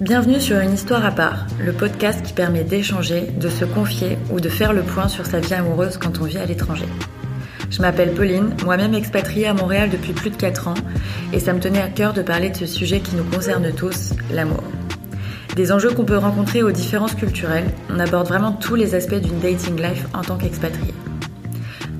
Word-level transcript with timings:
Bienvenue 0.00 0.40
sur 0.40 0.58
Une 0.58 0.72
histoire 0.72 1.06
à 1.06 1.12
part, 1.12 1.46
le 1.60 1.72
podcast 1.72 2.20
qui 2.26 2.32
permet 2.32 2.64
d'échanger, 2.64 3.28
de 3.38 3.48
se 3.48 3.64
confier 3.64 4.18
ou 4.32 4.40
de 4.40 4.48
faire 4.48 4.72
le 4.72 4.82
point 4.82 5.06
sur 5.06 5.24
sa 5.24 5.38
vie 5.38 5.54
amoureuse 5.54 5.98
quand 5.98 6.18
on 6.20 6.24
vit 6.24 6.38
à 6.38 6.46
l'étranger. 6.46 6.88
Je 7.70 7.80
m'appelle 7.80 8.12
Pauline, 8.12 8.56
moi-même 8.64 8.94
expatriée 8.94 9.46
à 9.46 9.54
Montréal 9.54 9.90
depuis 9.90 10.12
plus 10.12 10.30
de 10.30 10.36
4 10.36 10.66
ans, 10.66 10.74
et 11.32 11.38
ça 11.38 11.52
me 11.52 11.60
tenait 11.60 11.80
à 11.80 11.86
cœur 11.86 12.12
de 12.12 12.22
parler 12.22 12.50
de 12.50 12.56
ce 12.56 12.66
sujet 12.66 12.98
qui 12.98 13.14
nous 13.14 13.22
concerne 13.22 13.72
tous, 13.72 14.14
l'amour. 14.32 14.64
Des 15.54 15.70
enjeux 15.70 15.92
qu'on 15.92 16.04
peut 16.04 16.18
rencontrer 16.18 16.64
aux 16.64 16.72
différences 16.72 17.14
culturelles, 17.14 17.70
on 17.88 18.00
aborde 18.00 18.26
vraiment 18.26 18.50
tous 18.50 18.74
les 18.74 18.96
aspects 18.96 19.14
d'une 19.14 19.38
dating 19.38 19.80
life 19.80 20.06
en 20.12 20.22
tant 20.22 20.38
qu'expatrié. 20.38 20.92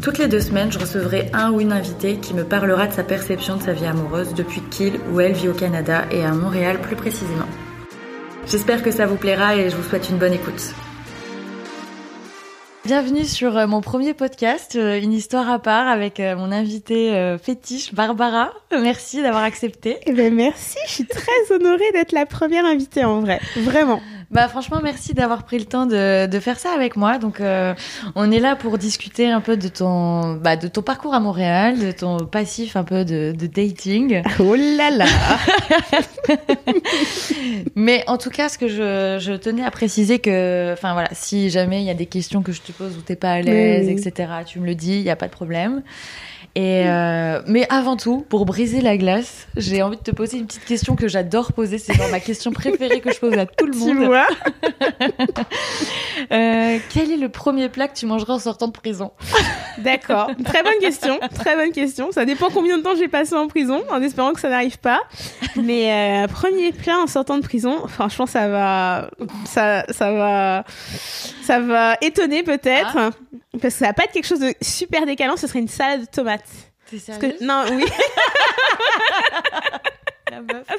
Toutes 0.03 0.19
les 0.19 0.27
deux 0.27 0.41
semaines, 0.41 0.73
je 0.73 0.81
recevrai 0.81 1.31
un 1.33 1.53
ou 1.53 1.61
une 1.61 1.73
invitée 1.73 2.17
qui 2.17 2.35
me 2.35 2.43
parlera 2.43 2.89
de 2.89 2.93
sa 2.93 3.05
perception 3.05 3.57
de 3.57 3.63
sa 3.63 3.73
vie 3.73 3.87
amoureuse 3.87 4.35
depuis 4.35 4.63
qu'il 4.63 4.95
ou 5.13 5.21
elle 5.21 5.33
vit 5.33 5.49
au 5.49 5.55
Canada 5.55 6.07
et 6.11 6.25
à 6.25 6.33
Montréal 6.33 6.81
plus 6.81 6.97
précisément. 6.97 7.47
J'espère 8.47 8.83
que 8.83 8.91
ça 8.91 9.07
vous 9.07 9.17
plaira 9.17 9.57
et 9.57 9.71
je 9.71 9.77
vous 9.77 9.83
souhaite 9.83 10.11
une 10.11 10.19
bonne 10.19 10.35
écoute. 10.35 10.75
Bienvenue 12.85 13.25
sur 13.25 13.57
euh, 13.57 13.67
mon 13.67 13.81
premier 13.81 14.13
podcast, 14.13 14.77
euh, 14.77 15.01
une 15.01 15.15
histoire 15.15 15.49
à 15.49 15.59
part 15.59 15.89
avec 15.89 16.21
euh, 16.21 16.37
mon 16.37 16.53
invitée 16.53 17.37
fétiche 17.43 17.95
Barbara. 17.95 18.53
Merci 18.71 19.23
d'avoir 19.23 19.43
accepté. 19.43 19.97
Eh 20.05 20.13
ben 20.13 20.35
merci, 20.35 20.77
je 20.87 20.93
suis 20.93 21.07
très 21.07 21.55
honorée 21.55 21.91
d'être 21.93 22.13
la 22.13 22.27
première 22.27 22.67
invitée 22.67 23.05
en 23.05 23.21
vrai, 23.21 23.41
vraiment. 23.57 24.03
Bah 24.31 24.49
franchement, 24.49 24.81
merci 24.83 25.15
d'avoir 25.15 25.45
pris 25.45 25.59
le 25.59 25.65
temps 25.65 25.87
de, 25.87 26.27
de, 26.27 26.41
faire 26.41 26.59
ça 26.59 26.71
avec 26.73 26.97
moi. 26.97 27.19
Donc, 27.19 27.41
euh, 27.41 27.75
on 28.15 28.31
est 28.31 28.41
là 28.41 28.57
pour 28.57 28.79
discuter 28.79 29.31
un 29.31 29.41
peu 29.41 29.57
de 29.57 29.69
ton, 29.69 30.35
bah, 30.35 30.57
de 30.57 30.69
ton 30.69 30.83
parcours 30.83 31.15
à 31.15 31.21
Montréal, 31.21 31.79
de 31.79 31.93
ton 31.93 32.19
passif 32.19 32.77
un 32.77 32.85
peu 32.85 33.05
de, 33.05 33.33
de 33.37 33.47
dating. 33.47 34.23
Oh 34.39 34.55
là 34.55 34.91
là 34.91 35.07
Mais 37.77 38.05
en 38.07 38.19
tout 38.19 38.31
cas, 38.31 38.49
ce 38.49 38.59
que 38.59 38.69
je, 38.69 39.19
je 39.21 39.33
tenais 39.33 39.65
à 39.65 39.71
préciser 39.71 40.19
que, 40.19 40.73
enfin 40.73 40.93
voilà, 40.93 41.09
si 41.13 41.51
jamais 41.51 41.81
il 41.81 41.87
y 41.87 41.91
a 41.91 41.95
des 41.95 42.07
questions 42.07 42.43
que 42.43 42.53
je 42.53 42.63
te 42.63 42.73
pose 42.73 42.97
où 42.97 43.01
t'es 43.01 43.17
pas 43.17 43.33
à 43.33 43.41
l'aise, 43.43 43.89
etc., 43.89 44.31
tu 44.47 44.61
me 44.61 44.67
le 44.67 44.75
dis, 44.75 44.95
il 44.95 45.03
y 45.03 45.11
a 45.11 45.17
pas 45.17 45.27
de 45.27 45.33
problème. 45.33 45.83
Et 46.57 46.85
euh, 46.87 47.43
mais 47.49 47.67
avant 47.69 47.97
tout, 47.97 48.25
pour 48.29 48.47
briser 48.47 48.81
la 48.81 48.97
glace, 48.97 49.49
j'ai 49.57 49.83
envie 49.83 49.97
de 49.97 50.03
te 50.03 50.13
poser 50.13 50.39
une 50.39 50.47
petite 50.47 50.65
question 50.65 50.95
que 50.95 51.09
j'adore 51.09 51.53
poser. 51.53 51.79
C'est 51.79 51.95
genre 51.95 52.09
ma 52.11 52.21
question 52.21 52.51
préférée 52.53 53.01
que 53.01 53.13
je 53.13 53.19
pose 53.19 53.37
à 53.37 53.45
tout 53.45 53.67
le 53.67 53.77
monde. 53.77 53.99
Tu 53.99 54.05
vois 54.05 54.27
euh, 56.33 56.79
Quel 56.91 57.11
est 57.11 57.17
le 57.17 57.29
premier 57.29 57.69
plat 57.69 57.89
que 57.89 57.97
tu 57.97 58.07
mangeras 58.07 58.35
en 58.35 58.39
sortant 58.39 58.69
de 58.69 58.73
prison? 58.73 59.11
D'accord. 59.79 60.31
Très 60.45 60.63
bonne 60.63 60.79
question. 60.81 61.19
Très 61.35 61.57
bonne 61.57 61.73
question. 61.73 62.13
Ça 62.13 62.25
dépend 62.25 62.51
combien 62.51 62.79
de 62.79 62.83
temps 62.83 62.95
j'ai 62.97 63.09
passé 63.09 63.35
en 63.35 63.49
prison, 63.49 63.83
en 63.91 64.01
espérant 64.01 64.33
que 64.33 64.41
ça 64.41 64.49
n'arrive 64.49 64.79
pas. 64.79 65.01
Mais 65.57 66.25
euh, 66.25 66.29
premier 66.29 66.71
plat 66.71 66.99
en 66.99 67.09
sortant 67.09 67.39
de 67.39 67.43
prison, 67.43 67.89
franchement, 67.89 68.27
ça 68.27 68.49
va, 68.49 69.11
ça, 69.45 69.85
ça 69.89 70.13
va, 70.13 70.65
ça 71.43 71.59
va 71.59 71.97
étonner 72.01 72.45
peut-être, 72.45 72.97
ah. 72.97 73.11
Parce 73.61 73.75
que 73.75 73.81
ça 73.81 73.87
va 73.87 73.93
pas 73.93 74.05
être 74.05 74.13
quelque 74.13 74.27
chose 74.27 74.41
de 74.41 74.55
super 74.61 75.07
décalant. 75.07 75.37
Ce 75.37 75.47
serait 75.47 75.61
une 75.61 75.69
salade 75.69 76.03
de 76.03 76.07
tomates. 76.07 76.45
T'es 76.91 77.37
Non, 77.41 77.65
oui. 77.71 77.85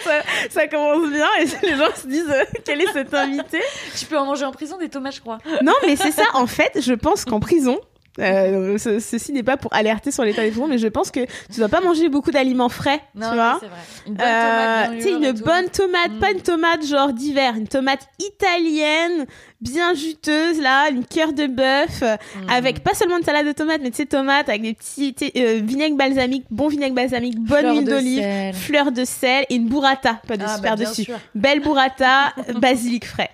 Ça, 0.04 0.22
ça, 0.50 0.68
commence 0.68 1.10
bien 1.10 1.28
et 1.40 1.46
les 1.66 1.78
gens 1.78 1.88
se 1.96 2.08
disent 2.08 2.30
euh, 2.30 2.44
quel 2.66 2.82
est 2.82 2.92
cet 2.92 3.14
invité? 3.14 3.62
Tu 3.98 4.06
peux 4.06 4.18
en 4.18 4.26
manger 4.26 4.44
en 4.44 4.52
prison 4.52 4.78
des 4.78 4.90
tomates, 4.90 5.16
je 5.16 5.22
crois. 5.22 5.38
Non, 5.64 5.74
mais 5.86 5.96
c'est 5.96 6.12
ça. 6.12 6.24
En 6.34 6.46
fait, 6.46 6.82
je 6.82 6.94
pense 6.94 7.24
qu'en 7.24 7.40
prison, 7.40 7.80
euh, 8.20 8.78
ceci 8.78 9.34
n'est 9.34 9.44
pas 9.44 9.58
pour 9.58 9.74
alerter 9.74 10.12
sur 10.12 10.24
l'état 10.24 10.42
des 10.42 10.52
prisons, 10.52 10.68
mais 10.68 10.78
je 10.78 10.88
pense 10.88 11.12
que 11.12 11.26
tu 11.52 11.60
dois 11.60 11.68
pas 11.68 11.82
manger 11.82 12.08
beaucoup 12.08 12.32
d'aliments 12.32 12.70
frais, 12.70 13.02
non, 13.14 13.30
tu 13.30 13.36
vois. 13.36 13.58
c'est 13.60 13.68
vrai. 13.68 13.78
Une 14.08 14.14
bonne 14.14 14.26
tomate, 14.26 14.90
euh, 14.90 14.96
tu 14.96 15.02
sais, 15.02 15.12
une 15.12 15.32
bonne 15.34 15.70
tomate, 15.70 16.20
pas 16.20 16.32
une 16.32 16.42
tomate 16.42 16.86
genre 16.86 17.12
d'hiver, 17.12 17.56
une 17.58 17.68
tomate 17.68 18.08
italienne, 18.20 19.26
bien 19.60 19.94
juteuse 19.94 20.62
là, 20.62 20.90
une 20.90 21.06
cœur 21.06 21.34
de 21.34 21.48
bœuf, 21.48 22.02
mm. 22.02 22.50
avec 22.50 22.84
pas 22.84 22.94
seulement 22.94 23.18
une 23.18 23.24
salade 23.24 23.48
de 23.48 23.52
tomates, 23.52 23.82
mais 23.82 23.92
tu 23.92 23.98
sais 23.98 24.06
tomates 24.06 24.48
avec 24.48 24.62
des 24.62 24.74
petits 24.74 25.14
euh, 25.36 25.60
vinaigre 25.62 25.98
balsamique, 25.98 26.46
bon 26.50 26.70
vinaigre 26.70 26.96
balsamique, 26.96 27.38
bonne 27.40 27.76
huile 27.76 27.86
d'olive, 27.86 28.24
fleur 28.54 28.94
de 28.94 29.04
sel 29.04 29.46
et 29.50 29.56
une 29.56 29.68
burrata, 29.68 30.22
pas 30.26 30.38
de 30.38 30.46
ah, 30.46 30.56
super 30.56 30.78
bah, 30.78 30.86
dessus, 30.86 31.08
belle 31.34 31.60
burrata, 31.60 32.34
basilic 32.62 33.06
frais. 33.06 33.30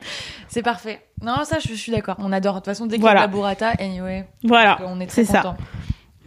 C'est 0.47 0.63
parfait. 0.63 1.01
Non, 1.21 1.43
ça, 1.43 1.57
je 1.59 1.73
suis 1.73 1.91
d'accord. 1.91 2.15
On 2.19 2.31
adore. 2.31 2.55
De 2.55 2.59
toute 2.59 2.65
façon, 2.65 2.85
dès 2.85 2.97
qu'il 2.97 3.05
y 3.05 3.07
a 3.07 3.13
la 3.13 3.27
burrata, 3.27 3.69
anyway. 3.79 4.27
Voilà. 4.43 4.79
On 4.85 4.99
est 4.99 5.07
très 5.07 5.25
content. 5.25 5.55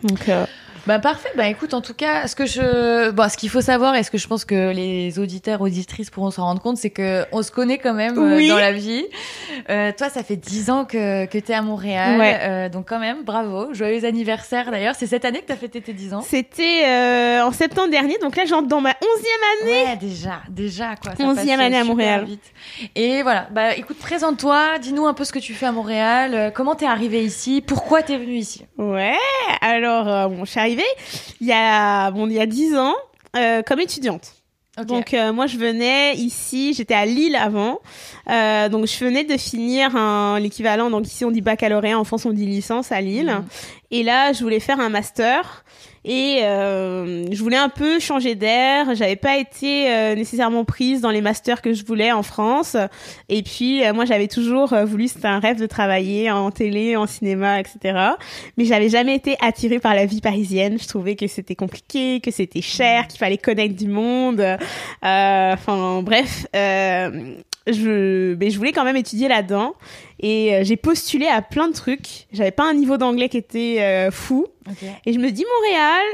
Donc, 0.02 0.28
euh, 0.28 0.46
bah 0.86 0.98
parfait. 0.98 1.30
Bah 1.36 1.48
écoute, 1.48 1.74
en 1.74 1.80
tout 1.80 1.94
cas, 1.94 2.26
ce 2.26 2.36
que 2.36 2.46
je, 2.46 3.10
bon, 3.10 3.28
ce 3.28 3.36
qu'il 3.36 3.50
faut 3.50 3.60
savoir 3.60 3.94
et 3.94 4.02
ce 4.02 4.10
que 4.10 4.18
je 4.18 4.26
pense 4.26 4.44
que 4.44 4.72
les 4.72 5.18
auditeurs 5.18 5.60
auditrices 5.60 6.10
pourront 6.10 6.30
se 6.30 6.40
rendre 6.40 6.60
compte, 6.60 6.76
c'est 6.76 6.90
que 6.90 7.24
on 7.32 7.42
se 7.42 7.50
connaît 7.50 7.78
quand 7.78 7.94
même 7.94 8.18
euh, 8.18 8.48
dans 8.48 8.58
la 8.58 8.72
vie. 8.72 9.04
Euh, 9.70 9.92
toi, 9.96 10.08
ça 10.08 10.22
fait 10.22 10.36
dix 10.36 10.70
ans 10.70 10.84
que 10.84 11.26
que 11.26 11.38
t'es 11.38 11.54
à 11.54 11.62
Montréal, 11.62 12.18
ouais. 12.18 12.38
euh, 12.42 12.68
donc 12.68 12.88
quand 12.88 12.98
même, 12.98 13.24
bravo, 13.24 13.72
joyeux 13.72 14.04
anniversaire 14.04 14.70
d'ailleurs. 14.70 14.94
C'est 14.96 15.06
cette 15.06 15.24
année 15.24 15.40
que 15.40 15.46
t'as 15.46 15.56
fêté 15.56 15.80
tes 15.80 15.92
dix 15.92 16.12
ans. 16.14 16.22
C'était 16.22 16.84
euh, 16.86 17.42
en 17.44 17.52
septembre 17.52 17.90
dernier, 17.90 18.18
donc 18.18 18.36
là 18.36 18.44
j'entre 18.44 18.68
dans 18.68 18.80
ma 18.80 18.90
onzième 18.90 19.62
année. 19.62 19.90
Ouais, 19.90 19.96
déjà, 19.96 20.40
déjà 20.48 20.94
quoi. 20.96 21.12
Onzième 21.18 21.60
année 21.60 21.78
à 21.78 21.84
Montréal. 21.84 22.24
Vite. 22.24 22.52
Et 22.94 23.22
voilà, 23.22 23.48
bah 23.50 23.74
écoute, 23.76 23.98
présente-toi, 23.98 24.78
dis-nous 24.80 25.06
un 25.06 25.14
peu 25.14 25.24
ce 25.24 25.32
que 25.32 25.38
tu 25.38 25.54
fais 25.54 25.66
à 25.66 25.72
Montréal, 25.72 26.34
euh, 26.34 26.50
comment 26.50 26.74
t'es 26.74 26.86
arrivé 26.86 27.24
ici, 27.24 27.62
pourquoi 27.66 28.02
t'es 28.02 28.18
venu 28.18 28.34
ici? 28.34 28.66
Ouais, 28.78 29.16
alors 29.60 30.28
bon, 30.28 30.44
je 30.44 30.50
suis 30.50 30.60
arrivée 30.74 30.88
il 31.40 31.46
y 31.46 31.52
a 31.52 32.10
bon 32.10 32.26
il 32.26 32.34
y 32.34 32.40
a 32.40 32.46
dix 32.46 32.76
ans 32.76 32.94
euh, 33.36 33.62
comme 33.62 33.80
étudiante. 33.80 34.34
Donc 34.88 35.14
euh, 35.14 35.32
moi 35.32 35.46
je 35.46 35.56
venais 35.56 36.16
ici, 36.16 36.74
j'étais 36.74 36.94
à 36.94 37.06
Lille 37.06 37.36
avant, 37.36 37.78
euh, 38.28 38.68
donc 38.68 38.88
je 38.88 39.04
venais 39.04 39.22
de 39.22 39.36
finir 39.36 39.90
l'équivalent, 40.40 40.90
donc 40.90 41.06
ici 41.06 41.24
on 41.24 41.30
dit 41.30 41.42
baccalauréat, 41.42 41.96
en 41.96 42.02
France 42.02 42.26
on 42.26 42.32
dit 42.32 42.44
licence 42.44 42.90
à 42.90 43.00
Lille, 43.00 43.30
mhm. 43.36 43.44
et 43.92 44.02
là 44.02 44.32
je 44.32 44.42
voulais 44.42 44.58
faire 44.58 44.80
un 44.80 44.88
master 44.88 45.64
et 46.04 46.40
euh, 46.42 47.26
je 47.32 47.42
voulais 47.42 47.56
un 47.56 47.70
peu 47.70 47.98
changer 47.98 48.34
d'air. 48.34 48.94
J'avais 48.94 49.16
pas 49.16 49.38
été 49.38 49.90
euh, 49.90 50.14
nécessairement 50.14 50.64
prise 50.64 51.00
dans 51.00 51.10
les 51.10 51.22
masters 51.22 51.62
que 51.62 51.72
je 51.72 51.84
voulais 51.84 52.12
en 52.12 52.22
France. 52.22 52.76
Et 53.30 53.42
puis 53.42 53.82
euh, 53.82 53.94
moi 53.94 54.04
j'avais 54.04 54.28
toujours 54.28 54.74
euh, 54.74 54.84
voulu, 54.84 55.08
c'était 55.08 55.28
un 55.28 55.38
rêve 55.38 55.58
de 55.58 55.66
travailler 55.66 56.30
en 56.30 56.50
télé, 56.50 56.96
en 56.96 57.06
cinéma, 57.06 57.58
etc. 57.58 57.98
Mais 58.58 58.66
j'avais 58.66 58.90
jamais 58.90 59.14
été 59.14 59.36
attirée 59.40 59.78
par 59.78 59.94
la 59.94 60.04
vie 60.04 60.20
parisienne. 60.20 60.76
Je 60.78 60.86
trouvais 60.86 61.16
que 61.16 61.26
c'était 61.26 61.54
compliqué, 61.54 62.20
que 62.20 62.30
c'était 62.30 62.62
cher, 62.62 63.06
qu'il 63.08 63.18
fallait 63.18 63.38
connaître 63.38 63.74
du 63.74 63.88
monde. 63.88 64.44
Enfin 65.02 66.02
bref, 66.02 66.46
je, 66.52 68.34
mais 68.34 68.50
je 68.50 68.58
voulais 68.58 68.72
quand 68.72 68.84
même 68.84 68.96
étudier 68.96 69.28
là-dedans 69.28 69.72
et 70.20 70.60
j'ai 70.62 70.76
postulé 70.76 71.26
à 71.26 71.40
plein 71.40 71.68
de 71.68 71.72
trucs. 71.72 72.26
J'avais 72.32 72.50
pas 72.50 72.68
un 72.68 72.74
niveau 72.74 72.98
d'anglais 72.98 73.30
qui 73.30 73.38
était 73.38 74.10
fou, 74.10 74.46
et 75.04 75.12
je 75.12 75.18
me 75.18 75.30
dis 75.30 75.44
Montréal, 75.60 76.04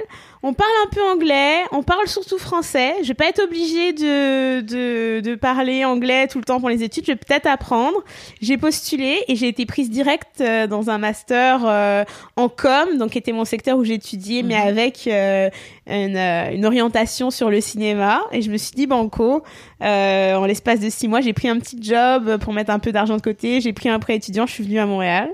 on 0.42 0.54
parle 0.54 0.70
un 0.84 0.88
peu 0.88 1.02
anglais, 1.02 1.62
on 1.70 1.82
parle 1.82 2.08
surtout 2.08 2.38
français. 2.38 2.94
Je 3.02 3.08
vais 3.08 3.14
pas 3.14 3.28
être 3.28 3.42
obligée 3.42 3.92
de, 3.92 4.60
de, 4.60 5.20
de 5.20 5.34
parler 5.34 5.84
anglais 5.84 6.26
tout 6.26 6.38
le 6.38 6.44
temps 6.44 6.58
pour 6.58 6.68
les 6.68 6.82
études. 6.82 7.04
Je 7.06 7.12
vais 7.12 7.16
peut-être 7.16 7.46
apprendre. 7.46 8.02
J'ai 8.40 8.56
postulé 8.56 9.22
et 9.28 9.36
j'ai 9.36 9.48
été 9.48 9.66
prise 9.66 9.90
directe 9.90 10.40
euh, 10.40 10.66
dans 10.66 10.90
un 10.90 10.98
master 10.98 11.60
euh, 11.64 12.04
en 12.36 12.48
com, 12.48 12.96
donc 12.98 13.10
qui 13.10 13.18
était 13.18 13.32
mon 13.32 13.44
secteur 13.44 13.76
où 13.76 13.84
j'étudiais, 13.84 14.42
mais 14.42 14.56
mhm. 14.56 14.68
avec 14.68 15.06
euh, 15.06 15.50
une, 15.86 16.16
une, 16.16 16.66
orientation 16.66 17.30
sur 17.30 17.50
le 17.50 17.60
cinéma. 17.60 18.22
Et 18.32 18.42
je 18.42 18.50
me 18.50 18.56
suis 18.56 18.74
dit 18.74 18.86
banco. 18.86 19.44
en 19.80 20.44
l'espace 20.46 20.80
de 20.80 20.88
six 20.88 21.06
mois, 21.06 21.20
j'ai 21.20 21.34
pris 21.34 21.48
un 21.48 21.58
petit 21.58 21.78
job 21.80 22.38
pour 22.38 22.52
mettre 22.52 22.70
un 22.70 22.78
peu 22.78 22.92
d'argent 22.92 23.16
de 23.16 23.22
côté. 23.22 23.60
J'ai 23.60 23.72
pris 23.72 23.88
un 23.88 23.98
prêt 23.98 24.16
étudiant. 24.16 24.46
Je 24.46 24.52
suis 24.52 24.64
venue 24.64 24.80
à 24.80 24.86
Montréal. 24.86 25.30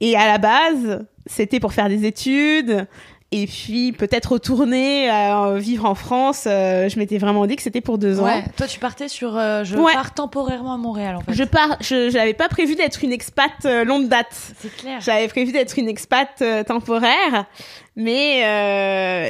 Et 0.00 0.14
à 0.14 0.26
la 0.26 0.36
base, 0.36 1.06
c'était 1.26 1.60
pour 1.60 1.72
faire 1.72 1.88
des 1.88 2.06
études. 2.06 2.86
Et 3.32 3.48
puis 3.48 3.90
peut-être 3.90 4.32
retourner 4.32 5.10
euh, 5.10 5.58
vivre 5.58 5.84
en 5.84 5.96
France. 5.96 6.44
Euh, 6.46 6.88
je 6.88 6.96
m'étais 6.96 7.18
vraiment 7.18 7.44
dit 7.46 7.56
que 7.56 7.62
c'était 7.62 7.80
pour 7.80 7.98
deux 7.98 8.20
ouais. 8.20 8.44
Toi, 8.56 8.68
tu 8.68 8.78
partais 8.78 9.08
sur 9.08 9.36
euh, 9.36 9.64
je 9.64 9.76
pars 9.76 10.14
temporairement 10.14 10.74
à 10.74 10.76
Montréal 10.76 11.16
en 11.16 11.20
fait. 11.20 11.32
Je 11.34 11.42
pars. 11.42 11.76
Je 11.80 12.12
n'avais 12.12 12.34
pas 12.34 12.48
prévu 12.48 12.76
d'être 12.76 13.02
une 13.02 13.10
expat 13.10 13.64
longue 13.84 14.08
date. 14.08 14.54
C'est 14.60 14.74
clair. 14.76 15.00
J'avais 15.00 15.26
prévu 15.26 15.50
d'être 15.50 15.76
une 15.76 15.88
expat 15.88 16.42
temporaire, 16.66 17.46
mais 17.96 18.42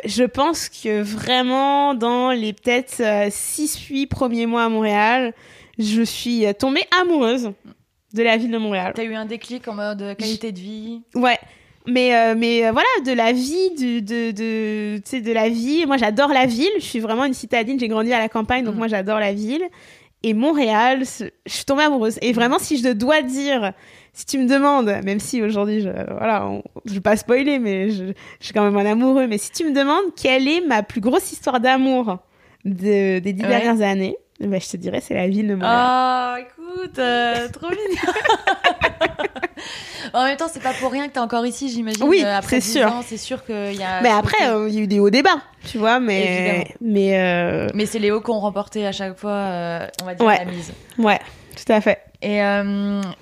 je 0.05 0.25
pense 0.25 0.69
que 0.69 1.01
vraiment 1.01 1.95
dans 1.95 2.33
les 2.33 2.53
peut-être 2.53 3.03
six 3.31 3.79
huit 3.89 4.07
premiers 4.07 4.47
mois 4.47 4.65
à 4.65 4.69
Montréal, 4.69 5.33
je 5.79 6.03
suis 6.03 6.45
tombée 6.59 6.85
amoureuse 7.01 7.53
de 8.13 8.23
la 8.23 8.37
ville 8.37 8.51
de 8.51 8.59
Montréal. 8.59 8.93
T'as 8.95 9.05
eu 9.05 9.15
un 9.15 9.27
déclic 9.27 9.67
en 9.69 9.75
mode 9.75 10.17
qualité 10.19 10.53
de 10.53 10.61
vie? 10.61 11.03
Ouais 11.15 11.39
mais 11.87 12.15
euh, 12.15 12.35
mais 12.37 12.67
euh, 12.67 12.73
voilà 12.73 12.89
de 13.05 13.13
la 13.13 13.33
vie 13.33 13.71
de 13.79 14.01
de 14.01 14.31
de 14.33 14.97
tu 14.99 15.03
sais 15.05 15.21
de 15.21 15.33
la 15.33 15.49
vie 15.49 15.87
moi 15.87 15.97
j'adore 15.97 16.29
la 16.29 16.47
ville. 16.47 16.73
Je 16.77 16.85
suis 16.85 17.01
vraiment 17.01 17.25
une 17.25 17.35
citadine. 17.35 17.79
J'ai 17.79 17.89
grandi 17.89 18.13
à 18.13 18.19
la 18.19 18.29
campagne 18.29 18.65
donc 18.65 18.75
mm. 18.75 18.79
moi 18.79 18.89
j'adore 18.89 19.21
la 19.21 19.33
ville. 19.33 19.65
Et 20.23 20.35
Montréal 20.35 21.05
je 21.05 21.31
suis 21.47 21.65
tombée 21.65 21.85
amoureuse. 21.85 22.19
Et 22.23 22.33
vraiment 22.33 22.59
si 22.59 22.79
je 22.79 22.89
dois 22.93 23.23
dire 23.23 23.73
si 24.13 24.27
tu 24.27 24.39
me 24.39 24.49
demandes 24.49 24.93
même 25.05 25.21
si 25.21 25.43
aujourd'hui 25.43 25.83
je 25.83 25.91
voilà 25.91 26.61
je 26.87 26.95
vais 26.95 27.01
pas 27.01 27.17
spoiler 27.17 27.59
mais 27.59 27.91
je, 27.91 28.07
je 28.41 28.45
suis 28.45 28.55
quand 28.55 28.65
même 28.65 28.77
un 28.77 28.91
amoureux 28.91 29.27
mais 29.27 29.37
si 29.37 29.51
tu 29.51 29.65
me 29.65 29.73
demandes 29.73 30.15
quelle 30.17 30.49
est 30.49 30.63
ma 30.63 30.83
plus 30.83 31.03
grosse 31.03 31.33
histoire 31.33 31.61
d'amour 31.61 32.19
de, 32.65 33.19
des 33.19 33.33
dix 33.35 33.43
dernières 33.43 33.83
années 33.83 34.17
bah, 34.41 34.59
je 34.59 34.69
te 34.69 34.77
dirais, 34.77 35.01
c'est 35.01 35.15
la 35.15 35.29
ville 35.29 35.49
de 35.49 35.55
Montréal. 35.55 35.75
Ah, 35.75 36.37
écoute, 36.75 36.99
euh, 36.99 37.49
trop 37.53 37.69
mignon. 37.69 38.13
en 40.13 40.25
même 40.25 40.37
temps, 40.37 40.49
c'est 40.53 40.63
pas 40.63 40.73
pour 40.75 40.91
rien 40.93 41.09
que 41.09 41.15
t'es 41.15 41.21
encore 41.21 41.47
ici, 41.47 41.69
j'imagine. 41.71 42.05
Oui, 42.05 42.23
euh, 42.25 42.37
après 42.39 42.61
c'est 42.61 42.73
sûr. 42.79 42.93
C'est 43.07 43.17
sûr 43.17 43.45
qu'il 43.45 43.75
y 43.75 43.83
a. 43.83 44.01
Mais 44.03 44.11
après, 44.11 44.49
euh, 44.51 44.69
il 44.69 44.75
y 44.75 44.79
a 44.79 44.81
eu 44.83 44.87
des 44.87 45.01
hauts 45.01 45.11
débats, 45.11 45.41
tu 45.67 45.79
vois, 45.79 46.01
mais. 46.01 46.67
Mais. 46.81 47.19
euh, 47.19 47.69
Mais 47.75 47.87
c'est 47.87 47.99
les 47.99 48.11
hauts 48.11 48.21
qui 48.21 48.31
ont 48.31 48.41
remporté 48.41 48.87
à 48.87 48.93
chaque 48.93 49.19
fois, 49.19 49.81
on 50.03 50.05
va 50.07 50.15
dire, 50.15 50.27
Ouais. 50.27 50.39
la 50.39 50.45
mise. 50.51 50.73
Ouais, 50.99 51.21
tout 51.57 51.73
à 51.73 51.81
fait. 51.81 52.01
Et 52.23 52.39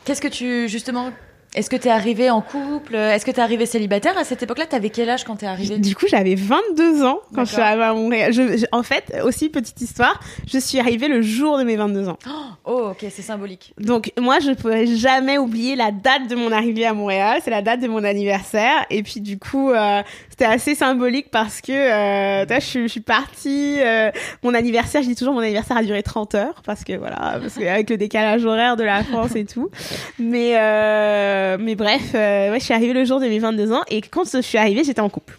qu'est-ce 0.05 0.21
que 0.21 0.29
tu, 0.29 0.69
justement, 0.69 1.11
est-ce 1.55 1.71
que 1.71 1.77
t'es 1.77 1.91
arrivé 1.91 2.31
en 2.31 2.41
couple? 2.41 2.95
Est-ce 2.97 3.25
que 3.25 3.31
t'es 3.31 3.41
arrivé 3.41 3.67
célibataire? 3.67 4.17
À 4.19 4.25
cette 4.25 4.43
époque-là 4.43 4.67
T'avais 4.67 4.91
quel 4.91 5.09
âge 5.11 5.25
quand 5.25 5.37
t'es 5.37 5.47
arrivé 5.47 5.79
Du 5.79 5.95
coup, 5.95 6.07
j'avais 6.09 6.35
22 6.35 7.05
ans 7.05 7.21
quand 7.35 7.45
je 7.45 7.53
suis 7.53 7.61
arrivée 7.63 7.83
à 7.85 7.95
Montréal. 7.95 8.33
Je- 8.33 8.57
je- 8.59 8.67
en 8.73 8.83
fait, 8.83 9.21
aussi 9.25 9.49
petite 9.49 9.81
histoire, 9.81 10.21
je 10.47 10.59
suis 10.59 10.79
arrivée 10.81 11.09
le 11.09 11.23
jour 11.23 11.59
de 11.59 11.65
mes 11.65 11.77
22 11.77 12.09
ans. 12.09 12.19
Oh, 12.65 12.89
ok, 12.91 12.99
c'est 13.11 13.23
symbolique. 13.23 13.73
Donc 13.79 14.13
moi, 14.19 14.41
je 14.41 14.51
ne 14.51 14.55
pourrais 14.55 14.87
jamais 14.87 15.39
oublier 15.39 15.77
la 15.77 15.91
date 15.93 16.29
de 16.29 16.35
mon 16.35 16.51
arrivée 16.53 16.87
à 16.87 16.93
Montréal. 16.95 17.41
C'est 17.45 17.51
la 17.51 17.63
date 17.63 17.81
de 17.81 17.89
mon 17.89 18.03
anniversaire. 18.05 18.85
Et 18.91 19.03
puis 19.03 19.21
du 19.21 19.39
coup, 19.39 19.71
euh, 19.71 20.03
c'était 20.37 20.47
assez 20.47 20.75
symbolique 20.75 21.31
parce 21.31 21.61
que 21.61 21.71
euh, 21.71 22.43
tu 22.43 22.49
vois, 22.49 22.59
je, 22.59 22.65
suis- 22.67 22.83
je 22.83 22.89
suis 22.89 23.01
partie. 23.01 23.77
euh, 23.81 24.11
mon 24.43 24.53
anniversaire, 24.53 25.01
je 25.01 25.07
dis 25.07 25.15
toujours 25.15 25.33
mon 25.33 25.41
anniversaire 25.41 25.77
a 25.77 25.83
duré 25.85 26.03
30 26.03 26.35
heures 26.35 26.61
parce 26.67 26.83
que 26.83 26.93
voilà, 26.95 27.39
parce 27.41 27.55
que 27.55 27.65
avec 27.65 27.89
le 27.89 27.97
décalage 27.97 28.45
horaire 28.45 28.77
de 28.77 28.83
la 28.83 29.05
France 29.05 29.37
et 29.37 29.45
tout. 29.45 29.71
Mais 30.19 30.59
euh, 30.59 31.57
mais 31.61 31.77
bref, 31.77 32.03
euh, 32.17 32.51
ouais, 32.51 32.59
je 32.59 32.65
suis 32.65 32.75
arrivée 32.75 32.95
le 32.95 33.05
jour 33.05 33.21
de 33.21 33.27
mes 33.27 33.39
22 33.39 33.73
ans 33.73 33.83
et 33.89 34.01
quand 34.01 34.25
je 34.29 34.41
suis 34.41 34.59
arrivée, 34.59 34.83
j'étais 34.83 35.01
en 35.01 35.09
couple 35.09 35.39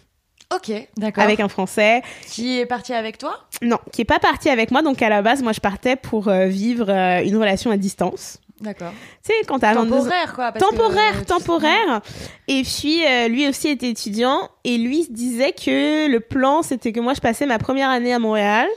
Ok, 0.54 0.70
d'accord. 0.96 1.24
avec 1.24 1.40
un 1.40 1.48
Français. 1.48 2.02
Qui 2.26 2.60
est 2.60 2.66
parti 2.66 2.94
avec 2.94 3.18
toi? 3.18 3.40
Non, 3.62 3.78
qui 3.92 4.00
est 4.02 4.06
pas 4.06 4.20
parti 4.20 4.48
avec 4.48 4.70
moi. 4.70 4.80
Donc 4.80 5.02
à 5.02 5.08
la 5.10 5.20
base, 5.20 5.42
moi, 5.42 5.52
je 5.52 5.60
partais 5.60 5.96
pour 5.96 6.28
euh, 6.28 6.46
vivre 6.46 6.88
euh, 6.88 7.22
une 7.22 7.36
relation 7.36 7.70
à 7.70 7.76
distance. 7.76 8.38
D'accord. 8.60 8.92
Tu 9.22 9.32
sais, 9.32 9.46
quand 9.46 9.58
t'as 9.58 9.74
22 9.74 9.92
ans. 9.92 9.98
Temporaire, 9.98 10.34
quoi. 10.34 10.52
parce 10.52 10.64
temporaire, 10.64 11.14
euh, 11.20 11.24
temporaire. 11.24 12.00
Et 12.48 12.62
puis 12.62 13.04
euh, 13.06 13.28
lui 13.28 13.46
aussi 13.48 13.68
était 13.68 13.90
étudiant 13.90 14.48
et 14.64 14.78
lui 14.78 15.04
se 15.04 15.12
disait 15.12 15.52
que 15.52 16.08
le 16.10 16.20
plan 16.20 16.62
c'était 16.62 16.92
que 16.92 17.00
moi 17.00 17.12
je 17.12 17.20
passais 17.20 17.44
ma 17.44 17.58
première 17.58 17.90
année 17.90 18.14
à 18.14 18.18
Montréal 18.18 18.68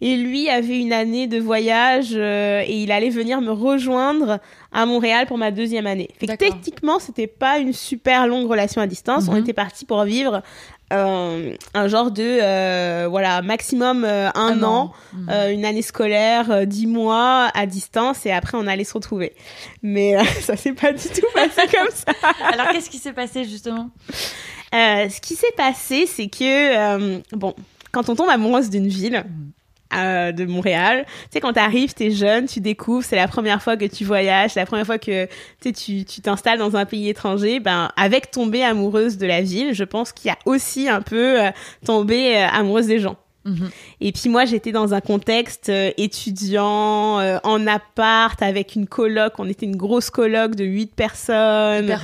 et 0.00 0.16
lui 0.16 0.48
avait 0.48 0.78
une 0.78 0.92
année 0.92 1.26
de 1.26 1.38
voyage 1.38 2.12
euh, 2.14 2.62
et 2.66 2.82
il 2.82 2.90
allait 2.90 3.10
venir 3.10 3.40
me 3.40 3.50
rejoindre 3.50 4.40
à 4.80 4.86
Montréal 4.86 5.26
pour 5.26 5.38
ma 5.38 5.50
deuxième 5.50 5.86
année. 5.86 6.08
Fait 6.20 6.26
que 6.26 6.32
techniquement 6.36 6.98
c'était 6.98 7.26
pas 7.26 7.58
une 7.58 7.72
super 7.72 8.26
longue 8.28 8.48
relation 8.48 8.80
à 8.80 8.86
distance. 8.86 9.26
On 9.28 9.32
Mhm. 9.32 9.38
était 9.40 9.52
parti 9.52 9.84
pour 9.84 10.02
vivre 10.04 10.42
euh, 10.92 11.54
un 11.74 11.88
genre 11.88 12.10
de 12.10 12.22
euh, 12.40 13.08
voilà 13.10 13.42
maximum 13.42 14.04
euh, 14.04 14.30
un, 14.34 14.62
an 14.62 14.92
Mhm. 15.12 15.28
une 15.52 15.64
année 15.64 15.82
scolaire, 15.82 16.66
dix 16.66 16.86
mois 16.86 17.50
à 17.54 17.66
distance 17.66 18.24
et 18.24 18.30
après 18.30 18.56
on 18.56 18.66
allait 18.66 18.84
se 18.84 18.94
retrouver. 18.94 19.34
Mais 19.82 20.16
ça 20.42 20.56
s'est 20.56 20.72
pas 20.72 20.92
du 20.92 21.08
tout 21.08 21.26
passé 21.34 21.62
comme 21.76 21.88
ça. 21.92 22.12
Alors, 22.52 22.68
qu'est-ce 22.68 22.88
qui 22.90 22.98
s'est 22.98 23.12
passé, 23.12 23.44
justement? 23.44 23.90
Ce 24.72 25.20
qui 25.20 25.34
s'est 25.34 25.52
passé, 25.56 26.06
c'est 26.06 26.28
que 26.28 27.20
bon, 27.34 27.54
quand 27.92 28.08
on 28.08 28.14
tombe 28.14 28.28
amoureuse 28.30 28.70
d'une 28.70 28.86
ville. 28.88 29.24
Euh, 29.94 30.32
de 30.32 30.44
Montréal, 30.44 31.04
tu 31.06 31.12
sais 31.32 31.40
quand 31.40 31.52
t'arrives, 31.52 31.94
t'es 31.94 32.10
jeune, 32.10 32.46
tu 32.46 32.60
découvres, 32.60 33.04
c'est 33.04 33.16
la 33.16 33.28
première 33.28 33.62
fois 33.62 33.76
que 33.76 33.84
tu 33.84 34.04
voyages, 34.04 34.52
c'est 34.52 34.60
la 34.60 34.66
première 34.66 34.86
fois 34.86 34.98
que 34.98 35.26
tu 35.62 36.04
t'installes 36.22 36.58
dans 36.58 36.76
un 36.76 36.84
pays 36.84 37.08
étranger, 37.08 37.60
ben 37.60 37.90
avec 37.96 38.30
tomber 38.30 38.62
amoureuse 38.62 39.18
de 39.18 39.26
la 39.26 39.42
ville, 39.42 39.74
je 39.74 39.84
pense 39.84 40.12
qu'il 40.12 40.28
y 40.28 40.32
a 40.32 40.38
aussi 40.44 40.88
un 40.88 41.02
peu 41.02 41.40
euh, 41.40 41.50
tombé 41.84 42.36
euh, 42.36 42.48
amoureuse 42.48 42.86
des 42.86 42.98
gens. 42.98 43.16
Mhm. 43.48 43.70
Et 44.00 44.12
puis 44.12 44.28
moi, 44.28 44.44
j'étais 44.44 44.72
dans 44.72 44.94
un 44.94 45.00
contexte 45.00 45.68
euh, 45.68 45.90
étudiant, 45.96 47.20
euh, 47.20 47.38
en 47.44 47.66
appart, 47.66 48.40
avec 48.42 48.74
une 48.74 48.86
coloc. 48.86 49.34
On 49.38 49.48
était 49.48 49.66
une 49.66 49.76
grosse 49.76 50.10
coloc 50.10 50.54
de 50.54 50.64
huit 50.64 50.94
personnes, 50.94 51.84
hyper, 51.84 52.02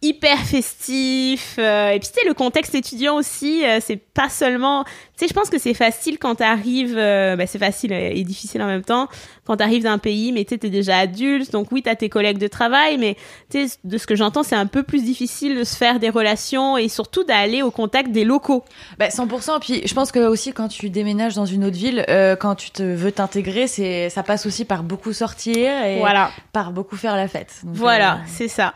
Hyper 0.00 0.38
festif. 0.38 1.56
euh, 1.58 1.90
et 1.90 1.98
puis 1.98 2.08
tu 2.08 2.20
sais, 2.20 2.26
le 2.26 2.34
contexte 2.34 2.74
étudiant 2.74 3.16
aussi, 3.16 3.64
euh, 3.64 3.78
c'est 3.80 3.96
pas 3.96 4.28
seulement... 4.28 4.84
Tu 4.84 5.24
sais, 5.24 5.28
je 5.28 5.34
pense 5.34 5.50
que 5.50 5.58
c'est 5.58 5.74
facile 5.74 6.18
quand 6.18 6.36
t'arrives... 6.36 6.96
Euh, 6.96 7.34
bah, 7.36 7.46
c'est 7.46 7.58
facile 7.58 7.92
et 7.92 8.22
difficile 8.22 8.62
en 8.62 8.66
même 8.66 8.84
temps. 8.84 9.08
Quand 9.44 9.56
t'arrives 9.56 9.82
d'un 9.82 9.98
pays, 9.98 10.30
mais 10.30 10.44
tu 10.44 10.50
sais, 10.54 10.58
t'es 10.58 10.70
déjà 10.70 10.98
adulte. 10.98 11.50
Donc 11.52 11.72
oui, 11.72 11.82
t'as 11.82 11.96
tes 11.96 12.08
collègues 12.08 12.38
de 12.38 12.46
travail, 12.46 12.96
mais 12.98 13.16
tu 13.50 13.66
sais, 13.66 13.76
de 13.82 13.98
ce 13.98 14.06
que 14.06 14.14
j'entends, 14.14 14.42
c'est 14.44 14.54
un 14.54 14.66
peu 14.66 14.82
plus 14.84 15.02
difficile 15.02 15.56
de 15.58 15.64
se 15.64 15.74
faire 15.76 15.98
des 15.98 16.10
relations 16.10 16.76
et 16.76 16.88
surtout 16.88 17.24
d'aller 17.24 17.62
au 17.62 17.70
contact 17.72 18.10
des 18.12 18.24
locaux. 18.24 18.64
Bah, 18.98 19.08
100%. 19.08 19.58
Puis 19.60 19.82
je 19.84 19.94
pense 19.94 20.12
que 20.12 20.20
aussi 20.20 20.52
quand 20.52 20.68
tu 20.68 20.90
déménages 20.90 21.34
dans 21.34 21.46
une 21.46 21.64
autre 21.64 21.76
ville, 21.76 22.04
euh, 22.08 22.36
quand 22.36 22.54
tu 22.54 22.70
te 22.70 22.82
veux 22.82 23.10
t'intégrer, 23.10 23.66
c'est 23.66 24.10
ça 24.10 24.22
passe 24.22 24.46
aussi 24.46 24.64
par 24.64 24.84
beaucoup 24.84 25.12
sortir 25.12 25.68
et 25.84 25.98
Voilà. 25.98 26.30
par 26.52 26.70
beaucoup 26.70 26.96
faire 26.96 27.16
la 27.16 27.26
fête. 27.26 27.52
Donc, 27.64 27.74
Voilà, 27.74 28.14
euh, 28.14 28.18
c'est 28.26 28.48
ça. 28.48 28.74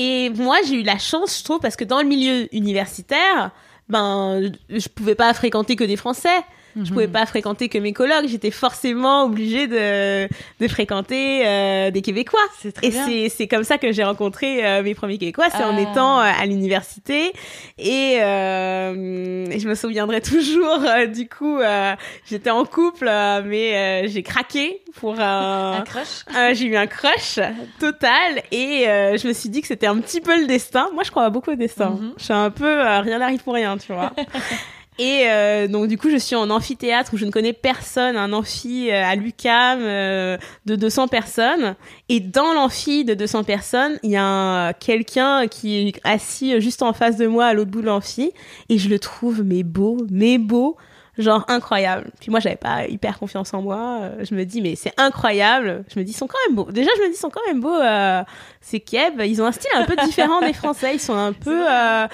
Et 0.00 0.30
moi, 0.30 0.58
j'ai 0.64 0.76
eu 0.76 0.84
la 0.84 0.96
chance, 0.96 1.40
je 1.40 1.44
trouve, 1.44 1.58
parce 1.58 1.74
que 1.74 1.82
dans 1.82 1.98
le 1.98 2.06
milieu 2.06 2.46
universitaire, 2.54 3.50
ben, 3.88 4.52
je 4.68 4.88
pouvais 4.88 5.16
pas 5.16 5.34
fréquenter 5.34 5.74
que 5.74 5.82
des 5.82 5.96
Français. 5.96 6.38
Je 6.84 6.88
mhm. 6.90 6.94
pouvais 6.94 7.08
pas 7.08 7.26
fréquenter 7.26 7.68
que 7.68 7.78
mes 7.78 7.92
collègues. 7.92 8.28
J'étais 8.28 8.50
forcément 8.50 9.24
obligée 9.24 9.66
de, 9.66 10.26
de 10.60 10.68
fréquenter 10.68 11.46
euh, 11.46 11.90
des 11.90 12.02
Québécois. 12.02 12.40
C'est 12.60 12.72
très 12.72 12.86
Et 12.86 12.90
c'est, 12.90 13.28
c'est 13.28 13.48
comme 13.48 13.64
ça 13.64 13.78
que 13.78 13.92
j'ai 13.92 14.04
rencontré 14.04 14.64
euh, 14.64 14.82
mes 14.82 14.94
premiers 14.94 15.18
Québécois, 15.18 15.46
c'est 15.50 15.64
en 15.64 15.76
Ah. 15.76 15.80
étant 15.80 16.20
euh, 16.20 16.30
à 16.40 16.46
l'université. 16.46 17.32
Et, 17.78 18.18
euh, 18.20 19.46
et 19.50 19.58
je 19.58 19.68
me 19.68 19.74
souviendrai 19.74 20.20
toujours, 20.22 20.80
euh, 20.84 21.06
du 21.06 21.28
coup, 21.28 21.58
euh, 21.58 21.94
j'étais 22.26 22.50
en 22.50 22.64
couple, 22.64 23.08
euh, 23.08 23.42
mais 23.44 24.04
euh, 24.04 24.08
j'ai 24.08 24.22
craqué 24.22 24.82
pour 24.96 25.18
un... 25.18 25.78
Un 25.78 25.82
crush. 25.82 26.24
J'ai 26.52 26.66
eu 26.66 26.76
un 26.76 26.86
crush 26.86 27.38
total 27.80 28.42
et 28.50 28.88
euh, 28.88 29.16
je 29.16 29.28
me 29.28 29.32
suis 29.32 29.48
dit 29.48 29.60
que 29.60 29.66
c'était 29.66 29.86
un 29.86 29.98
petit 29.98 30.20
peu 30.20 30.38
le 30.40 30.46
destin. 30.46 30.88
Moi, 30.94 31.02
je 31.02 31.10
crois 31.10 31.28
beaucoup 31.30 31.50
au 31.52 31.56
destin. 31.56 31.90
Mhm. 31.90 32.12
Je 32.18 32.24
suis 32.24 32.32
un 32.32 32.50
peu 32.50 32.66
euh, 32.66 33.00
rien 33.00 33.18
n'arrive 33.18 33.42
pour 33.42 33.54
rien, 33.54 33.76
tu 33.76 33.92
vois. 33.92 34.12
et 34.98 35.22
euh, 35.28 35.68
donc 35.68 35.86
du 35.88 35.96
coup, 35.96 36.10
je 36.10 36.16
suis 36.16 36.34
en 36.36 36.50
amphithéâtre 36.50 37.14
où 37.14 37.16
je 37.16 37.24
ne 37.24 37.30
connais 37.30 37.52
personne, 37.52 38.16
un 38.16 38.32
amphi 38.32 38.90
euh, 38.90 39.04
à 39.04 39.14
l'UCAM 39.14 39.78
euh, 39.82 40.36
de 40.66 40.76
200 40.76 41.08
personnes. 41.08 41.76
Et 42.08 42.20
dans 42.20 42.52
l'amphi 42.52 43.04
de 43.04 43.14
200 43.14 43.44
personnes, 43.44 43.98
il 44.02 44.10
y 44.10 44.16
a 44.16 44.24
un- 44.24 44.72
quelqu'un 44.72 45.46
qui 45.46 45.88
est 45.88 46.00
assis 46.04 46.60
juste 46.60 46.82
en 46.82 46.92
face 46.92 47.16
de 47.16 47.26
moi 47.26 47.46
à 47.46 47.54
l'autre 47.54 47.70
bout 47.70 47.80
de 47.82 47.86
l'amphi 47.86 48.32
et 48.68 48.78
je 48.78 48.88
le 48.88 48.98
trouve 48.98 49.42
mais 49.44 49.62
beau, 49.62 49.98
mais 50.10 50.38
beau 50.38 50.76
genre 51.16 51.44
incroyable. 51.48 52.12
Puis 52.20 52.30
moi, 52.30 52.38
j'avais 52.38 52.54
pas 52.54 52.86
hyper 52.86 53.18
confiance 53.18 53.52
en 53.52 53.60
moi. 53.60 53.98
Euh, 54.02 54.24
Je 54.24 54.36
me 54.36 54.44
dis, 54.44 54.62
mais 54.62 54.76
c'est 54.76 54.92
incroyable. 54.98 55.82
Je 55.92 55.98
me 55.98 56.04
dis, 56.04 56.12
ils 56.12 56.16
sont 56.16 56.28
quand 56.28 56.38
même 56.46 56.54
beaux. 56.54 56.70
Déjà, 56.70 56.90
je 56.96 57.02
me 57.02 57.08
dis, 57.08 57.14
ils 57.14 57.18
sont 57.18 57.28
quand 57.30 57.40
même 57.48 57.60
beaux. 57.60 57.74
Euh, 57.74 58.22
c'est 58.60 58.78
Keb. 58.78 59.20
Ils 59.26 59.42
ont 59.42 59.46
un 59.46 59.50
style 59.50 59.68
un 59.74 59.82
peu 59.84 59.96
différent 60.04 60.40
des 60.40 60.52
Français. 60.52 60.94
Ils 60.94 61.00
sont 61.00 61.16
un 61.16 61.32
peu, 61.32 61.66
euh, 61.68 62.06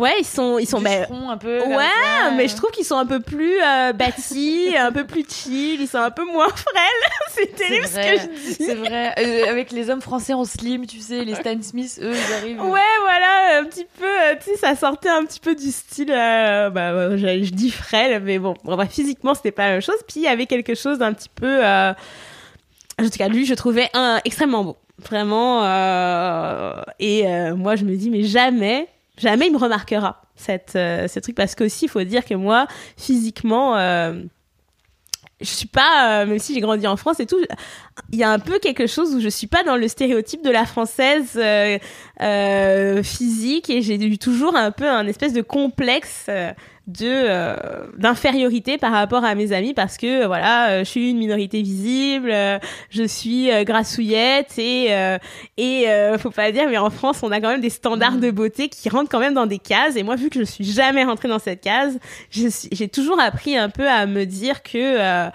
ouais, 0.00 0.14
ils 0.18 0.24
sont, 0.26 0.58
ils 0.58 0.66
sont, 0.66 0.80
front 0.80 1.30
un 1.30 1.36
peu. 1.36 1.60
ouais, 1.60 1.76
ça. 1.76 2.30
mais 2.36 2.48
je 2.48 2.56
trouve 2.56 2.70
qu'ils 2.70 2.84
sont 2.84 2.96
un 2.96 3.06
peu 3.06 3.20
plus 3.20 3.60
euh, 3.62 3.92
bâtis, 3.92 4.74
un 4.78 4.90
peu 4.92 5.04
plus 5.04 5.24
chill. 5.28 5.80
Ils 5.80 5.88
sont 5.88 5.98
un 5.98 6.10
peu 6.10 6.24
moins 6.24 6.48
frêles. 6.54 7.10
c'est 7.34 7.54
terrible 7.54 7.86
ce 7.86 7.92
vrai, 7.92 8.16
que 8.16 8.22
je 8.22 8.26
dis. 8.26 8.54
C'est 8.54 8.74
vrai. 8.74 9.14
Euh, 9.18 9.50
avec 9.50 9.70
les 9.70 9.90
hommes 9.90 10.00
français 10.00 10.32
en 10.32 10.44
slim, 10.44 10.86
tu 10.86 10.98
sais, 11.00 11.24
les 11.24 11.34
Stan 11.34 11.60
Smith, 11.62 12.00
eux, 12.02 12.12
ils 12.12 12.34
arrivent. 12.34 12.62
Ouais, 12.64 12.80
voilà, 13.02 13.60
un 13.60 13.64
petit 13.64 13.86
peu, 13.98 14.04
euh, 14.04 14.34
tu 14.42 14.50
sais, 14.50 14.56
ça 14.56 14.74
sortait 14.74 15.08
un 15.08 15.24
petit 15.24 15.40
peu 15.40 15.54
du 15.54 15.70
style, 15.70 16.10
euh, 16.10 16.70
bah, 16.70 16.90
euh, 16.90 17.16
je, 17.16 17.44
je 17.44 17.50
dis 17.52 17.70
frêle, 17.70 18.22
mais 18.22 18.38
bon, 18.38 18.54
bon, 18.64 18.76
bref, 18.76 18.90
physiquement, 18.90 19.34
c'était 19.34 19.52
pas 19.52 19.66
la 19.66 19.70
même 19.72 19.82
chose. 19.82 19.96
Puis 20.08 20.20
il 20.20 20.22
y 20.24 20.28
avait 20.28 20.46
quelque 20.46 20.74
chose 20.74 20.98
d'un 20.98 21.12
petit 21.12 21.30
peu, 21.34 21.64
euh, 21.64 21.92
en 22.98 23.04
tout 23.04 23.18
cas, 23.18 23.28
lui, 23.28 23.46
je 23.46 23.54
trouvais 23.54 23.88
un, 23.94 24.20
extrêmement 24.24 24.64
beau. 24.64 24.76
Vraiment, 25.08 25.64
euh, 25.64 26.74
et 26.98 27.26
euh, 27.26 27.56
moi, 27.56 27.76
je 27.76 27.84
me 27.84 27.96
dis, 27.96 28.10
mais 28.10 28.22
jamais, 28.22 28.86
jamais 29.20 29.46
il 29.46 29.52
me 29.52 29.58
remarquera, 29.58 30.22
cette, 30.34 30.74
euh, 30.76 31.06
ce 31.06 31.20
truc, 31.20 31.36
parce 31.36 31.54
qu'aussi, 31.54 31.84
il 31.84 31.88
faut 31.88 32.02
dire 32.02 32.24
que 32.24 32.34
moi, 32.34 32.66
physiquement, 32.96 33.76
euh, 33.76 34.22
je 35.40 35.46
suis 35.46 35.68
pas, 35.68 36.22
euh, 36.22 36.26
même 36.26 36.38
si 36.38 36.54
j'ai 36.54 36.60
grandi 36.60 36.86
en 36.86 36.96
France 36.96 37.20
et 37.20 37.26
tout, 37.26 37.38
il 38.12 38.18
y 38.18 38.22
a 38.22 38.30
un 38.30 38.38
peu 38.38 38.58
quelque 38.58 38.86
chose 38.86 39.14
où 39.14 39.20
je 39.20 39.28
suis 39.28 39.46
pas 39.46 39.62
dans 39.62 39.76
le 39.76 39.88
stéréotype 39.88 40.42
de 40.42 40.50
la 40.50 40.66
française 40.66 41.38
euh, 41.38 43.02
physique 43.02 43.70
et 43.70 43.82
j'ai 43.82 44.02
eu 44.02 44.18
toujours 44.18 44.56
un 44.56 44.70
peu 44.70 44.88
un 44.88 45.06
espèce 45.06 45.32
de 45.32 45.42
complexe 45.42 46.28
de 46.90 47.06
euh, 47.06 47.54
d'infériorité 47.96 48.78
par 48.78 48.92
rapport 48.92 49.24
à 49.24 49.34
mes 49.34 49.52
amis 49.52 49.74
parce 49.74 49.96
que 49.96 50.22
euh, 50.22 50.26
voilà 50.26 50.70
euh, 50.70 50.78
je 50.80 50.84
suis 50.84 51.10
une 51.10 51.18
minorité 51.18 51.62
visible 51.62 52.30
euh, 52.32 52.58
je 52.90 53.04
suis 53.04 53.50
euh, 53.50 53.64
grassouillette 53.64 54.58
et 54.58 54.88
euh, 54.90 55.18
et 55.56 55.88
euh, 55.88 56.18
faut 56.18 56.30
pas 56.30 56.50
dire 56.50 56.68
mais 56.68 56.78
en 56.78 56.90
France 56.90 57.20
on 57.22 57.30
a 57.30 57.40
quand 57.40 57.48
même 57.48 57.60
des 57.60 57.70
standards 57.70 58.16
de 58.16 58.30
beauté 58.30 58.68
qui 58.68 58.88
rentrent 58.88 59.10
quand 59.10 59.20
même 59.20 59.34
dans 59.34 59.46
des 59.46 59.58
cases 59.58 59.96
et 59.96 60.02
moi 60.02 60.16
vu 60.16 60.30
que 60.30 60.40
je 60.40 60.44
suis 60.44 60.64
jamais 60.64 61.04
rentrée 61.04 61.28
dans 61.28 61.38
cette 61.38 61.60
case 61.60 61.98
j'ai 62.30 62.88
toujours 62.88 63.20
appris 63.20 63.56
un 63.56 63.68
peu 63.70 63.88
à 63.88 64.06
me 64.06 64.24
dire 64.24 64.62
que 64.62 64.70
euh, 64.76 65.28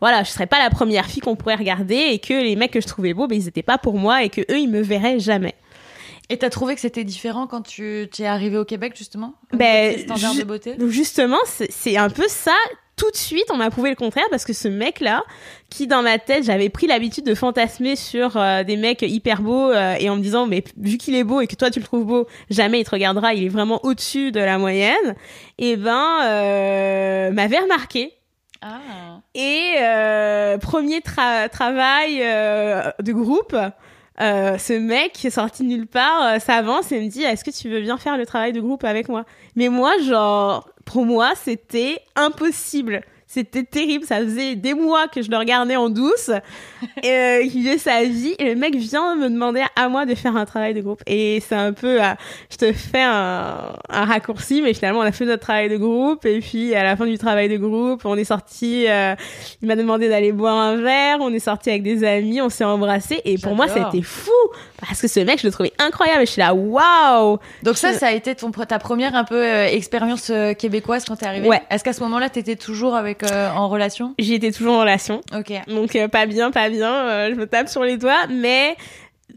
voilà 0.00 0.22
je 0.22 0.30
serais 0.30 0.46
pas 0.46 0.58
la 0.58 0.70
première 0.70 1.06
fille 1.06 1.22
qu'on 1.22 1.36
pourrait 1.36 1.56
regarder 1.56 1.96
et 1.96 2.18
que 2.18 2.34
les 2.34 2.56
mecs 2.56 2.70
que 2.70 2.80
je 2.80 2.86
trouvais 2.86 3.14
beaux 3.14 3.26
ben 3.26 3.36
ils 3.36 3.48
étaient 3.48 3.62
pas 3.62 3.78
pour 3.78 3.98
moi 3.98 4.22
et 4.22 4.28
que 4.28 4.42
eux 4.42 4.58
ils 4.58 4.70
me 4.70 4.80
verraient 4.80 5.18
jamais 5.18 5.54
Et 6.30 6.38
t'as 6.38 6.48
trouvé 6.48 6.76
que 6.76 6.80
c'était 6.80 7.02
différent 7.02 7.48
quand 7.48 7.62
tu 7.62 8.08
t'es 8.12 8.24
arrivé 8.24 8.56
au 8.56 8.64
Québec, 8.64 8.94
justement 8.96 9.34
Ben, 9.52 9.98
standards 9.98 10.36
de 10.36 10.44
beauté? 10.44 10.76
Donc 10.76 10.90
justement, 10.90 11.40
c'est 11.44 11.96
un 11.96 12.08
peu 12.08 12.28
ça. 12.28 12.54
tout 12.94 13.10
de 13.10 13.16
suite, 13.16 13.46
on 13.50 13.56
m'a 13.56 13.68
prouvé 13.70 13.90
le 13.90 13.96
contraire 13.96 14.26
parce 14.30 14.44
que 14.44 14.52
ce 14.52 14.68
mec-là, 14.68 15.24
qui 15.70 15.88
dans 15.88 16.02
ma 16.02 16.18
tête, 16.18 16.44
j'avais 16.44 16.68
pris 16.68 16.86
l'habitude 16.86 17.24
de 17.24 17.34
fantasmer 17.34 17.96
sur 17.96 18.36
euh, 18.36 18.62
des 18.62 18.76
mecs 18.76 19.02
hyper 19.02 19.42
beaux 19.42 19.70
euh, 19.70 19.96
et 19.98 20.08
en 20.08 20.16
me 20.16 20.22
disant, 20.22 20.46
mais 20.46 20.62
vu 20.76 20.98
qu'il 20.98 21.16
est 21.16 21.24
beau 21.24 21.40
et 21.40 21.48
que 21.48 21.56
toi 21.56 21.68
tu 21.68 21.80
le 21.80 21.84
trouves 21.84 22.04
beau, 22.04 22.26
jamais 22.48 22.78
il 22.78 22.84
te 22.84 22.90
regardera, 22.90 23.34
il 23.34 23.44
est 23.44 23.48
vraiment 23.48 23.84
au-dessus 23.84 24.30
de 24.30 24.38
la 24.38 24.56
moyenne. 24.58 25.16
Et 25.58 25.76
ben, 25.76 26.20
euh, 26.22 27.32
m'avait 27.32 27.58
remarqué. 27.58 28.12
Ah. 28.62 29.20
Et 29.34 30.58
premier 30.60 31.00
travail 31.00 32.18
de 32.18 33.12
groupe. 33.12 33.56
Ce 34.20 34.78
mec 34.78 35.12
qui 35.12 35.28
est 35.28 35.30
sorti 35.30 35.62
de 35.62 35.68
nulle 35.68 35.86
part 35.86 36.40
s'avance 36.40 36.92
et 36.92 37.00
me 37.00 37.08
dit 37.08 37.22
est-ce 37.22 37.44
que 37.44 37.50
tu 37.50 37.68
veux 37.68 37.80
bien 37.80 37.96
faire 37.96 38.16
le 38.16 38.26
travail 38.26 38.52
de 38.52 38.60
groupe 38.60 38.84
avec 38.84 39.08
moi? 39.08 39.24
Mais 39.56 39.68
moi 39.68 39.92
genre 39.98 40.68
pour 40.84 41.06
moi, 41.06 41.32
c'était 41.36 42.00
impossible. 42.16 43.02
C'était 43.32 43.62
terrible. 43.62 44.04
Ça 44.04 44.16
faisait 44.16 44.56
des 44.56 44.74
mois 44.74 45.06
que 45.06 45.22
je 45.22 45.30
le 45.30 45.36
regardais 45.36 45.76
en 45.76 45.88
douce, 45.88 46.32
et, 47.04 47.08
euh, 47.08 47.42
il 47.44 47.62
faisait 47.62 47.78
sa 47.78 48.02
vie. 48.02 48.34
Et 48.40 48.52
le 48.52 48.56
mec 48.56 48.74
vient 48.74 49.14
me 49.14 49.28
demander 49.28 49.62
à 49.76 49.88
moi 49.88 50.04
de 50.04 50.16
faire 50.16 50.36
un 50.36 50.44
travail 50.44 50.74
de 50.74 50.80
groupe. 50.80 51.00
Et 51.06 51.40
c'est 51.46 51.54
un 51.54 51.72
peu, 51.72 52.02
euh, 52.02 52.08
je 52.50 52.56
te 52.56 52.72
fais 52.72 53.02
un, 53.02 53.76
un, 53.88 54.04
raccourci, 54.04 54.62
mais 54.62 54.74
finalement, 54.74 54.98
on 54.98 55.04
a 55.04 55.12
fait 55.12 55.26
notre 55.26 55.42
travail 55.42 55.68
de 55.68 55.76
groupe. 55.76 56.26
Et 56.26 56.40
puis, 56.40 56.74
à 56.74 56.82
la 56.82 56.96
fin 56.96 57.06
du 57.06 57.18
travail 57.18 57.48
de 57.48 57.56
groupe, 57.56 58.04
on 58.04 58.16
est 58.16 58.24
sorti, 58.24 58.86
euh, 58.88 59.14
il 59.62 59.68
m'a 59.68 59.76
demandé 59.76 60.08
d'aller 60.08 60.32
boire 60.32 60.56
un 60.56 60.78
verre. 60.78 61.18
On 61.20 61.32
est 61.32 61.38
sorti 61.38 61.70
avec 61.70 61.84
des 61.84 62.02
amis, 62.02 62.40
on 62.40 62.48
s'est 62.48 62.64
embrassé. 62.64 63.20
Et 63.24 63.38
pour 63.38 63.54
moi, 63.54 63.66
été 63.66 64.02
fou. 64.02 64.32
Parce 64.80 65.00
que 65.00 65.06
ce 65.06 65.20
mec, 65.20 65.40
je 65.40 65.46
le 65.46 65.52
trouvais 65.52 65.72
incroyable. 65.78 66.22
Et 66.22 66.26
je 66.26 66.32
suis 66.32 66.40
là, 66.40 66.52
waouh! 66.52 67.38
Donc 67.62 67.76
ça, 67.76 67.92
ça 67.92 68.08
a 68.08 68.12
été 68.12 68.34
ton, 68.34 68.50
ta 68.50 68.80
première 68.80 69.14
un 69.14 69.24
peu 69.24 69.36
euh, 69.36 69.66
expérience 69.66 70.32
québécoise 70.58 71.04
quand 71.04 71.14
t'es 71.14 71.26
arrivée? 71.26 71.48
Ouais. 71.48 71.62
Est-ce 71.70 71.84
qu'à 71.84 71.92
ce, 71.92 72.00
moment-là, 72.00 72.28
t'étais 72.28 72.56
toujours 72.56 72.96
avec 72.96 73.19
euh, 73.22 73.50
en 73.50 73.68
relation? 73.68 74.14
J'y 74.18 74.34
étais 74.34 74.52
toujours 74.52 74.74
en 74.74 74.80
relation. 74.80 75.20
Ok. 75.36 75.52
Donc 75.68 75.96
euh, 75.96 76.08
pas 76.08 76.26
bien, 76.26 76.50
pas 76.50 76.68
bien. 76.68 76.92
Euh, 76.92 77.30
je 77.30 77.34
me 77.34 77.46
tape 77.46 77.68
sur 77.68 77.82
les 77.82 77.96
doigts, 77.96 78.26
mais 78.28 78.76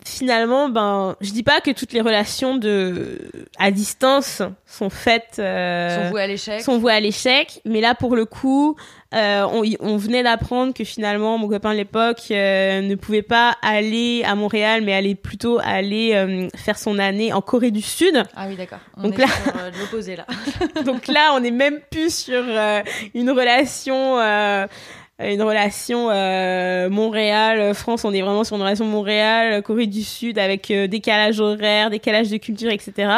finalement, 0.05 0.69
ben, 0.69 1.15
je 1.21 1.31
dis 1.31 1.43
pas 1.43 1.61
que 1.61 1.71
toutes 1.71 1.93
les 1.93 2.01
relations 2.01 2.57
de 2.57 3.19
à 3.57 3.71
distance 3.71 4.41
sont 4.65 4.89
faites 4.89 5.35
sont 5.35 6.09
vouées 6.09 6.21
à 6.21 6.27
l'échec. 6.27 6.61
Sont 6.61 6.77
vouées 6.77 6.93
à 6.93 6.99
l'échec, 6.99 7.61
mais 7.65 7.81
là 7.81 7.95
pour 7.95 8.15
le 8.15 8.25
coup, 8.25 8.75
euh, 9.13 9.45
on, 9.51 9.63
on, 9.79 9.97
venait 9.97 10.23
d'apprendre 10.23 10.73
que 10.73 10.83
finalement 10.83 11.37
mon 11.37 11.47
copain 11.47 11.71
de 11.71 11.77
l'époque 11.77 12.29
ne 12.29 12.95
pouvait 12.95 13.21
pas 13.21 13.55
aller 13.61 14.23
à 14.25 14.35
Montréal, 14.35 14.81
mais 14.83 14.93
allait 14.93 15.15
plutôt 15.15 15.59
aller 15.63 16.49
faire 16.55 16.77
son 16.77 16.99
année 16.99 17.33
en 17.33 17.41
Corée 17.41 17.71
du 17.71 17.81
Sud. 17.81 18.23
Ah 18.35 18.45
oui, 18.47 18.55
d'accord. 18.55 18.79
Donc 18.97 19.19
est 19.19 19.21
là, 19.21 19.27
sur, 19.27 19.79
l'opposé 19.79 20.15
là. 20.15 20.25
donc 20.85 21.07
là, 21.07 21.31
on 21.35 21.43
est 21.43 21.51
même 21.51 21.79
plus 21.91 22.13
sur 22.13 22.43
une 23.13 23.29
relation 23.29 24.19
une 25.31 25.41
relation 25.41 26.09
euh, 26.09 26.89
Montréal-France, 26.89 28.03
on 28.05 28.13
est 28.13 28.21
vraiment 28.21 28.43
sur 28.43 28.55
une 28.55 28.61
relation 28.61 28.85
Montréal-Corée 28.85 29.87
du 29.87 30.03
Sud 30.03 30.39
avec 30.39 30.69
euh, 30.71 30.87
décalage 30.87 31.39
horaire, 31.39 31.89
décalage 31.89 32.29
de 32.29 32.37
culture, 32.37 32.71
etc. 32.71 33.11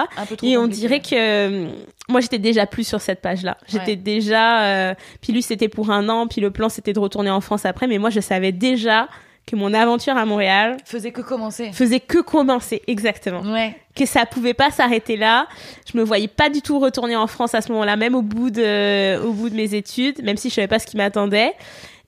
Et 0.44 0.58
on 0.58 0.68
dirait 0.68 1.00
que 1.00 1.16
euh, 1.16 1.68
moi 2.10 2.22
j'étais 2.22 2.40
déjà 2.40 2.66
plus 2.66 2.88
sur 2.88 3.02
cette 3.02 3.22
page-là. 3.22 3.58
J'étais 3.68 3.96
déjà, 3.96 4.64
euh, 4.66 4.94
puis 5.22 5.34
lui 5.34 5.42
c'était 5.42 5.70
pour 5.70 5.92
un 5.92 6.10
an, 6.10 6.28
puis 6.28 6.42
le 6.42 6.52
plan 6.52 6.70
c'était 6.70 6.94
de 6.94 7.00
retourner 7.00 7.30
en 7.30 7.42
France 7.42 7.66
après, 7.66 7.88
mais 7.88 7.98
moi 7.98 8.10
je 8.10 8.20
savais 8.20 8.52
déjà 8.52 9.08
que 9.46 9.56
mon 9.56 9.74
aventure 9.74 10.18
à 10.18 10.26
Montréal 10.26 10.78
faisait 10.86 11.12
que 11.12 11.22
commencer. 11.22 11.72
Faisait 11.72 12.00
que 12.00 12.20
commencer, 12.20 12.82
exactement. 12.88 13.42
Ouais. 13.42 13.76
Que 13.96 14.06
ça 14.06 14.26
pouvait 14.26 14.56
pas 14.56 14.72
s'arrêter 14.72 15.18
là. 15.18 15.48
Je 15.92 15.98
me 15.98 16.04
voyais 16.04 16.28
pas 16.28 16.50
du 16.50 16.62
tout 16.62 16.80
retourner 16.80 17.16
en 17.16 17.28
France 17.28 17.54
à 17.54 17.62
ce 17.62 17.72
moment-là, 17.72 17.96
même 17.96 18.16
au 18.16 18.24
bout 18.24 18.50
de, 18.50 19.20
au 19.24 19.34
bout 19.34 19.50
de 19.50 19.56
mes 19.56 19.76
études, 19.76 20.24
même 20.24 20.38
si 20.38 20.50
je 20.50 20.56
savais 20.56 20.68
pas 20.68 20.80
ce 20.80 20.88
qui 20.88 20.98
m'attendait. 20.98 21.54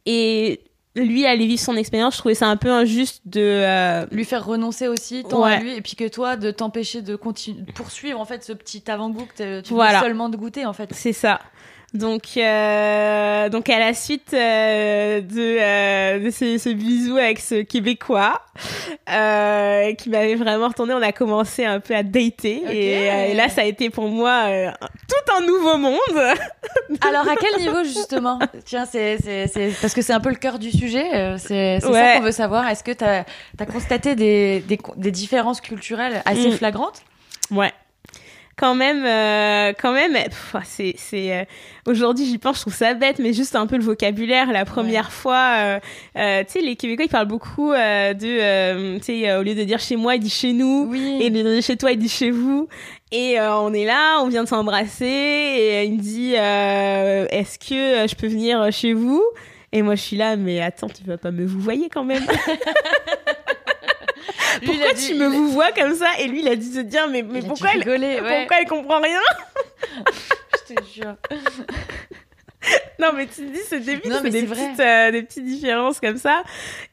Et 0.09 0.61
lui 0.95 1.25
aller 1.25 1.45
vivre 1.45 1.61
son 1.61 1.75
expérience, 1.75 2.15
je 2.15 2.19
trouvais 2.19 2.33
ça 2.33 2.47
un 2.47 2.57
peu 2.57 2.71
injuste 2.71 3.21
de 3.25 3.41
euh, 3.41 4.05
lui 4.11 4.25
faire 4.25 4.45
renoncer 4.45 4.87
aussi 4.87 5.23
tant 5.23 5.43
à 5.43 5.57
lui 5.59 5.75
et 5.75 5.81
puis 5.81 5.95
que 5.95 6.07
toi 6.07 6.37
de 6.37 6.49
t'empêcher 6.49 7.01
de 7.01 7.15
continuer 7.15 7.61
poursuivre 7.75 8.19
en 8.19 8.25
fait 8.25 8.43
ce 8.43 8.53
petit 8.53 8.89
avant-goût 8.89 9.27
que 9.37 9.61
tu 9.61 9.73
voilà. 9.73 9.99
seulement 9.99 10.29
de 10.29 10.37
goûter 10.37 10.65
en 10.65 10.73
fait. 10.73 10.89
C'est 10.93 11.13
ça. 11.13 11.39
Donc, 11.93 12.23
euh, 12.35 13.47
donc 13.47 13.69
à 13.69 13.79
la 13.79 13.93
suite 13.93 14.33
euh, 14.33 15.21
de, 15.21 15.57
euh, 15.59 16.19
de 16.19 16.29
ce, 16.31 16.57
ce, 16.57 16.69
bisou 16.69 17.15
avec 17.15 17.39
ce 17.39 17.61
Québécois 17.61 18.41
euh, 19.09 19.93
qui 19.93 20.09
m'avait 20.09 20.35
vraiment 20.35 20.67
retourné, 20.67 20.93
on 20.93 21.01
a 21.01 21.13
commencé 21.13 21.63
un 21.63 21.79
peu 21.79 21.95
à 21.95 22.03
dater 22.03 22.61
et, 22.69 23.09
euh, 23.09 23.25
et, 23.27 23.33
là 23.35 23.47
ça 23.47 23.61
a 23.61 23.63
été 23.63 23.89
pour 23.89 24.09
moi 24.09 24.47
euh, 24.47 24.69
tout 24.81 25.33
un 25.37 25.45
nouveau 25.45 25.77
monde. 25.77 25.97
Alors 27.07 27.25
à 27.29 27.35
quel 27.39 27.57
niveau 27.61 27.81
justement? 27.85 28.37
Tiens, 28.65 28.85
c'est 28.85 29.17
c'est 29.19 29.71
parce 29.79 29.93
que 29.93 30.01
c'est 30.01 30.13
un 30.13 30.19
peu 30.19 30.29
le 30.29 30.35
cœur 30.35 30.59
du 30.59 30.71
sujet. 30.71 31.37
C'est 31.37 31.79
ça 31.79 32.17
qu'on 32.17 32.23
veut 32.23 32.31
savoir. 32.31 32.67
Est-ce 32.67 32.83
que 32.83 32.91
tu 32.91 33.05
as, 33.05 33.25
as, 33.59 33.65
constaté 33.65 34.15
des, 34.15 34.59
des, 34.59 34.77
des 34.97 35.11
différences 35.11 35.61
culturelles 35.61 36.21
assez 36.25 36.49
mm. 36.49 36.57
flagrantes? 36.57 37.01
Ouais 37.49 37.71
quand 38.57 38.73
même, 38.73 39.05
euh, 39.05 39.73
quand 39.79 39.93
même, 39.93 40.17
c'est, 40.65 40.95
c'est, 40.97 41.31
euh, 41.31 41.43
aujourd'hui 41.85 42.25
j'y 42.25 42.39
pense, 42.39 42.57
je 42.57 42.61
trouve 42.61 42.73
ça 42.73 42.95
bête, 42.95 43.19
mais 43.19 43.31
juste 43.31 43.55
un 43.55 43.67
peu 43.67 43.77
le 43.77 43.83
vocabulaire. 43.83 44.51
La 44.51 44.65
première 44.65 45.11
fois, 45.11 45.53
euh, 45.57 45.79
euh, 46.17 46.43
tu 46.43 46.53
sais, 46.53 46.61
les 46.61 46.75
Québécois 46.75 47.05
ils 47.05 47.11
parlent 47.11 47.27
beaucoup 47.27 47.71
de, 47.71 48.97
tu 48.97 49.03
sais, 49.03 49.35
au 49.35 49.43
lieu 49.43 49.53
de 49.53 49.63
dire 49.63 49.79
chez 49.79 49.95
moi, 49.95 50.15
ils 50.15 50.21
disent 50.21 50.33
chez 50.33 50.53
nous, 50.53 50.87
oui. 50.89 51.19
et 51.21 51.29
de 51.29 51.41
dire 51.41 51.61
chez 51.61 51.77
toi, 51.77 51.91
ils 51.91 51.99
disent 51.99 52.15
chez 52.15 52.31
vous. 52.31 52.67
Et 53.11 53.39
on 53.39 53.73
est 53.73 53.85
là, 53.85 54.19
on 54.21 54.27
vient 54.27 54.43
de 54.43 54.49
s'embrasser, 54.49 55.05
et 55.05 55.83
il 55.85 55.93
me 55.93 56.01
dit, 56.01 56.33
est-ce 56.33 57.59
que 57.59 58.09
je 58.09 58.15
peux 58.15 58.27
venir 58.27 58.71
chez 58.71 58.93
vous? 58.93 59.23
Et 59.71 59.81
moi 59.81 59.95
je 59.95 60.01
suis 60.01 60.17
là, 60.17 60.35
mais 60.37 60.61
attends, 60.61 60.87
tu 60.87 61.03
vas 61.03 61.17
pas 61.17 61.29
me 61.29 61.45
vous 61.45 61.59
voyez 61.59 61.89
quand 61.89 62.05
même 62.05 62.23
pourquoi 64.65 64.93
tu 64.93 65.13
me 65.15 65.27
vous 65.27 65.49
vois 65.49 65.71
comme 65.71 65.95
ça 65.95 66.07
Et 66.19 66.27
lui, 66.27 66.41
il 66.41 66.47
a 66.47 66.55
dit 66.55 66.71
se 66.71 66.79
dire, 66.79 67.07
mais, 67.09 67.23
mais 67.23 67.41
pourquoi, 67.41 67.69
elle, 67.73 67.83
pourquoi 67.83 68.59
elle 68.59 68.67
comprend 68.67 69.01
rien 69.01 69.19
Je 70.69 70.75
te 70.75 70.83
jure. 70.93 71.15
non 72.99 73.09
mais 73.15 73.27
tu 73.27 73.35
te 73.35 73.53
dis 73.53 73.59
c'est 73.67 73.79
débile 73.79 74.11
c'est 74.21 74.29
des 74.29 74.43
petites 74.43 74.79
euh, 74.79 75.11
des 75.11 75.21
petites 75.23 75.45
différences 75.45 75.99
comme 75.99 76.17
ça. 76.17 76.43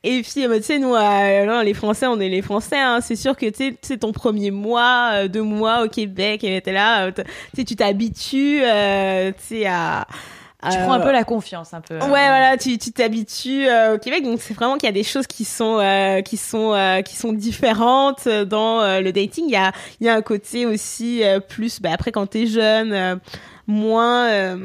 Et 0.03 0.23
puis 0.23 0.47
euh, 0.47 0.57
tu 0.59 0.63
sais 0.63 0.79
nous 0.79 0.95
euh, 0.95 1.63
les 1.63 1.75
français 1.75 2.07
on 2.07 2.21
est 2.21 2.29
les 2.29 2.43
français 2.43 2.79
hein, 2.79 3.01
c'est 3.01 3.17
sûr 3.17 3.37
que 3.37 3.47
tu 3.47 3.77
c'est 3.83 3.99
ton 3.99 4.13
premier 4.13 4.51
mois 4.51 5.27
deux 5.29 5.43
mois 5.43 5.85
au 5.85 5.89
Québec 5.89 6.45
et 6.45 6.61
t'es 6.61 6.73
là 6.73 7.11
tu 7.57 7.65
tu 7.65 7.77
t'habitues 7.77 8.61
tu 8.61 9.35
sais 9.39 9.67
à 9.67 10.07
tu 10.71 10.79
prends 10.79 10.93
un 10.93 11.01
peu 11.01 11.13
la 11.13 11.25
confiance, 11.25 11.75
un 11.75 11.81
peu. 11.81 11.95
Ouais, 11.95 12.07
voilà, 12.09 12.57
tu 12.57 12.79
tu 12.79 12.93
t'habitues 12.93 13.67
euh, 13.67 13.97
au 13.97 13.99
Québec, 13.99 14.25
donc 14.25 14.41
c'est 14.41 14.55
vraiment 14.55 14.75
qu'il 14.75 14.87
y 14.87 14.91
a 14.91 14.93
des 14.93 15.05
choses 15.05 15.27
qui 15.27 15.45
sont 15.45 15.79
euh, 15.79 16.21
qui 16.23 16.37
sont 16.37 16.73
euh, 16.73 17.03
qui 17.03 17.17
sont 17.17 17.33
différentes 17.33 18.29
dans 18.29 19.01
le 19.01 19.11
dating. 19.13 19.45
Il 19.47 19.53
y 19.53 19.57
a 19.57 19.73
il 20.01 20.07
y 20.07 20.09
a 20.09 20.15
un 20.15 20.23
côté 20.23 20.67
aussi 20.67 21.23
plus, 21.49 21.81
bah, 21.81 21.91
après 21.93 22.13
quand 22.13 22.27
t'es 22.27 22.47
jeune 22.47 23.21
moins 23.67 24.29
euh, 24.29 24.57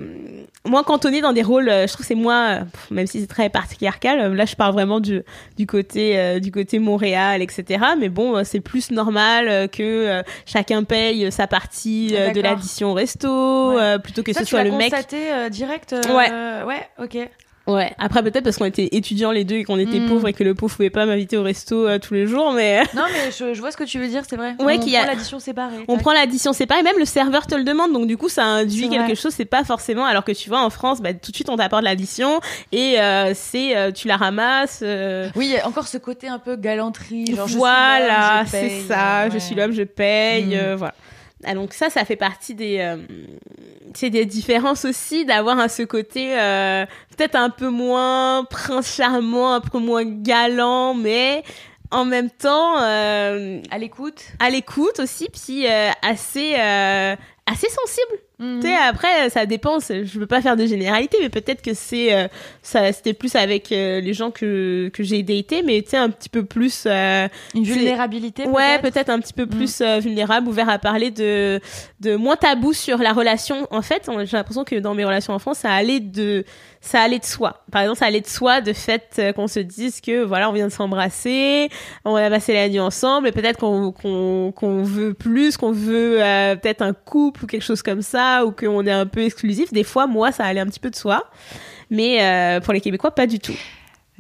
moins 0.65 0.83
cantonné 0.83 1.21
dans 1.21 1.33
des 1.33 1.41
rôles 1.41 1.69
euh, 1.69 1.87
je 1.87 1.93
trouve 1.93 2.05
c'est 2.05 2.15
moins 2.15 2.67
même 2.91 3.07
si 3.07 3.21
c'est 3.21 3.27
très 3.27 3.49
patriarcal 3.49 4.33
là 4.33 4.45
je 4.45 4.55
parle 4.55 4.73
vraiment 4.73 4.99
du 4.99 5.21
du 5.57 5.65
côté 5.65 6.19
euh, 6.19 6.39
du 6.39 6.51
côté 6.51 6.79
Montréal 6.79 7.41
etc 7.41 7.85
mais 7.97 8.09
bon 8.09 8.43
c'est 8.43 8.59
plus 8.59 8.91
normal 8.91 9.69
que 9.69 10.21
chacun 10.45 10.83
paye 10.83 11.31
sa 11.31 11.47
partie 11.47 12.09
de 12.09 12.41
l'addition 12.41 12.91
au 12.91 12.93
resto 12.93 13.77
plutôt 14.03 14.23
que 14.23 14.33
Ça, 14.33 14.41
ce 14.41 14.45
soit 14.45 14.63
le 14.63 14.71
mec 14.71 14.91
constaté 14.91 15.49
direct 15.49 15.95
ouais. 16.09 16.31
ouais 16.65 16.89
ok 16.99 17.29
Ouais, 17.69 17.93
après 17.99 18.23
peut-être 18.23 18.43
parce 18.43 18.57
qu'on 18.57 18.65
était 18.65 18.89
étudiants 18.93 19.31
les 19.31 19.43
deux 19.43 19.57
et 19.57 19.63
qu'on 19.63 19.77
était 19.77 19.99
hmm. 19.99 20.09
pauvres 20.09 20.27
et 20.27 20.33
que 20.33 20.43
le 20.43 20.55
pauvre 20.55 20.75
pouvait 20.75 20.89
pas 20.89 21.05
m'inviter 21.05 21.37
au 21.37 21.43
resto 21.43 21.87
euh, 21.87 21.99
tous 21.99 22.15
les 22.15 22.25
jours, 22.25 22.51
mais... 22.51 22.81
Non, 22.95 23.03
mais 23.11 23.31
je, 23.31 23.59
vois 23.59 23.71
ce 23.71 23.77
que 23.77 23.83
tu 23.83 23.99
veux 23.99 24.07
dire, 24.07 24.23
c'est 24.27 24.37
vrai. 24.37 24.55
Ouais, 24.59 24.79
on 24.79 24.79
prend 24.79 25.05
l'addition 25.05 25.39
séparée. 25.39 25.85
On 25.87 25.97
prend 25.97 26.13
l'addition 26.13 26.51
séparée, 26.51 26.81
même 26.81 26.97
le 26.97 27.05
serveur 27.05 27.45
te 27.45 27.53
le 27.53 27.63
demande, 27.63 27.93
donc 27.93 28.07
du 28.07 28.17
coup 28.17 28.27
ça 28.27 28.43
induit 28.43 28.89
quelque 28.89 29.13
chose, 29.13 29.33
c'est 29.35 29.45
pas 29.45 29.63
forcément... 29.63 30.05
Alors 30.05 30.23
que 30.23 30.31
tu 30.31 30.49
vois, 30.49 30.63
en 30.63 30.71
France, 30.71 30.99
bah, 30.99 31.13
tout 31.13 31.29
de 31.29 31.35
suite 31.35 31.49
on 31.49 31.57
t'apporte 31.57 31.83
l'addition 31.83 32.39
et 32.71 32.99
euh, 32.99 33.33
c'est... 33.35 33.77
Euh, 33.77 33.91
tu 33.91 34.07
la 34.07 34.17
ramasses... 34.17 34.83
Oui, 35.35 35.55
encore 35.63 35.87
ce 35.87 35.99
côté 35.99 36.27
un 36.27 36.39
peu 36.39 36.55
galanterie, 36.55 37.35
genre 37.35 37.47
Voilà, 37.47 38.45
c'est 38.47 38.81
ça, 38.87 39.29
je 39.29 39.37
suis 39.37 39.53
l'homme, 39.53 39.73
je 39.73 39.83
paye, 39.83 40.57
hmm. 40.57 40.75
voilà. 40.75 40.95
Ah, 41.45 41.53
donc 41.53 41.73
ça, 41.73 41.89
ça 41.89 42.03
fait 42.03 42.17
partie 42.17 42.53
des, 42.53 42.79
euh, 42.79 42.97
c'est 43.93 44.09
des 44.09 44.25
différences 44.25 44.85
aussi 44.85 45.25
d'avoir 45.25 45.69
ce 45.69 45.83
côté 45.83 46.37
euh, 46.37 46.85
peut-être 47.15 47.35
un 47.35 47.49
peu 47.49 47.69
moins 47.69 48.43
prince 48.49 48.93
charmant, 48.95 49.53
un 49.53 49.61
peu 49.61 49.79
moins 49.79 50.03
galant, 50.03 50.93
mais 50.93 51.43
en 51.91 52.05
même 52.05 52.29
temps 52.29 52.81
euh, 52.81 53.61
à 53.71 53.77
l'écoute, 53.77 54.21
à 54.39 54.49
l'écoute 54.49 54.99
aussi, 54.99 55.29
puis 55.29 55.65
euh, 55.65 55.89
assez 56.01 56.55
euh, 56.57 57.15
assez 57.45 57.69
sensible 57.69 58.21
Tu 58.39 58.61
sais, 58.61 58.73
après, 58.73 59.29
ça 59.29 59.45
dépend. 59.45 59.79
Je 59.79 60.17
veux 60.17 60.27
pas 60.27 60.41
faire 60.41 60.55
de 60.55 60.65
généralité, 60.65 61.17
mais 61.21 61.27
peut-être 61.27 61.61
que 61.61 61.73
c'est 61.73 62.13
euh, 62.13 62.27
ça. 62.61 62.93
C'était 62.93 63.13
plus 63.13 63.35
avec 63.35 63.69
euh, 63.73 63.99
les 63.99 64.13
gens 64.13 64.31
que 64.31 64.89
que 64.93 65.03
j'ai 65.03 65.23
daté, 65.23 65.61
mais 65.61 65.81
tu 65.81 65.89
sais, 65.89 65.97
un 65.97 66.09
petit 66.09 66.29
peu 66.29 66.45
plus. 66.45 66.83
Euh, 66.85 67.27
Une 67.53 67.63
vulnérabilité. 67.63 68.47
Ouais, 68.47 68.79
peut-être 68.79 69.09
un 69.09 69.19
petit 69.19 69.33
peu 69.33 69.43
mm. 69.43 69.49
plus 69.49 69.81
vulnérable, 69.81 70.47
ouvert 70.47 70.69
à 70.69 70.79
parler 70.79 71.11
de 71.11 71.59
de 71.99 72.15
moins 72.15 72.37
tabou 72.37 72.71
sur 72.71 72.99
la 72.99 73.11
relation. 73.11 73.67
En 73.71 73.81
fait, 73.81 74.09
j'ai 74.23 74.37
l'impression 74.37 74.63
que 74.63 74.75
dans 74.75 74.93
mes 74.93 75.03
relations 75.03 75.33
en 75.33 75.39
France, 75.39 75.59
ça 75.59 75.73
allait 75.73 75.99
de 75.99 76.45
ça 76.81 77.01
allait 77.01 77.19
de 77.19 77.25
soi. 77.25 77.63
Par 77.71 77.81
exemple, 77.81 77.99
ça 77.99 78.05
allait 78.05 78.21
de 78.21 78.27
soi 78.27 78.61
de 78.61 78.73
fait 78.73 79.15
euh, 79.19 79.33
qu'on 79.33 79.47
se 79.47 79.59
dise 79.59 79.99
que 79.99 80.23
voilà, 80.23 80.49
on 80.49 80.53
vient 80.53 80.67
de 80.67 80.71
s'embrasser, 80.71 81.69
on 82.05 82.13
va 82.13 82.29
passer 82.29 82.53
la 82.53 82.69
nuit 82.69 82.79
ensemble, 82.79 83.27
et 83.27 83.31
peut-être 83.31 83.59
qu'on 83.59 83.91
qu'on 83.91 84.53
qu'on 84.55 84.83
veut 84.83 85.13
plus, 85.13 85.57
qu'on 85.57 85.71
veut 85.71 86.23
euh, 86.23 86.55
peut-être 86.55 86.81
un 86.81 86.93
couple 86.93 87.43
ou 87.43 87.47
quelque 87.47 87.63
chose 87.63 87.81
comme 87.81 88.01
ça, 88.01 88.28
ou 88.45 88.51
qu'on 88.51 88.85
est 88.85 88.91
un 88.91 89.05
peu 89.05 89.21
exclusif. 89.21 89.71
Des 89.73 89.83
fois, 89.83 90.07
moi, 90.07 90.31
ça 90.31 90.45
allait 90.45 90.59
un 90.59 90.67
petit 90.67 90.79
peu 90.79 90.89
de 90.89 90.95
soi, 90.95 91.23
mais 91.89 92.19
euh, 92.21 92.59
pour 92.59 92.73
les 92.73 92.81
Québécois, 92.81 93.11
pas 93.11 93.27
du 93.27 93.39
tout. 93.39 93.55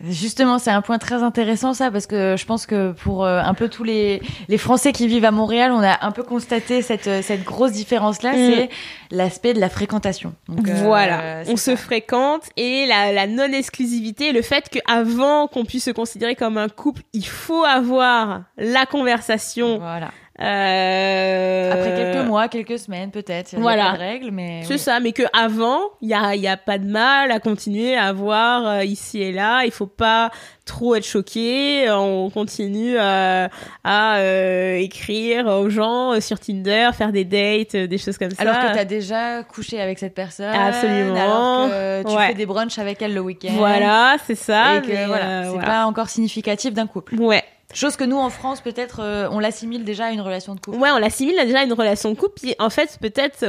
Justement, 0.07 0.59
c'est 0.59 0.71
un 0.71 0.81
point 0.81 0.97
très 0.97 1.23
intéressant 1.23 1.73
ça 1.73 1.91
parce 1.91 2.07
que 2.07 2.35
je 2.37 2.45
pense 2.45 2.65
que 2.65 2.93
pour 2.93 3.25
euh, 3.25 3.41
un 3.41 3.53
peu 3.53 3.67
tous 3.67 3.83
les, 3.83 4.21
les 4.47 4.57
Français 4.57 4.93
qui 4.93 5.07
vivent 5.07 5.25
à 5.25 5.31
Montréal, 5.31 5.71
on 5.73 5.83
a 5.83 6.05
un 6.05 6.11
peu 6.11 6.23
constaté 6.23 6.81
cette, 6.81 7.07
euh, 7.07 7.21
cette 7.21 7.43
grosse 7.43 7.73
différence 7.73 8.21
là, 8.21 8.31
mm. 8.31 8.35
c'est 8.35 8.69
l'aspect 9.11 9.53
de 9.53 9.59
la 9.59 9.67
fréquentation. 9.67 10.33
Donc, 10.47 10.69
euh, 10.69 10.73
voilà, 10.83 11.43
on 11.47 11.57
se 11.57 11.75
fréquente 11.75 12.43
et 12.55 12.85
la, 12.85 13.11
la 13.11 13.27
non-exclusivité, 13.27 14.31
le 14.31 14.41
fait 14.41 14.69
qu'avant 14.69 15.47
qu'on 15.47 15.65
puisse 15.65 15.85
se 15.85 15.91
considérer 15.91 16.35
comme 16.35 16.57
un 16.57 16.69
couple, 16.69 17.01
il 17.11 17.27
faut 17.27 17.65
avoir 17.65 18.43
la 18.57 18.85
conversation. 18.85 19.79
Voilà 19.79 20.11
euh... 20.41 21.71
Après 21.71 21.95
quelques 21.95 22.25
mois, 22.25 22.47
quelques 22.47 22.79
semaines 22.79 23.11
peut-être. 23.11 23.55
Voilà. 23.57 23.91
Règles, 23.91 24.31
mais. 24.31 24.61
C'est 24.63 24.77
ça, 24.77 24.99
mais 24.99 25.11
que 25.11 25.23
avant, 25.33 25.79
il 26.01 26.09
y 26.09 26.13
a, 26.13 26.35
y 26.35 26.47
a 26.47 26.55
pas 26.57 26.77
de 26.77 26.85
mal 26.85 27.31
à 27.31 27.39
continuer 27.39 27.97
à 27.97 28.13
voir 28.13 28.65
euh, 28.65 28.83
ici 28.83 29.21
et 29.21 29.31
là. 29.31 29.63
Il 29.65 29.71
faut 29.71 29.87
pas 29.87 30.31
trop 30.65 30.95
être 30.95 31.05
choqué. 31.05 31.89
On 31.89 32.29
continue 32.29 32.95
euh, 32.97 33.47
à 33.83 34.17
euh, 34.17 34.75
écrire 34.75 35.47
aux 35.47 35.69
gens 35.69 36.19
sur 36.21 36.39
Tinder, 36.39 36.91
faire 36.93 37.11
des 37.11 37.25
dates, 37.25 37.75
des 37.75 37.97
choses 37.97 38.17
comme 38.17 38.31
ça. 38.31 38.41
Alors 38.41 38.59
que 38.59 38.73
tu 38.73 38.79
as 38.79 38.85
déjà 38.85 39.43
couché 39.43 39.81
avec 39.81 39.99
cette 39.99 40.15
personne. 40.15 40.53
Absolument. 40.53 41.15
Alors 41.15 41.69
que 41.69 42.09
tu 42.09 42.17
fais 42.27 42.33
des 42.33 42.45
brunchs 42.45 42.79
avec 42.79 43.01
elle 43.01 43.13
le 43.13 43.21
week-end. 43.21 43.53
Voilà, 43.57 44.15
c'est 44.25 44.35
ça. 44.35 44.77
Et 44.77 44.81
que 44.81 45.07
voilà, 45.07 45.51
c'est 45.51 45.65
pas 45.65 45.85
encore 45.85 46.07
significatif 46.07 46.73
d'un 46.73 46.87
couple. 46.87 47.15
Ouais. 47.15 47.43
Chose 47.71 47.95
que 47.95 48.03
nous 48.03 48.17
en 48.17 48.31
France 48.31 48.61
peut-être 48.61 48.99
euh, 48.99 49.27
on 49.31 49.37
l'assimile 49.37 49.83
déjà 49.83 50.05
à 50.05 50.11
une 50.11 50.21
relation 50.21 50.55
de 50.55 50.59
couple. 50.59 50.77
Ouais, 50.77 50.89
on 50.89 50.97
l'assimile 50.97 51.35
déjà 51.45 51.59
à 51.59 51.63
une 51.63 51.73
relation 51.73 52.09
de 52.09 52.15
couple. 52.15 52.33
Puis 52.41 52.55
en 52.57 52.71
fait 52.71 52.97
peut-être 52.99 53.45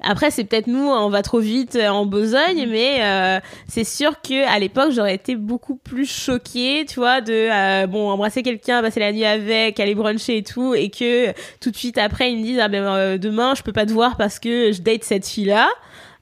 après 0.00 0.30
c'est 0.30 0.44
peut-être 0.44 0.68
nous 0.68 0.88
on 0.88 1.10
va 1.10 1.22
trop 1.22 1.40
vite 1.40 1.74
euh, 1.74 1.88
en 1.88 2.06
besogne, 2.06 2.64
mm. 2.66 2.70
mais 2.70 2.98
euh, 3.00 3.40
c'est 3.66 3.82
sûr 3.82 4.20
que 4.22 4.46
à 4.46 4.60
l'époque 4.60 4.92
j'aurais 4.92 5.16
été 5.16 5.34
beaucoup 5.34 5.74
plus 5.74 6.06
choquée, 6.06 6.84
tu 6.88 7.00
vois, 7.00 7.20
de 7.20 7.86
bon 7.86 8.10
embrasser 8.10 8.44
quelqu'un, 8.44 8.82
passer 8.82 9.00
la 9.00 9.12
nuit 9.12 9.24
avec, 9.24 9.80
aller 9.80 9.96
bruncher 9.96 10.36
et 10.36 10.44
tout, 10.44 10.74
et 10.74 10.88
que 10.88 11.32
tout 11.60 11.72
de 11.72 11.76
suite 11.76 11.98
après 11.98 12.30
ils 12.30 12.38
me 12.38 12.44
disent 12.44 12.60
ah 12.60 12.68
ben 12.68 13.18
demain 13.18 13.56
je 13.56 13.62
peux 13.62 13.72
pas 13.72 13.84
te 13.84 13.92
voir 13.92 14.16
parce 14.16 14.38
que 14.38 14.70
je 14.70 14.80
date 14.80 15.02
cette 15.02 15.26
fille 15.26 15.46
là 15.46 15.68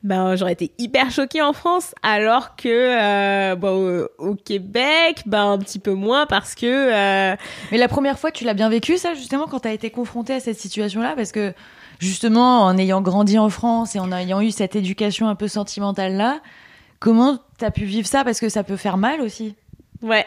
ben 0.03 0.37
j'aurais 0.37 0.53
été 0.53 0.73
hyper 0.79 1.11
choquée 1.11 1.43
en 1.43 1.53
France 1.53 1.95
alors 2.03 2.57
que 2.57 2.69
euh, 2.69 3.57
bon, 3.57 4.07
au, 4.19 4.35
Québec 4.35 5.23
ben 5.27 5.53
un 5.53 5.59
petit 5.59 5.79
peu 5.79 5.93
moins 5.93 6.27
parce 6.27 6.55
que 6.55 6.67
euh... 6.67 7.37
mais 7.73 7.79
la 7.79 7.89
première 7.89 8.19
fois 8.19 8.31
tu 8.31 8.45
l'as 8.45 8.55
bien 8.55 8.69
vécu 8.69 8.97
ça 8.97 9.15
justement 9.15 9.47
quand 9.47 9.61
tu 9.61 9.69
as 9.69 9.73
été 9.73 9.91
confrontée 9.91 10.35
à 10.35 10.41
cette 10.41 10.59
situation 10.59 11.03
là 11.03 11.15
parce 11.17 11.33
que 11.33 11.53
justement 11.99 12.63
en 12.63 12.79
ayant 12.79 13.01
grandi 13.01 13.39
en 13.39 13.49
France 13.49 13.97
et 13.97 13.99
en 13.99 14.13
ayant 14.13 14.41
eu 14.41 14.53
cette 14.53 14.77
éducation 14.77 15.29
un 15.29 15.35
peu 15.35 15.49
sentimentale 15.49 16.17
là 16.17 16.41
comment 17.01 17.39
t'as 17.59 17.71
pu 17.71 17.85
vivre 17.85 18.07
ça? 18.07 18.25
Parce 18.25 18.41
que 18.41 18.49
ça 18.49 18.65
peut 18.65 18.77
faire 18.77 18.97
mal 18.97 19.21
aussi. 19.21 19.55
Ouais 20.03 20.27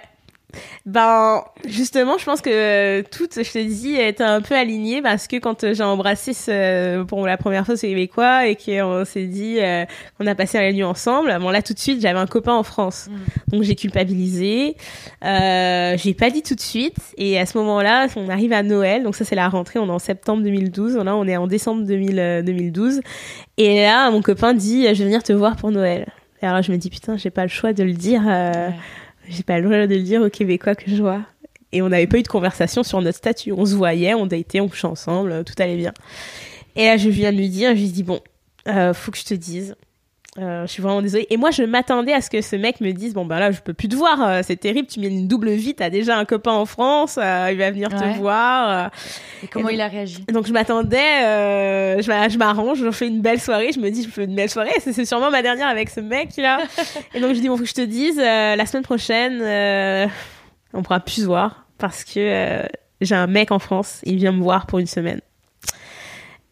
ben, 0.85 1.43
justement, 1.65 2.17
je 2.17 2.25
pense 2.25 2.41
que 2.41 3.01
tout, 3.01 3.27
je 3.31 3.51
te 3.51 3.63
dis, 3.63 3.95
est 3.95 4.21
un 4.21 4.41
peu 4.41 4.55
aligné 4.55 5.01
parce 5.01 5.27
que 5.27 5.37
quand 5.37 5.73
j'ai 5.73 5.83
embrassé 5.83 6.33
ce, 6.33 7.03
pour 7.03 7.25
la 7.25 7.37
première 7.37 7.65
fois 7.65 7.75
ce 7.75 7.81
Québécois 7.81 8.47
et 8.47 8.55
qu'on 8.55 9.03
s'est 9.05 9.25
dit 9.25 9.57
euh, 9.59 9.85
qu'on 10.17 10.27
a 10.27 10.35
passé 10.35 10.59
la 10.59 10.71
nuit 10.71 10.83
ensemble, 10.83 11.35
bon 11.39 11.49
là 11.49 11.61
tout 11.61 11.73
de 11.73 11.79
suite, 11.79 12.01
j'avais 12.01 12.19
un 12.19 12.27
copain 12.27 12.53
en 12.53 12.63
France, 12.63 13.09
mm. 13.09 13.55
donc 13.55 13.63
j'ai 13.63 13.75
culpabilisé. 13.75 14.75
Euh, 15.23 15.95
j'ai 15.97 16.13
pas 16.13 16.29
dit 16.29 16.41
tout 16.41 16.55
de 16.55 16.61
suite 16.61 16.97
et 17.17 17.39
à 17.39 17.45
ce 17.45 17.57
moment-là, 17.57 18.07
on 18.15 18.29
arrive 18.29 18.53
à 18.53 18.63
Noël, 18.63 19.03
donc 19.03 19.15
ça 19.15 19.25
c'est 19.25 19.35
la 19.35 19.49
rentrée, 19.49 19.79
on 19.79 19.87
est 19.87 19.91
en 19.91 19.99
septembre 19.99 20.43
2012, 20.43 20.97
là 20.97 21.15
on 21.15 21.27
est 21.27 21.37
en 21.37 21.47
décembre 21.47 21.83
2012 21.83 22.97
euh, 22.97 23.01
et 23.57 23.81
là 23.81 24.09
mon 24.11 24.21
copain 24.21 24.53
dit, 24.53 24.83
je 24.83 24.99
vais 24.99 25.05
venir 25.05 25.23
te 25.23 25.33
voir 25.33 25.55
pour 25.55 25.71
Noël. 25.71 26.07
Et 26.41 26.45
alors 26.45 26.61
je 26.61 26.71
me 26.71 26.77
dis 26.77 26.89
putain, 26.89 27.17
j'ai 27.17 27.29
pas 27.29 27.43
le 27.43 27.49
choix 27.49 27.73
de 27.73 27.83
le 27.83 27.93
dire. 27.93 28.23
Euh, 28.27 28.69
j'ai 29.27 29.43
pas 29.43 29.59
le 29.59 29.65
droit 29.65 29.87
de 29.87 29.95
le 29.95 30.01
dire 30.01 30.21
aux 30.21 30.29
Québécois 30.29 30.75
que 30.75 30.89
je 30.89 31.01
vois. 31.01 31.21
Et 31.71 31.81
on 31.81 31.89
n'avait 31.89 32.07
pas 32.07 32.17
eu 32.17 32.23
de 32.23 32.27
conversation 32.27 32.83
sur 32.83 33.01
notre 33.01 33.17
statut. 33.17 33.53
On 33.53 33.65
se 33.65 33.75
voyait, 33.75 34.13
on 34.13 34.25
datait, 34.25 34.59
on 34.59 34.67
couchait 34.67 34.87
ensemble, 34.87 35.43
tout 35.45 35.53
allait 35.57 35.77
bien. 35.77 35.93
Et 36.75 36.85
là, 36.85 36.97
je 36.97 37.09
viens 37.09 37.31
de 37.31 37.37
lui 37.37 37.49
dire, 37.49 37.75
je 37.75 37.81
lui 37.81 37.89
dis, 37.89 38.03
bon, 38.03 38.19
euh, 38.67 38.93
faut 38.93 39.11
que 39.11 39.17
je 39.17 39.25
te 39.25 39.33
dise. 39.33 39.75
Euh, 40.37 40.65
je 40.65 40.71
suis 40.71 40.81
vraiment 40.81 41.01
désolée. 41.01 41.27
Et 41.29 41.35
moi, 41.35 41.51
je 41.51 41.63
m'attendais 41.63 42.13
à 42.13 42.21
ce 42.21 42.29
que 42.29 42.41
ce 42.41 42.55
mec 42.55 42.79
me 42.79 42.93
dise 42.93 43.13
bon 43.13 43.25
ben 43.25 43.37
là, 43.37 43.51
je 43.51 43.59
peux 43.59 43.73
plus 43.73 43.89
te 43.89 43.97
voir, 43.97 44.23
euh, 44.23 44.41
c'est 44.43 44.55
terrible. 44.55 44.87
Tu 44.87 45.01
mets 45.01 45.07
une 45.07 45.27
double 45.27 45.49
vie, 45.49 45.75
t'as 45.75 45.89
déjà 45.89 46.17
un 46.17 46.23
copain 46.23 46.53
en 46.53 46.65
France, 46.65 47.19
euh, 47.21 47.49
il 47.51 47.57
va 47.57 47.69
venir 47.69 47.89
te 47.89 48.17
voir. 48.17 48.91
et 49.43 49.47
comment 49.47 49.67
il 49.67 49.81
a 49.81 49.89
réagi? 49.89 50.23
Donc 50.31 50.47
je 50.47 50.53
m'attendais, 50.53 52.01
je 52.01 52.37
m'arrange, 52.37 52.79
je 52.79 52.91
fais 52.91 53.07
une 53.07 53.21
belle 53.21 53.41
soirée. 53.41 53.71
Je 53.73 53.79
me 53.81 53.89
dis 53.89 54.03
je 54.03 54.09
fais 54.09 54.23
une 54.23 54.35
belle 54.35 54.49
soirée. 54.49 54.71
C'est 54.79 55.03
sûrement 55.03 55.31
ma 55.31 55.41
dernière 55.41 55.67
avec 55.67 55.89
ce 55.89 55.99
mec 55.99 56.37
là. 56.37 56.59
et 57.13 57.19
donc 57.19 57.35
je 57.35 57.41
dis 57.41 57.49
bon 57.49 57.57
faut 57.57 57.63
que 57.63 57.69
je 57.69 57.73
te 57.73 57.81
dise 57.81 58.15
la 58.17 58.65
semaine 58.65 58.83
prochaine, 58.83 60.09
on 60.73 60.81
pourra 60.81 61.01
plus 61.01 61.23
se 61.23 61.25
voir 61.25 61.65
parce 61.77 62.05
que 62.05 62.61
j'ai 63.01 63.15
un 63.15 63.27
mec 63.27 63.51
en 63.51 63.59
France, 63.59 63.99
il 64.05 64.15
vient 64.15 64.31
me 64.31 64.41
voir 64.41 64.65
pour 64.65 64.79
une 64.79 64.87
semaine. 64.87 65.19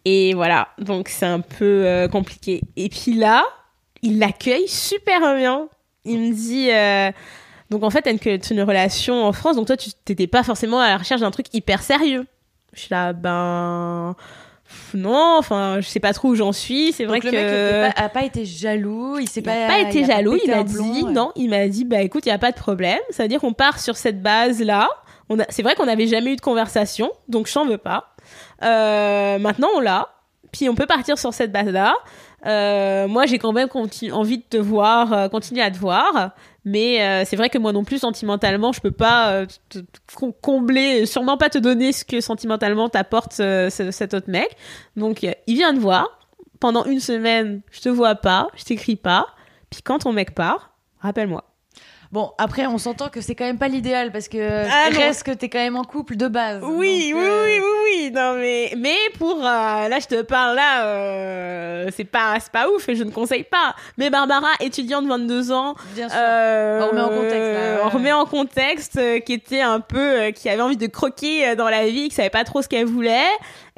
Et 0.04 0.34
voilà, 0.34 0.68
donc 0.80 1.08
c'est 1.08 1.26
un 1.26 1.40
peu 1.40 2.10
compliqué. 2.12 2.62
Et 2.76 2.90
puis 2.90 3.14
là, 3.14 3.46
il 4.02 4.20
l'accueille 4.20 4.68
super 4.68 5.36
bien. 5.36 5.68
Il 6.06 6.20
me 6.20 6.34
dit, 6.34 6.70
euh, 6.72 7.12
donc 7.70 7.84
en 7.84 7.90
fait, 7.90 8.02
t'as 8.02 8.12
une, 8.12 8.62
relation 8.62 9.26
en 9.26 9.34
France, 9.34 9.56
donc 9.56 9.68
toi, 9.68 9.78
tu 9.78 9.90
t'étais 10.06 10.28
pas 10.28 10.44
forcément 10.44 10.80
à 10.80 10.90
la 10.90 10.98
recherche 10.98 11.22
d'un 11.22 11.32
truc 11.32 11.48
hyper 11.54 11.84
sérieux. 11.84 12.26
Je 12.74 12.82
suis 12.82 12.90
là, 12.92 13.14
ben 13.14 14.16
non, 14.94 15.36
enfin, 15.38 15.78
je 15.80 15.88
sais 15.88 16.00
pas 16.00 16.14
trop 16.14 16.30
où 16.30 16.36
j'en 16.36 16.52
suis. 16.52 16.94
C'est 16.94 17.06
vrai 17.06 17.20
que 17.20 17.28
le 17.28 17.32
mec 17.32 17.94
a 17.96 18.10
pas 18.10 18.24
été 18.24 18.46
jaloux, 18.46 19.18
il 19.20 19.28
s'est 19.28 19.42
pas, 19.42 19.68
pas 19.68 19.80
été 19.80 20.06
jaloux. 20.06 20.38
il 20.44 20.50
m'a 20.50 20.64
dit 20.64 21.06
non, 21.06 21.32
il 21.36 21.50
m'a 21.50 21.68
dit 21.68 21.86
bah 21.86 22.02
écoute, 22.02 22.26
il 22.26 22.30
y 22.30 22.34
a 22.34 22.38
pas 22.38 22.52
de 22.52 22.58
problème. 22.58 23.00
Ça 23.10 23.24
veut 23.24 23.30
dire 23.30 23.40
qu'on 23.40 23.54
part 23.54 23.80
sur 23.80 23.98
cette 23.98 24.22
base 24.22 24.62
là. 24.62 24.88
On 25.30 25.38
c'est 25.50 25.62
vrai 25.62 25.76
qu'on 25.76 25.86
n'avait 25.86 26.08
jamais 26.08 26.34
eu 26.34 26.36
de 26.36 26.42
conversation, 26.42 27.12
donc 27.28 27.48
je 27.48 27.58
n'en 27.58 27.66
veux 27.66 27.78
pas. 27.78 28.16
Euh, 28.64 29.38
maintenant 29.40 29.70
on 29.76 29.80
l'a, 29.80 30.10
puis 30.52 30.70
on 30.70 30.76
peut 30.76 30.88
partir 30.88 31.18
sur 31.18 31.34
cette 31.34 31.52
base 31.52 31.68
là. 31.68 31.96
Euh, 32.46 33.08
moi, 33.08 33.26
j'ai 33.26 33.40
quand 33.40 33.52
même 33.52 33.70
envie 34.12 34.38
de 34.38 34.44
te 34.44 34.58
voir, 34.58 35.14
euh, 35.14 35.28
continuer 35.30 35.62
à 35.62 35.72
te 35.72 35.78
voir. 35.78 36.32
Mais 36.66 37.02
euh, 37.02 37.24
c'est 37.26 37.36
vrai 37.36 37.50
que 37.50 37.58
moi 37.58 37.72
non 37.72 37.84
plus, 37.84 38.00
sentimentalement, 38.00 38.72
je 38.72 38.82
peux 38.82 38.92
pas 38.92 39.46
te 39.70 39.80
combler, 40.42 41.06
sûrement 41.06 41.38
pas 41.38 41.50
te 41.50 41.58
donner 41.58 41.92
ce 41.92 42.06
que 42.06 42.22
sentimentalement 42.22 42.90
t'apporte 42.90 43.34
cet 43.34 44.14
autre 44.14 44.30
mec. 44.30 44.50
Donc, 44.96 45.24
il 45.24 45.56
vient 45.56 45.74
te 45.74 45.80
voir. 45.80 46.08
Pendant 46.60 46.84
une 46.84 47.00
semaine, 47.00 47.62
je 47.72 47.80
te 47.80 47.88
vois 47.88 48.16
pas, 48.16 48.50
je 48.56 48.66
t'écris 48.66 48.98
pas. 48.98 49.28
Puis 49.70 49.82
quand 49.82 50.00
ton 50.00 50.12
mec 50.12 50.36
part, 50.36 50.72
rappelle-moi. 51.00 51.49
Bon, 52.12 52.32
après, 52.40 52.66
on 52.66 52.80
s'entend 52.80 53.10
que 53.10 53.22
c'est 53.22 53.36
quand 53.36 53.46
même 53.46 53.60
pas 53.60 53.68
l'idéal 53.68 54.12
parce 54.12 54.28
que 54.28 54.66
ah, 54.68 54.90
reste 54.90 55.22
que 55.22 55.32
t'es 55.32 55.48
quand 55.48 55.60
même 55.60 55.76
en 55.76 55.84
couple 55.84 56.16
de 56.16 56.28
base. 56.28 56.64
Oui, 56.64 57.14
oui, 57.14 57.22
euh, 57.24 57.46
oui, 57.46 57.60
oui, 57.62 57.70
oui, 57.84 58.12
Non, 58.12 58.34
mais, 58.34 58.74
mais 58.76 58.98
pour, 59.20 59.38
euh, 59.38 59.88
là, 59.88 60.00
je 60.00 60.08
te 60.08 60.24
parle 60.24 60.56
là, 60.56 60.86
euh, 60.86 61.90
c'est 61.96 62.06
pas, 62.06 62.40
c'est 62.40 62.52
pas 62.52 62.68
ouf 62.68 62.90
et 62.90 62.96
je 62.96 63.04
ne 63.04 63.12
conseille 63.12 63.44
pas. 63.44 63.76
Mais 64.00 64.10
Barbara, 64.10 64.48
étudiante 64.60 65.04
de 65.04 65.10
22 65.10 65.52
ans. 65.52 65.76
Bien 65.94 66.10
sûr. 66.10 66.18
on 66.20 66.88
remet 66.88 67.02
en 67.02 67.10
contexte, 67.10 67.82
On 67.84 67.90
remet 67.90 68.12
en 68.12 68.26
contexte, 68.26 69.24
qui 69.26 69.34
était 69.34 69.62
un 69.62 69.80
peu, 69.80 70.32
qui 70.32 70.50
avait 70.50 70.64
envie 70.64 70.78
de 70.78 70.88
croquer 70.88 71.56
dans 71.56 71.70
la 71.70 71.86
vie, 71.86 72.10
qui 72.10 72.16
savait 72.16 72.32
pas 72.32 72.44
trop 72.44 72.64
ce 72.64 72.68
qu'elle 72.68 72.88
voulait. 72.88 73.28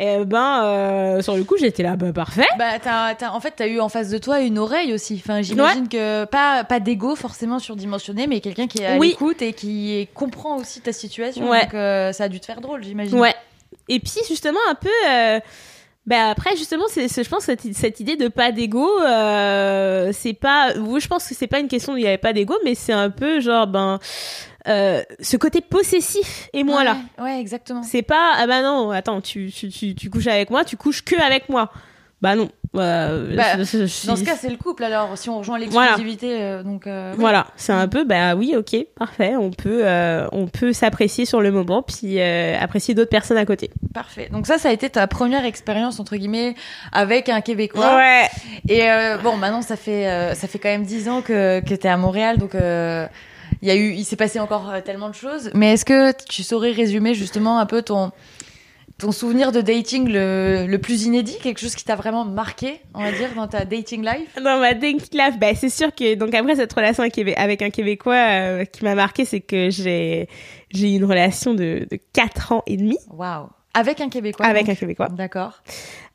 Et 0.04 0.26
ben, 0.26 1.22
sur 1.22 1.36
le 1.36 1.44
coup, 1.44 1.58
j'étais 1.58 1.84
là, 1.84 1.96
bah, 1.96 2.12
parfait. 2.12 2.48
Bah, 2.58 2.80
t'as, 2.80 3.32
en 3.32 3.40
fait, 3.40 3.54
t'as 3.56 3.68
eu 3.68 3.80
en 3.80 3.88
face 3.88 4.10
de 4.10 4.18
toi 4.18 4.42
une 4.42 4.58
oreille 4.58 4.94
aussi. 4.94 5.22
Enfin, 5.24 5.42
j'imagine 5.42 5.88
que 5.88 6.26
pas, 6.26 6.64
pas 6.64 6.80
d'ego 6.80 7.16
forcément 7.16 7.60
surdimensionné 7.60 8.28
mais 8.28 8.40
quelqu'un 8.40 8.68
qui 8.68 8.82
est 8.82 8.86
à 8.86 8.98
l'écoute 8.98 9.42
et 9.42 9.54
qui 9.54 10.08
comprend 10.14 10.58
aussi 10.58 10.82
ta 10.82 10.94
situation. 10.94 11.46
Donc 11.46 11.74
euh, 11.74 12.12
ça 12.12 12.26
a 12.26 12.30
dû 12.30 12.40
te 12.40 12.46
faire 12.46 12.62
drôle, 12.62 12.84
j'imagine. 12.84 13.20
Ouais. 13.20 13.36
Et 13.90 14.00
puis 14.00 14.20
justement 14.28 14.60
un 14.70 14.76
peu. 14.76 14.90
Euh, 15.10 15.40
bah 16.08 16.32
après 16.32 16.56
justement 16.58 16.86
c'est 16.90 17.08
je 17.08 17.30
pense 17.30 17.44
cette, 17.44 17.62
cette 17.76 18.00
idée 18.00 18.16
de 18.16 18.28
pas 18.28 18.52
d'ego 18.52 18.90
euh, 19.02 20.10
c'est 20.14 20.34
pas 20.34 20.74
je 20.74 21.08
pense 21.08 21.28
que 21.28 21.36
c'est 21.36 21.46
pas 21.46 21.60
une 21.60 21.68
question 21.68 21.94
où 21.94 21.98
il 21.98 22.02
y 22.02 22.08
avait 22.08 22.18
pas 22.18 22.34
d'ego 22.34 22.56
mais 22.66 22.74
c'est 22.74 22.92
un 22.92 23.12
peu 23.12 23.40
genre 23.40 23.68
ben 23.68 24.00
euh, 24.68 25.02
ce 25.20 25.38
côté 25.38 25.62
possessif 25.62 26.50
et 26.54 26.64
moi 26.64 26.84
là 26.84 26.98
ouais 27.20 27.40
exactement 27.40 27.84
c'est 27.84 28.04
pas 28.04 28.34
ah 28.38 28.46
bah 28.48 28.62
non 28.62 28.92
attends 28.92 29.22
tu, 29.22 29.52
tu, 29.52 29.70
tu, 29.70 29.96
tu 29.96 30.10
couches 30.10 30.28
avec 30.28 30.50
moi 30.50 30.64
tu 30.64 30.78
couches 30.78 31.04
que 31.04 31.20
avec 31.20 31.50
moi 31.50 31.72
bah 32.22 32.36
non 32.36 32.50
bah, 32.74 33.10
bah 33.36 33.58
dans 33.58 33.66
ce 33.66 34.24
cas, 34.24 34.36
c'est 34.40 34.50
le 34.50 34.56
couple. 34.56 34.86
Alors, 34.86 35.18
si 35.18 35.30
on 35.30 35.40
rejoint 35.40 35.60
l'exclusivité, 35.60 36.42
euh, 36.42 36.64
donc 36.64 36.88
euh, 36.88 37.14
voilà, 37.18 37.48
c'est 37.58 37.74
un 37.74 37.90
peu 37.90 38.06
bah 38.06 38.36
oui, 38.36 38.56
ok, 38.56 38.78
parfait. 38.98 39.36
On 39.36 39.52
peut 39.52 39.82
euh, 39.84 40.26
on 40.32 40.48
peut 40.48 40.72
s'apprécier 40.72 41.26
sur 41.26 41.42
le 41.42 41.52
moment, 41.52 41.84
puis 41.84 42.22
apprécier 42.22 42.94
d'autres 42.94 43.10
personnes 43.10 43.38
à 43.38 43.46
côté. 43.46 43.72
Parfait. 43.94 44.30
Donc 44.32 44.48
ça, 44.48 44.58
ça 44.58 44.70
a 44.70 44.72
été 44.72 44.90
ta 44.90 45.06
première 45.08 45.44
expérience 45.44 46.00
entre 46.00 46.16
guillemets 46.16 46.56
avec 46.94 47.28
un 47.28 47.42
Québécois. 47.42 47.98
Ouais. 47.98 48.30
Et 48.70 48.88
bon, 49.22 49.36
maintenant, 49.36 49.62
ça 49.62 49.76
fait 49.76 50.34
ça 50.36 50.48
fait 50.48 50.60
quand 50.60 50.70
même 50.70 50.86
dix 50.86 51.10
ans 51.10 51.22
que 51.22 51.60
que 51.60 51.76
t'es 51.76 51.90
à 51.90 51.98
Montréal, 51.98 52.38
donc 52.38 52.56
il 53.62 53.68
y 53.68 53.72
a 53.72 53.76
eu, 53.76 53.94
il 53.94 54.06
s'est 54.06 54.16
passé 54.16 54.40
encore 54.40 54.72
tellement 54.84 55.10
de 55.10 55.16
choses. 55.16 55.52
Mais 55.54 55.74
est-ce 55.74 55.86
que 55.86 56.12
tu 56.26 56.44
saurais 56.44 56.72
résumer 56.72 57.14
justement 57.14 57.60
un 57.60 57.66
peu 57.66 57.82
ton 57.82 58.12
ton 59.02 59.12
souvenir 59.12 59.52
de 59.52 59.62
dating 59.62 60.08
le, 60.08 60.68
le 60.68 60.78
plus 60.78 61.06
inédit, 61.06 61.36
quelque 61.42 61.60
chose 61.60 61.74
qui 61.74 61.84
t'a 61.84 61.96
vraiment 61.96 62.24
marqué, 62.24 62.82
on 62.94 63.02
va 63.02 63.12
dire, 63.12 63.30
dans 63.36 63.48
ta 63.48 63.66
dating 63.66 64.06
life? 64.06 64.36
Dans 64.36 64.60
ma 64.60 64.76
dating 64.76 65.02
life, 65.14 65.40
bah, 65.40 65.56
c'est 65.56 65.70
sûr 65.70 65.94
que 65.96 66.14
donc 66.14 66.36
après 66.36 66.56
cette 66.56 66.72
relation 66.72 67.04
avec 67.04 67.62
un 67.64 67.70
Québécois 67.72 68.14
euh, 68.14 68.66
qui 68.66 68.84
m'a 68.84 68.94
marqué, 68.94 69.26
c'est 69.26 69.42
que 69.42 69.72
j'ai 69.72 70.28
j'ai 70.70 70.94
eu 70.94 70.98
une 70.98 71.06
relation 71.06 71.56
de, 71.56 71.88
de 71.90 72.00
4 72.14 72.52
ans 72.52 72.64
et 72.68 72.78
demi. 72.78 72.98
Waouh 73.10 73.50
avec 73.74 74.02
un 74.02 74.10
Québécois 74.10 74.46
Avec 74.46 74.68
un 74.68 74.76
Québécois. 74.76 75.08
D'accord. 75.10 75.64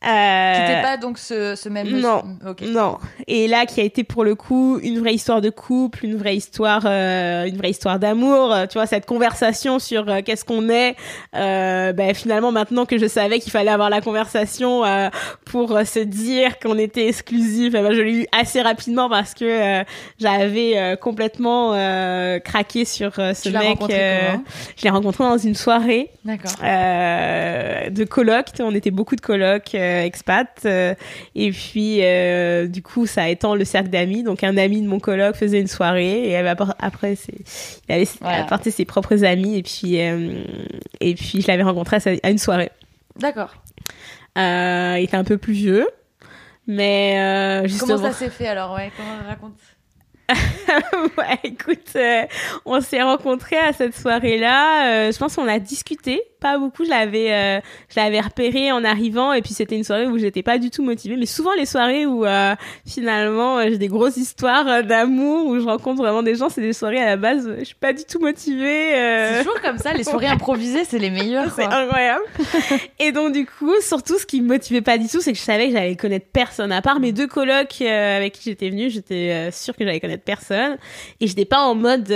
Euh... 0.04 0.54
Qui 0.54 0.60
n'était 0.60 0.82
pas 0.82 0.96
donc 0.98 1.18
ce, 1.18 1.54
ce 1.56 1.68
même 1.68 1.88
Non, 1.88 2.22
non. 2.62 2.98
Et 3.26 3.48
là, 3.48 3.64
qui 3.64 3.80
a 3.80 3.84
été 3.84 4.04
pour 4.04 4.24
le 4.24 4.34
coup 4.34 4.78
une 4.82 4.98
vraie 4.98 5.14
histoire 5.14 5.40
de 5.40 5.48
couple, 5.48 6.04
une 6.04 6.16
vraie 6.16 6.36
histoire, 6.36 6.82
euh, 6.84 7.46
une 7.46 7.56
vraie 7.56 7.70
histoire 7.70 7.98
d'amour. 7.98 8.54
Tu 8.68 8.74
vois 8.74 8.86
cette 8.86 9.06
conversation 9.06 9.78
sur 9.78 10.08
euh, 10.08 10.20
qu'est-ce 10.24 10.44
qu'on 10.44 10.68
est. 10.68 10.96
Euh, 11.34 11.92
ben, 11.92 12.14
finalement, 12.14 12.52
maintenant 12.52 12.84
que 12.84 12.98
je 12.98 13.06
savais 13.06 13.38
qu'il 13.38 13.50
fallait 13.50 13.70
avoir 13.70 13.88
la 13.88 14.02
conversation 14.02 14.84
euh, 14.84 15.08
pour 15.46 15.70
se 15.86 16.00
dire 16.00 16.58
qu'on 16.58 16.78
était 16.78 17.08
exclusif, 17.08 17.74
eh 17.74 17.82
ben, 17.82 17.92
je 17.92 18.02
l'ai 18.02 18.22
eu 18.22 18.26
assez 18.38 18.60
rapidement 18.60 19.08
parce 19.08 19.32
que 19.32 19.82
j'avais 20.20 20.96
complètement 21.00 21.70
craqué 22.44 22.84
sur 22.84 23.14
ce 23.14 23.42
tu 23.42 23.50
mec. 23.50 23.78
je 23.88 24.82
l'ai 24.84 24.90
rencontré 24.90 25.24
dans 25.24 25.38
une 25.38 25.54
soirée. 25.54 26.10
D'accord. 26.24 26.52
de 26.60 28.04
coloc. 28.04 28.46
On 28.60 28.74
était 28.74 28.90
beaucoup 28.90 29.16
de 29.16 29.20
euh, 29.86 29.95
expat. 30.04 30.48
Euh, 30.64 30.94
et 31.34 31.50
puis, 31.50 31.98
euh, 32.02 32.66
du 32.66 32.82
coup, 32.82 33.06
ça 33.06 33.28
étend 33.28 33.54
le 33.54 33.64
cercle 33.64 33.90
d'amis. 33.90 34.22
Donc, 34.22 34.44
un 34.44 34.56
ami 34.56 34.82
de 34.82 34.88
mon 34.88 34.98
coloc 34.98 35.36
faisait 35.36 35.60
une 35.60 35.66
soirée 35.66 36.30
et 36.30 36.36
après, 36.36 37.16
il 37.88 37.92
allait 37.92 38.08
apporter 38.20 38.70
ses 38.70 38.84
propres 38.84 39.24
amis. 39.24 39.58
Et 39.58 39.62
puis, 39.62 39.96
et 39.96 41.14
puis 41.14 41.42
je 41.42 41.46
l'avais 41.46 41.62
rencontré 41.62 41.98
à, 42.22 42.30
une 42.30 42.38
soirée. 42.38 42.70
D'accord. 43.16 43.54
il 44.36 45.02
était 45.02 45.16
un 45.16 45.24
peu 45.24 45.38
plus 45.38 45.54
vieux. 45.54 45.86
Mais 46.66 47.62
justement... 47.64 47.96
Comment 47.96 48.12
ça 48.12 48.18
s'est 48.18 48.30
fait 48.30 48.48
alors? 48.48 48.74
Ouais, 48.74 48.90
Comment 48.96 49.28
raconte? 49.28 49.54
ouais, 51.18 51.38
écoute, 51.44 51.96
on 52.64 52.80
s'est 52.80 53.02
rencontrés 53.02 53.58
à 53.58 53.72
cette 53.72 53.96
soirée-là. 53.96 55.10
je 55.10 55.18
pense 55.18 55.36
qu'on 55.36 55.48
a 55.48 55.58
discuté 55.58 56.22
pas 56.40 56.58
beaucoup. 56.58 56.84
Je 56.84 56.90
l'avais, 56.90 57.32
euh, 57.32 57.60
je 57.88 58.00
l'avais 58.00 58.20
repéré 58.20 58.72
en 58.72 58.84
arrivant 58.84 59.32
et 59.32 59.42
puis 59.42 59.54
c'était 59.54 59.76
une 59.76 59.84
soirée 59.84 60.06
où 60.06 60.18
j'étais 60.18 60.42
pas 60.42 60.58
du 60.58 60.70
tout 60.70 60.82
motivée. 60.82 61.16
Mais 61.16 61.26
souvent 61.26 61.52
les 61.54 61.66
soirées 61.66 62.06
où 62.06 62.24
euh, 62.24 62.54
finalement 62.86 63.58
euh, 63.58 63.64
j'ai 63.68 63.78
des 63.78 63.88
grosses 63.88 64.16
histoires 64.16 64.84
d'amour 64.84 65.46
où 65.46 65.58
je 65.58 65.64
rencontre 65.64 66.02
vraiment 66.02 66.22
des 66.22 66.34
gens, 66.34 66.48
c'est 66.48 66.60
des 66.60 66.72
soirées 66.72 67.00
à 67.00 67.06
la 67.06 67.16
base 67.16 67.48
je 67.58 67.64
suis 67.64 67.74
pas 67.74 67.92
du 67.92 68.04
tout 68.04 68.20
motivée. 68.20 68.92
C'est 68.92 69.44
toujours 69.44 69.60
comme 69.60 69.78
ça. 69.78 69.92
Les 69.92 70.04
soirées 70.04 70.26
improvisées, 70.26 70.84
c'est 70.84 70.98
les 70.98 71.10
meilleures. 71.10 71.52
C'est 71.54 71.64
incroyable. 71.64 72.24
et 72.98 73.12
donc 73.12 73.32
du 73.32 73.46
coup, 73.46 73.72
surtout 73.80 74.18
ce 74.18 74.26
qui 74.26 74.40
me 74.40 74.48
motivait 74.48 74.82
pas 74.82 74.98
du 74.98 75.08
tout, 75.08 75.20
c'est 75.20 75.32
que 75.32 75.38
je 75.38 75.42
savais 75.42 75.68
que 75.68 75.72
j'allais 75.72 75.96
connaître 75.96 76.26
personne 76.32 76.72
à 76.72 76.82
part 76.82 77.00
mes 77.00 77.12
deux 77.12 77.26
colocs 77.26 77.80
avec 77.80 78.34
qui 78.34 78.50
j'étais 78.50 78.70
venue. 78.70 78.90
J'étais 78.90 79.50
sûre 79.50 79.76
que 79.76 79.84
j'allais 79.84 80.00
connaître 80.00 80.15
personne. 80.24 80.76
Et 81.20 81.26
j'étais 81.26 81.44
pas 81.44 81.60
en 81.60 81.74
mode 81.74 82.12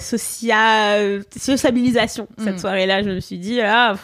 social 0.00 1.22
sociabilisation 1.36 2.28
cette 2.38 2.56
mm. 2.56 2.58
soirée-là. 2.58 3.02
Je 3.02 3.10
me 3.10 3.20
suis 3.20 3.38
dit 3.38 3.60
ah 3.60 3.94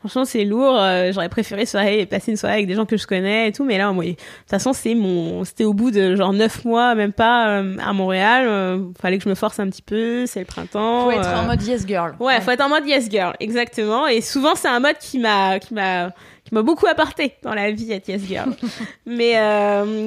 franchement 0.00 0.24
c'est 0.24 0.44
lourd. 0.44 0.76
Euh, 0.78 1.12
j'aurais 1.12 1.28
préféré 1.28 1.66
soirée 1.66 2.06
passer 2.06 2.30
une 2.30 2.36
soirée 2.36 2.54
avec 2.54 2.66
des 2.66 2.74
gens 2.74 2.86
que 2.86 2.96
je 2.96 3.06
connais 3.06 3.48
et 3.48 3.52
tout. 3.52 3.64
Mais 3.64 3.78
là 3.78 3.92
moi 3.92 4.04
de 4.04 4.10
toute 4.10 4.20
façon 4.48 4.72
c'est 4.72 4.94
mon 4.94 5.44
c'était 5.44 5.64
au 5.64 5.72
bout 5.72 5.90
de 5.90 6.16
genre 6.16 6.32
neuf 6.32 6.64
mois 6.64 6.94
même 6.94 7.12
pas 7.12 7.48
euh, 7.48 7.76
à 7.78 7.92
Montréal. 7.92 8.46
Euh, 8.48 8.78
fallait 9.00 9.18
que 9.18 9.24
je 9.24 9.28
me 9.28 9.34
force 9.34 9.58
un 9.60 9.68
petit 9.68 9.82
peu. 9.82 10.26
C'est 10.26 10.40
le 10.40 10.46
printemps 10.46 11.04
faut 11.04 11.10
être 11.12 11.28
en 11.28 11.44
mode 11.44 11.62
yes 11.62 11.86
girl. 11.86 12.14
Ouais, 12.20 12.40
faut 12.40 12.50
être 12.50 12.64
en 12.64 12.68
mode 12.68 12.86
yes 12.86 13.10
girl. 13.10 13.34
Exactement. 13.40 14.06
Et 14.06 14.20
souvent 14.20 14.54
c'est 14.54 14.68
un 14.68 14.80
mode 14.80 14.98
qui 14.98 15.18
m'a 15.18 15.58
qui 15.58 15.74
m'a 15.74 16.12
beaucoup 16.62 16.86
apporté 16.86 17.34
dans 17.42 17.54
la 17.54 17.70
vie 17.70 17.92
être 17.92 18.08
yes 18.08 18.22
girl. 18.26 18.50
Mais 19.06 19.34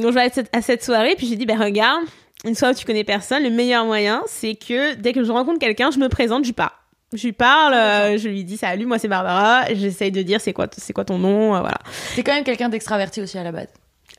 donc 0.02 0.12
je 0.12 0.15
vais 0.15 0.32
à 0.52 0.62
cette 0.62 0.84
soirée 0.84 1.15
puis 1.17 1.28
j'ai 1.28 1.36
dit 1.36 1.45
ben 1.45 1.62
regarde 1.62 2.04
une 2.43 2.56
soirée 2.56 2.73
où 2.73 2.77
tu 2.77 2.86
connais 2.86 3.03
personne 3.03 3.43
le 3.43 3.49
meilleur 3.49 3.86
moyen 3.86 4.23
c'est 4.27 4.56
que 4.56 4.95
dès 4.95 5.13
que 5.13 5.23
je 5.23 5.32
rencontre 5.32 5.60
quelqu'un 5.60 5.91
je 5.91 5.99
me 5.99 6.10
présente 6.10 6.45
je 6.45 6.51
parle 6.51 6.71
je 7.13 7.25
lui 7.25 7.34
parle, 7.34 7.73
euh, 7.73 8.17
je 8.17 8.27
lui 8.27 8.43
dis 8.43 8.58
salut, 8.58 8.86
moi 8.86 8.97
c'est 8.97 9.08
Barbara. 9.08 9.65
J'essaye 9.73 10.12
de 10.12 10.21
dire 10.21 10.41
c'est 10.41 10.53
quoi, 10.53 10.67
c'est 10.75 10.93
quoi 10.93 11.06
ton 11.06 11.19
nom, 11.19 11.56
euh, 11.56 11.60
voilà. 11.60 11.77
C'est 12.15 12.23
quand 12.23 12.34
même 12.34 12.43
quelqu'un 12.43 12.69
d'extraverti 12.69 13.21
aussi 13.21 13.38
à 13.38 13.43
la 13.43 13.51
base. 13.51 13.67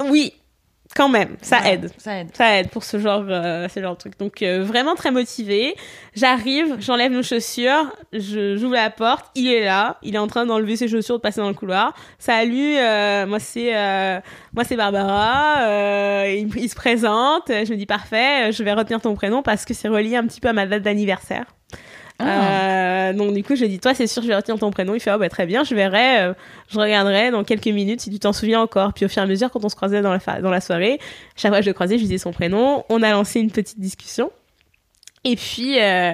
Oui, 0.09 0.33
quand 0.95 1.09
même, 1.09 1.37
ça 1.43 1.71
aide. 1.71 1.91
Ça 1.99 2.21
aide. 2.21 2.29
Ça 2.35 2.59
aide 2.59 2.71
pour 2.71 2.85
ce 2.85 2.99
genre, 2.99 3.25
euh, 3.29 3.69
ce 3.69 3.81
genre 3.81 3.95
de 3.95 3.99
truc. 3.99 4.19
Donc 4.19 4.43
vraiment 4.43 4.95
très 4.95 5.11
motivé. 5.11 5.75
J'arrive, 6.15 6.77
j'enlève 6.79 7.13
nos 7.13 7.23
chaussures, 7.23 7.91
je 8.13 8.57
j'ouvre 8.57 8.75
la 8.75 8.91
porte, 8.91 9.27
il 9.35 9.53
est 9.53 9.65
là, 9.65 9.99
il 10.03 10.15
est 10.15 10.19
en 10.19 10.27
train 10.27 10.47
d'enlever 10.47 10.77
ses 10.77 10.89
chaussures, 10.89 11.17
de 11.17 11.21
passer 11.21 11.41
dans 11.41 11.49
le 11.49 11.55
couloir. 11.55 11.95
Salut, 12.19 12.75
moi 13.29 13.39
c'est 13.41 13.73
moi 14.53 14.65
c'est 14.65 14.77
Barbara. 14.77 16.27
Il, 16.29 16.49
il, 16.57 16.69
se 16.69 16.75
présente, 16.75 17.49
je 17.49 17.71
me 17.71 17.77
dis 17.77 17.87
parfait, 17.87 18.53
je 18.53 18.63
vais 18.63 18.73
retenir 18.73 19.01
ton 19.01 19.15
prénom 19.15 19.43
parce 19.43 19.65
que 19.65 19.75
c'est 19.75 19.89
relié 19.89 20.17
un 20.17 20.27
petit 20.27 20.41
peu 20.41 20.49
à 20.49 20.53
ma 20.53 20.67
date 20.67 20.83
d'anniversaire. 20.83 21.47
Ah. 22.18 23.09
Euh, 23.09 23.12
donc 23.12 23.35
du 23.35 23.42
coup, 23.42 23.57
je 23.57 23.64
dis 23.64 23.81
toi, 23.81 23.92
c'est 23.94 24.07
sûr, 24.07 24.22
je 24.22 24.29
vais 24.29 24.37
retenir 24.37 24.59
ton 24.59 24.70
prénom. 24.70 24.94
Il 24.94 25.00
fait 25.00 25.12
oh 25.12 25.18
bah 25.18 25.29
très 25.29 25.46
bien, 25.46 25.64
je 25.64 25.74
verrai, 25.74 26.22
euh, 26.22 26.35
je 26.68 26.79
regarderai 26.79 27.31
dans 27.31 27.44
quelques 27.44 27.66
minutes 27.66 28.00
si 28.00 28.11
tu 28.11 28.18
t'en 28.18 28.33
souviens 28.33 28.61
encore. 28.61 28.92
Puis 28.92 29.05
au 29.05 29.09
fur 29.09 29.22
et 29.22 29.24
à 29.24 29.29
mesure, 29.29 29.50
quand 29.50 29.64
on 29.64 29.68
se 29.68 29.77
croisait 29.77 30.00
dans 30.00 30.12
la 30.12 30.40
dans 30.40 30.50
la 30.50 30.61
soirée, 30.61 30.98
chaque 31.37 31.50
fois 31.50 31.59
que 31.59 31.64
je 31.64 31.70
le 31.70 31.74
croisais, 31.74 31.98
je 31.98 32.03
disais 32.03 32.18
son 32.18 32.33
prénom. 32.33 32.85
On 32.88 33.03
a 33.03 33.11
lancé 33.11 33.40
une 33.40 33.50
petite 33.50 33.81
discussion. 33.81 34.31
Et 35.24 35.37
puis, 35.37 35.81
euh, 35.81 36.12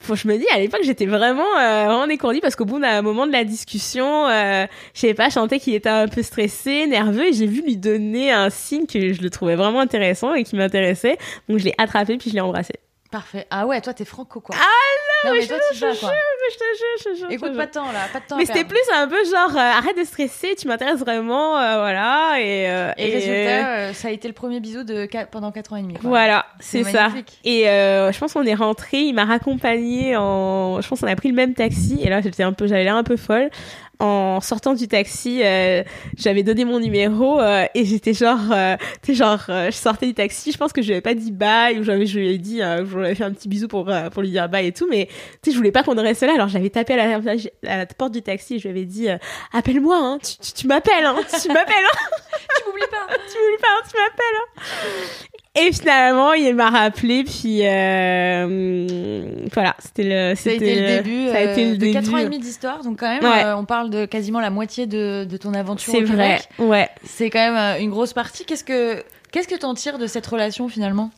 faut, 0.00 0.14
je 0.14 0.28
me 0.28 0.36
dis, 0.36 0.46
à 0.54 0.58
l'époque, 0.58 0.82
j'étais 0.84 1.06
vraiment, 1.06 1.42
euh, 1.58 1.86
vraiment 1.86 2.06
décourtie 2.06 2.40
parce 2.40 2.56
qu'au 2.56 2.66
bout 2.66 2.78
d'un 2.78 3.00
moment 3.02 3.26
de 3.26 3.32
la 3.32 3.44
discussion, 3.44 4.28
euh, 4.28 4.66
je 4.94 5.00
sais 5.00 5.14
pas, 5.14 5.28
je 5.28 5.34
sentais 5.34 5.58
qu'il 5.58 5.74
était 5.74 5.88
un 5.88 6.08
peu 6.08 6.22
stressé, 6.22 6.86
nerveux 6.86 7.28
et 7.28 7.32
j'ai 7.32 7.46
vu 7.46 7.62
lui 7.62 7.76
donner 7.76 8.30
un 8.30 8.50
signe 8.50 8.86
que 8.86 9.12
je 9.14 9.22
le 9.22 9.30
trouvais 9.30 9.56
vraiment 9.56 9.80
intéressant 9.80 10.34
et 10.34 10.44
qui 10.44 10.56
m'intéressait. 10.56 11.16
Donc 11.48 11.58
je 11.58 11.64
l'ai 11.64 11.74
attrapé 11.78 12.18
puis 12.18 12.30
je 12.30 12.34
l'ai 12.34 12.40
embrassé. 12.40 12.74
Parfait. 13.10 13.46
Ah 13.50 13.66
ouais, 13.66 13.80
toi 13.80 13.92
t'es 13.92 14.04
franco 14.04 14.40
quoi. 14.40 14.54
Ah 14.56 15.28
non, 15.28 15.34
mais, 15.34 15.44
toi 15.44 15.56
tu 15.72 15.78
vas 15.80 15.94
quoi. 15.96 16.12
Je 16.50 16.56
te 16.56 16.62
jure, 16.62 16.86
je 16.98 17.04
te 17.04 17.16
jure. 17.16 17.30
Écoute, 17.30 17.56
pas 17.56 17.66
de 17.66 17.72
temps 17.72 17.90
là, 17.92 18.06
pas 18.12 18.20
de 18.20 18.24
temps. 18.24 18.36
Mais 18.36 18.44
c'était 18.44 18.64
plus 18.64 18.78
un 18.94 19.08
peu 19.08 19.16
genre 19.24 19.56
euh, 19.56 19.78
arrête 19.78 19.96
de 19.96 20.04
stresser, 20.04 20.54
tu 20.56 20.68
m'intéresses 20.68 21.00
vraiment, 21.00 21.58
euh, 21.58 21.76
voilà. 21.78 22.36
Et, 22.38 22.68
euh, 22.68 22.92
et, 22.96 23.10
résultat, 23.10 23.94
ça 23.94 24.08
a 24.08 24.10
été 24.12 24.28
le 24.28 24.34
premier 24.34 24.60
bisou 24.60 24.84
de 24.84 25.08
pendant 25.30 25.50
4 25.50 25.72
ans 25.72 25.76
et 25.76 25.82
demi. 25.82 25.94
Quoi. 25.94 26.08
Voilà, 26.08 26.46
c'est 26.60 26.84
ça. 26.84 27.10
Et 27.44 27.64
je 27.64 28.18
pense 28.18 28.32
qu'on 28.32 28.46
est 28.46 28.54
rentré, 28.54 28.98
il 28.98 29.14
m'a 29.14 29.24
raccompagné 29.24 30.16
en, 30.16 30.80
je 30.80 30.88
pense 30.88 31.00
qu'on 31.00 31.08
a 31.08 31.16
pris 31.16 31.28
le 31.28 31.34
même 31.34 31.54
taxi 31.54 32.00
et 32.02 32.08
là 32.08 32.20
j'étais 32.20 32.42
un 32.44 32.52
peu, 32.52 32.66
j'avais 32.66 32.84
l'air 32.84 32.96
un 32.96 33.04
peu 33.04 33.16
folle 33.16 33.50
en 34.00 34.40
sortant 34.40 34.74
du 34.74 34.88
taxi, 34.88 35.40
euh, 35.44 35.84
j'avais 36.16 36.42
donné 36.42 36.64
mon 36.64 36.80
numéro 36.80 37.38
euh, 37.38 37.66
et 37.74 37.84
j'étais 37.84 38.14
genre, 38.14 38.40
euh, 38.50 38.76
tu 39.02 39.14
genre, 39.14 39.42
je 39.46 39.70
sortais 39.70 40.06
du 40.06 40.14
taxi, 40.14 40.52
je 40.52 40.58
pense 40.58 40.72
que 40.72 40.80
je 40.80 40.86
lui 40.88 40.94
avais 40.94 41.02
pas 41.02 41.14
dit 41.14 41.30
bye 41.30 41.78
ou 41.78 41.84
j'avais, 41.84 42.06
je 42.06 42.18
lui 42.18 42.30
ai 42.30 42.38
dit, 42.38 42.58
je 42.58 42.96
lui 42.96 43.04
avais 43.04 43.14
fait 43.14 43.24
un 43.24 43.32
petit 43.32 43.48
bisou 43.48 43.68
pour 43.68 43.90
pour 44.12 44.22
lui 44.22 44.30
dire 44.30 44.48
bye 44.48 44.66
et 44.66 44.72
tout, 44.72 44.88
mais 44.90 45.06
tu 45.06 45.14
sais, 45.44 45.52
je 45.52 45.56
voulais 45.56 45.72
pas 45.72 45.82
qu'on 45.82 45.94
reste 45.94 46.22
là, 46.22 46.34
alors 46.34 46.48
j'avais 46.48 46.70
tapé 46.70 46.94
à 46.94 47.18
la, 47.18 47.32
à 47.66 47.76
la 47.76 47.86
porte 47.86 48.12
du 48.12 48.22
taxi 48.22 48.54
et 48.54 48.58
je 48.58 48.64
lui 48.64 48.70
avais 48.70 48.86
dit, 48.86 49.08
appelle-moi, 49.52 49.96
hein, 49.96 50.18
tu, 50.18 50.52
tu, 50.52 50.66
m'appelles, 50.66 51.04
hein, 51.04 51.16
tu 51.42 51.48
m'appelles, 51.48 51.74
hein. 51.84 51.98
tu 52.56 52.66
m'oublies 52.66 52.82
pas, 52.90 53.06
tu 53.08 53.38
m'oublies 53.38 53.60
pas, 53.60 53.68
hein, 53.68 53.82
tu 53.88 53.96
m'appelles. 53.98 54.36
Hein. 54.40 55.29
Et 55.56 55.72
finalement, 55.72 56.32
il 56.32 56.54
m'a 56.54 56.70
rappelé, 56.70 57.24
puis 57.24 57.66
euh, 57.66 59.26
voilà, 59.52 59.74
c'était 59.80 60.04
le, 60.04 60.36
ça 60.36 60.50
a 60.50 60.52
été 60.52 60.80
le 60.80 60.86
début, 61.02 61.28
ça 61.28 61.38
a 61.38 61.40
été 61.40 61.70
le 61.72 61.76
de 61.76 61.92
4 61.92 62.14
ans 62.14 62.18
et 62.18 62.24
demi 62.24 62.38
d'histoire, 62.38 62.84
donc 62.84 63.00
quand 63.00 63.08
même, 63.08 63.24
euh, 63.24 63.56
on 63.56 63.64
parle 63.64 63.90
de 63.90 64.04
quasiment 64.04 64.38
la 64.38 64.50
moitié 64.50 64.86
de, 64.86 65.26
de 65.28 65.36
ton 65.36 65.52
aventure. 65.54 65.92
C'est 65.92 66.02
vrai, 66.02 66.40
ouais. 66.60 66.88
C'est 67.02 67.30
quand 67.30 67.40
même 67.40 67.56
euh, 67.56 67.82
une 67.82 67.90
grosse 67.90 68.12
partie. 68.12 68.44
Qu'est-ce 68.44 68.62
que 68.62 69.02
qu'est-ce 69.32 69.48
que 69.48 69.56
t'en 69.56 69.74
tires 69.74 69.98
de 69.98 70.06
cette 70.06 70.26
relation 70.26 70.68
finalement? 70.68 71.10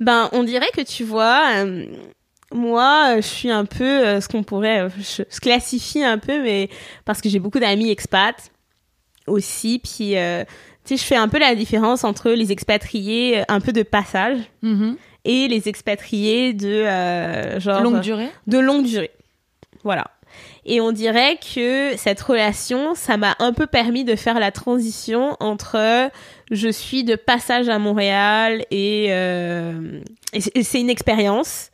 Ben, 0.00 0.30
on 0.32 0.44
dirait 0.44 0.70
que 0.74 0.80
tu 0.80 1.04
vois. 1.04 1.42
moi, 2.54 3.16
je 3.16 3.26
suis 3.26 3.50
un 3.50 3.66
peu 3.66 4.18
ce 4.18 4.28
qu'on 4.28 4.44
pourrait, 4.44 4.88
je, 4.98 5.24
je, 5.30 5.40
classifie 5.40 6.02
un 6.02 6.16
peu, 6.16 6.42
mais 6.42 6.70
parce 7.04 7.20
que 7.20 7.28
j'ai 7.28 7.38
beaucoup 7.38 7.60
d'amis 7.60 7.90
expats 7.90 8.50
aussi, 9.26 9.78
puis 9.78 10.14
sais, 10.84 10.96
je 10.96 11.04
fais 11.04 11.16
un 11.16 11.28
peu 11.28 11.38
la 11.38 11.54
différence 11.54 12.04
entre 12.04 12.30
les 12.30 12.52
expatriés 12.52 13.40
euh, 13.40 13.44
un 13.48 13.60
peu 13.60 13.72
de 13.72 13.82
passage 13.82 14.38
mm-hmm. 14.62 14.96
et 15.24 15.48
les 15.48 15.68
expatriés 15.68 16.52
de 16.52 16.68
euh, 16.68 17.60
genre 17.60 17.82
longue 17.82 18.00
durée. 18.00 18.28
De 18.46 18.58
longue 18.58 18.84
durée. 18.84 19.10
Voilà. 19.82 20.04
Et 20.66 20.80
on 20.80 20.92
dirait 20.92 21.38
que 21.54 21.96
cette 21.96 22.20
relation, 22.20 22.94
ça 22.94 23.16
m'a 23.16 23.36
un 23.38 23.52
peu 23.52 23.66
permis 23.66 24.04
de 24.04 24.16
faire 24.16 24.40
la 24.40 24.50
transition 24.50 25.36
entre 25.40 26.10
je 26.50 26.68
suis 26.68 27.04
de 27.04 27.16
passage 27.16 27.68
à 27.68 27.78
Montréal 27.78 28.64
et, 28.70 29.08
euh, 29.10 30.00
et 30.32 30.62
c'est 30.62 30.80
une 30.80 30.90
expérience 30.90 31.70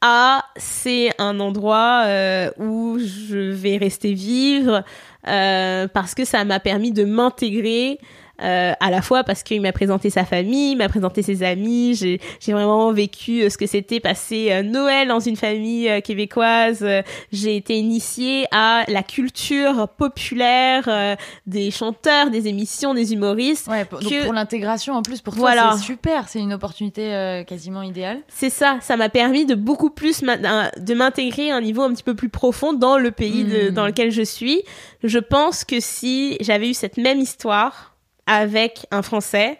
à 0.00 0.44
c'est 0.56 1.10
un 1.18 1.40
endroit 1.40 2.02
euh, 2.04 2.50
où 2.58 2.98
je 2.98 3.38
vais 3.38 3.78
rester 3.78 4.12
vivre 4.12 4.84
euh, 5.26 5.88
parce 5.88 6.14
que 6.14 6.26
ça 6.26 6.44
m'a 6.44 6.60
permis 6.60 6.92
de 6.92 7.04
m'intégrer 7.04 7.98
euh, 8.42 8.72
à 8.80 8.90
la 8.90 9.00
fois 9.00 9.22
parce 9.22 9.44
qu'il 9.44 9.60
m'a 9.60 9.72
présenté 9.72 10.10
sa 10.10 10.24
famille, 10.24 10.72
il 10.72 10.76
m'a 10.76 10.88
présenté 10.88 11.22
ses 11.22 11.44
amis, 11.44 11.94
j'ai, 11.94 12.20
vraiment 12.52 12.92
vécu 12.92 13.42
euh, 13.42 13.48
ce 13.48 13.56
que 13.56 13.66
c'était 13.66 14.00
passer 14.00 14.48
euh, 14.50 14.62
Noël 14.62 15.06
dans 15.06 15.20
une 15.20 15.36
famille 15.36 16.02
québécoise, 16.02 16.84
j'ai 17.32 17.56
été 17.56 17.76
initiée 17.76 18.46
à 18.50 18.84
la 18.88 19.02
culture 19.02 19.88
populaire 19.88 21.16
des 21.46 21.70
chanteurs, 21.70 22.30
des 22.30 22.48
émissions, 22.48 22.94
des 22.94 23.12
humoristes. 23.12 23.68
Ouais, 23.68 23.84
pour, 23.84 24.00
l'intégration 24.32 24.94
en 24.94 25.02
plus, 25.02 25.20
pour 25.20 25.36
toi 25.36 25.52
c'est 25.76 25.84
super, 25.84 26.28
c'est 26.28 26.40
une 26.40 26.52
opportunité 26.52 27.44
quasiment 27.46 27.82
idéale. 27.82 28.18
C'est 28.28 28.50
ça, 28.50 28.78
ça 28.80 28.96
m'a 28.96 29.08
permis 29.08 29.46
de 29.46 29.54
beaucoup 29.54 29.90
plus 29.90 30.22
de 30.22 30.94
m'intégrer 30.94 31.50
à 31.50 31.56
un 31.56 31.60
niveau 31.60 31.82
un 31.82 31.92
petit 31.92 32.02
peu 32.02 32.14
plus 32.14 32.28
profond 32.28 32.72
dans 32.72 32.98
le 32.98 33.10
pays 33.10 33.44
de, 33.44 33.70
hmm. 33.70 33.74
dans 33.74 33.86
lequel 33.86 34.10
je 34.10 34.22
suis. 34.22 34.62
Je 35.02 35.18
pense 35.18 35.64
que 35.64 35.80
si 35.80 36.36
j'avais 36.40 36.70
eu 36.70 36.74
cette 36.74 36.96
même 36.96 37.20
histoire, 37.20 37.93
avec 38.26 38.86
un 38.90 39.02
Français, 39.02 39.58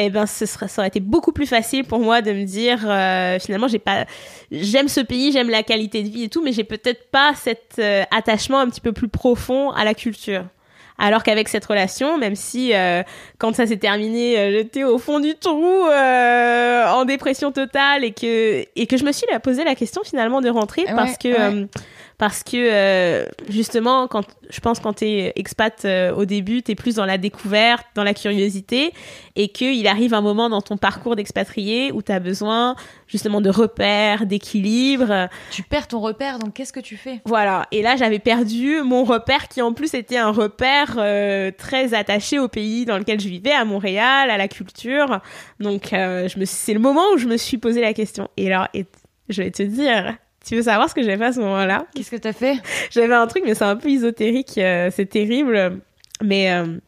eh 0.00 0.10
ben 0.10 0.26
ce 0.26 0.46
serait, 0.46 0.68
ça 0.68 0.80
aurait 0.80 0.88
été 0.88 1.00
beaucoup 1.00 1.32
plus 1.32 1.46
facile 1.46 1.84
pour 1.84 1.98
moi 1.98 2.22
de 2.22 2.32
me 2.32 2.44
dire 2.44 2.88
euh, 2.88 3.38
finalement 3.40 3.66
j'ai 3.66 3.80
pas 3.80 4.06
j'aime 4.52 4.86
ce 4.86 5.00
pays 5.00 5.32
j'aime 5.32 5.50
la 5.50 5.64
qualité 5.64 6.04
de 6.04 6.08
vie 6.08 6.24
et 6.24 6.28
tout 6.28 6.40
mais 6.40 6.52
j'ai 6.52 6.62
peut-être 6.62 7.10
pas 7.10 7.32
cet 7.34 7.74
euh, 7.80 8.04
attachement 8.16 8.60
un 8.60 8.68
petit 8.68 8.80
peu 8.80 8.92
plus 8.92 9.08
profond 9.08 9.70
à 9.72 9.84
la 9.84 9.94
culture. 9.94 10.44
Alors 11.00 11.22
qu'avec 11.22 11.48
cette 11.48 11.64
relation 11.64 12.16
même 12.16 12.36
si 12.36 12.74
euh, 12.74 13.02
quand 13.38 13.54
ça 13.56 13.66
s'est 13.66 13.76
terminé 13.76 14.52
j'étais 14.52 14.84
au 14.84 14.98
fond 14.98 15.18
du 15.18 15.34
trou 15.34 15.84
en 15.84 17.04
dépression 17.04 17.50
totale 17.50 18.04
et 18.04 18.12
que 18.12 18.64
et 18.76 18.86
que 18.86 18.96
je 18.96 19.04
me 19.04 19.10
suis 19.10 19.26
posé 19.42 19.64
la 19.64 19.74
question 19.74 20.02
finalement 20.04 20.40
de 20.40 20.48
rentrer 20.48 20.84
parce 20.94 21.18
que 21.18 21.66
parce 22.18 22.42
que 22.42 22.56
euh, 22.56 23.26
justement 23.48 24.08
quand 24.08 24.26
je 24.50 24.60
pense 24.60 24.80
quand 24.80 24.94
t'es 24.94 25.32
expat 25.36 25.84
euh, 25.84 26.12
au 26.12 26.24
début 26.24 26.62
t'es 26.62 26.74
plus 26.74 26.96
dans 26.96 27.06
la 27.06 27.16
découverte 27.16 27.86
dans 27.94 28.02
la 28.02 28.12
curiosité 28.12 28.92
et 29.36 29.48
qu'il 29.48 29.86
arrive 29.86 30.14
un 30.14 30.20
moment 30.20 30.50
dans 30.50 30.60
ton 30.60 30.76
parcours 30.76 31.14
d'expatrié 31.14 31.92
où 31.92 32.02
t'as 32.02 32.18
besoin 32.18 32.74
justement 33.06 33.40
de 33.40 33.50
repères 33.50 34.26
d'équilibre 34.26 35.28
tu 35.50 35.62
perds 35.62 35.86
ton 35.86 36.00
repère 36.00 36.40
donc 36.40 36.54
qu'est-ce 36.54 36.72
que 36.72 36.80
tu 36.80 36.96
fais? 36.96 37.20
Voilà. 37.24 37.66
Et 37.70 37.82
là 37.82 37.96
j'avais 37.96 38.18
perdu 38.18 38.82
mon 38.82 39.04
repère 39.04 39.46
qui 39.46 39.62
en 39.62 39.72
plus 39.72 39.94
était 39.94 40.18
un 40.18 40.32
repère 40.32 40.96
euh, 40.98 41.52
très 41.56 41.94
attaché 41.94 42.40
au 42.40 42.48
pays 42.48 42.84
dans 42.84 42.98
lequel 42.98 43.20
je 43.20 43.28
vivais 43.28 43.52
à 43.52 43.64
Montréal 43.64 44.30
à 44.30 44.36
la 44.36 44.48
culture. 44.48 45.20
Donc 45.60 45.90
je 45.92 46.38
me 46.38 46.44
c'est 46.44 46.74
le 46.74 46.80
moment 46.80 47.04
où 47.14 47.18
je 47.18 47.28
me 47.28 47.36
suis 47.36 47.58
posé 47.58 47.80
la 47.80 47.92
question. 47.92 48.28
Et 48.36 48.48
là 48.48 48.70
et 48.74 48.86
je 49.28 49.42
vais 49.42 49.50
te 49.50 49.62
dire 49.62 50.16
tu 50.48 50.56
veux 50.56 50.62
savoir 50.62 50.88
ce 50.88 50.94
que 50.94 51.02
j'ai 51.02 51.16
fait 51.16 51.26
à 51.26 51.32
ce 51.32 51.40
moment-là? 51.40 51.84
Qu'est-ce 51.94 52.10
que 52.10 52.16
t'as 52.16 52.32
fait? 52.32 52.56
J'avais 52.90 53.14
un 53.14 53.26
truc, 53.26 53.42
mais 53.44 53.54
c'est 53.54 53.64
un 53.64 53.76
peu 53.76 53.90
ésotérique, 53.90 54.56
euh, 54.56 54.90
c'est 54.90 55.04
terrible. 55.04 55.80
Mais 56.22 56.50
euh, 56.50 56.78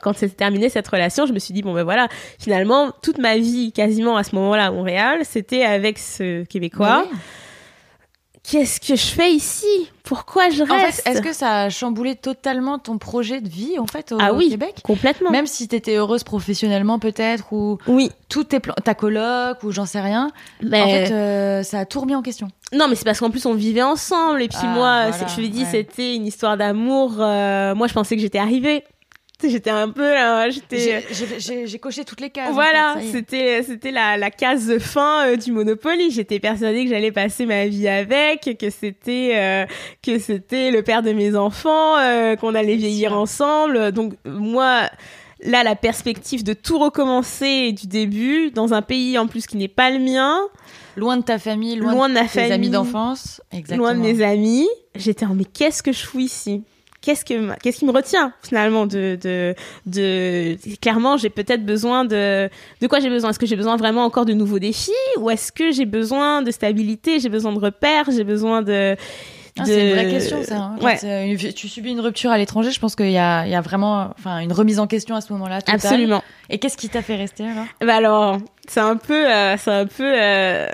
quand 0.00 0.14
c'était 0.14 0.36
terminé 0.36 0.68
cette 0.68 0.86
relation, 0.86 1.26
je 1.26 1.32
me 1.32 1.40
suis 1.40 1.52
dit 1.52 1.62
bon 1.62 1.74
ben 1.74 1.82
voilà, 1.82 2.08
finalement 2.38 2.92
toute 3.02 3.18
ma 3.18 3.36
vie 3.36 3.72
quasiment 3.72 4.16
à 4.16 4.22
ce 4.22 4.34
moment-là 4.36 4.66
à 4.66 4.70
Montréal, 4.70 5.20
c'était 5.24 5.64
avec 5.64 5.98
ce 5.98 6.44
Québécois 6.44 7.06
qu'est-ce 8.44 8.78
que 8.78 8.94
je 8.94 9.06
fais 9.06 9.32
ici? 9.32 9.88
Pourquoi 10.04 10.50
je 10.50 10.62
reste? 10.62 11.02
Est-ce 11.06 11.22
que 11.22 11.32
ça 11.32 11.62
a 11.62 11.70
chamboulé 11.70 12.14
totalement 12.14 12.78
ton 12.78 12.98
projet 12.98 13.40
de 13.40 13.48
vie 13.48 13.78
en 13.78 13.86
fait 13.86 14.12
au, 14.12 14.18
ah 14.20 14.34
oui, 14.34 14.50
Québec? 14.50 14.80
Complètement. 14.84 15.30
Même 15.30 15.46
si 15.46 15.66
tu 15.66 15.74
étais 15.74 15.96
heureuse 15.96 16.24
professionnellement 16.24 16.98
peut-être 16.98 17.52
ou 17.52 17.78
oui. 17.88 18.10
tout 18.28 18.44
tes 18.44 18.60
plans, 18.60 18.74
ta 18.84 18.94
coloc 18.94 19.62
ou 19.62 19.72
j'en 19.72 19.86
sais 19.86 20.00
rien. 20.00 20.30
Mais 20.62 20.82
en 20.82 20.88
fait, 20.88 21.10
euh, 21.10 21.62
ça 21.62 21.80
a 21.80 21.84
tout 21.86 22.00
remis 22.00 22.14
en 22.14 22.22
question. 22.22 22.48
Non, 22.74 22.86
mais 22.88 22.96
c'est 22.96 23.04
parce 23.04 23.20
qu'en 23.20 23.30
plus 23.30 23.46
on 23.46 23.54
vivait 23.54 23.82
ensemble 23.82 24.42
et 24.42 24.48
puis 24.48 24.58
ah, 24.62 24.74
moi, 24.74 25.10
je 25.10 25.40
lui 25.40 25.48
dis, 25.48 25.64
c'était 25.64 26.14
une 26.14 26.26
histoire 26.26 26.58
d'amour. 26.58 27.14
Euh, 27.18 27.74
moi, 27.74 27.86
je 27.86 27.94
pensais 27.94 28.14
que 28.14 28.20
j'étais 28.20 28.38
arrivée 28.38 28.84
j'étais 29.48 29.70
un 29.70 29.90
peu 29.90 30.12
là, 30.12 30.50
j'étais 30.50 31.04
j'ai 31.38 31.78
coché 31.78 32.04
toutes 32.04 32.20
les 32.20 32.30
cases 32.30 32.52
voilà 32.52 32.96
c'était 33.12 33.62
c'était 33.62 33.90
la, 33.90 34.16
la 34.16 34.30
case 34.30 34.66
de 34.66 34.78
fin 34.78 35.26
euh, 35.26 35.36
du 35.36 35.52
Monopoly. 35.52 36.10
J'étais 36.10 36.40
persuadée 36.40 36.84
que 36.84 36.90
j'allais 36.90 37.12
passer 37.12 37.46
ma 37.46 37.66
vie 37.66 37.88
avec 37.88 38.56
que 38.58 38.70
c'était 38.70 39.32
euh, 39.34 39.66
que 40.02 40.18
c'était 40.18 40.70
le 40.70 40.82
père 40.82 41.02
de 41.02 41.12
mes 41.12 41.36
enfants 41.36 41.98
euh, 41.98 42.36
qu'on 42.36 42.54
allait 42.54 42.76
vieillir 42.76 43.16
ensemble. 43.16 43.92
Donc 43.92 44.14
moi 44.24 44.88
là 45.40 45.62
la 45.62 45.76
perspective 45.76 46.44
de 46.44 46.52
tout 46.52 46.78
recommencer 46.78 47.72
du 47.72 47.86
début 47.86 48.50
dans 48.50 48.74
un 48.74 48.82
pays 48.82 49.18
en 49.18 49.26
plus 49.26 49.46
qui 49.46 49.56
n'est 49.56 49.68
pas 49.68 49.90
le 49.90 49.98
mien. 49.98 50.38
Loin 50.96 51.16
de 51.16 51.22
ta 51.22 51.40
famille 51.40 51.74
loin, 51.74 52.08
de, 52.08 52.32
tes 52.32 52.52
amis 52.52 52.70
d'enfance 52.70 53.42
loin 53.70 53.94
de 53.94 54.00
mes 54.00 54.22
amis. 54.22 54.68
J'étais 54.94 55.26
en 55.26 55.34
mais 55.34 55.44
qu'est-ce 55.44 55.82
que 55.82 55.92
je 55.92 56.04
fous 56.04 56.20
ici? 56.20 56.62
Qu'est-ce 57.04 57.24
que 57.24 57.54
qu'est-ce 57.60 57.78
qui 57.78 57.84
me 57.84 57.92
retient 57.92 58.32
finalement 58.42 58.86
de 58.86 59.18
de 59.20 59.54
de 59.86 60.56
clairement 60.80 61.16
j'ai 61.16 61.30
peut-être 61.30 61.64
besoin 61.64 62.04
de 62.04 62.48
de 62.80 62.86
quoi 62.86 63.00
j'ai 63.00 63.10
besoin? 63.10 63.30
Est-ce 63.30 63.38
que 63.38 63.46
j'ai 63.46 63.56
besoin 63.56 63.76
vraiment 63.76 64.04
encore 64.04 64.24
de 64.24 64.32
nouveaux 64.32 64.58
défis? 64.58 64.90
Ou 65.18 65.30
est-ce 65.30 65.52
que 65.52 65.70
j'ai 65.70 65.84
besoin 65.84 66.42
de 66.42 66.50
stabilité 66.50 67.20
j'ai 67.20 67.28
besoin 67.28 67.52
de 67.52 67.58
repères 67.58 68.06
j'ai 68.10 68.24
besoin 68.24 68.62
de 68.62 68.96
ah, 69.56 69.62
c'est 69.64 69.86
une 69.86 69.92
vraie 69.92 70.10
question, 70.10 70.42
ça. 70.42 70.56
Hein. 70.56 70.76
ouais. 70.82 70.98
Euh, 71.04 71.52
tu 71.52 71.68
subis 71.68 71.92
une 71.92 72.00
rupture 72.00 72.32
à 72.32 72.38
l'étranger, 72.38 72.72
je 72.72 72.80
pense 72.80 72.96
qu'il 72.96 73.12
y 73.12 73.18
a, 73.18 73.46
il 73.46 73.52
y 73.52 73.54
a 73.54 73.60
vraiment, 73.60 74.10
enfin, 74.18 74.40
une 74.40 74.52
remise 74.52 74.80
en 74.80 74.88
question 74.88 75.14
à 75.14 75.20
ce 75.20 75.32
moment-là. 75.32 75.60
Absolument. 75.68 76.24
Et 76.50 76.58
qu'est-ce 76.58 76.76
qui 76.76 76.88
t'a 76.88 77.02
fait 77.02 77.14
rester 77.14 77.44
alors? 77.44 77.66
Bah 77.80 77.94
alors, 77.94 78.38
c'est 78.66 78.80
un 78.80 78.96
peu, 78.96 79.30
euh, 79.30 79.56
c'est 79.56 79.70
un 79.70 79.86
peu, 79.86 80.12
euh, 80.20 80.66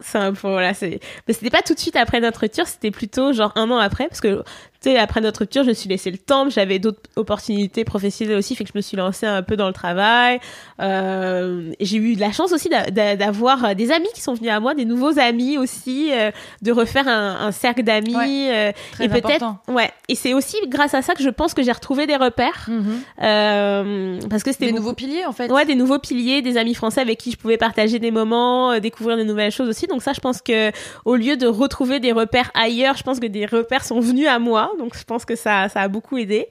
c'est 0.00 0.16
un 0.16 0.32
peu, 0.32 0.48
voilà, 0.48 0.72
c'est, 0.72 1.00
mais 1.28 1.34
c'était 1.34 1.50
pas 1.50 1.60
tout 1.60 1.74
de 1.74 1.78
suite 1.78 1.94
après 1.94 2.20
notre 2.20 2.40
rupture, 2.40 2.66
c'était 2.66 2.90
plutôt 2.90 3.34
genre 3.34 3.52
un 3.54 3.70
an 3.70 3.76
après, 3.76 4.08
parce 4.08 4.22
que 4.22 4.42
après 4.86 5.20
notre 5.20 5.40
rupture, 5.40 5.62
je 5.62 5.68
me 5.68 5.74
suis 5.74 5.88
laissé 5.88 6.10
le 6.10 6.18
temps. 6.18 6.48
J'avais 6.50 6.78
d'autres 6.78 7.00
opportunités 7.16 7.84
professionnelles 7.84 8.36
aussi, 8.36 8.56
fait 8.56 8.64
que 8.64 8.70
je 8.72 8.78
me 8.78 8.82
suis 8.82 8.96
lancée 8.96 9.26
un 9.26 9.42
peu 9.42 9.56
dans 9.56 9.66
le 9.66 9.72
travail. 9.72 10.40
Euh, 10.80 11.72
j'ai 11.80 11.96
eu 11.98 12.14
de 12.16 12.20
la 12.20 12.32
chance 12.32 12.52
aussi 12.52 12.68
d'avoir 12.90 13.64
euh, 13.64 13.74
des 13.74 13.92
amis 13.92 14.08
qui 14.14 14.20
sont 14.20 14.34
venus 14.34 14.50
à 14.50 14.60
moi, 14.60 14.74
des 14.74 14.84
nouveaux 14.84 15.18
amis 15.18 15.58
aussi, 15.58 16.10
euh, 16.12 16.30
de 16.62 16.72
refaire 16.72 17.08
un, 17.08 17.46
un 17.46 17.52
cercle 17.52 17.82
d'amis. 17.82 18.16
Ouais, 18.16 18.74
et 19.00 19.08
peut-être, 19.08 19.44
ouais. 19.68 19.90
Et 20.08 20.14
c'est 20.14 20.34
aussi 20.34 20.56
grâce 20.66 20.94
à 20.94 21.02
ça 21.02 21.14
que 21.14 21.22
je 21.22 21.30
pense 21.30 21.54
que 21.54 21.62
j'ai 21.62 21.72
retrouvé 21.72 22.06
des 22.06 22.16
repères, 22.16 22.68
mm-hmm. 22.68 24.28
parce 24.28 24.42
que 24.42 24.52
c'était 24.52 24.66
des 24.66 24.72
nouveaux 24.72 24.94
piliers 24.94 25.24
en 25.26 25.32
fait. 25.32 25.50
Ouais, 25.50 25.64
des 25.64 25.74
nouveaux 25.74 25.98
piliers, 25.98 26.42
des 26.42 26.56
amis 26.56 26.74
français 26.74 27.00
avec 27.00 27.18
qui 27.18 27.30
je 27.30 27.36
pouvais 27.36 27.56
partager 27.56 27.98
des 27.98 28.10
moments, 28.10 28.78
découvrir 28.80 29.16
de 29.16 29.22
nouvelles 29.22 29.52
choses 29.52 29.68
aussi. 29.68 29.86
Donc 29.86 30.02
ça, 30.02 30.12
je 30.12 30.20
pense 30.20 30.42
que 30.42 30.70
au 31.04 31.16
lieu 31.16 31.36
de 31.36 31.46
retrouver 31.46 32.00
des 32.00 32.12
repères 32.12 32.50
ailleurs, 32.54 32.96
je 32.96 33.02
pense 33.02 33.20
que 33.20 33.26
des 33.26 33.46
repères 33.46 33.84
sont 33.84 34.00
venus 34.00 34.26
à 34.26 34.38
moi 34.38 34.71
donc 34.78 34.96
je 34.96 35.04
pense 35.04 35.24
que 35.24 35.36
ça, 35.36 35.68
ça 35.68 35.80
a 35.80 35.88
beaucoup 35.88 36.18
aidé. 36.18 36.48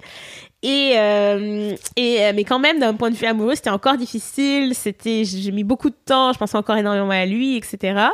Et, 0.64 0.94
euh, 0.96 1.76
et 1.96 2.24
euh, 2.24 2.34
mais 2.36 2.44
quand 2.44 2.60
même 2.60 2.80
d'un 2.80 2.94
point 2.94 3.10
de 3.10 3.16
vue 3.16 3.26
amoureux 3.26 3.56
c'était 3.56 3.72
encore 3.72 3.98
difficile. 3.98 4.76
C'était 4.76 5.24
j'ai 5.26 5.52
mis 5.52 5.64
beaucoup 5.64 5.90
de 5.90 5.96
temps 6.06 6.34
je 6.34 6.38
pensais 6.38 6.56
encore 6.56 6.78
énormément 6.78 7.10
à 7.10 7.26
lui 7.26 7.58
etc 7.58 8.10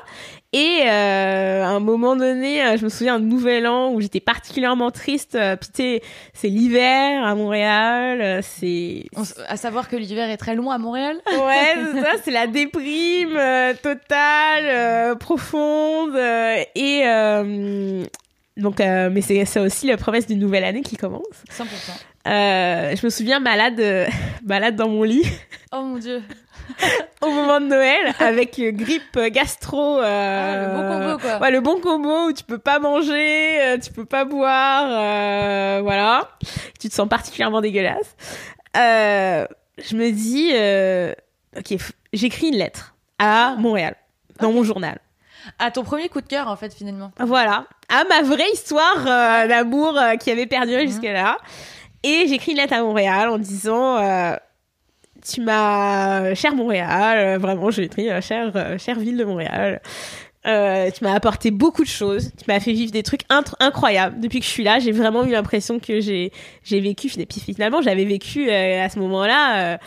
et 0.54 0.84
euh, 0.86 1.64
à 1.66 1.68
un 1.68 1.82
moment 1.82 2.16
donné 2.16 2.78
je 2.78 2.86
me 2.86 2.90
souviens 2.90 3.16
un 3.16 3.20
nouvel 3.20 3.68
an 3.68 3.92
où 3.92 4.00
j'étais 4.00 4.22
particulièrement 4.22 4.92
triste. 4.92 5.38
Puis 5.60 6.00
c'est 6.34 6.48
l'hiver 6.48 7.26
à 7.26 7.36
Montréal 7.36 8.42
c'est 8.44 9.04
à 9.50 9.58
savoir 9.58 9.90
que 9.90 9.98
l'hiver 9.98 10.30
est 10.30 10.38
très 10.38 10.56
loin 10.56 10.76
à 10.76 10.78
Montréal. 10.78 11.18
Ouais 11.30 11.76
c'est 11.92 12.02
ça 12.02 12.12
c'est 12.24 12.32
la 12.32 12.48
déprime 12.48 13.38
totale 13.84 15.18
profonde 15.18 16.16
et 16.76 17.04
donc, 18.58 18.82
euh, 18.82 19.10
mais 19.12 19.22
c'est 19.22 19.60
aussi 19.60 19.88
la 19.88 19.98
promesse 19.98 20.28
d'une 20.28 20.40
nouvelle 20.40 20.64
année 20.64 20.82
qui 20.82 20.98
commence. 20.98 21.24
100%. 21.52 21.64
Euh, 22.28 22.96
je 22.96 23.06
me 23.06 23.10
souviens 23.10 23.40
malade, 23.40 23.80
euh, 23.80 24.08
malade 24.44 24.76
dans 24.76 24.90
mon 24.90 25.04
lit. 25.04 25.26
Oh 25.72 25.82
mon 25.82 25.98
dieu. 25.98 26.22
Au 27.22 27.30
moment 27.30 27.62
de 27.62 27.68
Noël, 27.68 28.14
avec 28.20 28.60
grippe 28.60 29.18
gastro. 29.32 30.00
Ah, 30.02 30.56
le 30.56 30.76
bon 30.76 30.90
combo 30.90 31.18
quoi. 31.20 31.40
Ouais, 31.40 31.52
le 31.52 31.62
bon 31.62 31.80
combo 31.80 32.28
où 32.28 32.34
tu 32.34 32.44
peux 32.44 32.58
pas 32.58 32.80
manger, 32.80 33.78
tu 33.82 33.94
peux 33.94 34.06
pas 34.06 34.26
boire, 34.26 35.82
voilà. 35.82 36.30
Tu 36.80 36.90
te 36.90 36.94
sens 36.94 37.08
particulièrement 37.08 37.62
dégueulasse. 37.62 38.16
je 38.76 39.96
me 39.96 40.12
dis, 40.12 40.52
ok, 41.58 41.80
j'écris 42.12 42.50
une 42.50 42.58
lettre 42.58 42.96
à 43.18 43.56
Montréal 43.58 43.96
dans 44.40 44.52
mon 44.52 44.64
journal 44.64 45.00
à 45.60 45.72
ton 45.72 45.84
premier 45.84 46.10
coup 46.10 46.22
de 46.22 46.28
cœur 46.28 46.48
en 46.48 46.56
fait 46.56 46.74
finalement. 46.74 47.12
Voilà, 47.20 47.66
à 47.90 48.04
ma 48.06 48.22
vraie 48.22 48.50
histoire 48.54 49.06
euh, 49.06 49.48
d'amour 49.48 49.98
euh, 49.98 50.16
qui 50.16 50.32
avait 50.32 50.48
perduré 50.48 50.84
mhm. 50.86 50.92
jusque-là. 50.92 51.38
Et 52.04 52.26
j'écris 52.28 52.52
une 52.52 52.58
lettre 52.58 52.74
à 52.74 52.82
Montréal 52.82 53.30
en 53.30 53.38
disant 53.38 53.98
euh, 53.98 54.36
tu 55.26 55.42
m'as 55.42 56.34
cher 56.36 56.56
Montréal, 56.56 57.40
vraiment 57.40 57.72
j'ai 57.72 57.84
écrit 57.84 58.10
chère 58.22 58.80
chère 58.80 59.00
ville 59.00 59.18
de 59.18 59.24
Montréal. 59.24 59.82
Euh, 60.48 60.90
tu 60.92 61.04
m'as 61.04 61.14
apporté 61.14 61.52
beaucoup 61.52 61.84
de 61.84 61.90
choses. 61.90 62.32
Tu 62.38 62.46
m'as 62.48 62.60
fait 62.60 62.72
vivre 62.72 62.92
des 62.92 63.04
trucs 63.04 63.22
incroyables. 63.60 64.20
Depuis 64.20 64.40
que 64.40 64.46
je 64.46 64.50
suis 64.50 64.64
là, 64.64 64.80
j'ai 64.80 64.92
vraiment 64.92 65.26
eu 65.26 65.32
l'impression 65.32 65.80
que 65.80 66.00
j'ai 66.00 66.32
j'ai 66.64 66.80
vécu. 66.80 67.10
Finalement, 67.10 67.82
j'avais 67.82 68.06
vécu 68.06 68.50
euh, 68.50 68.84
à 68.84 68.90
ce 68.90 69.00
moment-là. 69.00 69.74
Euh, 69.74 69.78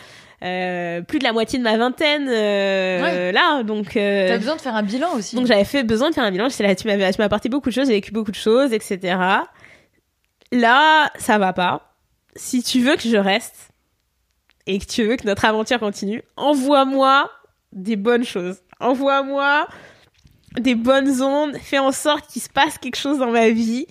euh, 0.43 1.01
plus 1.01 1.19
de 1.19 1.23
la 1.23 1.33
moitié 1.33 1.59
de 1.59 1.63
ma 1.63 1.77
vingtaine 1.77 2.27
euh, 2.27 3.31
là 3.31 3.61
donc 3.61 3.95
euh, 3.95 4.27
t'as 4.27 4.39
besoin 4.39 4.55
de 4.55 4.61
faire 4.61 4.75
un 4.75 4.81
bilan 4.81 5.13
aussi. 5.13 5.35
donc 5.35 5.45
j'avais 5.45 5.65
fait 5.65 5.83
besoin 5.83 6.09
de 6.09 6.15
faire 6.15 6.23
un 6.23 6.31
bilan. 6.31 6.47
Là 6.59 6.75
tu 6.75 6.83
tu 6.83 6.87
m'as 6.87 7.25
apporté 7.25 7.47
beaucoup 7.47 7.69
de 7.69 7.73
choses 7.73 7.87
j'ai 7.87 7.93
vécu 7.93 8.11
beaucoup 8.11 8.31
de 8.31 8.35
choses 8.35 8.73
etc 8.73 9.17
là 10.51 11.11
ça 11.17 11.37
va 11.37 11.53
pas. 11.53 11.93
Si 12.35 12.63
tu 12.63 12.81
veux 12.81 12.95
que 12.95 13.07
je 13.07 13.17
reste 13.17 13.69
et 14.65 14.79
que 14.79 14.85
tu 14.85 15.03
veux 15.03 15.15
que 15.15 15.27
notre 15.27 15.45
aventure 15.45 15.79
continue 15.79 16.23
envoie-moi 16.37 17.29
des 17.71 17.95
bonnes 17.95 18.25
choses. 18.25 18.57
Envoie-moi 18.79 19.67
des 20.59 20.75
bonnes 20.75 21.21
ondes. 21.21 21.55
Fais 21.57 21.79
en 21.79 21.91
sorte 21.91 22.27
qu'il 22.27 22.41
se 22.41 22.49
passe 22.49 22.77
quelque 22.77 22.97
chose 22.97 23.19
dans 23.19 23.31
ma 23.31 23.49
vie 23.49 23.85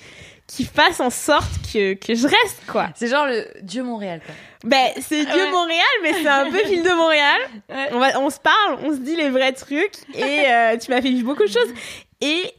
qui 0.50 0.64
fasse 0.64 0.98
en 0.98 1.10
sorte 1.10 1.50
que, 1.72 1.94
que 1.94 2.14
je 2.14 2.26
reste, 2.26 2.62
quoi. 2.66 2.88
C'est 2.96 3.06
genre 3.06 3.26
le 3.26 3.46
Dieu 3.62 3.84
Montréal, 3.84 4.20
quoi. 4.24 4.34
Ben, 4.64 4.88
c'est 5.00 5.24
Dieu 5.24 5.50
Montréal, 5.52 5.86
mais 6.02 6.12
c'est 6.14 6.28
un 6.28 6.50
peu 6.50 6.62
ville 6.68 6.82
de 6.82 6.94
Montréal. 6.94 7.40
On, 7.92 7.98
va, 7.98 8.20
on 8.20 8.30
se 8.30 8.40
parle, 8.40 8.78
on 8.82 8.90
se 8.90 8.98
dit 8.98 9.14
les 9.14 9.30
vrais 9.30 9.52
trucs, 9.52 9.94
et 10.14 10.46
euh, 10.46 10.76
tu 10.76 10.90
m'as 10.90 11.00
fait 11.00 11.10
vivre 11.10 11.26
beaucoup 11.26 11.44
de 11.44 11.52
choses. 11.52 11.72
Et 12.20 12.52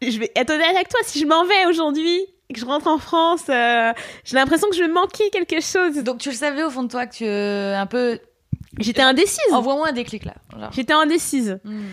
je 0.00 0.18
vais 0.18 0.32
être 0.34 0.50
honnête 0.50 0.74
avec 0.74 0.88
toi, 0.88 1.00
si 1.02 1.20
je 1.20 1.26
m'en 1.26 1.44
vais 1.44 1.66
aujourd'hui, 1.66 2.20
et 2.48 2.54
que 2.54 2.60
je 2.60 2.64
rentre 2.64 2.86
en 2.86 2.98
France, 2.98 3.44
euh, 3.50 3.92
j'ai 4.24 4.36
l'impression 4.36 4.68
que 4.70 4.76
je 4.76 4.82
vais 4.82 4.88
manquer 4.88 5.28
quelque 5.30 5.60
chose. 5.60 6.02
Donc 6.02 6.18
tu 6.18 6.30
le 6.30 6.34
savais 6.34 6.62
au 6.64 6.70
fond 6.70 6.84
de 6.84 6.88
toi 6.88 7.06
que 7.06 7.16
tu 7.16 7.24
euh, 7.26 7.78
un 7.78 7.86
peu. 7.86 8.18
J'étais 8.78 9.02
indécise. 9.02 9.52
Envoie-moi 9.52 9.88
un 9.88 9.92
déclic 9.92 10.24
là. 10.24 10.34
J'étais 10.72 10.92
indécise. 10.92 11.58
Hmm. 11.64 11.86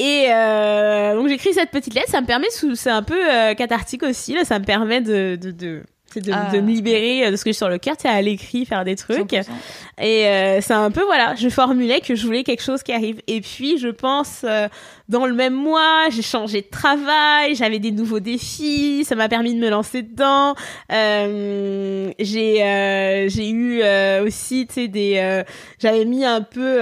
Et 0.00 0.28
euh, 0.30 1.14
donc 1.14 1.28
j'écris 1.28 1.52
cette 1.52 1.70
petite 1.70 1.92
lettre, 1.92 2.08
ça 2.08 2.22
me 2.22 2.26
permet, 2.26 2.46
c'est 2.50 2.90
un 2.90 3.02
peu 3.02 3.18
euh, 3.30 3.52
cathartique 3.52 4.02
aussi, 4.02 4.32
là, 4.32 4.46
ça 4.46 4.58
me 4.58 4.64
permet 4.64 5.02
de, 5.02 5.36
de, 5.36 5.50
de 5.50 5.82
de, 6.18 6.32
ah. 6.32 6.50
de, 6.52 6.60
me 6.60 6.68
libérer 6.68 7.26
euh, 7.26 7.30
de 7.30 7.36
ce 7.36 7.44
que 7.44 7.50
j'ai 7.50 7.56
sur 7.56 7.68
le 7.68 7.78
cœur, 7.78 7.96
tu 7.96 8.08
à 8.08 8.20
l'écrit, 8.20 8.64
faire 8.64 8.84
des 8.84 8.96
trucs. 8.96 9.32
Et 9.32 10.26
euh, 10.26 10.60
c'est 10.60 10.72
un 10.72 10.90
peu, 10.90 11.04
voilà, 11.04 11.34
je 11.36 11.48
formulais 11.48 12.00
que 12.00 12.14
je 12.14 12.26
voulais 12.26 12.42
quelque 12.42 12.62
chose 12.62 12.82
qui 12.82 12.92
arrive. 12.92 13.20
Et 13.28 13.40
puis, 13.40 13.78
je 13.78 13.88
pense, 13.88 14.40
euh, 14.44 14.68
dans 15.08 15.26
le 15.26 15.34
même 15.34 15.54
mois, 15.54 16.08
j'ai 16.10 16.22
changé 16.22 16.62
de 16.62 16.68
travail, 16.68 17.54
j'avais 17.54 17.78
des 17.78 17.92
nouveaux 17.92 18.20
défis, 18.20 19.04
ça 19.04 19.14
m'a 19.14 19.28
permis 19.28 19.54
de 19.54 19.60
me 19.60 19.68
lancer 19.68 20.02
dedans. 20.02 20.54
Euh, 20.92 22.10
j'ai 22.18 23.28
j'ai 23.28 23.50
eu 23.50 23.82
aussi, 24.26 24.66
tu 24.66 24.74
sais, 24.74 24.88
des... 24.88 25.44
j'avais 25.78 26.04
mis 26.04 26.24
un 26.24 26.42
peu... 26.42 26.80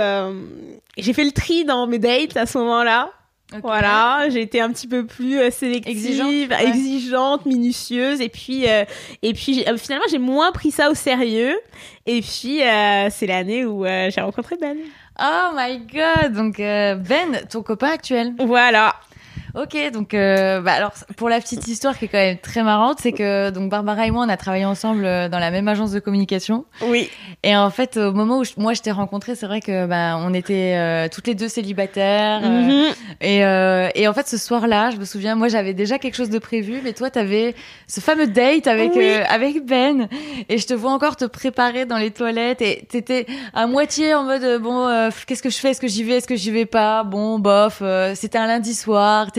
j'ai 0.99 1.13
fait 1.13 1.25
le 1.25 1.33
tri 1.33 1.65
dans 1.65 1.87
mes 1.87 1.99
dates 1.99 2.37
à 2.37 2.47
ce 2.47 2.59
moment-là. 2.59 3.11
Voilà, 3.63 4.29
j'ai 4.29 4.43
été 4.43 4.61
un 4.61 4.71
petit 4.71 4.87
peu 4.87 5.07
plus 5.07 5.39
euh, 5.39 5.51
sélective, 5.51 5.89
exigeante, 5.91 6.53
exigeante, 6.61 7.47
minutieuse, 7.47 8.21
et 8.21 8.29
puis 8.29 8.69
euh, 8.69 8.85
et 9.23 9.33
puis 9.33 9.65
euh, 9.67 9.79
finalement 9.79 10.05
j'ai 10.11 10.19
moins 10.19 10.53
pris 10.53 10.71
ça 10.71 10.91
au 10.91 10.95
sérieux. 10.95 11.59
Et 12.05 12.21
puis 12.21 12.61
c'est 13.11 13.27
l'année 13.27 13.65
où 13.65 13.85
j'ai 13.85 14.21
rencontré 14.21 14.57
Ben. 14.61 14.77
Oh 15.21 15.51
my 15.57 15.79
god, 15.79 16.33
donc 16.33 16.59
Ben, 16.59 17.47
ton 17.51 17.63
copain 17.63 17.89
actuel. 17.89 18.35
Voilà. 18.39 18.95
Ok, 19.61 19.77
donc 19.93 20.15
euh, 20.15 20.61
bah 20.61 20.73
alors 20.75 20.93
pour 21.17 21.29
la 21.29 21.41
petite 21.41 21.67
histoire 21.67 21.99
qui 21.99 22.05
est 22.05 22.09
quand 22.09 22.19
même 22.19 22.39
très 22.39 22.63
marrante, 22.63 22.99
c'est 23.01 23.11
que 23.11 23.51
donc 23.51 23.71
Barbara 23.71 24.07
et 24.07 24.13
moi 24.13 24.25
on 24.25 24.29
a 24.29 24.37
travaillé 24.37 24.65
ensemble 24.65 25.05
euh, 25.05 25.29
dans 25.29 25.41
la 25.41 25.51
même 25.51 25.67
agence 25.67 25.91
de 25.91 25.99
communication. 25.99 26.65
Oui. 26.83 27.11
Et 27.43 27.57
en 27.57 27.71
fait 27.71 27.97
au 27.97 28.13
moment 28.13 28.39
où 28.39 28.45
moi 28.57 28.75
je 28.75 28.83
t'ai 28.83 28.93
rencontré, 28.93 29.35
c'est 29.35 29.47
vrai 29.47 29.61
que 29.61 29.87
bah 29.87 30.17
on 30.21 30.33
était 30.33 30.75
euh, 30.77 31.09
toutes 31.13 31.27
les 31.27 31.35
deux 31.35 31.49
célibataires. 31.49 32.43
Mhm. 32.43 32.95
et 33.21 33.39
et 33.39 34.07
en 34.07 34.13
fait 34.15 34.29
ce 34.29 34.37
soir-là, 34.37 34.91
je 34.91 34.97
me 34.97 35.05
souviens, 35.05 35.35
moi 35.35 35.49
j'avais 35.49 35.75
déjà 35.75 35.99
quelque 35.99 36.15
chose 36.15 36.31
de 36.31 36.39
prévu, 36.39 36.81
mais 36.85 36.93
toi 36.93 37.11
t'avais 37.11 37.57
ce 37.89 37.99
fameux 37.99 38.29
date 38.29 38.69
avec 38.69 38.97
avec 39.29 39.65
Ben 39.65 40.09
et 40.49 40.59
je 40.59 40.67
te 40.69 40.75
vois 40.75 40.93
encore 40.93 41.17
te 41.17 41.25
préparer 41.25 41.85
dans 41.85 41.99
les 41.99 42.13
toilettes 42.13 42.63
et 42.63 42.87
t'étais 42.89 43.27
à 43.55 43.67
moitié 43.67 44.15
en 44.15 44.23
mode 44.23 44.63
bon 44.63 45.11
qu'est-ce 45.27 45.43
que 45.43 45.51
je 45.51 45.59
fais, 45.59 45.71
est-ce 45.71 45.81
que 45.81 45.89
j'y 45.89 46.05
vais, 46.05 46.19
est-ce 46.19 46.29
que 46.29 46.37
j'y 46.37 46.53
vais 46.53 46.67
pas, 46.67 47.03
bon 47.03 47.41
bof, 47.41 47.83
c'était 48.15 48.39
un 48.39 48.47
lundi 48.47 48.75
soir, 48.75 49.33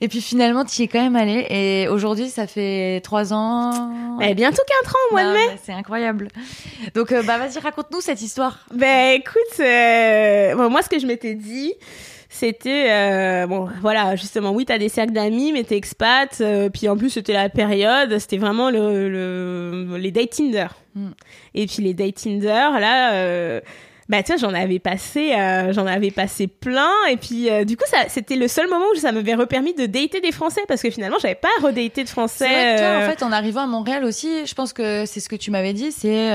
et 0.00 0.08
puis 0.08 0.20
finalement, 0.20 0.64
tu 0.64 0.82
y 0.82 0.84
es 0.84 0.88
quand 0.88 1.02
même 1.02 1.16
allé. 1.16 1.46
Et 1.50 1.88
aujourd'hui, 1.88 2.28
ça 2.28 2.46
fait 2.46 3.00
trois 3.02 3.32
ans. 3.32 4.18
Eh, 4.20 4.34
bientôt 4.34 4.62
quatre 4.66 4.94
ans 4.94 4.98
au 5.10 5.14
mois 5.14 5.24
de 5.24 5.32
mai. 5.32 5.58
C'est 5.64 5.72
incroyable. 5.72 6.28
Donc, 6.94 7.12
euh, 7.12 7.22
bah, 7.22 7.38
vas-y, 7.38 7.58
raconte-nous 7.58 8.00
cette 8.00 8.22
histoire. 8.22 8.66
Ben, 8.74 9.18
écoute, 9.18 9.60
euh, 9.60 10.68
moi, 10.68 10.82
ce 10.82 10.88
que 10.88 10.98
je 10.98 11.06
m'étais 11.06 11.34
dit, 11.34 11.74
c'était 12.28 12.88
euh, 12.90 13.46
bon 13.46 13.68
voilà 13.80 14.14
justement 14.16 14.50
oui 14.50 14.66
t'as 14.66 14.76
des 14.76 14.90
cercles 14.90 15.12
d'amis 15.12 15.52
mais 15.52 15.62
t'es 15.62 15.76
expat 15.76 16.42
puis 16.74 16.88
en 16.88 16.96
plus 16.96 17.08
c'était 17.08 17.32
la 17.32 17.48
période 17.48 18.18
c'était 18.18 18.36
vraiment 18.36 18.68
le, 18.68 19.96
les 19.96 20.10
dates 20.10 20.30
Tinder 20.30 20.66
hmm. 20.96 21.12
et 21.54 21.66
puis 21.66 21.82
les 21.82 21.94
dates 21.94 22.16
Tinder 22.16 22.68
là 22.78 23.62
bah 24.08 24.22
tu 24.22 24.32
vois 24.32 24.36
j'en 24.36 24.54
avais 24.54 24.78
passé 24.78 25.32
euh, 25.32 25.72
j'en 25.72 25.86
avais 25.86 26.10
passé 26.10 26.46
plein. 26.46 26.92
Et 27.10 27.16
puis 27.16 27.50
euh, 27.50 27.64
du 27.64 27.76
coup 27.76 27.84
ça 27.86 28.08
c'était 28.08 28.36
le 28.36 28.48
seul 28.48 28.68
moment 28.68 28.84
où 28.94 28.96
ça 28.98 29.12
m'avait 29.12 29.34
repermis 29.34 29.74
de 29.74 29.86
dater 29.86 30.20
des 30.20 30.32
français 30.32 30.60
parce 30.68 30.82
que 30.82 30.90
finalement 30.90 31.18
j'avais 31.20 31.34
pas 31.34 31.48
redaté 31.62 32.04
de 32.04 32.08
français 32.08 32.46
c'est 32.46 32.52
vrai 32.52 32.74
que 32.74 32.78
toi 32.78 32.88
en 32.88 33.00
euh. 33.00 33.10
fait 33.10 33.22
en 33.22 33.32
arrivant 33.32 33.62
à 33.62 33.66
Montréal 33.66 34.04
aussi 34.04 34.46
je 34.46 34.54
pense 34.54 34.72
que 34.72 35.06
c'est 35.06 35.20
ce 35.20 35.28
que 35.28 35.36
tu 35.36 35.50
m'avais 35.50 35.72
dit 35.72 35.92
c'est 35.92 36.30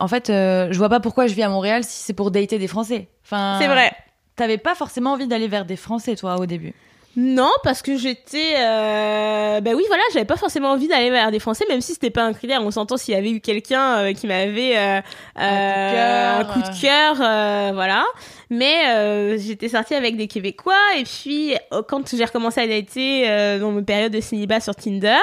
en 0.00 0.08
fait 0.08 0.28
je 0.28 0.76
vois 0.76 0.88
pas 0.88 1.00
pourquoi 1.00 1.26
je 1.26 1.34
vis 1.34 1.42
à 1.42 1.48
Montréal 1.48 1.84
si 1.84 2.02
c'est 2.02 2.14
pour 2.14 2.30
dater 2.30 2.58
des 2.58 2.68
français. 2.68 3.08
Enfin 3.24 3.58
c'est 3.60 3.68
vrai. 3.68 3.92
t'avais 4.36 4.58
pas 4.58 4.74
forcément 4.74 5.12
envie 5.12 5.26
d'aller 5.26 5.48
vers 5.48 5.64
des 5.64 5.76
français 5.76 6.16
toi 6.16 6.36
au 6.38 6.46
début 6.46 6.74
non, 7.16 7.50
parce 7.64 7.82
que 7.82 7.96
j'étais, 7.96 8.54
euh... 8.56 9.60
ben 9.60 9.74
oui, 9.74 9.82
voilà, 9.88 10.02
j'avais 10.12 10.24
pas 10.24 10.36
forcément 10.36 10.70
envie 10.70 10.86
d'aller 10.86 11.10
vers 11.10 11.32
des 11.32 11.40
Français, 11.40 11.64
même 11.68 11.80
si 11.80 11.92
c'était 11.92 12.10
pas 12.10 12.22
un 12.22 12.32
critère. 12.32 12.62
On 12.62 12.70
s'entend 12.70 12.96
s'il 12.96 13.14
y 13.14 13.16
avait 13.16 13.32
eu 13.32 13.40
quelqu'un 13.40 13.98
euh, 13.98 14.12
qui 14.12 14.28
m'avait 14.28 14.76
euh, 14.76 15.00
un 15.36 16.44
coup 16.44 16.60
de 16.60 16.80
cœur, 16.80 17.16
euh, 17.20 17.72
voilà. 17.74 18.04
Mais 18.48 19.38
j'étais 19.38 19.68
sortie 19.68 19.94
avec 19.94 20.16
des 20.16 20.28
Québécois 20.28 20.74
et 20.98 21.04
puis 21.04 21.54
quand 21.88 22.14
j'ai 22.14 22.24
recommencé 22.24 22.60
à 22.60 22.66
dater 22.66 23.58
dans 23.60 23.70
mes 23.70 23.82
périodes 23.82 24.12
de 24.12 24.20
célibat 24.20 24.60
sur 24.60 24.74
Tinder, 24.74 25.18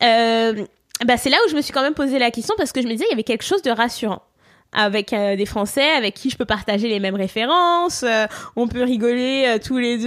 bah 0.00 1.16
c'est 1.16 1.30
là 1.30 1.36
où 1.46 1.50
je 1.50 1.56
me 1.56 1.62
suis 1.62 1.72
quand 1.72 1.82
même 1.82 1.94
posé 1.94 2.18
la 2.18 2.30
question 2.30 2.54
parce 2.58 2.72
que 2.72 2.82
je 2.82 2.86
me 2.86 2.92
disais 2.92 3.06
il 3.08 3.10
y 3.10 3.14
avait 3.14 3.22
quelque 3.22 3.44
chose 3.44 3.62
de 3.62 3.70
rassurant 3.70 4.22
avec 4.76 5.12
euh, 5.12 5.36
des 5.36 5.46
Français 5.46 5.90
avec 5.96 6.14
qui 6.14 6.30
je 6.30 6.36
peux 6.36 6.44
partager 6.44 6.88
les 6.88 7.00
mêmes 7.00 7.16
références. 7.16 8.04
Euh, 8.06 8.26
on 8.54 8.68
peut 8.68 8.82
rigoler 8.82 9.44
euh, 9.46 9.58
tous 9.58 9.78
les 9.78 9.96
deux 9.96 10.06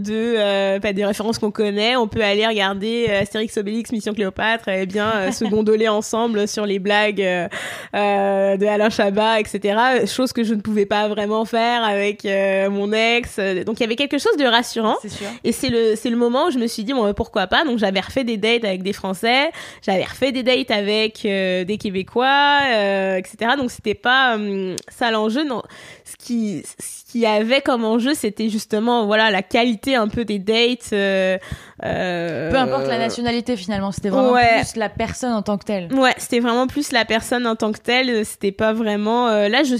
de 0.00 0.78
pas 0.80 0.92
des 0.92 1.04
références 1.04 1.38
qu'on 1.38 1.52
connaît. 1.52 1.96
On 1.96 2.08
peut 2.08 2.22
aller 2.22 2.46
regarder 2.46 3.06
Astérix 3.06 3.56
Obélix, 3.56 3.92
Mission 3.92 4.12
Cléopâtre, 4.12 4.68
et 4.68 4.86
bien 4.86 5.30
se 5.32 5.44
gondoler 5.44 5.88
ensemble 5.88 6.48
sur 6.48 6.66
les 6.66 6.80
blagues 6.80 7.22
de 7.22 8.66
Alain 8.66 8.90
Chabat, 8.90 9.40
etc. 9.40 10.06
Chose 10.06 10.32
que 10.32 10.42
je 10.42 10.54
ne 10.54 10.60
pouvais 10.60 10.86
pas 10.86 11.08
vraiment 11.08 11.44
faire 11.44 11.84
avec 11.84 12.24
mon 12.70 12.92
ex. 12.92 13.38
Donc 13.64 13.78
il 13.78 13.82
y 13.82 13.84
avait 13.84 13.96
quelque 13.96 14.18
chose 14.18 14.36
de 14.36 14.44
rassurant. 14.44 14.96
Sûr. 15.06 15.28
Et 15.44 15.52
c'est 15.52 15.68
le 15.68 15.94
c'est 15.94 16.10
le 16.10 16.16
moment 16.16 16.46
où 16.46 16.50
je 16.50 16.58
me 16.58 16.66
suis 16.66 16.82
dit 16.82 16.92
bon 16.92 17.14
pourquoi 17.14 17.46
pas? 17.46 17.64
Donc 17.64 17.78
j'avais 17.78 18.00
refait 18.00 18.24
des 18.24 18.36
dates 18.36 18.64
avec 18.64 18.82
des 18.82 18.92
Français, 18.92 19.50
j'avais 19.86 20.04
refait 20.04 20.32
des 20.32 20.42
dates 20.42 20.70
avec 20.72 21.20
des 21.22 21.78
Québécois, 21.80 22.58
etc. 23.16 23.52
Donc 23.56 23.70
c'était 23.70 23.91
pas 23.94 24.36
euh, 24.36 24.76
ça 24.88 25.10
l'enjeu 25.10 25.44
non. 25.44 25.62
Ce 26.04 26.16
qui 26.16 26.62
ce 26.78 27.10
qui 27.10 27.26
avait 27.26 27.60
comme 27.60 27.84
enjeu 27.84 28.14
c'était 28.14 28.48
justement 28.48 29.06
voilà 29.06 29.30
la 29.30 29.42
qualité 29.42 29.94
un 29.94 30.08
peu 30.08 30.24
des 30.24 30.38
dates 30.38 30.92
euh, 30.92 31.38
euh, 31.84 32.50
peu 32.50 32.56
importe 32.56 32.86
la 32.86 32.98
nationalité 32.98 33.56
finalement 33.56 33.92
c'était 33.92 34.08
vraiment 34.08 34.34
plus 34.34 34.76
la 34.76 34.88
personne 34.88 35.32
en 35.32 35.42
tant 35.42 35.58
que 35.58 35.64
telle. 35.64 35.92
Ouais 35.94 36.14
c'était 36.18 36.40
vraiment 36.40 36.66
plus 36.66 36.92
la 36.92 37.04
personne 37.04 37.46
en 37.46 37.56
tant 37.56 37.72
que 37.72 37.78
telle 37.78 38.24
c'était 38.24 38.52
pas 38.52 38.72
vraiment 38.72 39.28
là 39.28 39.62
je 39.62 39.76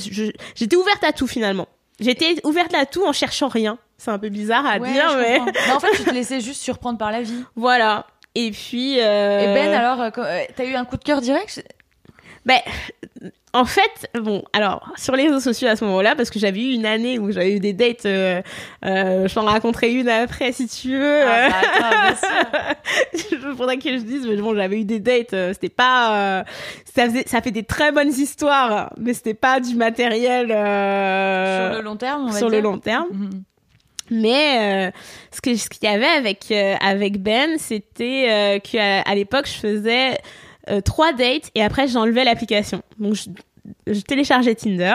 j'étais 0.54 0.76
ouverte 0.76 1.04
à 1.04 1.12
tout 1.12 1.26
finalement. 1.26 1.68
J'étais 2.00 2.34
ouverte 2.44 2.74
à 2.74 2.86
tout 2.86 3.04
en 3.06 3.12
cherchant 3.12 3.48
rien. 3.48 3.78
C'est 3.96 4.10
un 4.10 4.18
peu 4.18 4.28
bizarre 4.28 4.66
à 4.66 4.78
dire 4.78 5.16
mais... 5.16 5.38
mais 5.38 5.72
en 5.72 5.78
fait 5.78 5.90
tu 5.96 6.04
te 6.04 6.10
laissais 6.14 6.40
juste 6.40 6.60
surprendre 6.60 6.98
par 6.98 7.12
la 7.12 7.22
vie. 7.22 7.44
Voilà. 7.54 8.06
Et 8.34 8.50
puis 8.50 8.98
et 8.98 9.02
Ben 9.02 9.72
alors 9.72 10.10
t'as 10.12 10.64
eu 10.64 10.74
un 10.74 10.84
coup 10.84 10.96
de 10.96 11.04
cœur 11.04 11.20
direct? 11.20 11.62
Ben 12.44 12.58
en 13.54 13.66
fait, 13.66 14.08
bon, 14.18 14.42
alors 14.54 14.92
sur 14.96 15.14
les 15.14 15.24
réseaux 15.24 15.40
sociaux 15.40 15.68
à 15.68 15.76
ce 15.76 15.84
moment-là, 15.84 16.16
parce 16.16 16.30
que 16.30 16.38
j'avais 16.38 16.60
eu 16.60 16.72
une 16.72 16.86
année 16.86 17.18
où 17.18 17.30
j'avais 17.30 17.56
eu 17.56 17.60
des 17.60 17.74
dates, 17.74 18.06
euh, 18.06 18.40
euh, 18.84 19.28
je 19.28 19.34
t'en 19.34 19.44
raconterai 19.44 19.92
une 19.92 20.08
après 20.08 20.52
si 20.52 20.66
tu 20.66 20.96
veux. 20.96 21.22
Ah, 21.22 21.48
bah, 21.78 22.74
je 23.14 23.54
faudrait 23.54 23.76
que 23.76 23.90
je 23.90 24.02
dise, 24.02 24.26
mais 24.26 24.36
bon, 24.36 24.54
j'avais 24.54 24.80
eu 24.80 24.84
des 24.84 25.00
dates, 25.00 25.34
euh, 25.34 25.52
c'était 25.52 25.68
pas, 25.68 26.44
ça 26.94 27.06
faisait, 27.06 27.24
ça 27.26 27.42
fait 27.42 27.50
des 27.50 27.62
très 27.62 27.92
bonnes 27.92 28.12
histoires, 28.12 28.90
mais 28.96 29.12
c'était 29.12 29.34
pas 29.34 29.60
du 29.60 29.74
matériel 29.74 30.46
sur 30.46 31.76
le 31.76 31.82
long 31.82 31.96
terme. 31.96 32.24
On 32.28 32.30
va 32.30 32.38
sur 32.38 32.48
le 32.48 32.60
long 32.60 32.78
terme. 32.78 33.06
Mhm. 33.10 33.42
Mais 34.10 34.92
ce 35.30 35.40
que 35.40 35.54
ce 35.54 35.68
qu'il 35.68 35.88
y 35.88 35.92
avait 35.92 36.06
avec 36.06 36.50
avec 36.80 37.22
Ben, 37.22 37.58
c'était 37.58 38.60
qu'à 38.64 39.02
à, 39.02 39.14
l'époque 39.14 39.46
je 39.46 39.58
faisais 39.60 40.18
euh, 40.70 40.80
trois 40.80 41.12
dates 41.12 41.50
et 41.54 41.62
après 41.62 41.88
j'enlevais 41.88 42.24
l'application. 42.24 42.82
Donc 42.98 43.16
je, 43.86 44.00
téléchargeais 44.00 44.54
Tinder, 44.54 44.94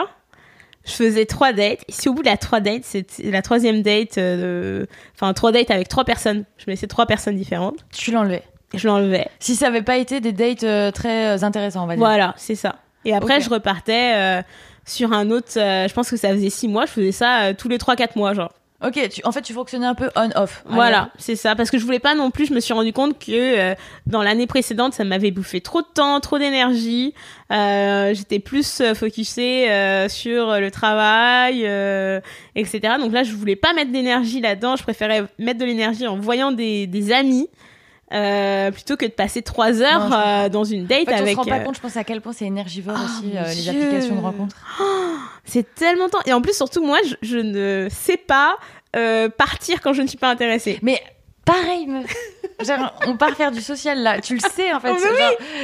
je 0.86 0.92
faisais 0.92 1.26
trois 1.26 1.54
dates. 1.54 1.82
Et 1.88 1.92
si 1.92 2.10
au 2.10 2.14
bout 2.14 2.22
de 2.22 2.28
la 2.28 2.38
trois 2.38 2.60
dates, 2.60 2.84
c'est 2.84 3.06
la 3.24 3.42
troisième 3.42 3.82
date, 3.82 4.18
euh, 4.18 4.86
enfin 5.16 5.34
trois 5.34 5.52
dates 5.52 5.72
avec 5.72 5.90
trois 5.90 6.06
personnes, 6.06 6.46
je 6.58 6.66
me 6.68 6.72
laissais 6.72 6.88
trois 6.88 7.06
personnes 7.06 7.36
différentes. 7.36 7.86
Tu 7.92 8.12
l'enlevais. 8.12 8.44
Je 8.74 8.88
l'enlevais. 8.88 9.28
Si 9.40 9.56
ça 9.56 9.68
avait 9.68 9.82
pas 9.82 9.98
été 9.98 10.20
des 10.20 10.34
dates 10.34 10.64
euh, 10.64 10.92
très 10.92 11.44
intéressants, 11.44 11.84
on 11.84 11.88
va 11.88 11.96
dire. 11.96 12.06
Voilà, 12.06 12.34
c'est 12.38 12.56
ça. 12.56 12.78
Et 13.06 13.14
après, 13.14 13.40
je 13.40 13.50
repartais 13.50 14.44
sur 14.86 15.14
un 15.14 15.32
autre. 15.32 15.52
je 15.54 15.94
pense 15.94 16.10
que 16.10 16.18
ça 16.18 16.30
faisait 16.30 16.50
six 16.50 16.68
mois. 16.68 16.86
Je 16.86 16.92
faisais 16.92 17.12
ça 17.14 17.54
tous 17.54 17.70
les 17.70 17.78
trois 17.78 17.96
quatre 17.96 18.18
mois, 18.18 18.34
genre. 18.34 18.52
Ok, 18.86 19.00
en 19.24 19.32
fait, 19.32 19.42
tu 19.42 19.54
fonctionnais 19.54 19.88
un 19.88 19.96
peu 19.96 20.12
on-off. 20.16 20.64
Voilà, 20.68 21.10
c'est 21.18 21.36
ça. 21.36 21.56
Parce 21.56 21.72
que 21.72 21.80
je 21.80 21.84
voulais 21.84 21.98
pas 22.00 22.14
non 22.14 22.30
plus, 22.30 22.46
je 22.46 22.54
me 22.54 22.60
suis 22.60 22.76
rendu 22.76 22.94
compte 22.94 23.18
que 23.18 23.32
euh, 23.32 23.76
dans 24.06 24.22
l'année 24.22 24.46
précédente, 24.46 24.94
ça 24.94 25.04
m'avait 25.04 25.32
bouffé 25.32 25.62
trop 25.62 25.82
de 25.82 25.88
temps, 25.92 26.20
trop 26.20 26.38
d'énergie. 26.38 27.16
Euh, 27.52 28.14
J'étais 28.14 28.38
plus 28.38 28.82
euh, 28.82 28.94
focusée 28.94 29.72
euh, 29.72 30.10
sur 30.10 30.60
le 30.60 30.70
travail, 30.70 31.62
etc. 32.56 32.96
Donc 33.00 33.14
là, 33.14 33.24
je 33.24 33.34
voulais 33.34 33.56
pas 33.56 33.74
mettre 33.74 33.92
d'énergie 33.92 34.42
là-dedans. 34.42 34.76
Je 34.76 34.84
préférais 34.84 35.24
mettre 35.40 35.60
de 35.60 35.66
l'énergie 35.66 36.06
en 36.06 36.18
voyant 36.18 36.52
des, 36.52 36.86
des 36.86 37.12
amis. 37.12 37.50
Plutôt 38.10 38.98
que 38.98 39.06
de 39.06 39.12
passer 39.12 39.42
trois 39.42 39.82
heures 39.82 40.50
dans 40.50 40.64
une 40.64 40.86
date 40.86 41.08
en 41.08 41.12
fait, 41.12 41.14
avec. 41.14 41.38
On 41.38 41.44
se 41.44 41.50
rend 41.50 41.58
pas 41.58 41.64
compte, 41.64 41.76
je 41.76 41.82
pense 41.82 41.98
à 41.98 42.04
quel 42.04 42.22
point 42.22 42.34
c'est 42.34 42.46
énergivore 42.46 42.98
oh, 43.00 43.06
aussi 43.06 43.32
les 43.32 43.70
applications 43.70 44.16
de 44.16 44.22
rencontres. 44.22 44.56
Oh, 44.80 45.16
c'est 45.46 45.76
tellement 45.76 46.10
temps. 46.10 46.20
Et 46.26 46.34
en 46.34 46.42
plus, 46.42 46.56
surtout, 46.56 46.86
moi, 46.86 47.00
je, 47.06 47.16
je 47.22 47.38
ne 47.38 47.88
sais 47.90 48.18
pas 48.18 48.58
euh, 48.96 49.30
partir 49.30 49.82
quand 49.82 49.94
je 49.94 50.02
ne 50.02 50.08
suis 50.08 50.18
pas 50.18 50.30
intéressée. 50.30 50.80
Mais 50.82 51.02
pareil, 51.46 51.86
meuf. 51.88 52.14
Genre, 52.60 52.92
on 53.06 53.18
part 53.18 53.36
faire 53.36 53.52
du 53.52 53.62
social 53.62 54.00
là. 54.00 54.20
Tu 54.20 54.34
le 54.34 54.40
sais 54.40 54.74
en 54.74 54.80
fait. 54.80 54.96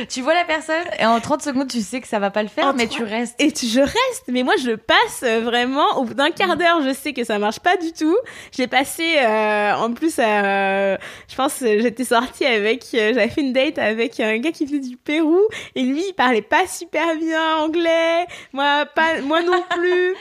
tu 0.10 0.22
vois 0.22 0.36
la 0.36 0.46
personne 0.46 0.84
et 1.00 1.06
en 1.06 1.20
30 1.20 1.42
secondes, 1.42 1.68
tu 1.68 1.82
sais 1.82 2.02
que 2.02 2.08
ça 2.08 2.20
va 2.20 2.30
pas 2.30 2.44
le 2.44 2.50
faire, 2.50 2.74
mais 2.76 2.88
tu 2.88 3.04
restes. 3.04 3.36
Et 3.40 3.52
tu, 3.52 3.66
je 3.66 3.80
reste. 3.80 4.26
Mais 4.28 4.44
moi, 4.44 4.54
je 4.58 4.72
passe 4.72 5.24
euh, 5.24 5.42
vraiment. 5.42 5.98
Au 5.98 6.04
bout 6.04 6.14
d'un 6.14 6.30
quart 6.30 6.56
d'heure, 6.56 6.82
je 6.84 6.94
sais 6.94 7.14
que 7.14 7.24
ça 7.24 7.40
marche 7.40 7.60
pas 7.60 7.78
du 7.78 7.92
tout. 7.94 8.16
J'ai 8.56 8.68
passé, 8.68 9.18
euh, 9.20 9.74
en 9.74 9.92
plus, 9.94 10.16
euh, 10.20 10.98
je 11.30 11.36
pense, 11.36 11.60
j'étais 11.60 12.04
sortie 12.04 12.46
avec, 12.46 12.86
j'avais 12.92 13.30
fait 13.30 13.42
une 13.42 13.54
date 13.54 13.80
avec 13.80 14.20
un 14.20 14.38
gars 14.38 14.52
qui 14.52 14.66
venait 14.66 14.80
du 14.80 14.98
Pérou 14.98 15.42
et 15.76 15.82
lui, 15.82 16.04
il 16.10 16.14
parlait 16.14 16.42
pas 16.42 16.68
super 16.68 17.16
bien 17.16 17.58
anglais. 17.58 18.26
Moi, 18.52 18.86
pas, 18.94 19.20
moi 19.22 19.42
non 19.42 19.64
plus. 19.72 20.16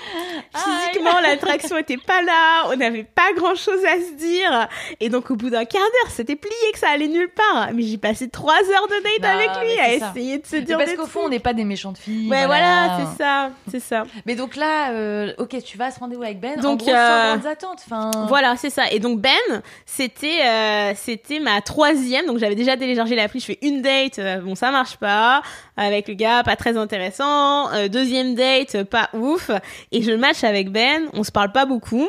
Ah, 0.54 0.58
Physiquement, 0.58 1.20
l'attraction 1.20 1.76
était 1.76 1.98
pas 1.98 2.22
là. 2.22 2.68
On 2.68 2.76
n'avait 2.76 3.04
pas 3.04 3.32
grand 3.36 3.54
chose 3.54 3.84
à 3.84 3.96
se 3.96 4.14
dire. 4.14 4.68
Et 5.00 5.08
donc, 5.08 5.30
au 5.30 5.36
bout 5.36 5.50
d'un 5.50 5.64
quart 5.64 5.82
d'heure, 5.82 6.10
c'était 6.10 6.36
plié 6.36 6.61
que 6.72 6.78
ça 6.78 6.90
allait 6.90 7.08
nulle 7.08 7.30
part. 7.30 7.70
Mais 7.74 7.82
j'ai 7.82 7.98
passé 7.98 8.28
trois 8.28 8.54
heures 8.54 8.88
de 8.88 9.02
date 9.02 9.34
avec 9.34 9.50
lui 9.62 9.78
à 9.78 9.94
essayer 9.94 10.38
de 10.38 10.46
se 10.46 10.56
dire. 10.56 10.78
parce 10.78 10.94
qu'au 10.94 11.06
fond, 11.06 11.22
on 11.24 11.28
n'est 11.28 11.38
pas 11.38 11.54
des 11.54 11.64
méchantes 11.64 11.98
filles. 11.98 12.28
Ouais, 12.28 12.46
voilà, 12.46 12.98
c'est 12.98 13.22
ça, 13.22 13.50
c'est 13.70 13.80
ça. 13.80 14.04
Mais 14.26 14.34
donc 14.34 14.56
là, 14.56 14.92
euh, 14.92 15.32
ok, 15.38 15.62
tu 15.62 15.78
vas 15.78 15.86
à 15.86 15.90
ce 15.90 16.00
rendez-vous 16.00 16.22
avec 16.22 16.40
Ben. 16.40 16.56
Donc, 16.60 16.82
en 16.82 16.84
gros, 16.84 16.94
euh... 16.94 17.40
sans 17.40 17.48
attentes. 17.48 17.82
Enfin. 17.86 18.10
Voilà, 18.28 18.56
c'est 18.56 18.70
ça. 18.70 18.90
Et 18.90 18.98
donc 18.98 19.20
Ben, 19.20 19.62
c'était, 19.86 20.44
euh, 20.44 20.92
c'était 20.96 21.40
ma 21.40 21.60
troisième. 21.60 22.26
Donc 22.26 22.38
j'avais 22.38 22.54
déjà 22.54 22.76
téléchargé 22.76 23.14
l'appli. 23.14 23.40
Je 23.40 23.46
fais 23.46 23.58
une 23.62 23.82
date. 23.82 24.18
Euh, 24.18 24.38
bon, 24.38 24.54
ça 24.54 24.70
marche 24.70 24.96
pas 24.96 25.42
avec 25.76 26.08
le 26.08 26.14
gars, 26.14 26.42
pas 26.42 26.56
très 26.56 26.76
intéressant. 26.76 27.68
Deuxième 27.88 28.34
date, 28.34 28.84
pas 28.84 29.08
ouf. 29.14 29.50
Et 29.90 30.02
je 30.02 30.12
match 30.12 30.44
avec 30.44 30.70
Ben. 30.70 31.08
On 31.12 31.24
se 31.24 31.32
parle 31.32 31.52
pas 31.52 31.66
beaucoup. 31.66 32.08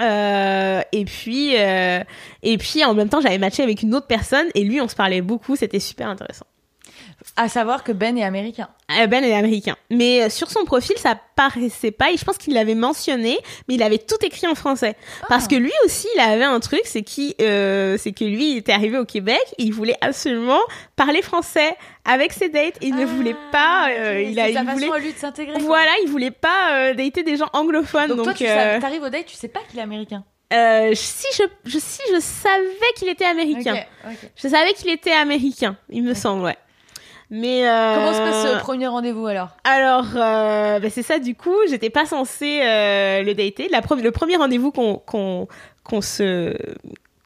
Euh, 0.00 0.80
et 0.92 1.04
puis, 1.04 1.56
euh, 1.58 2.02
et 2.42 2.58
puis 2.58 2.84
en 2.84 2.94
même 2.94 3.08
temps, 3.08 3.20
j'avais 3.20 3.38
matché 3.38 3.62
avec 3.62 3.82
une 3.82 3.94
autre 3.94 4.06
personne 4.06 4.46
et 4.54 4.64
lui, 4.64 4.80
on 4.80 4.88
se 4.88 4.94
parlait 4.94 5.20
beaucoup. 5.20 5.56
C'était 5.56 5.80
super 5.80 6.08
intéressant. 6.08 6.46
À 7.36 7.48
savoir 7.48 7.84
que 7.84 7.92
Ben 7.92 8.18
est 8.18 8.24
américain. 8.24 8.68
Euh, 8.98 9.06
ben 9.06 9.24
est 9.24 9.34
américain. 9.34 9.76
Mais 9.88 10.24
euh, 10.24 10.28
sur 10.28 10.50
son 10.50 10.64
profil, 10.64 10.96
ça 10.98 11.16
paraissait 11.36 11.90
pas. 11.90 12.10
Et 12.10 12.16
je 12.16 12.24
pense 12.24 12.36
qu'il 12.38 12.54
l'avait 12.54 12.74
mentionné, 12.74 13.38
mais 13.68 13.76
il 13.76 13.82
avait 13.82 13.98
tout 13.98 14.16
écrit 14.22 14.46
en 14.46 14.54
français. 14.54 14.96
Parce 15.28 15.44
ah. 15.44 15.48
que 15.48 15.56
lui 15.56 15.72
aussi, 15.84 16.08
il 16.16 16.20
avait 16.20 16.44
un 16.44 16.60
truc, 16.60 16.82
c'est 16.84 17.02
qui, 17.02 17.34
euh, 17.40 17.96
c'est 17.98 18.12
que 18.12 18.24
lui, 18.24 18.52
il 18.52 18.56
était 18.58 18.72
arrivé 18.72 18.98
au 18.98 19.04
Québec, 19.04 19.42
et 19.58 19.62
il 19.62 19.72
voulait 19.72 19.96
absolument 20.00 20.60
parler 20.96 21.22
français 21.22 21.76
avec 22.04 22.32
ses 22.32 22.48
dates. 22.48 22.78
il 22.82 22.94
ne 22.94 23.04
voulait 23.04 23.36
ah, 23.36 23.52
pas. 23.52 23.90
Euh, 23.90 24.22
il 24.22 24.38
a, 24.38 24.48
il 24.48 24.58
voulait. 24.58 24.90
À 24.90 24.98
lui 24.98 25.12
de 25.12 25.18
s'intégrer. 25.18 25.58
Voilà, 25.60 25.90
il 26.04 26.10
voulait 26.10 26.30
pas 26.30 26.72
euh, 26.72 26.94
dater 26.94 27.22
des 27.22 27.36
gens 27.36 27.48
anglophones. 27.52 28.08
Donc, 28.08 28.18
donc 28.18 28.24
toi, 28.24 28.34
tu 28.34 28.46
arrives 28.46 29.02
au 29.02 29.08
date, 29.08 29.26
tu 29.26 29.36
sais 29.36 29.48
pas 29.48 29.60
qu'il 29.68 29.78
est 29.78 29.82
américain. 29.82 30.24
Euh, 30.52 30.90
si 30.94 31.26
je, 31.32 31.44
je, 31.64 31.78
si 31.78 32.00
je 32.12 32.20
savais 32.20 32.92
qu'il 32.96 33.08
était 33.08 33.24
américain. 33.24 33.84
Je 34.34 34.48
savais 34.48 34.72
qu'il 34.74 34.90
était 34.90 35.12
américain, 35.12 35.76
il 35.88 36.02
me 36.02 36.14
semble, 36.14 36.42
ouais. 36.42 36.56
Mais 37.30 37.68
euh... 37.68 37.94
comment 37.94 38.12
se 38.12 38.18
passe 38.18 38.52
ce 38.54 38.60
premier 38.60 38.88
rendez-vous 38.88 39.26
alors 39.26 39.50
Alors, 39.64 40.06
euh, 40.16 40.80
bah 40.80 40.90
c'est 40.90 41.02
ça. 41.02 41.18
Du 41.18 41.34
coup, 41.34 41.54
j'étais 41.68 41.90
pas 41.90 42.04
censée 42.04 42.60
euh, 42.62 43.22
le 43.22 43.34
dater. 43.34 43.68
La 43.70 43.80
le 43.80 44.10
premier 44.10 44.36
rendez-vous 44.36 44.72
qu'on 44.72 44.96
qu'on 44.96 45.46
qu'on 45.84 46.00
se 46.00 46.56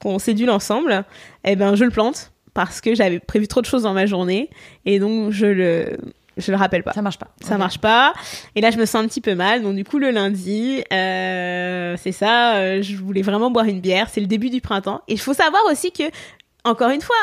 qu'on 0.00 0.18
sédule 0.18 0.50
ensemble, 0.50 1.04
eh 1.44 1.56
ben 1.56 1.74
je 1.74 1.84
le 1.84 1.90
plante 1.90 2.32
parce 2.52 2.80
que 2.80 2.94
j'avais 2.94 3.18
prévu 3.18 3.48
trop 3.48 3.62
de 3.62 3.66
choses 3.66 3.82
dans 3.84 3.94
ma 3.94 4.06
journée 4.06 4.50
et 4.84 4.98
donc 4.98 5.32
je 5.32 5.46
le 5.46 5.96
je 6.36 6.50
le 6.50 6.56
rappelle 6.56 6.82
pas. 6.82 6.92
Ça 6.92 7.02
marche 7.02 7.18
pas. 7.18 7.28
Ça 7.40 7.58
marche 7.58 7.78
pas. 7.78 8.12
Et 8.54 8.60
là, 8.60 8.70
je 8.70 8.78
me 8.78 8.86
sens 8.86 9.04
un 9.04 9.06
petit 9.06 9.20
peu 9.20 9.34
mal. 9.34 9.62
Donc, 9.62 9.76
du 9.76 9.84
coup, 9.84 9.98
le 9.98 10.10
lundi, 10.10 10.82
euh, 10.92 11.96
c'est 11.96 12.12
ça. 12.12 12.56
Euh, 12.56 12.82
je 12.82 12.96
voulais 12.96 13.22
vraiment 13.22 13.50
boire 13.50 13.66
une 13.66 13.80
bière. 13.80 14.08
C'est 14.10 14.20
le 14.20 14.26
début 14.26 14.50
du 14.50 14.60
printemps. 14.60 15.02
Et 15.08 15.14
il 15.14 15.20
faut 15.20 15.34
savoir 15.34 15.62
aussi 15.70 15.92
que, 15.92 16.04
encore 16.64 16.90
une 16.90 17.00
fois, 17.00 17.14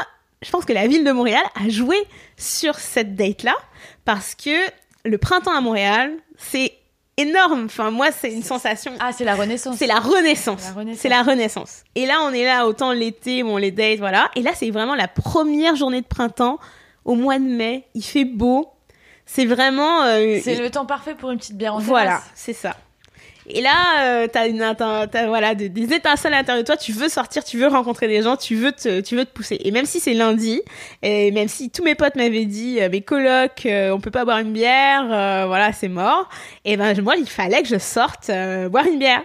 je 0.41 0.49
pense 0.49 0.65
que 0.65 0.73
la 0.73 0.87
ville 0.87 1.03
de 1.03 1.11
Montréal 1.11 1.43
a 1.55 1.69
joué 1.69 1.97
sur 2.37 2.75
cette 2.75 3.15
date-là 3.15 3.55
parce 4.05 4.35
que 4.35 4.57
le 5.05 5.17
printemps 5.17 5.55
à 5.55 5.61
Montréal, 5.61 6.13
c'est 6.37 6.73
énorme. 7.17 7.65
Enfin, 7.65 7.91
moi, 7.91 8.11
c'est 8.11 8.31
une 8.31 8.43
sensation. 8.43 8.93
Ah, 8.99 9.11
c'est 9.11 9.23
la 9.25 9.35
renaissance. 9.35 9.77
C'est 9.77 9.87
la 9.87 9.99
renaissance. 9.99 10.73
C'est 10.95 11.09
la 11.09 11.23
renaissance. 11.23 11.83
Et 11.95 12.05
là, 12.05 12.19
on 12.23 12.33
est 12.33 12.45
là, 12.45 12.67
autant 12.67 12.91
l'été, 12.91 13.43
bon, 13.43 13.57
les 13.57 13.71
dates, 13.71 13.99
voilà. 13.99 14.29
Et 14.35 14.41
là, 14.41 14.51
c'est 14.55 14.69
vraiment 14.71 14.95
la 14.95 15.07
première 15.07 15.75
journée 15.75 16.01
de 16.01 16.07
printemps 16.07 16.59
au 17.05 17.15
mois 17.15 17.39
de 17.39 17.45
mai. 17.45 17.87
Il 17.93 18.03
fait 18.03 18.25
beau. 18.25 18.69
C'est 19.25 19.45
vraiment. 19.45 20.03
Euh, 20.03 20.39
c'est 20.43 20.55
le 20.55 20.69
temps 20.69 20.85
parfait 20.85 21.15
pour 21.15 21.31
une 21.31 21.37
petite 21.37 21.57
bière 21.57 21.75
en 21.75 21.79
Voilà, 21.79 22.21
c'est 22.35 22.53
ça. 22.53 22.75
Et 23.47 23.61
là, 23.61 24.03
euh, 24.03 24.27
t'as 24.31 24.47
une, 24.47 24.61
as, 24.61 25.07
voilà, 25.27 25.55
des, 25.55 25.93
étincelles 25.93 26.33
à 26.33 26.37
l'intérieur 26.37 26.63
de 26.63 26.65
toi. 26.65 26.77
Tu 26.77 26.91
veux 26.91 27.09
sortir, 27.09 27.43
tu 27.43 27.57
veux 27.57 27.67
rencontrer 27.67 28.07
des 28.07 28.21
gens, 28.21 28.37
tu 28.37 28.55
veux 28.55 28.71
te, 28.71 29.01
tu 29.01 29.15
veux 29.15 29.25
te 29.25 29.31
pousser. 29.31 29.59
Et 29.63 29.71
même 29.71 29.85
si 29.85 29.99
c'est 29.99 30.13
lundi, 30.13 30.61
et 31.01 31.31
même 31.31 31.47
si 31.47 31.69
tous 31.69 31.83
mes 31.83 31.95
potes 31.95 32.15
m'avaient 32.15 32.45
dit, 32.45 32.79
euh, 32.79 32.89
mes 32.89 33.01
colocs, 33.01 33.65
euh, 33.65 33.91
on 33.91 33.99
peut 33.99 34.11
pas 34.11 34.25
boire 34.25 34.39
une 34.39 34.53
bière, 34.53 35.07
euh, 35.11 35.45
voilà, 35.47 35.73
c'est 35.73 35.87
mort. 35.87 36.29
Et 36.65 36.77
ben 36.77 36.99
moi, 37.01 37.15
il 37.17 37.27
fallait 37.27 37.61
que 37.63 37.67
je 37.67 37.79
sorte 37.79 38.29
boire 38.69 38.85
une 38.85 38.99
bière. 38.99 39.23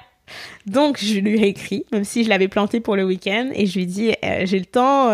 Donc 0.66 0.98
je 1.00 1.20
lui 1.20 1.40
ai 1.40 1.46
écrit, 1.46 1.84
même 1.92 2.02
si 2.02 2.24
je 2.24 2.28
l'avais 2.28 2.48
planté 2.48 2.80
pour 2.80 2.96
le 2.96 3.04
week-end, 3.04 3.50
et 3.54 3.66
je 3.66 3.74
lui 3.74 3.82
ai 3.82 3.86
dit 3.86 4.12
j'ai 4.42 4.58
le 4.58 4.64
temps, 4.64 5.10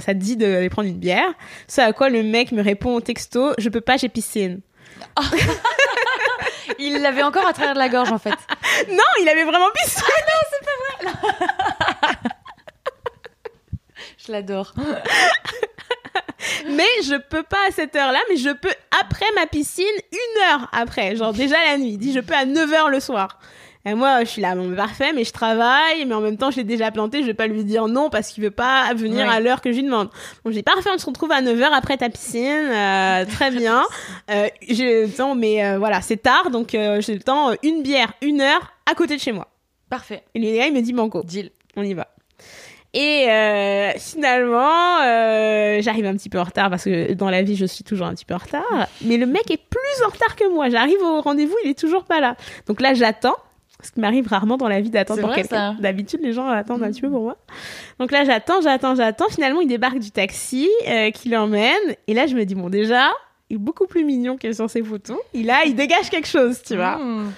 ça 0.00 0.12
te 0.12 0.18
dit 0.18 0.36
d'aller 0.36 0.68
prendre 0.68 0.88
une 0.88 0.98
bière. 0.98 1.32
Ce 1.66 1.80
à 1.80 1.94
quoi 1.94 2.10
le 2.10 2.22
mec 2.22 2.52
me 2.52 2.62
répond 2.62 2.94
au 2.94 3.00
texto 3.00 3.52
je 3.56 3.70
peux 3.70 3.80
pas, 3.80 3.96
j'ai 3.96 4.10
piscine. 4.10 4.60
il 6.78 7.00
l'avait 7.00 7.22
encore 7.22 7.46
à 7.46 7.52
travers 7.52 7.74
de 7.74 7.78
la 7.78 7.88
gorge 7.88 8.12
en 8.12 8.18
fait. 8.18 8.30
Non, 8.88 9.04
il 9.20 9.28
avait 9.28 9.44
vraiment 9.44 9.68
pissé. 9.72 10.02
Ah 10.04 10.20
non, 10.26 10.40
c'est 10.50 10.64
pas 10.66 12.10
vrai. 12.10 12.16
je 14.26 14.32
l'adore. 14.32 14.74
mais 16.70 16.88
je 17.04 17.16
peux 17.16 17.44
pas 17.44 17.68
à 17.68 17.70
cette 17.70 17.94
heure-là, 17.94 18.18
mais 18.28 18.36
je 18.36 18.50
peux 18.50 18.72
après 19.00 19.26
ma 19.36 19.46
piscine, 19.46 19.84
une 20.10 20.42
heure 20.42 20.68
après, 20.72 21.14
genre 21.14 21.32
déjà 21.32 21.56
la 21.64 21.78
nuit. 21.78 21.98
Dit 21.98 22.12
je 22.12 22.20
peux 22.20 22.34
à 22.34 22.44
9 22.44 22.68
h 22.68 22.90
le 22.90 22.98
soir. 23.00 23.38
Et 23.86 23.92
moi, 23.94 24.24
je 24.24 24.30
suis 24.30 24.40
là, 24.40 24.54
bon, 24.54 24.74
parfait, 24.74 25.12
mais 25.12 25.24
je 25.24 25.32
travaille, 25.32 26.06
mais 26.06 26.14
en 26.14 26.20
même 26.20 26.38
temps, 26.38 26.50
je 26.50 26.56
l'ai 26.56 26.64
déjà 26.64 26.90
planté, 26.90 27.20
je 27.20 27.26
vais 27.26 27.34
pas 27.34 27.46
lui 27.46 27.64
dire 27.64 27.86
non 27.86 28.08
parce 28.08 28.30
qu'il 28.30 28.42
veut 28.42 28.50
pas 28.50 28.94
venir 28.94 29.28
à 29.28 29.40
l'heure 29.40 29.60
que 29.60 29.72
je 29.72 29.76
lui 29.76 29.84
demande. 29.84 30.08
Bon, 30.42 30.50
j'ai 30.50 30.62
parfait, 30.62 30.88
on 30.94 30.96
se 30.96 31.04
retrouve 31.04 31.32
à 31.32 31.42
9h 31.42 31.68
après 31.72 31.98
ta 31.98 32.08
piscine, 32.08 32.44
euh, 32.46 33.24
très 33.30 33.50
bien. 33.50 33.84
Euh, 34.30 34.48
j'ai 34.66 35.02
le 35.02 35.10
temps, 35.10 35.34
mais 35.34 35.62
euh, 35.64 35.78
voilà, 35.78 36.00
c'est 36.00 36.16
tard, 36.16 36.50
donc 36.50 36.74
euh, 36.74 37.02
j'ai 37.02 37.12
le 37.12 37.20
temps, 37.20 37.50
euh, 37.50 37.54
une 37.62 37.82
bière, 37.82 38.12
une 38.22 38.40
heure, 38.40 38.72
à 38.90 38.94
côté 38.94 39.16
de 39.16 39.20
chez 39.20 39.32
moi. 39.32 39.48
Parfait. 39.90 40.22
Et 40.34 40.38
le 40.38 40.56
gars, 40.56 40.66
il 40.66 40.72
me 40.72 40.80
dit 40.80 40.94
banco. 40.94 41.22
Deal. 41.22 41.50
On 41.76 41.82
y 41.82 41.92
va. 41.92 42.08
Et 42.94 43.26
euh, 43.28 43.90
finalement, 43.98 45.00
euh, 45.02 45.82
j'arrive 45.82 46.06
un 46.06 46.14
petit 46.14 46.30
peu 46.30 46.38
en 46.38 46.44
retard 46.44 46.70
parce 46.70 46.84
que 46.84 47.12
dans 47.12 47.28
la 47.28 47.42
vie, 47.42 47.56
je 47.56 47.66
suis 47.66 47.82
toujours 47.82 48.06
un 48.06 48.14
petit 48.14 48.24
peu 48.24 48.34
en 48.34 48.38
retard. 48.38 48.86
Mais 49.02 49.16
le 49.16 49.26
mec 49.26 49.50
est 49.50 49.58
plus 49.58 50.04
en 50.06 50.10
retard 50.10 50.36
que 50.36 50.48
moi. 50.48 50.70
J'arrive 50.70 51.02
au 51.02 51.20
rendez-vous, 51.20 51.56
il 51.64 51.70
est 51.70 51.78
toujours 51.78 52.04
pas 52.04 52.20
là. 52.20 52.36
Donc 52.66 52.80
là, 52.80 52.94
j'attends 52.94 53.36
ce 53.84 53.92
qui 53.92 54.00
m'arrive 54.00 54.26
rarement 54.26 54.56
dans 54.56 54.68
la 54.68 54.80
vie 54.80 54.90
d'attendre 54.90 55.20
pour 55.20 55.34
quelqu'un. 55.34 55.74
D'habitude, 55.80 56.20
les 56.22 56.32
gens 56.32 56.48
attendent 56.48 56.82
un 56.82 56.90
petit 56.90 57.00
peu 57.00 57.10
pour 57.10 57.22
moi. 57.22 57.36
Donc 57.98 58.10
là, 58.10 58.24
j'attends, 58.24 58.60
j'attends, 58.60 58.94
j'attends. 58.94 59.28
Finalement, 59.28 59.60
il 59.60 59.68
débarque 59.68 59.98
du 59.98 60.10
taxi 60.10 60.68
euh, 60.88 61.10
qui 61.10 61.28
l'emmène. 61.28 61.96
Et 62.06 62.14
là, 62.14 62.26
je 62.26 62.34
me 62.34 62.44
dis, 62.44 62.54
bon, 62.54 62.70
déjà, 62.70 63.10
il 63.50 63.56
est 63.56 63.58
beaucoup 63.58 63.86
plus 63.86 64.04
mignon 64.04 64.36
que 64.36 64.52
sur 64.52 64.68
ses 64.70 64.82
photos. 64.82 65.18
Il 65.32 65.50
a, 65.50 65.64
il 65.64 65.74
dégage 65.74 66.10
quelque 66.10 66.28
chose, 66.28 66.62
tu 66.62 66.76
vois. 66.76 66.96
Hmm. 66.96 67.30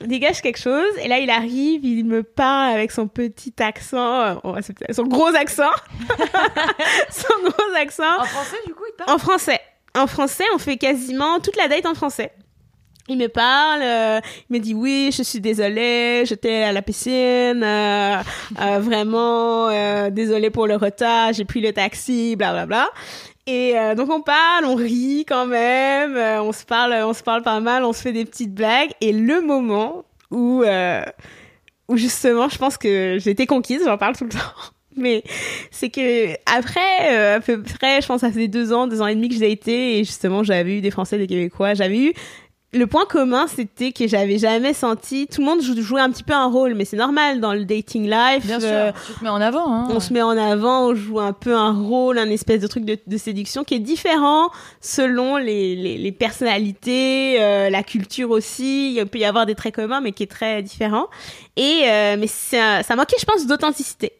Il 0.00 0.08
dégage 0.08 0.40
quelque 0.40 0.58
chose. 0.58 0.92
Et 1.02 1.08
là, 1.08 1.18
il 1.18 1.30
arrive, 1.30 1.84
il 1.84 2.04
me 2.04 2.22
parle 2.22 2.74
avec 2.74 2.90
son 2.90 3.06
petit 3.06 3.54
accent, 3.60 4.20
euh, 4.44 4.60
son 4.90 5.04
gros 5.04 5.34
accent. 5.34 5.70
son 7.10 7.42
gros 7.44 7.74
accent. 7.80 8.18
En 8.18 8.24
français, 8.24 8.56
du 8.66 8.74
coup, 8.74 8.84
il 8.88 8.96
parle? 8.96 9.10
En 9.10 9.18
français. 9.18 9.60
En 9.96 10.06
français, 10.06 10.44
on 10.54 10.58
fait 10.58 10.76
quasiment 10.76 11.38
toute 11.40 11.56
la 11.56 11.68
date 11.68 11.86
en 11.86 11.94
français. 11.94 12.32
Il 13.08 13.18
me 13.18 13.26
parle, 13.28 13.82
euh, 13.82 14.20
il 14.48 14.56
me 14.56 14.58
dit 14.58 14.74
oui, 14.74 15.10
je 15.16 15.22
suis 15.22 15.40
désolée, 15.40 16.24
j'étais 16.26 16.62
à 16.62 16.72
la 16.72 16.82
piscine, 16.82 17.62
euh, 17.62 18.16
euh, 18.60 18.78
vraiment 18.80 19.68
euh, 19.68 20.10
désolée 20.10 20.50
pour 20.50 20.66
le 20.66 20.76
retard, 20.76 21.32
j'ai 21.32 21.44
pris 21.44 21.60
le 21.60 21.72
taxi, 21.72 22.36
bla 22.36 22.52
bla 22.52 22.66
bla. 22.66 22.88
Et 23.46 23.76
euh, 23.76 23.96
donc 23.96 24.08
on 24.10 24.20
parle, 24.20 24.64
on 24.66 24.76
rit 24.76 25.24
quand 25.26 25.46
même, 25.46 26.16
euh, 26.16 26.42
on 26.42 26.52
se 26.52 26.64
parle, 26.64 26.92
on 26.92 27.12
se 27.12 27.24
parle 27.24 27.42
pas 27.42 27.58
mal, 27.58 27.84
on 27.84 27.92
se 27.92 28.02
fait 28.02 28.12
des 28.12 28.24
petites 28.24 28.54
blagues. 28.54 28.90
Et 29.00 29.12
le 29.12 29.40
moment 29.40 30.04
où 30.30 30.62
euh, 30.62 31.02
où 31.88 31.96
justement, 31.96 32.48
je 32.48 32.58
pense 32.58 32.78
que 32.78 33.18
j'ai 33.18 33.30
été 33.30 33.46
conquise, 33.46 33.82
j'en 33.84 33.98
parle 33.98 34.16
tout 34.16 34.24
le 34.24 34.30
temps. 34.30 34.38
Mais 34.96 35.24
c'est 35.70 35.88
que 35.88 36.34
après, 36.44 37.12
euh, 37.12 37.36
à 37.36 37.40
peu 37.40 37.62
près, 37.62 38.00
je 38.02 38.06
pense 38.06 38.20
ça 38.20 38.30
faisait 38.30 38.48
deux 38.48 38.72
ans, 38.72 38.86
deux 38.86 39.00
ans 39.00 39.06
et 39.06 39.14
demi 39.14 39.28
que 39.28 39.34
j'ai 39.34 39.50
été, 39.50 39.98
et 39.98 40.04
justement, 40.04 40.42
j'avais 40.42 40.78
eu 40.78 40.80
des 40.80 40.90
Français, 40.90 41.18
des 41.18 41.26
Québécois, 41.26 41.74
j'avais 41.74 41.98
eu 41.98 42.12
le 42.74 42.86
point 42.86 43.04
commun, 43.04 43.46
c'était 43.48 43.92
que 43.92 44.06
j'avais 44.08 44.38
jamais 44.38 44.72
senti. 44.72 45.26
Tout 45.26 45.40
le 45.42 45.46
monde 45.46 45.60
jou- 45.60 45.80
jouait 45.82 46.00
un 46.00 46.10
petit 46.10 46.22
peu 46.22 46.32
un 46.32 46.46
rôle, 46.46 46.74
mais 46.74 46.84
c'est 46.86 46.96
normal 46.96 47.38
dans 47.40 47.52
le 47.52 47.64
dating 47.66 48.04
life. 48.08 48.46
Bien 48.46 48.62
euh, 48.62 48.92
sûr, 48.92 49.02
tu 49.06 49.18
te 49.18 49.24
mets 49.24 49.30
en 49.30 49.40
avant. 49.42 49.70
Hein. 49.72 49.88
on 49.90 50.00
se 50.00 50.12
met 50.12 50.22
en 50.22 50.30
avant, 50.36 50.88
on 50.88 50.94
joue 50.94 51.20
un 51.20 51.34
peu 51.34 51.54
un 51.54 51.72
rôle, 51.72 52.18
un 52.18 52.30
espèce 52.30 52.60
de 52.60 52.66
truc 52.66 52.84
de, 52.84 52.98
de 53.06 53.16
séduction 53.18 53.62
qui 53.64 53.74
est 53.74 53.78
différent 53.78 54.50
selon 54.80 55.36
les, 55.36 55.76
les, 55.76 55.98
les 55.98 56.12
personnalités, 56.12 57.36
euh, 57.42 57.68
la 57.70 57.82
culture 57.82 58.30
aussi. 58.30 58.94
Il 58.94 59.06
peut 59.06 59.18
y 59.18 59.24
avoir 59.24 59.44
des 59.46 59.54
traits 59.54 59.74
communs, 59.74 60.00
mais 60.00 60.12
qui 60.12 60.22
est 60.22 60.30
très 60.30 60.62
différent. 60.62 61.08
Et 61.56 61.82
euh, 61.86 62.16
mais 62.18 62.26
ça, 62.26 62.82
ça 62.82 62.96
manquait, 62.96 63.16
je 63.20 63.26
pense, 63.26 63.46
d'authenticité. 63.46 64.12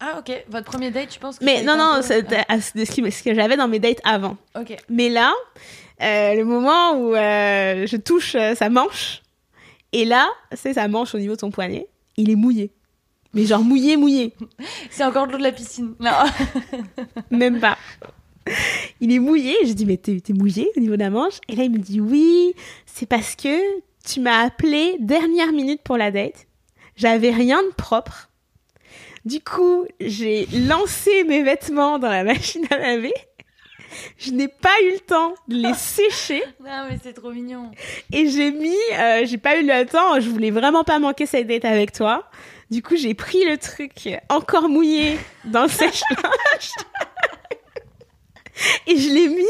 Ah 0.00 0.16
ok, 0.18 0.44
votre 0.48 0.66
premier 0.66 0.90
date, 0.90 1.08
tu 1.08 1.18
penses 1.20 1.38
que 1.38 1.44
Mais 1.44 1.62
non, 1.62 1.76
non, 1.76 2.00
peu- 2.06 2.22
de 2.22 2.84
ce, 2.84 3.22
que 3.22 3.34
j'avais 3.34 3.56
dans 3.56 3.68
mes 3.68 3.78
dates 3.78 4.00
avant. 4.04 4.36
Ah, 4.54 4.60
Ok. 4.60 4.76
Mais 4.88 5.08
là, 5.08 5.32
le 6.00 6.42
moment 6.42 6.92
où 6.98 7.14
euh, 7.14 7.86
je 7.86 7.96
touche 7.96 8.34
euh, 8.34 8.54
sa 8.54 8.68
manche, 8.68 9.22
et 9.92 10.04
là, 10.04 10.28
c'est 10.52 10.74
sa 10.74 10.88
manche 10.88 11.14
au 11.14 11.18
niveau 11.18 11.34
de 11.34 11.40
son 11.40 11.50
poignet, 11.50 11.86
il 12.16 12.30
est 12.30 12.36
mouillé. 12.36 12.72
Mais 13.32 13.44
genre 13.46 13.62
mouillé, 13.62 13.96
mouillé. 13.96 14.32
C'est 14.90 15.04
encore 15.04 15.26
de 15.26 15.32
l'eau 15.32 15.38
de 15.38 15.42
la 15.42 15.50
piscine. 15.50 15.94
Non. 15.98 16.12
Même 17.36 17.58
pas. 17.58 17.76
Il 19.00 19.12
est 19.12 19.18
mouillé. 19.18 19.56
J'ai 19.64 19.74
dit, 19.74 19.86
mais 19.86 19.96
t'es 19.96 20.20
t'es 20.20 20.32
mouillé 20.32 20.70
au 20.76 20.80
niveau 20.80 20.94
de 20.94 21.00
la 21.00 21.10
manche 21.10 21.40
Et 21.48 21.56
là, 21.56 21.64
il 21.64 21.70
me 21.72 21.78
dit, 21.78 22.00
oui, 22.00 22.54
c'est 22.86 23.06
parce 23.06 23.34
que 23.34 23.58
tu 24.04 24.20
m'as 24.20 24.44
appelé 24.44 24.96
dernière 25.00 25.50
minute 25.50 25.80
pour 25.82 25.96
la 25.96 26.12
date. 26.12 26.46
J'avais 26.94 27.30
rien 27.30 27.60
de 27.62 27.74
propre. 27.74 28.30
Du 29.24 29.40
coup, 29.40 29.86
j'ai 30.00 30.46
lancé 30.68 31.24
mes 31.24 31.42
vêtements 31.42 31.98
dans 31.98 32.10
la 32.10 32.24
machine 32.24 32.66
à 32.70 32.78
laver. 32.78 33.14
Je 34.18 34.30
n'ai 34.30 34.48
pas 34.48 34.74
eu 34.84 34.92
le 34.92 35.00
temps 35.00 35.34
de 35.48 35.56
les 35.56 35.74
sécher 35.76 36.42
non 36.60 36.86
mais 36.88 36.98
c'est 37.02 37.12
trop 37.12 37.30
mignon. 37.32 37.70
et 38.12 38.28
j'ai 38.28 38.50
mis, 38.50 38.74
euh, 38.92 39.24
j'ai 39.24 39.38
pas 39.38 39.56
eu 39.58 39.66
le 39.66 39.84
temps. 39.86 40.20
Je 40.20 40.28
voulais 40.28 40.50
vraiment 40.50 40.84
pas 40.84 40.98
manquer 40.98 41.26
cette 41.26 41.46
date 41.46 41.64
avec 41.64 41.92
toi. 41.92 42.28
Du 42.70 42.82
coup, 42.82 42.96
j'ai 42.96 43.14
pris 43.14 43.44
le 43.44 43.58
truc 43.58 44.08
encore 44.28 44.68
mouillé 44.68 45.18
dans 45.44 45.62
le 45.64 45.68
sèche-linge 45.80 46.70
et 48.86 48.96
je 48.98 49.08
l'ai 49.10 49.28
mis. 49.28 49.44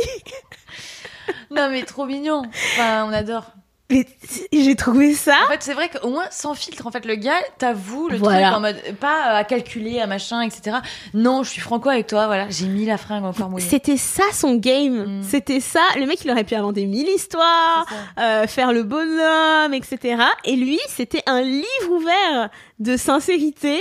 Non 1.50 1.70
mais 1.70 1.82
trop 1.84 2.06
mignon. 2.06 2.42
Enfin, 2.48 3.06
on 3.06 3.12
adore. 3.12 3.52
Mais 3.94 4.06
j'ai 4.52 4.74
trouvé 4.74 5.14
ça. 5.14 5.36
En 5.46 5.50
fait, 5.50 5.62
c'est 5.62 5.74
vrai 5.74 5.88
qu'au 5.88 6.08
moins 6.10 6.26
sans 6.30 6.54
filtre, 6.54 6.86
en 6.86 6.90
fait, 6.90 7.04
le 7.04 7.14
gars 7.14 7.36
t'avoue 7.58 8.08
le 8.08 8.16
Voilà. 8.16 8.46
truc 8.48 8.56
en 8.56 8.60
mode 8.60 8.96
pas 9.00 9.22
à 9.36 9.44
calculer, 9.44 10.00
à 10.00 10.06
machin, 10.06 10.40
etc. 10.42 10.78
Non, 11.14 11.42
je 11.42 11.50
suis 11.50 11.60
franco 11.60 11.88
avec 11.88 12.06
toi. 12.06 12.26
Voilà, 12.26 12.46
j'ai 12.50 12.66
mis 12.66 12.86
la 12.86 12.98
fringue 12.98 13.24
encore 13.24 13.50
mouillée. 13.50 13.66
C'était 13.68 13.96
ça 13.96 14.24
son 14.32 14.56
game. 14.56 15.20
Mm. 15.20 15.22
C'était 15.22 15.60
ça. 15.60 15.80
Le 15.96 16.06
mec, 16.06 16.24
il 16.24 16.30
aurait 16.30 16.44
pu 16.44 16.54
inventer 16.54 16.86
mille 16.86 17.08
histoires, 17.08 17.86
euh, 18.18 18.46
faire 18.46 18.72
le 18.72 18.82
bonhomme, 18.82 19.74
etc. 19.74 20.22
Et 20.44 20.56
lui, 20.56 20.78
c'était 20.88 21.22
un 21.26 21.42
livre 21.42 21.90
ouvert 21.90 22.50
de 22.80 22.96
sincérité. 22.96 23.80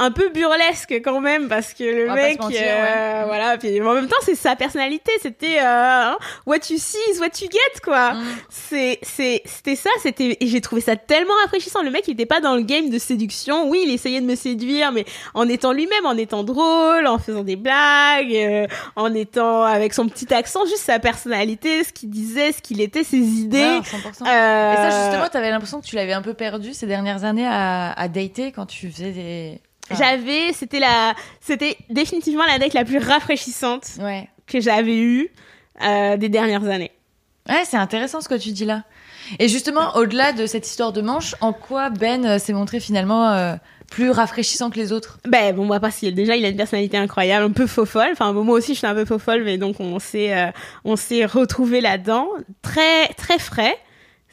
Un 0.00 0.12
peu 0.12 0.28
burlesque 0.28 0.92
quand 1.02 1.20
même 1.20 1.48
parce 1.48 1.74
que 1.74 1.82
le 1.82 2.08
On 2.10 2.14
mec, 2.14 2.38
mentir, 2.40 2.60
euh, 2.62 3.20
ouais. 3.22 3.26
voilà. 3.26 3.58
Puis 3.58 3.80
en 3.80 3.94
même 3.94 4.06
temps, 4.06 4.16
c'est 4.22 4.36
sa 4.36 4.54
personnalité. 4.54 5.10
C'était 5.20 5.58
euh, 5.58 5.62
hein, 5.64 6.16
what 6.46 6.58
you 6.70 6.76
see 6.78 6.98
is 7.12 7.18
what 7.18 7.30
you 7.42 7.48
get, 7.50 7.80
quoi. 7.82 8.12
Mm. 8.12 8.24
C'est, 8.48 8.98
c'est, 9.02 9.42
c'était 9.44 9.74
ça, 9.74 9.90
c'était, 10.00 10.36
et 10.40 10.46
j'ai 10.46 10.60
trouvé 10.60 10.82
ça 10.82 10.94
tellement 10.94 11.34
rafraîchissant. 11.42 11.82
Le 11.82 11.90
mec, 11.90 12.04
il 12.06 12.12
était 12.12 12.26
pas 12.26 12.38
dans 12.40 12.54
le 12.54 12.62
game 12.62 12.90
de 12.90 12.98
séduction. 12.98 13.68
Oui, 13.68 13.82
il 13.86 13.92
essayait 13.92 14.20
de 14.20 14.26
me 14.26 14.36
séduire, 14.36 14.92
mais 14.92 15.04
en 15.34 15.48
étant 15.48 15.72
lui-même, 15.72 16.06
en 16.06 16.16
étant 16.16 16.44
drôle, 16.44 17.08
en 17.08 17.18
faisant 17.18 17.42
des 17.42 17.56
blagues, 17.56 18.32
euh, 18.34 18.66
en 18.94 19.12
étant 19.14 19.64
avec 19.64 19.94
son 19.94 20.06
petit 20.08 20.32
accent, 20.32 20.64
juste 20.66 20.84
sa 20.84 21.00
personnalité, 21.00 21.82
ce 21.82 21.92
qu'il 21.92 22.10
disait, 22.10 22.52
ce 22.52 22.62
qu'il 22.62 22.80
était, 22.80 23.02
ses 23.02 23.16
idées. 23.18 23.58
Ouais, 23.58 23.80
100%. 23.80 24.28
Euh, 24.28 24.72
Et 24.72 24.76
ça, 24.76 24.90
justement, 25.06 25.28
t'avais 25.28 25.50
l'impression 25.50 25.80
que 25.80 25.86
tu 25.86 25.96
l'avais 25.96 26.12
un 26.12 26.22
peu 26.22 26.34
perdu 26.34 26.72
ces 26.72 26.86
dernières 26.86 27.24
années 27.24 27.46
à, 27.48 27.92
à 27.92 28.06
dater 28.06 28.52
quand 28.52 28.66
tu 28.66 28.88
faisais 28.90 29.10
des. 29.10 29.60
Enfin, 29.90 30.04
j'avais, 30.04 30.52
c'était 30.52 30.80
la, 30.80 31.14
c'était 31.40 31.76
définitivement 31.90 32.44
la 32.46 32.58
date 32.58 32.74
la 32.74 32.84
plus 32.84 32.98
rafraîchissante 32.98 33.84
Ouais. 34.00 34.28
que 34.46 34.60
j'avais 34.60 34.96
eue 34.98 35.30
euh, 35.82 36.16
des 36.16 36.28
dernières 36.28 36.64
années. 36.68 36.92
Ouais, 37.48 37.62
c'est 37.64 37.76
intéressant 37.78 38.20
ce 38.20 38.28
que 38.28 38.34
tu 38.34 38.50
dis 38.50 38.64
là. 38.66 38.84
Et 39.38 39.48
justement, 39.48 39.96
au-delà 39.96 40.32
de 40.32 40.46
cette 40.46 40.66
histoire 40.66 40.92
de 40.92 41.00
manche, 41.00 41.34
en 41.40 41.52
quoi 41.52 41.90
Ben 41.90 42.24
euh, 42.26 42.38
s'est 42.38 42.52
montré 42.52 42.80
finalement 42.80 43.30
euh, 43.30 43.54
plus 43.90 44.10
rafraîchissant 44.10 44.68
que 44.70 44.76
les 44.76 44.92
autres? 44.92 45.18
Ben 45.26 45.54
bon 45.54 45.64
moi 45.64 45.80
parce 45.80 45.96
qu'il 45.96 46.14
déjà 46.14 46.36
il 46.36 46.44
a 46.44 46.48
une 46.48 46.56
personnalité 46.56 46.96
incroyable, 46.98 47.44
un 47.46 47.50
peu 47.52 47.66
faux 47.66 47.86
folle. 47.86 48.10
Enfin 48.12 48.32
bon, 48.34 48.44
moi 48.44 48.56
aussi 48.58 48.72
je 48.74 48.78
suis 48.78 48.86
un 48.86 48.94
peu 48.94 49.04
faux 49.06 49.18
folle, 49.18 49.44
mais 49.44 49.56
donc 49.58 49.80
on 49.80 49.98
s'est 49.98 50.34
euh, 50.36 50.50
on 50.84 50.96
s'est 50.96 51.24
retrouvé 51.26 51.80
là-dedans, 51.80 52.28
très 52.62 53.08
très 53.14 53.38
frais. 53.38 53.78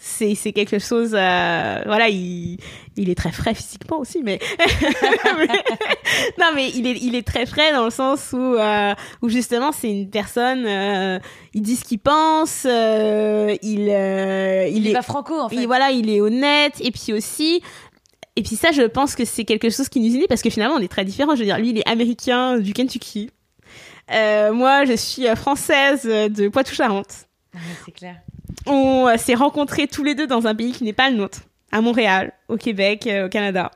C'est 0.08 0.36
c'est 0.36 0.53
quelque 0.53 0.78
chose 0.78 1.16
euh, 1.16 1.82
voilà 1.88 2.10
il 2.10 2.58
il 2.95 3.10
est 3.10 3.16
très 3.16 3.32
frais 3.32 3.56
physiquement 3.56 3.97
aussi 3.97 4.22
mais, 4.24 4.39
non 6.39 6.51
mais 6.53 6.70
il 6.70 6.86
est 6.86 6.97
il 7.01 7.16
est 7.16 7.26
très 7.26 7.47
frais 7.47 7.74
dans 7.74 7.86
le 7.86 7.89
sens 7.89 8.32
où 8.32 8.38
euh, 8.38 8.93
où 9.24 9.30
justement 9.30 9.72
c'est 9.72 9.89
une 9.89 10.12
personne 10.12 10.64
euh, 10.68 11.20
il 11.56 11.64
dit 11.64 11.76
ce 11.76 11.84
qu'il 11.84 11.97
pense 11.97 12.66
il 12.66 13.89
euh, 13.89 14.68
Il, 14.72 14.88
est 14.88 14.93
pas 14.93 15.01
franco 15.01 15.39
en 15.39 15.49
fait. 15.49 15.56
et 15.56 15.66
voilà, 15.66 15.91
il 15.91 16.10
est 16.10 16.22
honnête. 16.22 16.80
Et 16.82 16.91
puis 16.91 17.14
aussi, 17.14 17.62
et 18.36 18.43
puis 18.43 18.56
ça, 18.56 18.72
je 18.72 18.84
pense 18.84 19.16
que 19.16 19.26
c'est 19.26 19.45
quelque 19.45 19.70
chose 19.70 19.89
qui 19.89 19.99
nous 19.99 20.14
unit 20.14 20.28
parce 20.28 20.41
que 20.41 20.49
finalement, 20.49 20.76
on 20.76 20.82
est 20.82 20.91
très 20.91 21.06
différents. 21.06 21.36
Je 21.36 21.39
veux 21.39 21.45
dire, 21.45 21.58
lui, 21.58 21.70
il 21.70 21.78
est 21.78 21.88
américain 21.88 22.60
du 22.60 22.74
Kentucky. 22.74 23.30
Moi, 24.10 24.86
je 24.86 24.95
suis 24.95 25.26
française 25.36 26.03
de 26.03 26.47
Poitou-Charentes. 26.49 27.28
C'est 27.86 27.91
clair. 27.91 28.18
On 28.66 29.08
euh, 29.08 29.18
s'est 29.18 29.36
rencontrés 29.36 29.88
tous 29.88 30.03
les 30.03 30.16
deux 30.16 30.28
dans 30.28 30.47
un 30.47 30.56
pays 30.56 30.72
qui 30.72 30.84
n'est 30.84 30.93
pas 30.93 31.10
le 31.10 31.18
nôtre, 31.18 31.39
à 31.72 31.82
Montréal, 31.82 32.34
au 32.47 32.58
Québec, 32.58 33.06
euh, 33.08 33.26
au 33.28 33.30
Canada. 33.30 33.72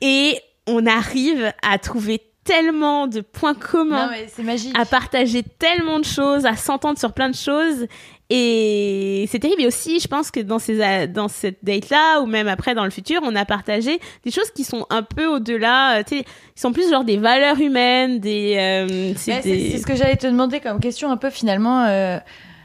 Et 0.00 0.38
on 0.66 0.86
arrive 0.86 1.52
à 1.62 1.78
trouver 1.78 2.22
tellement 2.44 3.06
de 3.08 3.20
points 3.22 3.54
communs 3.54 4.06
Non 4.06 4.12
mais 4.12 4.26
c'est 4.32 4.42
magique. 4.44 4.76
à 4.78 4.84
partager 4.84 5.42
tellement 5.42 5.98
de 5.98 6.04
choses, 6.04 6.46
à 6.46 6.54
s'entendre 6.56 6.98
sur 6.98 7.12
plein 7.12 7.28
de 7.28 7.34
choses. 7.34 7.86
Et 8.30 9.26
c'est 9.30 9.38
terrible. 9.38 9.62
Et 9.62 9.66
aussi, 9.66 10.00
je 10.00 10.08
pense 10.08 10.30
que 10.32 10.40
dans, 10.40 10.58
ces, 10.58 11.06
dans 11.08 11.28
cette 11.28 11.58
date-là, 11.64 12.20
ou 12.20 12.26
même 12.26 12.48
après 12.48 12.74
dans 12.74 12.84
le 12.84 12.90
futur, 12.90 13.20
on 13.24 13.34
a 13.36 13.44
partagé 13.44 14.00
des 14.24 14.30
choses 14.32 14.50
qui 14.50 14.64
sont 14.64 14.86
un 14.90 15.02
peu 15.02 15.26
au-delà, 15.26 15.98
euh, 15.98 16.02
qui 16.02 16.24
sont 16.56 16.72
plus 16.72 16.90
genre 16.90 17.04
des 17.04 17.16
valeurs 17.18 17.60
humaines, 17.60 18.18
des... 18.18 18.56
euh, 18.58 19.12
c'est 19.16 19.42
des- 19.42 19.78
ce 19.78 19.86
que 19.86 19.94
j'allais 19.94 20.16
te 20.16 20.26
demander 20.26 20.58
comme 20.60 20.80
question 20.80 21.10
un 21.10 21.16
peu 21.16 21.30
finalement. 21.30 21.84
euh, 21.84 22.18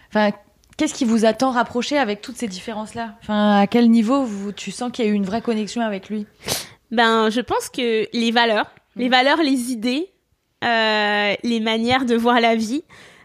Enfin, 0.10 0.32
qu'est-ce 0.78 0.94
qui 0.94 1.06
vous 1.06 1.26
a 1.26 1.34
tant 1.34 1.52
rapproché 1.52 1.98
avec 1.98 2.22
toutes 2.22 2.38
ces 2.38 2.48
différences-là? 2.48 3.16
Enfin, 3.22 3.60
à 3.60 3.68
quel 3.68 3.90
niveau 3.90 4.24
vous, 4.24 4.52
tu 4.52 4.72
sens 4.72 4.92
qu'il 4.92 5.06
y 5.06 5.08
a 5.08 5.12
eu 5.12 5.14
une 5.14 5.26
vraie 5.26 5.42
connexion 5.42 5.82
avec 5.82 6.10
lui? 6.10 6.26
Ben, 6.92 7.30
je 7.30 7.42
pense 7.42 7.70
que 7.70 8.08
les 8.14 8.32
valeurs, 8.32 8.70
les 8.96 9.10
valeurs, 9.10 9.38
les 9.38 9.72
idées, 9.72 10.10
euh, 10.64 11.34
les 11.44 11.60
manières 11.60 12.06
de 12.06 12.16
voir 12.16 12.40
la 12.40 12.56
vie. 12.56 12.84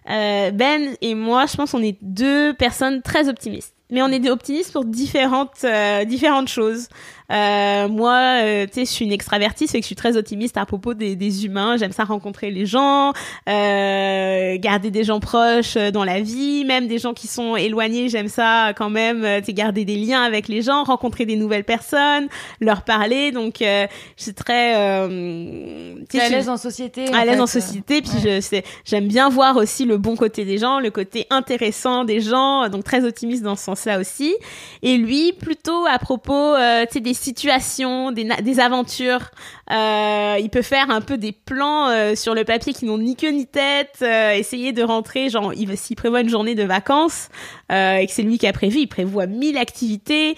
euh, 0.09 0.51
ben 0.53 0.95
et 1.01 1.15
moi, 1.15 1.47
je 1.47 1.57
pense 1.57 1.73
qu'on 1.73 1.83
est 1.83 1.99
deux 2.01 2.55
personnes 2.55 3.03
très 3.03 3.29
optimistes. 3.29 3.75
Mais 3.91 4.03
on 4.03 4.09
est 4.09 4.19
des 4.19 4.31
optimistes 4.31 4.73
pour 4.73 4.85
différentes 4.85 5.65
euh, 5.65 6.05
différentes 6.05 6.49
choses. 6.49 6.89
Euh, 7.33 7.89
moi, 7.89 8.41
euh, 8.43 8.67
tu 8.67 8.75
sais, 8.75 8.85
je 8.85 8.91
suis 8.91 9.05
une 9.05 9.13
extravertie, 9.13 9.67
fait 9.67 9.79
que 9.79 9.83
je 9.83 9.87
suis 9.87 9.97
très 9.97 10.17
optimiste 10.17 10.57
à 10.57 10.67
propos 10.67 10.95
des, 10.95 11.17
des 11.17 11.45
humains. 11.45 11.77
J'aime 11.77 11.93
ça 11.93 12.05
rencontrer 12.05 12.51
les 12.51 12.67
gens, 12.67 13.13
euh, 13.49 14.57
garder 14.59 14.91
des 14.91 15.05
gens 15.05 15.21
proches 15.21 15.77
euh, 15.77 15.91
dans 15.91 16.05
la 16.05 16.21
vie, 16.21 16.65
même 16.65 16.87
des 16.87 16.99
gens 16.99 17.15
qui 17.15 17.27
sont 17.27 17.57
éloignés. 17.57 18.09
J'aime 18.09 18.29
ça 18.29 18.73
quand 18.77 18.91
même, 18.91 19.25
euh, 19.25 19.41
tu 19.41 19.47
sais, 19.47 19.53
garder 19.53 19.85
des 19.85 19.97
liens 19.97 20.23
avec 20.23 20.49
les 20.49 20.63
gens, 20.63 20.85
rencontrer 20.85 21.27
des 21.27 21.37
nouvelles 21.37 21.65
personnes, 21.65 22.29
leur 22.61 22.83
parler. 22.83 23.33
Donc, 23.33 23.63
euh, 23.63 23.87
je 24.17 24.23
suis 24.23 24.35
très 24.35 24.77
euh, 24.77 25.95
tu 26.09 26.21
à 26.21 26.29
l'aise 26.29 26.49
en 26.49 26.57
société 26.57 27.13
à 27.13 27.25
l'aise 27.25 27.41
en 27.41 27.47
société 27.47 28.03
puis 28.03 28.11
ouais. 28.25 28.41
je 28.41 28.61
j'aime 28.85 29.09
bien 29.09 29.29
voir 29.29 29.57
aussi 29.57 29.85
le 29.85 29.99
bon 29.99 30.17
côté 30.17 30.45
des 30.45 30.59
gens 30.59 30.81
le 30.81 30.91
côté 30.91 31.27
intéressant 31.31 32.05
des 32.05 32.21
gens 32.21 32.69
donc 32.69 32.85
très 32.85 33.05
optimiste 33.05 33.43
dans 33.43 33.57
ce 33.57 33.65
sens-là 33.65 33.99
aussi 33.99 34.35
et 34.83 34.97
lui 34.97 35.33
plutôt 35.33 35.87
à 35.87 35.99
propos 35.99 36.55
euh, 36.55 36.85
tu 36.87 36.95
sais 36.95 37.01
des 37.01 37.15
situations, 37.17 38.13
des, 38.13 38.61
aventures. 38.61 39.31
Euh, 39.71 40.37
il 40.41 40.49
peut 40.51 40.63
faire 40.63 40.91
un 40.91 41.01
peu 41.01 41.19
des 41.19 41.33
plans 41.33 41.89
euh, 41.89 42.15
sur 42.15 42.35
le 42.35 42.45
papier 42.45 42.73
qui 42.73 42.85
n'ont 42.85 42.99
ni 42.99 43.17
queue 43.17 43.31
ni 43.31 43.47
tête, 43.47 43.99
euh, 44.03 44.33
essayer 44.33 44.73
de 44.73 44.83
rentrer, 44.83 45.29
genre, 45.29 45.53
il 45.55 45.77
s'il 45.77 45.97
prévoit 45.97 46.21
une 46.21 46.29
journée 46.29 46.55
de 46.55 46.63
vacances 46.63 47.29
euh, 47.73 47.97
et 47.97 48.07
que 48.07 48.13
c'est 48.13 48.23
lui 48.23 48.39
qui 48.39 48.47
a 48.47 48.53
prévu, 48.53 48.79
il 48.81 48.87
prévoit 48.87 49.27
mille 49.27 49.59
activités 49.59 50.37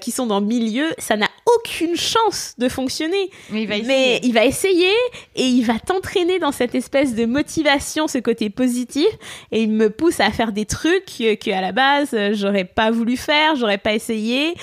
qui 0.00 0.10
sont 0.10 0.26
dans 0.26 0.40
mille 0.40 0.74
lieux, 0.74 0.92
ça 0.98 1.16
n'a 1.16 1.28
aucune 1.54 1.96
chance 1.96 2.54
de 2.58 2.68
fonctionner. 2.68 3.30
Mais 3.50 3.62
il 3.62 3.68
va 3.68 3.76
essayer, 3.76 3.86
Mais 3.88 4.20
il 4.24 4.32
va 4.32 4.44
essayer 4.44 4.90
et 5.36 5.44
il 5.44 5.62
va 5.62 5.78
t'entraîner 5.78 6.38
dans 6.38 6.52
cette 6.52 6.74
espèce 6.74 7.14
de 7.14 7.24
motivation, 7.24 8.08
ce 8.08 8.18
côté 8.18 8.50
positif, 8.50 9.06
et 9.52 9.62
il 9.62 9.70
me 9.70 9.90
pousse 9.90 10.18
à 10.20 10.30
faire 10.30 10.52
des 10.52 10.64
trucs 10.66 11.04
que, 11.06 11.50
à 11.52 11.60
la 11.60 11.72
base 11.72 12.16
j'aurais 12.32 12.64
pas 12.64 12.90
voulu 12.90 13.16
faire, 13.16 13.54
j'aurais 13.56 13.78
pas 13.78 13.94
essayé, 13.94 14.54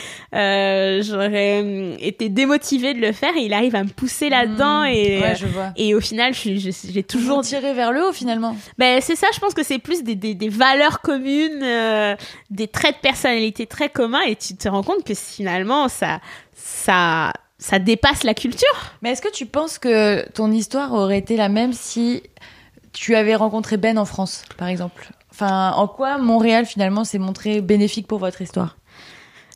j'aurais 1.02 1.60
hum, 1.62 1.96
été 2.00 2.30
démotivée 2.30 2.94
de 2.94 3.00
le 3.00 3.12
faire, 3.12 3.36
et 3.38 3.42
il 3.42 3.54
arrive 3.54 3.76
à 3.76 3.84
me 3.84 3.90
pousser 3.90 4.30
là-dedans 4.30 4.82
Mmh. 4.84 4.88
et 4.88 5.20
Ouais, 5.22 5.36
je 5.36 5.46
vois. 5.46 5.72
et 5.78 5.94
au 5.96 6.02
final 6.02 6.34
j'ai 6.34 7.04
Toujours 7.04 7.04
toujours 7.04 7.42
tiré 7.44 7.74
vers 7.74 7.92
le 7.92 8.08
haut 8.08 8.12
finalement. 8.14 8.56
ben 8.78 9.00
c'est 9.02 9.16
ça 9.16 9.28
je 9.34 9.40
pense 9.40 9.54
que 9.54 9.64
c'est 9.64 9.80
plus 9.80 10.04
des, 10.04 10.16
des, 10.16 10.34
des 10.36 10.50
valeurs 10.50 11.02
communes 11.02 11.62
euh, 11.64 12.16
des 12.50 12.68
traits 12.68 12.96
de 12.98 13.02
personnalité 13.02 13.66
très 13.68 13.90
communs 13.90 14.22
et 14.28 14.36
tu 14.36 14.56
te 14.56 14.68
rends 14.68 14.84
compte 14.84 15.04
que 15.04 15.14
finalement 15.14 15.88
ça 15.90 16.20
ça 16.84 17.34
ça 17.60 17.80
dépasse 17.80 18.24
la 18.24 18.34
culture. 18.34 18.94
Mais 19.02 19.12
est-ce 19.12 19.22
que 19.22 19.32
tu 19.32 19.46
penses 19.46 19.80
que 19.80 20.30
ton 20.32 20.52
histoire 20.52 20.92
aurait 20.94 21.20
été 21.20 21.38
la 21.38 21.48
même 21.48 21.72
si 21.72 22.24
tu 22.92 23.16
avais 23.16 23.36
rencontré 23.36 23.78
Ben 23.78 23.98
en 23.98 24.06
France, 24.06 24.44
par 24.58 24.68
exemple? 24.68 25.10
Enfin, 25.32 25.72
en 25.72 25.88
quoi 25.88 26.18
Montréal 26.18 26.66
finalement 26.66 27.06
s'est 27.06 27.20
montré 27.20 27.62
bénéfique 27.62 28.06
pour 28.06 28.20
votre 28.20 28.42
histoire? 28.42 28.76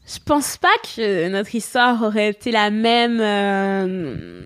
Je 0.08 0.20
pense 0.26 0.56
pas 0.56 0.74
que 0.96 1.28
notre 1.28 1.54
histoire 1.54 2.02
aurait 2.02 2.30
été 2.30 2.52
la 2.52 2.70
même 2.70 3.20
euh, 3.20 4.42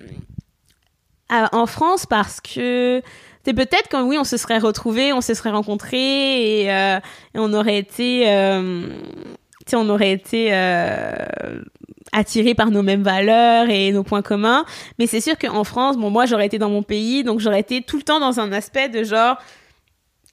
en 1.52 1.68
France 1.68 2.08
parce 2.08 2.42
que 2.42 3.04
c'est 3.46 3.54
peut-être 3.54 3.88
quand 3.92 4.04
oui 4.04 4.18
on 4.18 4.24
se 4.24 4.38
serait 4.38 4.58
retrouvés 4.58 5.14
on 5.14 5.22
se 5.22 5.34
serait 5.36 5.52
rencontrés 5.52 6.62
et, 6.62 6.72
euh, 6.72 6.98
et 7.36 7.40
on 7.40 7.54
aurait 7.54 7.78
été 7.78 8.24
euh, 8.28 8.88
tu 9.66 9.72
sais 9.72 9.76
on 9.76 9.88
aurait 9.90 10.12
été 10.12 10.50
euh, 10.52 11.62
attirés 12.12 12.54
par 12.56 12.72
nos 12.72 12.82
mêmes 12.82 13.04
valeurs 13.04 13.70
et 13.70 13.92
nos 13.92 14.04
points 14.04 14.22
communs 14.22 14.66
mais 15.00 15.08
c'est 15.08 15.22
sûr 15.22 15.38
qu'en 15.38 15.64
France 15.64 15.98
bon 15.98 16.10
moi 16.10 16.26
j'aurais 16.26 16.46
été 16.48 16.58
dans 16.58 16.70
mon 16.70 16.84
pays 16.84 17.24
donc 17.24 17.40
j'aurais 17.40 17.60
été 17.62 17.82
tout 17.82 17.98
le 17.98 18.04
temps 18.04 18.20
dans 18.20 18.40
un 18.40 18.52
aspect 18.52 18.90
de 18.90 19.04
genre 19.04 19.38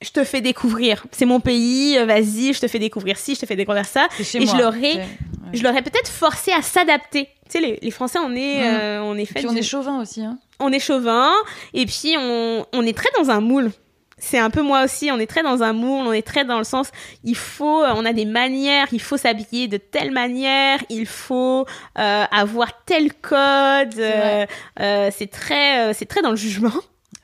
je 0.02 0.10
te 0.10 0.22
fais 0.24 0.40
découvrir 0.40 1.04
c'est 1.12 1.24
mon 1.26 1.40
pays 1.40 1.96
euh, 1.98 2.04
vas-y 2.06 2.52
je 2.52 2.60
te 2.60 2.68
fais 2.68 2.78
découvrir 2.78 3.16
ci 3.16 3.34
je 3.34 3.40
te 3.40 3.46
fais 3.46 3.56
découvrir 3.56 3.84
ça 3.86 4.08
chez 4.22 4.42
Et 4.42 4.46
je 4.46 4.56
l'aurais- 4.56 4.96
ouais. 4.96 5.06
je 5.52 5.62
l'aurais 5.62 5.82
peut-être 5.82 6.08
forcé 6.10 6.52
à 6.52 6.62
s'adapter. 6.62 7.28
Tu 7.50 7.52
sais, 7.52 7.60
les, 7.60 7.78
les 7.80 7.90
Français, 7.90 8.18
on 8.22 8.32
est, 8.36 8.58
Mhm. 8.60 8.64
euh, 8.80 9.00
on 9.02 9.16
est 9.16 9.24
fait, 9.24 9.38
Puis 9.40 9.46
on 9.48 9.52
du- 9.54 9.58
est 9.60 9.62
chauvin 9.62 10.00
aussi. 10.02 10.22
Hein. 10.22 10.38
on 10.60 10.70
est 10.70 10.78
chauvin, 10.80 11.30
et 11.72 11.86
puis 11.86 12.14
on, 12.18 12.66
on 12.74 12.82
est 12.84 12.94
très 12.94 13.08
dans 13.18 13.30
un 13.30 13.40
moule. 13.40 13.70
C'est 14.18 14.38
un 14.38 14.50
peu 14.50 14.62
moi 14.62 14.84
aussi, 14.84 15.10
on 15.12 15.18
est 15.18 15.26
très 15.26 15.42
dans 15.42 15.62
un 15.62 15.72
moule, 15.72 16.06
on 16.06 16.12
est 16.12 16.26
très 16.26 16.44
dans 16.44 16.58
le 16.58 16.64
sens, 16.64 16.90
il 17.24 17.36
faut, 17.36 17.84
on 17.84 18.04
a 18.04 18.12
des 18.12 18.24
manières, 18.24 18.88
il 18.92 19.00
faut 19.00 19.16
s'habiller 19.16 19.68
de 19.68 19.76
telle 19.76 20.10
manière, 20.10 20.80
il 20.88 21.06
faut 21.06 21.66
euh, 21.98 22.24
avoir 22.30 22.84
tel 22.84 23.12
code, 23.14 23.98
euh, 23.98 24.46
euh, 24.80 25.10
c'est 25.16 25.30
très, 25.30 25.90
euh, 25.90 25.92
c'est 25.94 26.06
très 26.06 26.22
dans 26.22 26.30
le 26.30 26.36
jugement. 26.36 26.72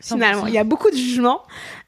Finalement, 0.00 0.44
100%. 0.44 0.48
il 0.48 0.54
y 0.54 0.58
a 0.58 0.64
beaucoup 0.64 0.90
de 0.90 0.96
jugement. 0.96 1.42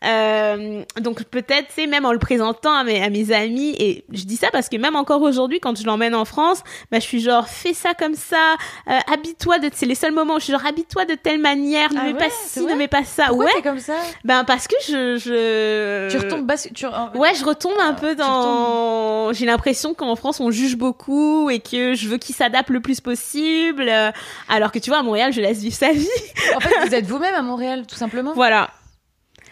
Euh, 0.05 0.83
donc 1.01 1.25
peut-être, 1.25 1.69
c'est 1.71 1.87
même 1.87 2.05
en 2.05 2.13
le 2.13 2.19
présentant 2.19 2.73
à 2.73 2.85
mes, 2.85 3.03
à 3.03 3.11
mes 3.11 3.33
amis, 3.33 3.75
et 3.79 4.05
je 4.13 4.25
dis 4.25 4.37
ça 4.37 4.49
parce 4.51 4.69
que 4.69 4.77
même 4.77 4.97
encore 4.97 5.23
aujourd'hui, 5.23 5.61
quand 5.61 5.79
je 5.79 5.85
l'emmène 5.85 6.15
en 6.15 6.25
France, 6.25 6.63
bah, 6.91 6.99
je 7.01 7.05
suis 7.05 7.21
genre, 7.21 7.49
fais 7.49 7.75
ça 7.75 7.95
comme 7.95 8.15
ça, 8.15 8.55
euh, 8.89 8.99
habille-toi 9.13 9.59
de, 9.59 9.71
c'est 9.73 9.87
les 9.87 9.95
seuls 9.95 10.13
moments 10.13 10.35
où 10.35 10.39
je 10.39 10.45
suis 10.45 10.53
genre, 10.53 10.67
habille-toi 10.67 11.07
de 11.07 11.15
telle 11.15 11.41
manière, 11.41 11.93
ne 11.93 11.99
Ah 11.99 12.05
mets 12.05 12.13
ouais, 12.13 12.19
pas 12.19 12.31
ci, 12.31 12.61
ne 12.61 12.75
mets 12.75 12.89
pas 12.89 13.05
ça. 13.05 13.27
Pourquoi 13.29 13.47
ouais, 13.47 13.63
comme 13.63 13.79
ça? 13.81 13.95
Ben 14.25 14.45
parce 14.45 14.69
que 14.69 14.77
je, 14.87 15.17
je... 15.17 16.11
Tu 16.11 16.19
retombes 16.19 16.47
bas. 16.47 16.57
Tu... 16.57 16.87
Ouais, 17.15 17.35
je 17.35 17.45
retombe 17.45 17.75
un 17.81 17.95
peu 17.95 18.11
tu 18.11 18.17
dans. 18.17 19.33
J'ai 19.33 19.47
l'impression 19.47 19.95
qu'en 19.95 20.17
France 20.17 20.41
on 20.41 20.51
juge 20.51 20.77
beaucoup 20.77 21.51
et 21.51 21.61
que 21.61 21.95
je 21.95 22.09
veux 22.09 22.19
qu'il 22.19 22.35
s'adapte 22.35 22.71
le 22.71 22.81
plus 22.81 23.01
possible, 23.01 23.87
euh, 23.89 24.11
alors 24.49 24.73
que 24.73 24.79
tu 24.79 24.91
vois 24.91 24.99
à 24.99 25.03
Montréal 25.03 25.33
je 25.33 25.41
laisse 25.41 25.59
vivre 25.59 25.75
sa 25.75 25.93
vie. 25.93 26.09
En 26.55 26.61
fait, 26.61 26.87
vous 26.87 26.95
êtes 26.95 27.07
vous-même 27.07 27.35
à 27.35 27.43
Montréal, 27.43 27.85
tout 27.87 27.97
simplement. 27.97 28.33
Voilà. 28.35 28.71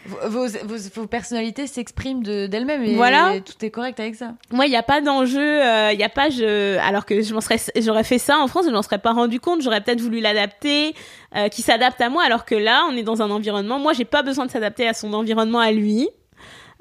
Vos, 0.07 0.47
vos, 0.65 0.77
vos- 0.95 1.07
personnalités 1.07 1.67
s'expriment 1.67 2.23
de- 2.23 2.47
d'elles-mêmes 2.47 2.83
et, 2.85 2.95
Voilà. 2.95 3.35
et 3.37 3.41
tout 3.41 3.55
est 3.65 3.71
correct 3.71 3.99
avec 4.01 4.15
ça. 4.15 4.33
Moi, 4.51 4.67
il 4.67 4.71
n'y 4.71 4.77
a 4.77 4.83
pas 4.83 5.01
d'enjeu, 5.01 5.61
il 5.93 5.99
y 5.99 6.03
a 6.03 6.09
pas 6.09 6.29
je 6.31 6.77
alors 6.79 7.07
que 7.07 7.23
je 7.23 7.33
m'en 7.35 7.41
serais 7.41 7.59
j'aurais 7.77 8.05
fait 8.05 8.19
ça 8.19 8.39
en 8.39 8.47
France, 8.49 8.67
je 8.67 8.71
m'en 8.71 8.83
serais 8.83 8.99
pas 8.99 9.13
rendu 9.13 9.41
compte, 9.41 9.63
j'aurais 9.63 9.81
peut-être 9.81 10.01
voulu 10.01 10.21
l'adapter 10.21 10.95
euh, 11.37 11.49
qui 11.49 11.63
s'adapte 11.63 12.01
à 12.01 12.09
moi 12.11 12.23
alors 12.25 12.45
que 12.45 12.55
là, 12.55 12.83
on 12.91 12.97
est 12.97 13.03
dans 13.03 13.23
un 13.23 13.31
environnement, 13.31 13.79
moi 13.79 13.93
j'ai 13.95 14.05
pas 14.05 14.23
besoin 14.23 14.47
de 14.47 14.51
s'adapter 14.51 14.87
à 14.87 14.93
son 14.95 15.13
environnement 15.15 15.61
à 15.61 15.71
lui. 15.73 16.09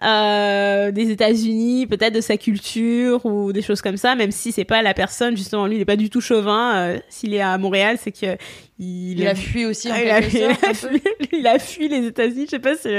Euh, 0.03 0.91
des 0.91 1.11
États-Unis, 1.11 1.87
peut-être 1.87 2.13
de 2.13 2.19
sa 2.21 2.35
culture 2.35 3.25
ou 3.25 3.53
des 3.53 3.61
choses 3.61 3.81
comme 3.81 3.95
ça, 3.95 4.15
même 4.15 4.31
si 4.31 4.51
c'est 4.51 4.65
pas 4.65 4.81
la 4.81 4.93
personne 4.93 5.37
justement 5.37 5.65
lui, 5.65 5.75
il 5.77 5.81
est 5.81 5.85
pas 5.85 5.95
du 5.95 6.09
tout 6.09 6.19
chauvin. 6.19 6.75
euh, 6.75 6.97
S'il 7.07 7.33
est 7.33 7.39
à 7.41 7.57
Montréal, 7.57 7.97
c'est 8.01 8.11
que 8.11 8.35
il, 8.79 9.19
Il 9.19 9.27
a 9.27 9.33
fui 9.35 9.65
aussi 9.65 9.89
en 9.89 9.95
Ah, 9.95 10.01
il, 10.03 10.09
a, 10.11 10.19
il 10.19 10.29
fui, 10.75 11.01
il 11.31 11.47
a 11.47 11.57
fui 11.59 11.87
les 11.87 12.05
États-Unis. 12.07 12.45
Je 12.45 12.49
sais 12.49 12.59
pas 12.59 12.75
si 12.75 12.89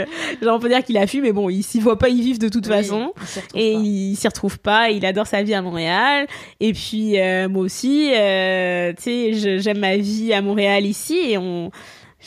genre 0.42 0.56
on 0.56 0.60
peut 0.60 0.68
dire 0.70 0.82
qu'il 0.82 0.96
a 0.96 1.06
fui, 1.06 1.20
mais 1.20 1.32
bon, 1.32 1.50
il 1.50 1.62
s'y 1.62 1.78
voit 1.78 1.98
pas 1.98 2.08
y 2.08 2.20
vivre 2.22 2.38
de 2.38 2.48
toute 2.48 2.66
Oui, 2.66 2.72
façon. 2.72 3.12
Et 3.54 3.74
pas. 3.74 3.80
il 3.82 4.16
s'y 4.16 4.26
retrouve 4.28 4.58
pas, 4.58 4.88
il 4.90 5.04
adore 5.04 5.26
sa 5.26 5.42
vie 5.42 5.52
à 5.54 5.60
Montréal. 5.60 6.26
Et 6.60 6.72
puis 6.72 7.20
euh, 7.20 7.48
moi 7.50 7.64
aussi, 7.64 8.08
tu 8.12 9.02
sais, 9.02 9.58
j'aime 9.58 9.78
ma 9.78 9.96
vie 9.98 10.32
à 10.32 10.40
Montréal 10.40 10.86
ici 10.86 11.18
et 11.28 11.36
on, 11.38 11.70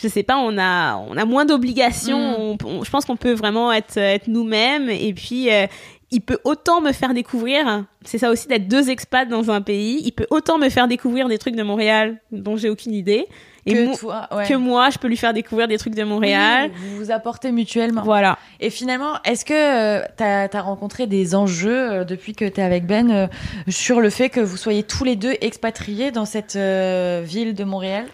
je 0.02 0.08
sais 0.08 0.24
pas, 0.24 0.38
on 0.38 0.58
a, 0.58 0.95
on 0.98 1.18
a 1.18 1.26
moins 1.26 1.45
d'obligations. 1.45 2.20
Mm. 2.20 2.36
On- 2.39 2.58
on- 2.66 2.84
je 2.84 2.89
pense 2.91 3.06
qu'on 3.06 3.18
peut 3.18 3.34
vraiment 3.34 3.72
être, 3.72 3.98
être 3.98 4.28
nous-mêmes. 4.28 4.89
Et 4.89 5.14
puis 5.14 5.52
euh, 5.52 5.66
il 6.12 6.22
peut 6.22 6.39
autant 6.45 6.80
me 6.82 6.91
faire 6.93 7.14
découvrir. 7.14 7.84
C'est 8.06 8.18
ça 8.18 8.30
aussi 8.30 8.48
d'être 8.48 8.68
deux 8.68 8.89
expats 8.89 9.28
dans 9.28 9.52
un 9.52 9.62
pays. 9.62 10.02
Il 10.06 10.12
peut 10.14 10.28
autant 10.30 10.58
me 10.58 10.70
faire 10.70 10.88
découvrir 10.88 11.28
des 11.28 11.38
trucs 11.38 11.56
de 11.56 11.64
Montréal 11.64 12.18
dont 12.32 12.56
j'ai 12.58 12.70
aucune 12.70 12.93
idée. 12.93 13.26
Et 13.70 13.74
que 13.74 13.86
mo- 13.88 13.95
toi, 13.98 14.30
ouais. 14.32 14.48
que 14.48 14.54
moi, 14.54 14.89
je 14.91 14.98
peux 14.98 15.10
lui 15.10 15.18
faire 15.18 15.34
découvrir 15.34 15.68
des 15.68 15.78
trucs 15.78 15.93
de 15.93 16.04
Montréal. 16.06 16.72
Oui, 16.74 16.80
vous 16.89 16.98
vous 17.04 17.12
apportez 17.12 17.52
mutuellement. 17.52 18.02
Voilà. 18.04 18.38
Et 18.62 18.70
finalement, 18.70 19.16
est-ce 19.26 19.43
que 19.43 19.54
euh, 19.54 20.06
t'as 20.16 20.48
as 20.50 20.62
rencontré 20.62 21.06
des 21.06 21.36
enjeux 21.36 21.91
euh, 21.91 22.04
depuis 22.06 22.34
que 22.34 22.45
t'es 22.45 22.62
avec 22.62 22.86
Ben 22.86 23.12
euh, 23.12 23.28
sur 23.68 24.00
le 24.00 24.10
fait 24.10 24.30
que 24.30 24.39
vous 24.39 24.56
soyez 24.56 24.84
tous 24.84 25.04
les 25.04 25.18
deux 25.18 25.34
expatriés 25.41 26.12
dans 26.12 26.24
cette 26.24 26.56
ville 26.56 27.54
de 27.56 27.64
Montréal? 27.66 28.06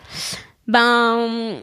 Ben, 0.67 1.61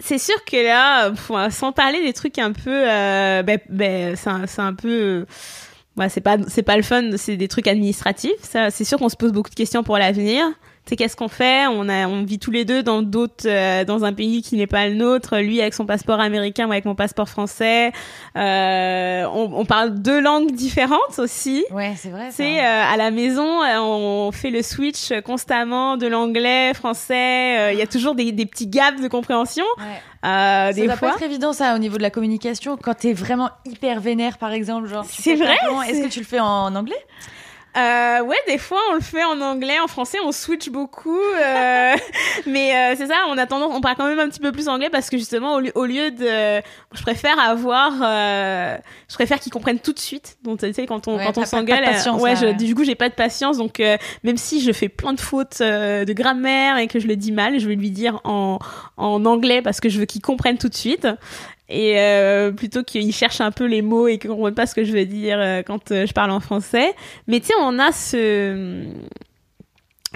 c'est 0.00 0.18
sûr 0.18 0.44
que 0.44 0.56
là, 0.56 1.12
sans 1.50 1.72
parler 1.72 2.00
des 2.00 2.12
trucs 2.12 2.38
un 2.38 2.52
peu, 2.52 2.88
euh, 2.90 3.42
ben, 3.42 3.58
ben, 3.68 4.16
c'est 4.16 4.60
un, 4.60 4.74
peu, 4.74 5.26
c'est 6.08 6.20
pas, 6.20 6.36
c'est 6.48 6.62
pas 6.62 6.76
le 6.76 6.82
fun, 6.82 7.16
c'est 7.16 7.36
des 7.36 7.48
trucs 7.48 7.66
administratifs. 7.66 8.32
C'est 8.42 8.84
sûr 8.84 8.98
qu'on 8.98 9.08
se 9.08 9.16
pose 9.16 9.32
beaucoup 9.32 9.50
de 9.50 9.54
questions 9.54 9.82
pour 9.82 9.98
l'avenir. 9.98 10.44
Tu 10.86 10.90
sais, 10.90 10.96
qu'est-ce 10.96 11.16
qu'on 11.16 11.28
fait? 11.28 11.66
On 11.66 11.88
a, 11.88 12.06
on 12.06 12.24
vit 12.24 12.38
tous 12.38 12.50
les 12.50 12.66
deux 12.66 12.82
dans 12.82 13.00
d'autres, 13.00 13.46
euh, 13.48 13.84
dans 13.86 14.04
un 14.04 14.12
pays 14.12 14.42
qui 14.42 14.56
n'est 14.56 14.66
pas 14.66 14.86
le 14.86 14.94
nôtre. 14.94 15.38
Lui 15.38 15.62
avec 15.62 15.72
son 15.72 15.86
passeport 15.86 16.20
américain, 16.20 16.66
moi 16.66 16.74
avec 16.74 16.84
mon 16.84 16.94
passeport 16.94 17.26
français. 17.30 17.90
Euh, 18.36 19.24
on, 19.32 19.50
on 19.60 19.64
parle 19.64 19.94
deux 20.02 20.20
langues 20.20 20.52
différentes 20.52 21.18
aussi. 21.18 21.64
Ouais, 21.70 21.94
c'est 21.96 22.10
vrai. 22.10 22.28
Tu 22.28 22.34
sais, 22.36 22.58
euh, 22.60 22.82
à 22.92 22.98
la 22.98 23.10
maison, 23.10 23.62
euh, 23.62 23.78
on 23.78 24.30
fait 24.30 24.50
le 24.50 24.60
switch 24.62 25.12
constamment 25.24 25.96
de 25.96 26.06
l'anglais, 26.06 26.74
français. 26.74 27.58
euh, 27.58 27.72
Il 27.72 27.78
y 27.78 27.82
a 27.82 27.86
toujours 27.86 28.14
des, 28.14 28.32
des 28.32 28.44
petits 28.44 28.66
gaps 28.66 29.00
de 29.00 29.08
compréhension. 29.08 29.64
Ouais. 29.78 29.84
Euh, 30.28 30.66
Ça 30.68 30.72
des 30.74 30.84
doit 30.86 30.96
fois. 30.96 31.10
pas 31.10 31.14
être 31.16 31.22
évident 31.22 31.52
ça 31.54 31.74
au 31.74 31.78
niveau 31.78 31.96
de 31.96 32.02
la 32.02 32.10
communication 32.10 32.76
quand 32.82 32.94
t'es 32.94 33.12
vraiment 33.12 33.50
hyper 33.66 34.00
vénère 34.00 34.38
par 34.38 34.52
exemple 34.52 34.88
genre. 34.88 35.04
C'est 35.08 35.34
vrai. 35.34 35.54
Est-ce 35.88 35.96
c'est- 36.00 36.02
que 36.08 36.12
tu 36.12 36.20
le 36.20 36.24
fais 36.26 36.40
en 36.40 36.74
anglais? 36.74 36.96
Euh, 37.76 38.20
ouais, 38.22 38.36
des 38.46 38.58
fois 38.58 38.78
on 38.90 38.94
le 38.94 39.00
fait 39.00 39.24
en 39.24 39.40
anglais, 39.40 39.80
en 39.80 39.88
français 39.88 40.18
on 40.24 40.30
switch 40.30 40.68
beaucoup, 40.70 41.18
euh, 41.18 41.94
mais 42.46 42.72
euh, 42.74 42.94
c'est 42.96 43.06
ça, 43.06 43.14
on 43.28 43.36
a 43.36 43.46
tendance, 43.46 43.72
on 43.74 43.80
parle 43.80 43.96
quand 43.96 44.06
même 44.06 44.20
un 44.20 44.28
petit 44.28 44.38
peu 44.38 44.52
plus 44.52 44.68
anglais 44.68 44.90
parce 44.90 45.10
que 45.10 45.18
justement 45.18 45.54
au 45.54 45.60
lieu, 45.60 45.72
au 45.74 45.84
lieu 45.84 46.10
de, 46.12 46.62
je 46.94 47.02
préfère 47.02 47.38
avoir, 47.40 47.92
euh, 48.00 48.76
je 49.08 49.14
préfère 49.14 49.40
qu'ils 49.40 49.52
comprennent 49.52 49.80
tout 49.80 49.92
de 49.92 49.98
suite. 49.98 50.36
Donc 50.44 50.60
tu 50.60 50.72
sais 50.72 50.86
quand 50.86 51.08
on 51.08 51.16
Ouais, 51.16 51.24
quand 51.24 51.38
on 51.38 51.40
s'engueule, 51.46 51.78
ouais, 52.22 52.36
je- 52.36 52.46
ouais. 52.46 52.54
du 52.54 52.74
coup 52.76 52.84
j'ai 52.84 52.94
pas 52.94 53.08
de 53.08 53.14
patience, 53.14 53.56
donc 53.58 53.80
euh, 53.80 53.96
même 54.22 54.36
si 54.36 54.60
je 54.60 54.70
fais 54.72 54.88
plein 54.88 55.12
de 55.12 55.20
fautes 55.20 55.58
euh, 55.60 56.04
de 56.04 56.12
grammaire 56.12 56.78
et 56.78 56.86
que 56.86 57.00
je 57.00 57.08
le 57.08 57.16
dis 57.16 57.32
mal, 57.32 57.58
je 57.58 57.68
vais 57.68 57.74
lui 57.74 57.90
dire 57.90 58.20
en 58.24 58.58
en 58.96 59.24
anglais 59.24 59.62
parce 59.62 59.80
que 59.80 59.88
je 59.88 59.98
veux 59.98 60.06
qu'il 60.06 60.22
comprenne 60.22 60.58
tout 60.58 60.68
de 60.68 60.74
suite. 60.76 61.08
Et 61.68 61.98
euh, 61.98 62.52
plutôt 62.52 62.82
qu'il 62.82 63.12
cherche 63.12 63.40
un 63.40 63.50
peu 63.50 63.64
les 63.64 63.80
mots 63.80 64.06
et 64.06 64.18
qu'il 64.18 64.30
ne 64.30 64.50
pas 64.50 64.66
ce 64.66 64.74
que 64.74 64.84
je 64.84 64.92
veux 64.92 65.06
dire 65.06 65.38
euh, 65.40 65.62
quand 65.62 65.92
euh, 65.92 66.06
je 66.06 66.12
parle 66.12 66.30
en 66.30 66.40
français. 66.40 66.94
Mais 67.26 67.40
sais, 67.46 67.54
on 67.60 67.78
a 67.78 67.90
ce 67.90 68.84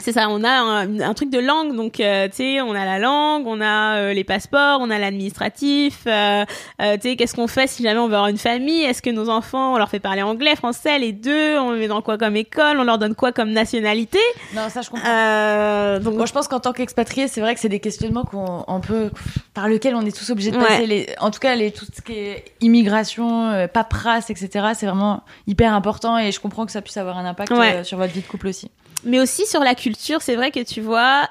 c'est 0.01 0.13
ça, 0.13 0.29
on 0.29 0.45
a 0.45 0.51
un, 0.51 1.01
un, 1.01 1.15
truc 1.15 1.31
de 1.31 1.39
langue, 1.39 1.75
donc 1.75 2.01
euh, 2.01 2.29
tu 2.29 2.37
sais, 2.37 2.61
on 2.61 2.73
a 2.73 2.85
la 2.85 2.99
langue, 2.99 3.47
on 3.47 3.61
a 3.61 3.97
euh, 3.97 4.13
les 4.13 4.25
passeports, 4.25 4.79
on 4.81 4.91
a 4.91 4.99
l'administratif. 4.99 6.03
Euh, 6.07 6.45
euh 6.81 6.95
tu 6.97 7.11
sais, 7.11 7.17
qu'est-ce 7.17 7.35
qu'on 7.35 7.49
fait 7.49 7.67
si 7.67 7.83
jamais 7.83 7.99
on 7.99 8.07
veut 8.07 8.15
avoir 8.15 8.29
une 8.29 8.39
famille? 8.39 8.83
Est-ce 8.83 9.03
que 9.03 9.11
nos 9.11 9.29
enfants, 9.29 9.75
on 9.75 9.79
leur 9.79 9.89
fait 9.89 10.01
parler 10.01 10.23
anglais, 10.23 10.55
français, 10.57 10.99
les 10.99 11.13
deux 11.13 11.59
On 11.59 11.73
les 11.73 11.81
met 11.81 11.89
dans 11.89 12.03
quoi 12.03 12.17
comme 12.17 12.37
école? 12.37 12.79
On 12.79 12.85
leur 12.85 12.99
donne 12.99 13.15
quoi 13.15 13.33
comme 13.33 13.51
nationalité? 13.51 14.19
Non, 14.55 14.69
ça 14.69 14.83
je 14.83 14.91
comprends. 14.91 15.99
donc 16.01 16.15
moi, 16.15 16.27
je 16.27 16.33
pense 16.33 16.49
qu'en 16.49 16.61
tant 16.61 16.73
qu'expatrié, 16.73 17.29
c'est 17.29 17.41
vrai 17.41 17.55
que 17.55 17.61
c'est 17.61 17.69
des 17.69 17.81
questionnements 17.81 18.25
qu'on 18.25 18.81
peut 18.81 19.11
par 19.55 19.69
lesquels 19.69 19.95
on 19.95 20.03
est 20.03 20.17
tous 20.17 20.31
obligés 20.31 20.51
de 20.51 20.59
passer. 20.59 20.87
Les, 20.87 21.07
en 21.21 21.31
tout 21.31 21.41
cas, 21.41 21.55
les 21.55 21.73
tout 21.73 21.87
ce 21.93 22.01
qui 22.03 22.13
est 22.13 22.45
immigration, 22.61 23.69
paperasse, 23.73 24.31
etc. 24.31 24.69
C'est 24.75 24.87
vraiment 24.87 25.23
hyper 25.47 25.75
important 25.75 26.19
et 26.19 26.31
je 26.33 26.41
comprends 26.41 26.67
que 26.67 26.73
ça 26.73 26.83
puisse 26.83 26.97
avoir 26.97 27.19
un 27.19 27.25
impact 27.25 27.53
sur 27.85 27.99
votre 27.99 28.13
vie 28.13 28.21
de 28.21 28.27
couple 28.27 28.49
aussi 28.49 28.71
mais 29.05 29.21
aussi 29.21 29.47
sur 29.47 29.61
la 29.61 29.75
culture, 29.75 30.23
c'est 30.23 30.37
vrai 30.37 30.51
que 30.51 30.63
tu 30.63 30.81
vois, 30.81 31.29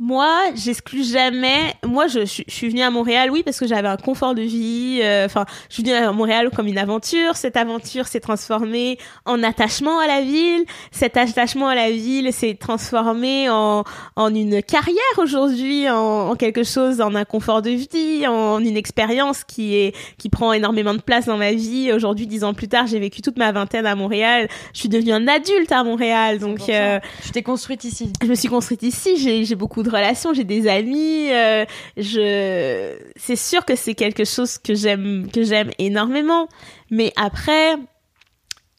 moi, 0.00 0.44
j'exclus 0.54 1.10
jamais. 1.10 1.74
Moi, 1.84 2.06
je, 2.06 2.20
je, 2.20 2.44
suis 2.46 2.68
venue 2.68 2.82
à 2.82 2.90
Montréal, 2.90 3.30
oui, 3.32 3.42
parce 3.42 3.58
que 3.58 3.66
j'avais 3.66 3.88
un 3.88 3.96
confort 3.96 4.36
de 4.36 4.42
vie. 4.42 5.00
Euh, 5.02 5.26
enfin, 5.26 5.44
je 5.68 5.74
suis 5.74 5.82
venue 5.82 5.94
à 5.94 6.12
Montréal 6.12 6.50
comme 6.54 6.68
une 6.68 6.78
aventure. 6.78 7.34
Cette 7.34 7.56
aventure 7.56 8.06
s'est 8.06 8.20
transformée 8.20 8.96
en 9.24 9.42
attachement 9.42 9.98
à 9.98 10.06
la 10.06 10.20
ville. 10.20 10.64
Cet 10.92 11.16
attachement 11.16 11.66
à 11.66 11.74
la 11.74 11.90
ville 11.90 12.32
s'est 12.32 12.54
transformé 12.54 13.50
en, 13.50 13.82
en 14.14 14.34
une 14.34 14.62
carrière 14.62 14.94
aujourd'hui, 15.16 15.90
en, 15.90 16.30
en, 16.30 16.36
quelque 16.36 16.62
chose, 16.62 17.00
en 17.00 17.16
un 17.16 17.24
confort 17.24 17.60
de 17.62 17.70
vie, 17.70 18.24
en 18.28 18.60
une 18.60 18.76
expérience 18.76 19.42
qui 19.42 19.74
est 19.74 19.96
qui 20.16 20.28
prend 20.28 20.52
énormément 20.52 20.94
de 20.94 21.00
place 21.00 21.26
dans 21.26 21.38
ma 21.38 21.52
vie. 21.52 21.90
Aujourd'hui, 21.92 22.28
dix 22.28 22.44
ans 22.44 22.54
plus 22.54 22.68
tard, 22.68 22.86
j'ai 22.86 23.00
vécu 23.00 23.20
toute 23.20 23.36
ma 23.36 23.50
vingtaine 23.50 23.86
à 23.86 23.96
Montréal. 23.96 24.48
Je 24.74 24.78
suis 24.78 24.88
devenue 24.88 25.12
un 25.12 25.26
adulte 25.26 25.72
à 25.72 25.82
Montréal, 25.82 26.38
donc. 26.38 26.68
Euh, 26.68 27.00
tu 27.24 27.32
t'es 27.32 27.42
construite 27.42 27.82
ici. 27.82 28.12
Je 28.22 28.28
me 28.28 28.36
suis 28.36 28.48
construite 28.48 28.84
ici. 28.84 29.16
J'ai 29.16 29.44
j'ai 29.44 29.56
beaucoup 29.56 29.82
de 29.82 29.87
relation, 29.88 30.32
j'ai 30.32 30.44
des 30.44 30.68
amis. 30.68 31.30
Euh, 31.32 31.64
je, 31.96 32.96
c'est 33.16 33.36
sûr 33.36 33.64
que 33.64 33.76
c'est 33.76 33.94
quelque 33.94 34.24
chose 34.24 34.58
que 34.58 34.74
j'aime, 34.74 35.28
que 35.32 35.42
j'aime 35.42 35.70
énormément. 35.78 36.48
Mais 36.90 37.12
après, 37.16 37.76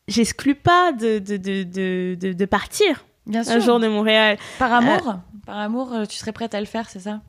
j'exclus 0.07 0.55
pas 0.55 0.91
de 0.91 1.19
de, 1.19 1.37
de, 1.37 2.15
de, 2.15 2.33
de, 2.33 2.45
partir 2.45 3.05
Bien 3.25 3.43
sûr. 3.43 3.53
un 3.53 3.59
jour 3.59 3.79
de 3.79 3.87
Montréal. 3.87 4.37
Par 4.57 4.73
amour, 4.73 5.09
euh, 5.09 5.13
par 5.45 5.57
amour, 5.57 5.93
euh, 5.93 6.05
tu 6.05 6.17
serais 6.17 6.31
prête 6.31 6.53
à 6.53 6.59
le 6.59 6.65
faire, 6.65 6.89
c'est 6.89 6.99
ça? 6.99 7.21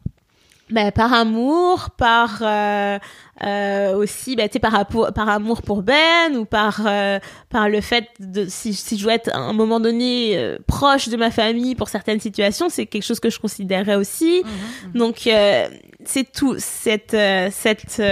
Ben, 0.71 0.93
par 0.93 1.13
amour, 1.13 1.91
par 1.91 2.39
euh, 2.43 2.99
euh, 3.45 3.95
aussi, 3.97 4.37
ben, 4.37 4.49
par, 4.61 4.87
par 4.87 5.29
amour 5.29 5.63
pour 5.63 5.83
Ben 5.83 6.37
ou 6.37 6.45
par 6.45 6.83
euh, 6.87 7.19
par 7.49 7.69
le 7.69 7.81
fait 7.81 8.09
de 8.19 8.47
si, 8.49 8.75
si 8.75 8.97
je 8.97 9.05
dois 9.05 9.15
être 9.15 9.35
à 9.35 9.39
un 9.39 9.53
moment 9.53 9.81
donné 9.81 10.37
euh, 10.37 10.59
proche 10.67 11.09
de 11.09 11.17
ma 11.17 11.31
famille 11.31 11.75
pour 11.75 11.89
certaines 11.89 12.21
situations, 12.21 12.69
c'est 12.69 12.87
quelque 12.87 13.05
chose 13.05 13.21
que 13.21 13.31
je 13.31 13.39
considérerais 13.39 13.97
aussi. 13.97 14.43
Mhm, 14.45 14.51
mhm. 14.89 14.99
Donc 14.99 15.27
euh, 15.27 15.69
c'est 16.05 16.31
tout 16.31 16.57
cette 16.59 17.17
cette 17.51 18.03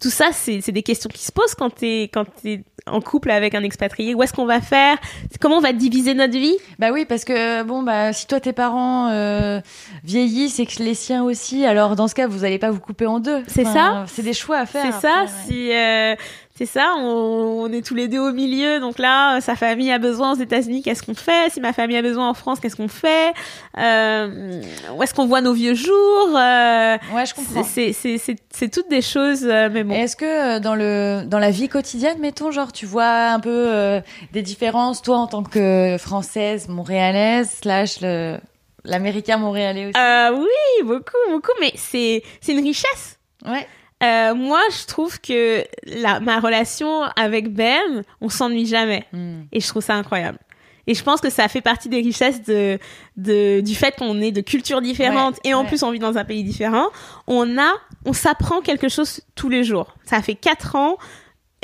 tout 0.00 0.10
ça, 0.10 0.30
c'est 0.32 0.70
des 0.70 0.82
questions 0.82 1.10
qui 1.12 1.24
se 1.24 1.32
posent 1.32 1.54
quand 1.54 1.70
t'es 1.70 2.10
quand 2.12 2.24
t'es 2.42 2.62
en 2.86 3.00
couple 3.00 3.30
avec 3.30 3.54
un 3.54 3.62
expatrié. 3.62 4.14
Où 4.14 4.22
est-ce 4.22 4.32
qu'on 4.32 4.46
va 4.46 4.60
faire? 4.60 4.96
Comment 5.40 5.58
on 5.58 5.60
va 5.60 5.72
diviser 5.72 6.14
notre 6.14 6.38
vie? 6.38 6.56
Bah 6.78 6.90
oui, 6.92 7.04
parce 7.04 7.24
que 7.24 7.62
bon, 7.62 7.82
bah 7.82 8.12
si 8.12 8.26
toi 8.26 8.40
tes 8.40 8.52
parents 8.52 9.08
euh, 9.10 9.60
vieillissent 10.04 10.58
et 10.60 10.66
que 10.66 10.82
les 10.82 10.94
siens 10.94 11.24
aussi, 11.24 11.64
alors 11.66 11.96
dans 11.96 12.08
ce 12.08 12.14
cas, 12.14 12.26
vous 12.26 12.44
allez 12.44 12.58
pas 12.58 12.70
vous 12.70 12.80
couper 12.80 13.06
en 13.06 13.20
deux. 13.20 13.42
C'est 13.46 13.64
ça. 13.64 14.04
C'est 14.06 14.22
des 14.22 14.32
choix 14.32 14.58
à 14.58 14.66
faire. 14.66 14.84
C'est 14.94 15.06
ça. 15.06 15.26
Si 15.46 15.72
euh, 15.72 16.14
c'est 16.58 16.66
ça, 16.66 16.94
on, 16.98 17.72
est 17.72 17.86
tous 17.86 17.94
les 17.94 18.08
deux 18.08 18.18
au 18.18 18.32
milieu. 18.32 18.80
Donc 18.80 18.98
là, 18.98 19.40
sa 19.40 19.54
famille 19.54 19.92
a 19.92 19.98
besoin 20.00 20.32
aux 20.32 20.40
États-Unis, 20.40 20.82
qu'est-ce 20.82 21.04
qu'on 21.04 21.14
fait? 21.14 21.52
Si 21.52 21.60
ma 21.60 21.72
famille 21.72 21.96
a 21.96 22.02
besoin 22.02 22.28
en 22.28 22.34
France, 22.34 22.58
qu'est-ce 22.58 22.74
qu'on 22.74 22.88
fait? 22.88 23.32
Euh, 23.78 24.60
Où 24.92 25.00
est-ce 25.04 25.14
qu'on 25.14 25.28
voit 25.28 25.40
nos 25.40 25.52
vieux 25.52 25.74
jours? 25.74 26.36
Euh, 26.36 26.96
Ouais, 27.14 27.26
je 27.26 27.34
comprends. 27.34 27.62
C'est 27.62 28.70
toutes 28.72 28.90
des 28.90 29.02
choses, 29.02 29.44
euh, 29.44 29.68
mais 29.72 29.84
bon. 29.84 29.94
Est-ce 29.94 30.16
que 30.16 30.56
euh, 30.56 30.58
dans 30.58 30.74
le 30.74 31.22
dans 31.26 31.38
la 31.38 31.52
vie 31.52 31.68
quotidienne, 31.68 32.18
mettons, 32.18 32.50
genre, 32.50 32.72
tu 32.72 32.86
vois 32.86 33.28
un 33.28 33.38
peu 33.38 34.00
des 34.32 34.42
différences, 34.42 35.00
toi 35.00 35.18
en 35.18 35.28
tant 35.28 35.44
que 35.44 35.94
française, 36.00 36.66
montréalaise, 36.68 37.50
slash 37.62 38.00
le 38.00 38.36
l'américain 38.84 39.36
montréalais 39.36 39.86
aussi? 39.86 40.40
Oui, 40.40 40.84
beaucoup, 40.84 41.30
beaucoup, 41.30 41.52
mais 41.60 41.72
c'est 41.76 42.24
c'est 42.40 42.52
une 42.52 42.64
richesse. 42.64 43.20
Ouais. 43.46 43.68
Euh, 44.02 44.34
moi, 44.34 44.60
je 44.70 44.86
trouve 44.86 45.20
que 45.20 45.64
la, 45.84 46.20
ma 46.20 46.40
relation 46.40 47.02
avec 47.16 47.52
Ben, 47.52 48.04
on 48.20 48.28
s'ennuie 48.28 48.66
jamais. 48.66 49.04
Hmm. 49.12 49.42
Et 49.52 49.60
je 49.60 49.68
trouve 49.68 49.82
ça 49.82 49.94
incroyable. 49.94 50.38
Et 50.86 50.94
je 50.94 51.02
pense 51.02 51.20
que 51.20 51.28
ça 51.28 51.48
fait 51.48 51.60
partie 51.60 51.90
des 51.90 52.00
richesses 52.00 52.42
de, 52.44 52.78
de 53.18 53.60
du 53.60 53.74
fait 53.74 53.94
qu'on 53.96 54.22
est 54.22 54.32
de 54.32 54.40
cultures 54.40 54.80
différentes 54.80 55.38
et 55.44 55.52
en 55.52 55.66
plus 55.66 55.82
on 55.82 55.90
vit 55.90 55.98
dans 55.98 56.16
un 56.16 56.24
pays 56.24 56.42
différent. 56.42 56.86
On 57.26 57.58
a, 57.58 57.74
on 58.06 58.14
s'apprend 58.14 58.62
quelque 58.62 58.88
chose 58.88 59.20
tous 59.34 59.50
les 59.50 59.64
jours. 59.64 59.94
Ça 60.06 60.22
fait 60.22 60.34
quatre 60.34 60.76
ans 60.76 60.96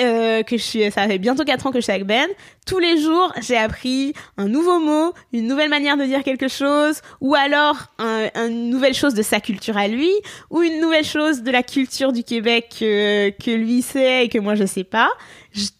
euh, 0.00 0.42
que 0.42 0.56
je 0.56 0.62
suis, 0.62 0.90
ça 0.90 1.06
fait 1.06 1.18
bientôt 1.18 1.44
4 1.44 1.66
ans 1.66 1.70
que 1.70 1.78
je 1.78 1.84
suis 1.84 1.92
avec 1.92 2.04
Ben. 2.04 2.28
Tous 2.66 2.78
les 2.78 3.00
jours, 3.00 3.32
j'ai 3.40 3.56
appris 3.56 4.12
un 4.36 4.48
nouveau 4.48 4.80
mot, 4.80 5.12
une 5.32 5.46
nouvelle 5.46 5.70
manière 5.70 5.96
de 5.96 6.04
dire 6.04 6.24
quelque 6.24 6.48
chose, 6.48 7.00
ou 7.20 7.34
alors 7.34 7.76
un, 7.98 8.28
une 8.48 8.70
nouvelle 8.70 8.94
chose 8.94 9.14
de 9.14 9.22
sa 9.22 9.40
culture 9.40 9.76
à 9.76 9.86
lui, 9.86 10.10
ou 10.50 10.62
une 10.62 10.80
nouvelle 10.80 11.04
chose 11.04 11.42
de 11.42 11.50
la 11.50 11.62
culture 11.62 12.12
du 12.12 12.24
Québec 12.24 12.74
que, 12.78 13.30
que 13.30 13.50
lui 13.50 13.82
sait 13.82 14.24
et 14.24 14.28
que 14.28 14.38
moi 14.38 14.54
je 14.56 14.64
sais 14.64 14.84
pas. 14.84 15.10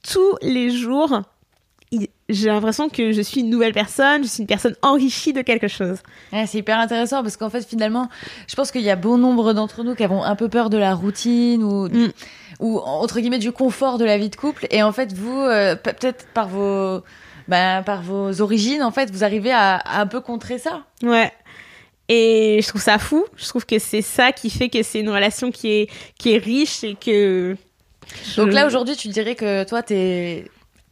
tous 0.02 0.36
les 0.42 0.70
jours, 0.70 1.22
j'ai 2.28 2.48
l'impression 2.48 2.88
que 2.88 3.12
je 3.12 3.20
suis 3.20 3.40
une 3.40 3.50
nouvelle 3.50 3.72
personne, 3.72 4.22
je 4.22 4.28
suis 4.28 4.40
une 4.40 4.46
personne 4.46 4.74
enrichie 4.82 5.32
de 5.32 5.42
quelque 5.42 5.68
chose. 5.68 5.98
Ouais, 6.32 6.46
c'est 6.46 6.58
hyper 6.58 6.78
intéressant 6.78 7.22
parce 7.22 7.36
qu'en 7.36 7.50
fait, 7.50 7.66
finalement, 7.66 8.08
je 8.48 8.54
pense 8.54 8.70
qu'il 8.70 8.82
y 8.82 8.90
a 8.90 8.96
bon 8.96 9.18
nombre 9.18 9.52
d'entre 9.52 9.82
nous 9.84 9.94
qui 9.94 10.04
avons 10.04 10.22
un 10.22 10.36
peu 10.36 10.48
peur 10.48 10.70
de 10.70 10.78
la 10.78 10.94
routine 10.94 11.62
ou, 11.62 11.88
mm. 11.88 12.12
Ou 12.60 12.78
entre 12.78 13.20
guillemets 13.20 13.38
du 13.38 13.52
confort 13.52 13.98
de 13.98 14.04
la 14.04 14.18
vie 14.18 14.30
de 14.30 14.36
couple. 14.36 14.66
Et 14.70 14.82
en 14.82 14.92
fait, 14.92 15.12
vous, 15.12 15.40
euh, 15.40 15.76
peut-être 15.76 16.26
par 16.34 16.48
vos, 16.48 17.02
bah, 17.48 17.82
par 17.82 18.02
vos 18.02 18.40
origines, 18.40 18.82
en 18.82 18.90
fait, 18.90 19.10
vous 19.10 19.24
arrivez 19.24 19.52
à, 19.52 19.76
à 19.76 20.00
un 20.00 20.06
peu 20.06 20.20
contrer 20.20 20.58
ça. 20.58 20.82
Ouais. 21.02 21.32
Et 22.08 22.60
je 22.62 22.68
trouve 22.68 22.82
ça 22.82 22.98
fou. 22.98 23.24
Je 23.36 23.48
trouve 23.48 23.64
que 23.64 23.78
c'est 23.78 24.02
ça 24.02 24.32
qui 24.32 24.50
fait 24.50 24.68
que 24.68 24.82
c'est 24.82 25.00
une 25.00 25.10
relation 25.10 25.50
qui 25.50 25.68
est, 25.68 25.90
qui 26.18 26.34
est 26.34 26.38
riche 26.38 26.84
et 26.84 26.94
que. 26.94 27.56
Donc 28.36 28.52
là, 28.52 28.66
aujourd'hui, 28.66 28.96
tu 28.96 29.08
dirais 29.08 29.34
que 29.34 29.64
toi, 29.64 29.82
t'es 29.82 30.44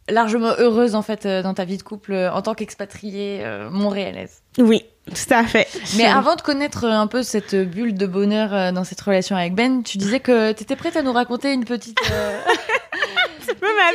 largement 0.09 0.53
heureuse 0.57 0.95
en 0.95 1.01
fait 1.01 1.25
euh, 1.25 1.41
dans 1.41 1.53
ta 1.53 1.65
vie 1.65 1.77
de 1.77 1.83
couple 1.83 2.13
euh, 2.13 2.31
en 2.31 2.41
tant 2.41 2.53
qu'expatriée 2.53 3.39
euh, 3.43 3.69
montréalaise. 3.69 4.41
Oui, 4.57 4.83
tout 5.09 5.33
à 5.33 5.43
fait. 5.43 5.67
Mais 5.97 6.05
avant 6.05 6.35
de 6.35 6.41
connaître 6.41 6.85
un 6.85 7.07
peu 7.07 7.23
cette 7.23 7.55
bulle 7.55 7.95
de 7.95 8.07
bonheur 8.07 8.71
dans 8.71 8.83
cette 8.83 9.01
relation 9.01 9.35
avec 9.35 9.53
Ben, 9.53 9.83
tu 9.83 9.97
disais 9.97 10.19
que 10.19 10.51
tu 10.53 10.63
étais 10.63 10.75
prête 10.75 10.95
à 10.95 11.01
nous 11.01 11.13
raconter 11.13 11.51
une 11.53 11.65
petite 11.65 11.97
ma 13.61 13.91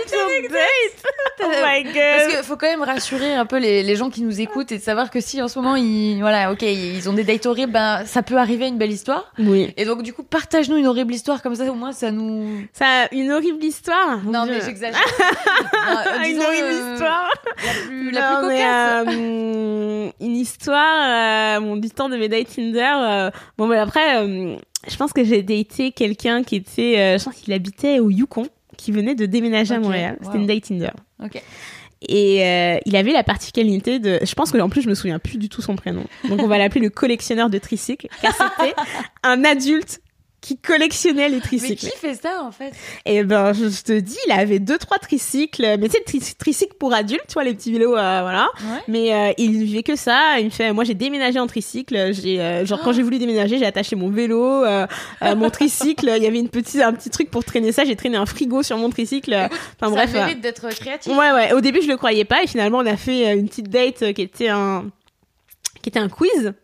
date. 0.48 1.04
Oh 1.40 1.46
my 1.64 1.84
god. 1.84 1.94
Parce 1.94 2.34
qu'il 2.34 2.44
faut 2.44 2.56
quand 2.56 2.66
même 2.66 2.82
rassurer 2.82 3.34
un 3.34 3.46
peu 3.46 3.58
les, 3.58 3.82
les, 3.82 3.96
gens 3.96 4.10
qui 4.10 4.22
nous 4.22 4.40
écoutent 4.40 4.72
et 4.72 4.78
de 4.78 4.82
savoir 4.82 5.10
que 5.10 5.20
si 5.20 5.40
en 5.40 5.48
ce 5.48 5.58
moment 5.58 5.76
ils, 5.76 6.18
voilà, 6.20 6.52
ok, 6.52 6.62
ils 6.62 7.08
ont 7.08 7.12
des 7.12 7.24
dates 7.24 7.46
horribles, 7.46 7.72
ben 7.72 8.04
ça 8.06 8.22
peut 8.22 8.36
arriver 8.36 8.64
à 8.64 8.68
une 8.68 8.78
belle 8.78 8.92
histoire. 8.92 9.32
Oui. 9.38 9.72
Et 9.76 9.84
donc 9.84 10.02
du 10.02 10.12
coup, 10.12 10.22
partage-nous 10.22 10.76
une 10.76 10.86
horrible 10.86 11.14
histoire 11.14 11.42
comme 11.42 11.54
ça, 11.54 11.64
au 11.70 11.74
moins 11.74 11.92
ça 11.92 12.10
nous. 12.10 12.66
Ça, 12.72 13.08
une 13.12 13.30
horrible 13.30 13.62
histoire? 13.62 14.22
Non 14.24 14.46
mais 14.46 14.60
j'exagère. 14.60 15.00
une 16.28 16.40
horrible 16.40 16.66
euh, 16.66 16.94
histoire? 16.94 17.30
La 17.64 17.72
plus, 17.86 18.10
la 18.10 18.22
plus 18.22 18.48
cocasse. 18.48 19.06
Euh, 19.08 20.10
une 20.20 20.36
histoire, 20.36 21.60
euh, 21.60 21.76
du 21.76 21.90
temps 21.90 22.08
de 22.08 22.16
mes 22.16 22.28
dates 22.28 22.48
Tinder. 22.54 22.92
Euh, 22.96 23.30
bon, 23.56 23.66
mais 23.66 23.78
après, 23.78 24.26
je 24.88 24.96
pense 24.96 25.12
que 25.12 25.24
j'ai 25.24 25.42
daté 25.42 25.92
quelqu'un 25.92 26.42
qui 26.42 26.56
était, 26.56 27.18
je 27.18 27.24
pense 27.24 27.34
qu'il 27.34 27.52
habitait 27.52 28.00
au 28.00 28.10
Yukon 28.10 28.46
qui 28.78 28.92
venait 28.92 29.14
de 29.14 29.26
déménager 29.26 29.74
à 29.74 29.80
Montréal. 29.80 30.16
C'était 30.22 30.38
une 30.38 30.46
date 30.46 30.62
Tinder. 30.62 30.92
Et 32.00 32.44
euh, 32.44 32.78
il 32.86 32.94
avait 32.94 33.12
la 33.12 33.24
particularité 33.24 33.98
de, 33.98 34.20
je 34.22 34.34
pense 34.34 34.52
que 34.52 34.58
en 34.58 34.68
plus 34.68 34.82
je 34.82 34.88
me 34.88 34.94
souviens 34.94 35.18
plus 35.18 35.36
du 35.36 35.48
tout 35.48 35.60
son 35.60 35.74
prénom. 35.74 36.04
Donc 36.28 36.40
on 36.40 36.46
va 36.46 36.56
l'appeler 36.58 36.80
le 36.80 36.90
collectionneur 36.90 37.50
de 37.50 37.58
tricycles, 37.58 38.08
car 38.22 38.32
c'était 38.32 38.74
un 39.24 39.44
adulte 39.44 40.00
qui 40.40 40.56
collectionnait 40.56 41.28
les 41.28 41.40
tricycles. 41.40 41.84
Mais 41.84 41.90
qui 41.90 41.98
fait 41.98 42.14
ça 42.14 42.42
en 42.42 42.52
fait? 42.52 42.72
Eh 43.04 43.24
ben 43.24 43.52
je 43.52 43.82
te 43.82 43.98
dis, 43.98 44.16
il 44.26 44.32
avait 44.32 44.60
deux 44.60 44.78
trois 44.78 44.98
tricycles, 44.98 45.76
mais 45.80 45.88
c'est 45.88 46.04
tri 46.04 46.20
tricycles 46.38 46.76
pour 46.78 46.94
adultes, 46.94 47.24
tu 47.26 47.34
vois 47.34 47.44
les 47.44 47.54
petits 47.54 47.72
vélos, 47.72 47.96
euh, 47.96 48.20
voilà. 48.22 48.48
Mais 48.86 49.12
euh, 49.12 49.32
il 49.36 49.64
vivait 49.64 49.82
que 49.82 49.96
ça. 49.96 50.38
Il 50.38 50.46
me 50.46 50.50
fait, 50.50 50.72
moi 50.72 50.84
j'ai 50.84 50.94
déménagé 50.94 51.40
en 51.40 51.46
tricycle. 51.46 52.12
J'ai 52.12 52.40
euh, 52.40 52.64
genre 52.64 52.80
quand 52.82 52.92
j'ai 52.92 53.02
voulu 53.02 53.18
déménager, 53.18 53.58
j'ai 53.58 53.66
attaché 53.66 53.96
mon 53.96 54.10
vélo, 54.10 54.64
mon 55.22 55.50
tricycle. 55.50 56.12
Il 56.16 56.22
y 56.22 56.26
avait 56.26 56.38
une 56.38 56.48
petite 56.48 56.80
un 56.80 56.92
petit 56.92 57.10
truc 57.10 57.30
pour 57.30 57.44
traîner 57.44 57.72
ça. 57.72 57.84
J'ai 57.84 57.96
traîné 57.96 58.16
un 58.16 58.26
frigo 58.26 58.62
sur 58.62 58.76
mon 58.78 58.90
tricycle. 58.90 59.34
enfin 59.80 59.90
bref. 59.90 60.12
Ça 60.12 60.24
mérite 60.24 60.40
d'être 60.40 60.68
créatif. 60.70 61.12
Ouais 61.12 61.32
ouais. 61.32 61.52
Au 61.52 61.60
début 61.60 61.82
je 61.82 61.88
le 61.88 61.96
croyais 61.96 62.24
pas 62.24 62.42
et 62.42 62.46
finalement 62.46 62.78
on 62.78 62.86
a 62.86 62.96
fait 62.96 63.36
une 63.36 63.48
petite 63.48 63.68
date 63.70 64.12
qui 64.14 64.22
était 64.22 64.48
un 64.48 64.86
qui 65.82 65.88
était 65.88 65.98
un 65.98 66.08
quiz. 66.08 66.54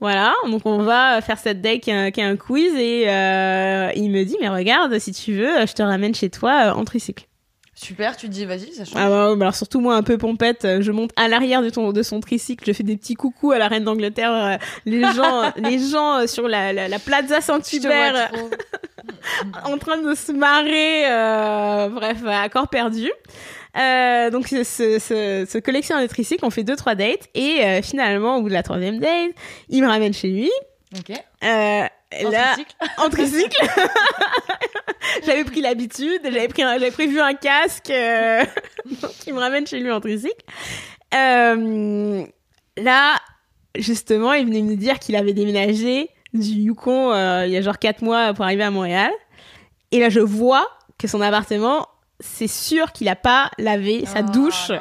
Voilà, 0.00 0.34
donc 0.48 0.62
on 0.64 0.78
va 0.78 1.20
faire 1.20 1.38
cette 1.38 1.60
deck 1.60 1.82
qui 1.82 1.90
est 1.90 2.22
un, 2.22 2.36
quiz 2.36 2.74
et 2.74 3.04
euh, 3.08 3.90
il 3.96 4.10
me 4.10 4.24
dit 4.24 4.36
mais 4.40 4.48
regarde 4.48 4.98
si 4.98 5.12
tu 5.12 5.34
veux, 5.34 5.66
je 5.66 5.72
te 5.72 5.82
ramène 5.82 6.14
chez 6.14 6.30
toi 6.30 6.66
euh, 6.66 6.72
en 6.72 6.84
tricycle. 6.84 7.26
Super, 7.74 8.16
tu 8.16 8.26
te 8.26 8.32
dis, 8.32 8.46
vas-y, 8.46 8.72
ça 8.72 8.86
change. 8.86 8.94
Ah 8.96 9.10
bah, 9.10 9.34
bah 9.36 9.44
alors 9.44 9.54
surtout 9.54 9.80
moi 9.80 9.96
un 9.96 10.02
peu 10.02 10.16
pompette, 10.16 10.64
euh, 10.64 10.80
je 10.80 10.92
monte 10.92 11.10
à 11.16 11.28
l'arrière 11.28 11.60
de, 11.60 11.68
ton, 11.68 11.92
de 11.92 12.02
son 12.02 12.20
tricycle, 12.20 12.64
je 12.66 12.72
fais 12.72 12.82
des 12.82 12.96
petits 12.96 13.14
coucous 13.14 13.52
à 13.52 13.58
la 13.58 13.68
reine 13.68 13.84
d'Angleterre, 13.84 14.58
les 14.86 15.02
gens, 15.14 15.52
les 15.56 15.78
gens 15.78 16.26
sur 16.26 16.48
la, 16.48 16.72
la, 16.72 16.88
la 16.88 16.98
Plaza 16.98 17.42
Saint-Hubert 17.42 18.30
en 19.64 19.78
train 19.78 19.98
de 19.98 20.14
se 20.14 20.32
marrer, 20.32 21.04
euh, 21.06 21.88
bref, 21.88 22.18
à 22.26 22.48
corps 22.48 22.68
perdu. 22.68 23.10
Euh, 23.76 24.30
donc 24.30 24.48
ce, 24.48 24.64
ce, 24.64 24.98
ce, 24.98 25.58
collectionneur 25.58 26.02
de 26.02 26.08
tricycles, 26.08 26.44
on 26.44 26.50
fait 26.50 26.64
deux 26.64 26.76
trois 26.76 26.94
dates 26.94 27.28
et 27.34 27.60
euh, 27.62 27.82
finalement 27.82 28.36
au 28.36 28.42
bout 28.42 28.48
de 28.48 28.54
la 28.54 28.62
troisième 28.62 28.98
date, 28.98 29.30
il 29.68 29.82
me 29.82 29.88
ramène 29.88 30.14
chez 30.14 30.28
lui. 30.28 30.50
Ok. 30.96 31.10
Euh, 31.44 31.82
En 32.24 32.30
là, 32.30 32.52
tricycle. 32.54 32.74
en 32.98 33.10
tricycle. 33.10 33.66
j'avais 35.26 35.44
pris 35.44 35.60
l'habitude, 35.60 36.20
j'avais 36.24 36.48
pris, 36.48 36.62
un- 36.62 36.78
j'avais 36.78 36.90
prévu 36.90 37.20
un 37.20 37.34
casque, 37.34 37.90
euh, 37.90 38.44
donc 39.02 39.12
il 39.26 39.34
me 39.34 39.40
ramène 39.40 39.66
chez 39.66 39.78
lui 39.80 39.90
en 39.90 40.00
tricycle. 40.00 40.44
Là, 42.78 43.14
justement, 43.76 44.32
il 44.34 44.46
venait 44.46 44.62
me 44.62 44.76
dire 44.76 44.98
qu'il 44.98 45.16
avait 45.16 45.32
déménagé 45.32 46.10
du 46.34 46.42
Yukon 46.48 47.12
il 47.44 47.50
y 47.50 47.56
a 47.56 47.62
genre 47.62 47.78
quatre 47.78 48.02
mois 48.02 48.34
pour 48.34 48.44
arriver 48.44 48.62
à 48.64 48.70
Montréal. 48.70 49.10
Et 49.92 50.00
là, 50.00 50.08
je 50.08 50.20
vois 50.20 50.68
que 50.98 51.08
son 51.08 51.20
appartement, 51.20 51.86
c'est 52.34 52.48
sûr 52.48 52.92
qu'il 52.92 53.08
a 53.08 53.16
pas 53.16 53.50
lavé 53.58 54.04
sa 54.06 54.20
Oh, 54.20 54.30
douche 54.32 54.70
non, 54.70 54.80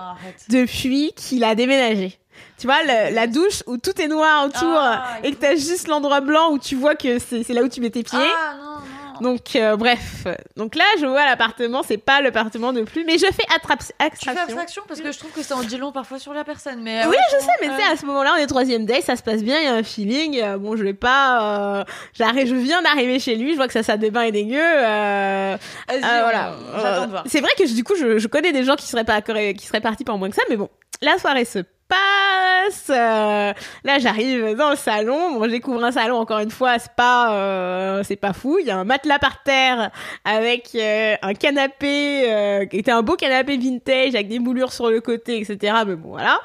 depuis 0.49 1.13
qu'il 1.15 1.43
a 1.43 1.55
déménagé. 1.55 2.17
Tu 2.57 2.67
vois, 2.67 2.81
le- 2.83 3.13
la 3.13 3.27
douche 3.27 3.63
où 3.67 3.77
tout 3.77 3.99
est 4.01 4.07
noir 4.07 4.45
autour 4.45 4.77
Ah, 4.79 5.05
et 5.23 5.31
que 5.31 5.37
t'as 5.37 5.55
juste 5.55 5.87
l'endroit 5.87 6.21
blanc 6.21 6.51
où 6.51 6.59
tu 6.59 6.75
vois 6.75 6.95
que 6.95 7.19
c'est 7.19 7.43
c'est 7.43 7.53
là 7.53 7.61
où 7.63 7.67
tu 7.69 7.81
mets 7.81 7.89
tes 7.89 8.03
pieds. 8.03 8.17
Ah, 8.19 8.55
non, 8.57 8.63
non. 8.63 8.79
Donc, 9.21 9.55
euh, 9.55 9.75
bref. 9.75 10.25
Donc 10.55 10.75
là, 10.75 10.83
je 10.99 11.05
vois 11.05 11.25
l'appartement, 11.25 11.83
c'est 11.83 11.97
pas 11.97 12.21
l'appartement 12.21 12.73
de 12.73 12.83
plus, 12.83 13.03
mais 13.05 13.17
je 13.17 13.25
fais 13.25 13.45
attrape 13.55 13.79
Tu 13.79 13.85
fais 13.85 13.93
abstraction. 14.05 14.41
abstraction 14.43 14.83
parce 14.87 15.01
que 15.01 15.11
je 15.11 15.17
trouve 15.19 15.31
que 15.31 15.43
ça 15.43 15.55
en 15.55 15.63
dit 15.63 15.77
long 15.77 15.91
parfois 15.91 16.19
sur 16.19 16.33
la 16.33 16.43
personne. 16.43 16.81
Mais 16.81 17.01
euh, 17.03 17.09
Oui, 17.09 17.15
ouais, 17.15 17.23
je 17.39 17.43
sais, 17.43 17.51
mais 17.61 17.67
euh, 17.69 17.75
tu 17.77 17.81
sais, 17.83 17.91
à 17.91 17.95
ce 17.97 18.05
moment-là, 18.05 18.33
on 18.35 18.37
est 18.41 18.47
troisième 18.47 18.85
date, 18.85 19.03
ça 19.03 19.15
se 19.15 19.23
passe 19.23 19.43
bien, 19.43 19.59
il 19.59 19.65
y 19.65 19.67
a 19.67 19.73
un 19.73 19.83
feeling. 19.83 20.39
euh, 20.41 20.57
bon, 20.57 20.75
je 20.75 20.83
vais 20.83 20.93
pas. 20.93 21.79
Euh, 21.79 21.83
j'arrive, 22.13 22.47
je 22.47 22.55
viens 22.55 22.81
d'arriver 22.81 23.19
chez 23.19 23.35
lui, 23.35 23.51
je 23.51 23.55
vois 23.57 23.67
que 23.67 23.73
sa 23.73 23.83
salle 23.83 23.99
de 23.99 24.09
bain 24.09 24.23
est 24.23 24.31
dégueu. 24.31 24.59
Euh, 24.59 25.57
euh, 25.91 25.97
voilà. 26.01 26.53
J'attends 26.75 27.01
Euh, 27.03 27.05
de 27.05 27.11
voir. 27.11 27.23
C'est 27.27 27.41
vrai 27.41 27.51
que 27.57 27.65
je- 27.65 27.73
du 27.73 27.83
coup, 27.83 27.95
je, 27.95 28.17
je 28.19 28.27
connais 28.27 28.51
des 28.51 28.63
gens 28.63 28.75
qui 28.75 28.85
seraient 28.87 29.03
pas 29.03 29.21
qui 29.21 29.65
seraient 29.65 29.81
partis 29.81 30.03
pour 30.03 30.17
moins 30.17 30.29
que 30.29 30.35
ça, 30.35 30.43
mais 30.49 30.55
bon, 30.57 30.69
la 31.01 31.17
soirée 31.17 31.45
se 31.45 31.59
passe. 31.87 32.89
euh, 32.89 33.53
là, 33.83 33.99
j'arrive 33.99 34.55
dans 34.55 34.71
le 34.71 34.75
salon. 34.75 35.33
Bon, 35.39 35.43
je 35.45 35.49
découvre 35.51 35.83
un 35.83 35.91
salon 35.91 36.17
encore 36.17 36.39
une 36.39 36.51
fois, 36.51 36.79
c'est 36.79 36.91
pas 36.95 37.33
euh, 37.33 38.03
c'est 38.03 38.15
pas 38.15 38.33
fou. 38.33 38.57
Il 38.59 38.67
y 38.67 38.71
a 38.71 38.77
un 38.77 38.83
matelas 38.83 39.19
par 39.19 39.43
terre 39.43 39.91
avec 40.23 40.69
euh, 40.75 41.15
un 41.21 41.33
canapé 41.33 42.25
euh, 42.31 42.65
qui 42.65 42.77
était 42.77 42.91
un 42.91 43.01
beau 43.01 43.15
canapé 43.15 43.57
vintage 43.57 44.15
avec 44.15 44.27
des 44.27 44.39
moulures 44.39 44.73
sur 44.73 44.89
le 44.89 45.01
côté, 45.01 45.39
etc. 45.39 45.73
Mais 45.85 45.95
bon, 45.95 46.09
voilà. 46.09 46.39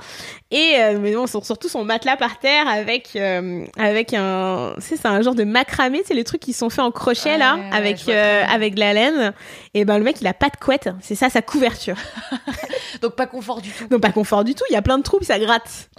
Et 0.51 0.75
euh, 0.79 0.99
mais 1.01 1.15
bon, 1.15 1.27
sur- 1.27 1.45
surtout 1.45 1.69
son 1.69 1.85
matelas 1.85 2.17
par 2.17 2.39
terre 2.39 2.67
avec 2.69 3.11
euh, 3.17 3.65
avec 3.79 4.13
un 4.15 4.75
c'est 4.79 4.97
c'est 4.97 5.07
un 5.09 5.23
genre 5.23 5.35
de 5.35 5.45
macramé, 5.45 6.03
c'est 6.05 6.15
les 6.15 6.25
trucs 6.25 6.41
qui 6.41 6.53
sont 6.53 6.71
faits 6.71 6.81
en 6.85 6.91
crochet 6.91 7.31
Ouais, 7.33 7.39
là 7.39 7.57
ouais, 7.57 7.71
avec 7.73 8.09
euh, 8.09 8.43
avec 8.51 8.75
de 8.75 8.81
la 8.81 8.93
laine. 8.93 9.33
Et 9.75 9.85
ben 9.85 9.99
le 9.99 10.05
mec, 10.05 10.17
il 10.21 10.27
a 10.27 10.35
pas 10.35 10.49
de 10.49 10.57
couette, 10.57 10.89
c'est 11.01 11.15
ça 11.15 11.31
sa 11.31 11.43
couverture. 11.43 11.97
Donc 13.03 13.15
pas 13.15 13.27
confort 13.27 13.61
du 13.63 13.71
tout. 13.71 13.87
Donc 13.89 14.01
pas 14.03 14.11
confort 14.13 14.45
du 14.45 14.55
tout, 14.55 14.65
il 14.69 14.73
y 14.73 14.77
a 14.77 14.83
plein 14.83 14.99
de 14.99 15.03
trous, 15.03 15.19
ça 15.23 15.39
gratte. 15.41 15.91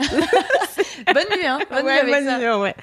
Bonne 1.14 1.26
nuit, 1.36 1.46
hein. 1.46 1.60
Bonne 1.70 1.86
Ouais, 1.86 1.94
nuit 1.94 2.00
avec 2.00 2.14
bonne 2.14 2.26
ça. 2.26 2.38
nuit, 2.38 2.62
ouais. 2.62 2.76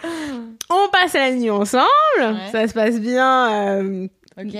On 0.70 0.88
passe 0.90 1.14
la 1.14 1.30
nuit 1.32 1.50
ensemble, 1.50 1.86
Ouais. 2.18 2.50
ça 2.52 2.66
se 2.68 2.74
passe 2.74 3.00
bien, 3.00 3.78
euh, 3.82 4.06
Ok. 4.38 4.54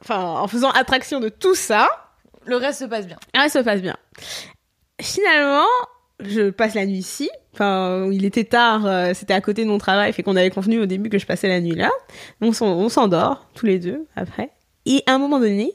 enfin 0.00 0.20
en 0.22 0.46
faisant 0.48 0.70
attraction 0.70 1.20
de 1.20 1.28
tout 1.28 1.54
ça, 1.54 1.88
Le 2.46 2.56
reste 2.56 2.78
se 2.80 2.84
passe 2.84 3.06
bien. 3.06 3.18
ah, 3.34 3.48
ça 3.48 3.60
se 3.60 3.64
passe 3.64 3.82
bien. 3.82 3.96
Finalement, 5.00 5.66
je 6.20 6.50
passe 6.50 6.74
la 6.74 6.86
nuit 6.86 6.98
ici. 6.98 7.28
Enfin, 7.54 8.08
il 8.12 8.24
était 8.24 8.44
tard, 8.44 8.86
euh, 8.86 9.12
c'était 9.14 9.34
à 9.34 9.40
côté 9.40 9.64
de 9.64 9.68
mon 9.68 9.78
travail, 9.78 10.12
fait 10.12 10.22
qu'on 10.22 10.36
avait 10.36 10.50
convenu 10.50 10.80
au 10.80 10.86
début 10.86 11.10
que 11.10 11.18
je 11.18 11.26
passais 11.26 11.48
la 11.48 11.60
nuit 11.60 11.74
là. 11.74 11.90
On 12.40 12.52
s'endort 12.88 13.48
tous 13.54 13.66
les 13.66 13.78
deux 13.78 14.06
après. 14.16 14.50
Et 14.86 15.02
à 15.06 15.12
un 15.12 15.18
moment 15.18 15.38
donné, 15.38 15.72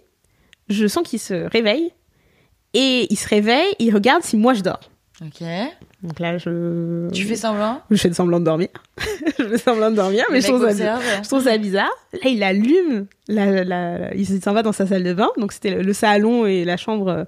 je 0.70 0.88
sens 0.88 1.08
qu'il 1.08 1.20
se 1.20 1.34
réveille. 1.50 1.94
Et 2.74 3.08
il 3.10 3.16
se 3.18 3.28
réveille, 3.28 3.74
il 3.80 3.94
regarde 3.94 4.24
si 4.24 4.38
moi 4.38 4.54
je 4.54 4.62
dors. 4.62 4.80
Ok. 5.26 5.42
Donc 6.04 6.20
là, 6.20 6.38
je. 6.38 7.10
Tu 7.12 7.24
fais 7.26 7.36
semblant? 7.36 7.82
Je 7.90 7.96
fais 7.98 8.14
semblant 8.14 8.40
de 8.40 8.46
dormir. 8.46 8.68
je 9.40 9.48
fais 9.48 9.58
semblant 9.58 9.90
de 9.90 9.96
dormir, 9.96 10.24
mais 10.32 10.42
je 10.42 10.48
trouve, 10.48 10.70
ça, 10.70 11.00
je 11.24 11.28
trouve 11.28 11.44
ça 11.44 11.58
bizarre. 11.58 11.90
Là, 12.14 12.30
il 12.30 12.44
allume, 12.44 13.08
la, 13.28 13.48
la, 13.48 13.64
la- 13.64 14.14
il 14.14 14.26
s'en 14.42 14.54
va 14.54 14.62
dans 14.62 14.72
sa 14.74 14.86
salle 14.86 15.04
de 15.04 15.14
bain, 15.14 15.30
donc 15.38 15.54
c'était 15.54 15.72
le, 15.72 15.94
salon 15.94 16.46
et 16.46 16.66
la 16.66 16.78
chambre, 16.78 17.26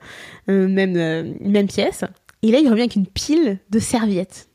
euh, 0.49 0.67
même, 0.67 0.95
euh, 0.97 1.33
même 1.41 1.67
pièce. 1.67 2.03
Et 2.43 2.51
là, 2.51 2.59
il 2.59 2.69
revient 2.69 2.81
avec 2.81 2.95
une 2.95 3.07
pile 3.07 3.57
de 3.71 3.79
serviettes. 3.79 4.49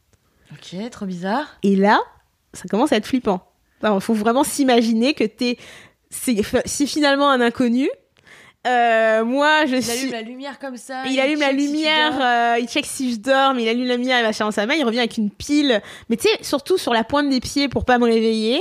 Ok, 0.53 0.77
trop 0.91 1.07
bizarre. 1.07 1.57
Et 1.65 1.75
là, 1.75 2.01
ça 2.53 2.65
commence 2.71 2.93
à 2.93 2.97
être 2.97 3.07
flippant. 3.07 3.45
Il 3.83 4.01
faut 4.01 4.15
vraiment 4.15 4.45
s'imaginer 4.45 5.13
que 5.13 5.25
t'es, 5.25 5.59
c'est 6.09 6.87
finalement 6.87 7.29
un 7.31 7.41
inconnu. 7.41 7.89
Euh, 8.67 9.25
moi, 9.25 9.67
je 9.67 9.77
Il 9.77 9.83
suis. 9.83 9.99
allume 10.01 10.13
la 10.13 10.23
lumière 10.23 10.59
comme 10.59 10.77
ça. 10.77 11.03
Il 11.07 11.21
allume 11.21 11.41
la 11.41 11.51
si 11.51 11.57
lumière, 11.57 12.19
euh, 12.21 12.59
il 12.61 12.67
check 12.67 12.87
si 12.87 13.13
je 13.13 13.17
dors, 13.19 13.53
mais 13.55 13.63
il 13.65 13.69
allume 13.69 13.87
la 13.87 13.97
lumière, 13.97 14.19
il 14.19 14.23
va 14.23 14.29
chercher 14.33 14.45
dans 14.45 14.51
sa 14.53 14.67
main, 14.67 14.75
il 14.75 14.85
revient 14.85 15.01
avec 15.01 15.19
une 15.19 15.31
pile, 15.31 15.83
mais 16.09 16.17
tu 16.17 16.29
sais, 16.29 16.39
surtout 16.43 16.79
sur 16.79 16.93
la 16.95 17.05
pointe 17.05 17.29
des 17.29 17.41
pieds 17.41 17.69
pour 17.69 17.85
pas 17.85 17.99
me 17.99 18.05
réveiller, 18.05 18.57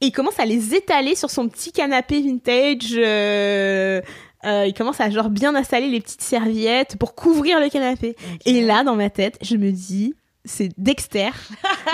et 0.00 0.06
il 0.06 0.12
commence 0.12 0.38
à 0.38 0.44
les 0.44 0.74
étaler 0.74 1.14
sur 1.14 1.30
son 1.30 1.48
petit 1.48 1.72
canapé 1.72 2.20
vintage, 2.20 2.92
euh, 2.96 4.00
euh, 4.44 4.64
il 4.66 4.74
commence 4.74 5.00
à 5.00 5.08
genre 5.10 5.30
bien 5.30 5.54
installer 5.56 5.88
les 5.88 6.00
petites 6.00 6.22
serviettes 6.22 6.96
pour 6.96 7.14
couvrir 7.14 7.58
le 7.58 7.68
canapé. 7.70 8.14
Et 8.44 8.60
là, 8.60 8.84
dans 8.84 8.94
ma 8.94 9.10
tête, 9.10 9.36
je 9.42 9.56
me 9.56 9.72
dis, 9.72 10.14
c'est 10.44 10.70
Dexter, 10.78 11.30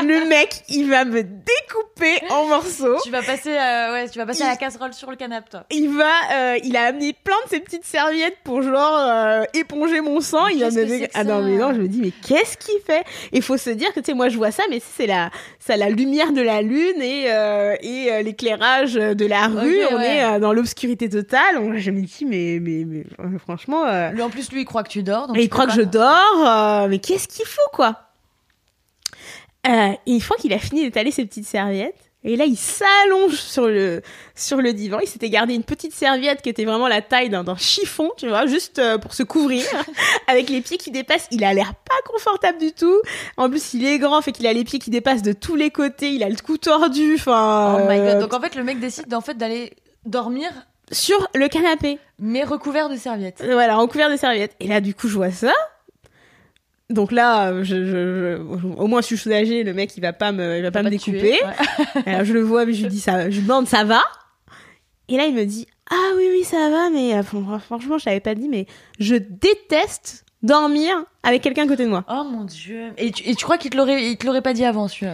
le 0.03 0.29
mec, 0.29 0.63
il 0.69 0.89
va 0.89 1.05
me 1.05 1.23
découper 1.23 2.21
en 2.31 2.47
morceaux. 2.47 2.99
Tu 3.03 3.11
vas 3.11 3.23
passer, 3.23 3.51
euh, 3.51 3.93
ouais, 3.93 4.09
tu 4.09 4.19
vas 4.19 4.27
passer 4.27 4.43
à 4.45 4.49
la 4.51 4.57
casserole 4.57 4.93
sur 4.93 5.11
le 5.11 5.17
canapé, 5.17 5.49
toi. 5.51 5.65
Il 5.71 5.89
va, 5.89 6.11
euh, 6.33 6.59
il 6.63 6.77
a 6.77 6.85
amené 6.85 7.15
plein 7.25 7.35
de 7.47 7.51
ces 7.51 7.61
petites 7.61 7.85
serviettes 7.85 8.37
pour 8.45 8.63
genre 8.63 8.97
euh, 8.99 9.43
éponger 9.55 10.01
mon 10.01 10.21
sang. 10.21 10.47
Mais 10.47 10.55
il 10.55 10.61
va 10.61 10.71
me 10.71 11.09
ah 11.15 11.25
non 11.25 11.41
ça 11.41 11.47
mais 11.47 11.57
non, 11.57 11.75
je 11.75 11.81
me 11.81 11.89
dis 11.89 12.01
mais 12.01 12.13
qu'est-ce 12.13 12.57
qu'il 12.57 12.79
fait? 12.87 13.05
Il 13.33 13.43
faut 13.43 13.57
se 13.57 13.71
dire 13.71 13.93
que 13.93 14.01
tu 14.01 14.07
sais 14.07 14.15
moi 14.15 14.29
je 14.29 14.37
vois 14.37 14.53
ça, 14.53 14.63
mais 14.71 14.81
c'est 14.81 15.07
la, 15.07 15.31
c'est 15.59 15.77
la 15.77 15.91
lumière 15.91 16.33
de 16.33 16.43
la 16.43 16.63
lune 16.63 17.01
et 17.03 17.25
et 17.83 18.23
l'éclairage 18.23 18.95
de 18.95 19.27
la 19.27 19.49
rue. 19.49 19.79
On 19.91 19.97
ouais. 19.97 20.19
est 20.19 20.41
dans 20.41 20.53
l'obscurité 20.53 21.09
totale. 21.09 21.59
On- 21.59 21.77
je 21.77 21.91
me 21.91 22.03
dis 22.03 22.25
mais 22.25 22.59
mais, 22.61 22.85
mais 22.85 23.05
franchement. 23.39 23.85
Lui, 24.13 24.23
en 24.23 24.31
plus, 24.31 24.53
lui, 24.53 24.61
il 24.61 24.65
croit 24.65 24.85
que 24.85 24.91
tu 24.91 25.03
dors. 25.03 25.27
Donc 25.27 25.37
et 25.37 25.43
il 25.43 25.49
croit 25.49 25.67
que 25.67 25.73
je 25.73 25.83
dors, 25.83 26.89
mais 26.89 26.99
qu'est-ce 26.99 27.27
qu'il 27.27 27.47
faut, 27.47 27.69
quoi? 27.73 28.04
Euh, 29.67 29.93
et 30.07 30.13
Une 30.13 30.21
fois 30.21 30.37
qu'il 30.37 30.53
a 30.53 30.59
fini 30.59 30.83
d'étaler 30.83 31.11
ses 31.11 31.25
petites 31.25 31.47
serviettes, 31.47 32.05
et 32.27 32.37
là, 32.37 32.47
il 32.47 32.57
s'allonge 32.57 33.35
sur 33.35 33.67
le, 33.67 34.01
sur 34.35 34.57
le 34.57 34.73
divan. 34.73 34.99
Il 35.01 35.07
s'était 35.07 35.29
gardé 35.29 35.55
une 35.55 35.63
petite 35.63 35.93
serviette 35.93 36.41
qui 36.41 36.49
était 36.49 36.65
vraiment 36.65 36.89
la 36.89 37.03
taille 37.03 37.29
d'un 37.29 37.45
chiffon, 37.57 38.11
tu 38.17 38.29
vois, 38.29 38.47
juste 38.47 38.79
euh, 38.79 38.97
pour 38.97 39.13
se 39.13 39.23
couvrir, 39.23 39.63
avec 40.27 40.49
les 40.49 40.63
pieds 40.63 40.79
qui 40.79 40.91
dépassent. 40.91 41.29
Il 41.31 41.45
a 41.45 41.53
l'air 41.53 41.75
pas 41.75 42.11
confortable 42.11 42.59
du 42.59 42.73
tout. 42.73 42.99
En 43.37 43.51
plus, 43.51 43.75
il 43.75 43.85
est 43.85 43.99
grand, 43.99 44.23
fait 44.23 44.33
qu'il 44.33 44.47
a 44.47 44.55
les 44.55 44.65
pieds 44.65 44.79
qui 44.79 44.89
dépassent 44.89 45.21
de 45.21 45.35
tous 45.35 45.55
les 45.55 45.71
côtés. 45.71 46.13
Il 46.13 46.23
a 46.23 46.31
le 46.31 46.37
cou 46.37 46.57
tordu, 46.57 47.17
enfin... 47.17 47.79
Oh 47.79 47.91
my 47.91 47.99
euh, 47.99 48.13
god. 48.13 48.23
Donc 48.23 48.33
en 48.33 48.41
fait, 48.41 48.55
le 48.55 48.65
mec 48.65 48.81
décide 48.81 49.13
en 49.13 49.21
fait 49.21 49.37
d'aller 49.37 49.75
dormir, 50.07 50.51
Sur 50.93 51.29
le 51.35 51.49
canapé. 51.49 51.99
mais 52.19 52.43
recouvert 52.43 52.89
de 52.89 52.97
serviettes. 52.97 53.43
Voilà, 53.45 53.79
en 53.79 53.87
couvert 53.87 54.11
de 54.11 54.17
serviettes. 54.17 54.57
Et 54.61 54.69
là, 54.69 54.81
du 54.81 54.95
coup, 54.95 55.09
je 55.09 55.15
vois 55.15 55.31
ça. 55.31 55.53
Donc 56.91 57.13
là, 57.13 57.63
je, 57.63 57.85
je- 57.85 57.87
je- 57.87 58.67
au 58.77 58.87
moins, 58.87 59.01
je 59.01 59.07
suis 59.07 59.17
soulagée. 59.17 59.65
Le 59.65 59.73
mec, 59.73 59.97
il 59.97 60.01
va 60.01 60.13
pas 60.13 60.33
me, 60.33 60.57
il 60.59 60.63
va 60.63 60.71
pas 60.71 60.83
me 60.83 60.91
découper. 60.91 61.19
tuer. 61.19 61.39
Ouais. 61.45 62.03
Alors, 62.13 62.25
je 62.25 62.33
le 62.35 62.43
vois, 62.43 62.67
mais 62.67 62.73
je 62.75 62.83
lui 62.83 62.89
dis 62.91 63.01
ça, 63.01 63.31
je 63.31 63.37
lui 63.41 63.47
demande, 63.47 63.67
ça 63.67 63.85
va? 63.85 64.03
Et 65.09 65.17
là, 65.17 65.25
il 65.27 65.35
me 65.35 65.45
dit, 65.45 65.67
ah 65.91 66.11
oui, 66.17 66.29
oui, 66.31 66.45
ça 66.45 66.71
va, 66.71 66.91
mais 66.91 67.15
euh, 67.15 67.23
fran- 67.23 67.59
franchement, 67.59 67.99
je 67.99 68.05
t'avais 68.05 68.21
pas 68.21 68.35
dit, 68.35 68.49
mais 68.49 68.67
je 68.99 69.17
déteste 69.17 70.25
dormir 70.43 70.93
avec 71.23 71.41
quelqu'un 71.43 71.65
à 71.65 71.69
côté 71.69 71.85
de 71.85 71.91
moi. 71.91 72.05
Oh 72.09 72.25
mon 72.25 72.45
dieu. 72.45 72.89
Et 72.99 73.11
tu, 73.11 73.23
et 73.29 73.35
tu 73.35 73.45
crois 73.45 73.57
qu'il 73.59 73.71
te 73.71 73.77
l'aurait, 73.77 74.05
il 74.05 74.17
te 74.19 74.27
l'aurait 74.27 74.43
pas 74.43 74.53
dit 74.53 74.65
avant, 74.65 74.89
ce- 74.89 75.05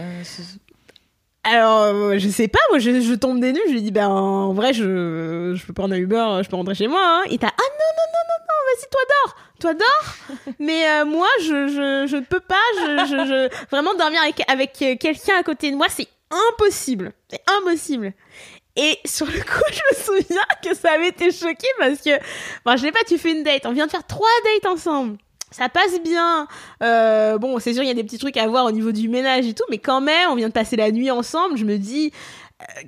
Alors, 1.43 1.81
euh, 1.83 2.17
je 2.19 2.29
sais 2.29 2.47
pas, 2.47 2.59
moi, 2.69 2.79
je, 2.79 3.01
je 3.01 3.13
tombe 3.15 3.39
des 3.39 3.51
nues, 3.53 3.59
je 3.67 3.71
lui 3.73 3.81
dis, 3.81 3.91
ben, 3.91 4.07
en 4.07 4.53
vrai, 4.53 4.73
je, 4.73 5.53
je 5.55 5.65
peux 5.65 5.73
prendre 5.73 5.93
un 5.93 5.97
Uber, 5.97 6.39
je 6.43 6.49
peux 6.49 6.55
rentrer 6.55 6.75
chez 6.75 6.87
moi, 6.87 7.01
hein. 7.03 7.23
Et 7.31 7.37
t'as, 7.37 7.47
ah 7.47 7.51
non, 7.57 7.87
non, 7.97 8.11
non, 8.13 8.23
non, 8.29 8.45
non, 8.47 8.50
vas-y, 8.67 8.89
toi 8.89 9.01
dors, 9.25 9.35
toi 9.59 9.73
dors. 9.73 10.37
Mais 10.59 10.87
euh, 10.89 11.05
moi, 11.05 11.27
je, 11.41 11.67
je, 11.67 12.05
je 12.07 12.15
ne 12.17 12.21
peux 12.21 12.39
pas, 12.39 12.55
je, 12.77 13.05
je, 13.05 13.25
je- 13.25 13.67
vraiment 13.69 13.93
dormir 13.95 14.21
avec, 14.21 14.41
avec 14.49 14.81
euh, 14.81 14.95
quelqu'un 14.97 15.37
à 15.39 15.43
côté 15.43 15.71
de 15.71 15.75
moi, 15.75 15.87
c'est 15.89 16.07
impossible. 16.49 17.13
C'est 17.29 17.41
impossible. 17.59 18.13
Et 18.77 18.97
sur 19.05 19.25
le 19.25 19.33
coup, 19.33 19.63
je 19.71 19.79
me 20.13 20.19
souviens 20.21 20.41
que 20.63 20.73
ça 20.73 20.91
avait 20.93 21.09
été 21.09 21.31
choqué 21.31 21.67
parce 21.77 21.99
que, 22.01 22.11
bon, 22.65 22.71
je 22.77 22.77
sais 22.77 22.91
pas, 22.91 23.03
tu 23.05 23.17
fais 23.17 23.31
une 23.31 23.43
date, 23.43 23.65
on 23.65 23.73
vient 23.73 23.85
de 23.85 23.91
faire 23.91 24.07
trois 24.07 24.29
dates 24.45 24.71
ensemble. 24.71 25.17
Ça 25.53 25.67
passe 25.67 25.99
bien. 26.01 26.47
Euh, 26.81 27.37
bon, 27.37 27.59
c'est 27.59 27.73
sûr, 27.73 27.83
il 27.83 27.87
y 27.87 27.91
a 27.91 27.93
des 27.93 28.05
petits 28.05 28.17
trucs 28.17 28.37
à 28.37 28.47
voir 28.47 28.63
au 28.65 28.71
niveau 28.71 28.93
du 28.93 29.09
ménage 29.09 29.45
et 29.45 29.53
tout, 29.53 29.65
mais 29.69 29.79
quand 29.79 29.99
même, 29.99 30.29
on 30.29 30.35
vient 30.35 30.47
de 30.47 30.53
passer 30.53 30.77
la 30.77 30.89
nuit 30.91 31.11
ensemble. 31.11 31.57
Je 31.57 31.65
me 31.65 31.77
dis 31.77 32.13
euh, 32.61 32.81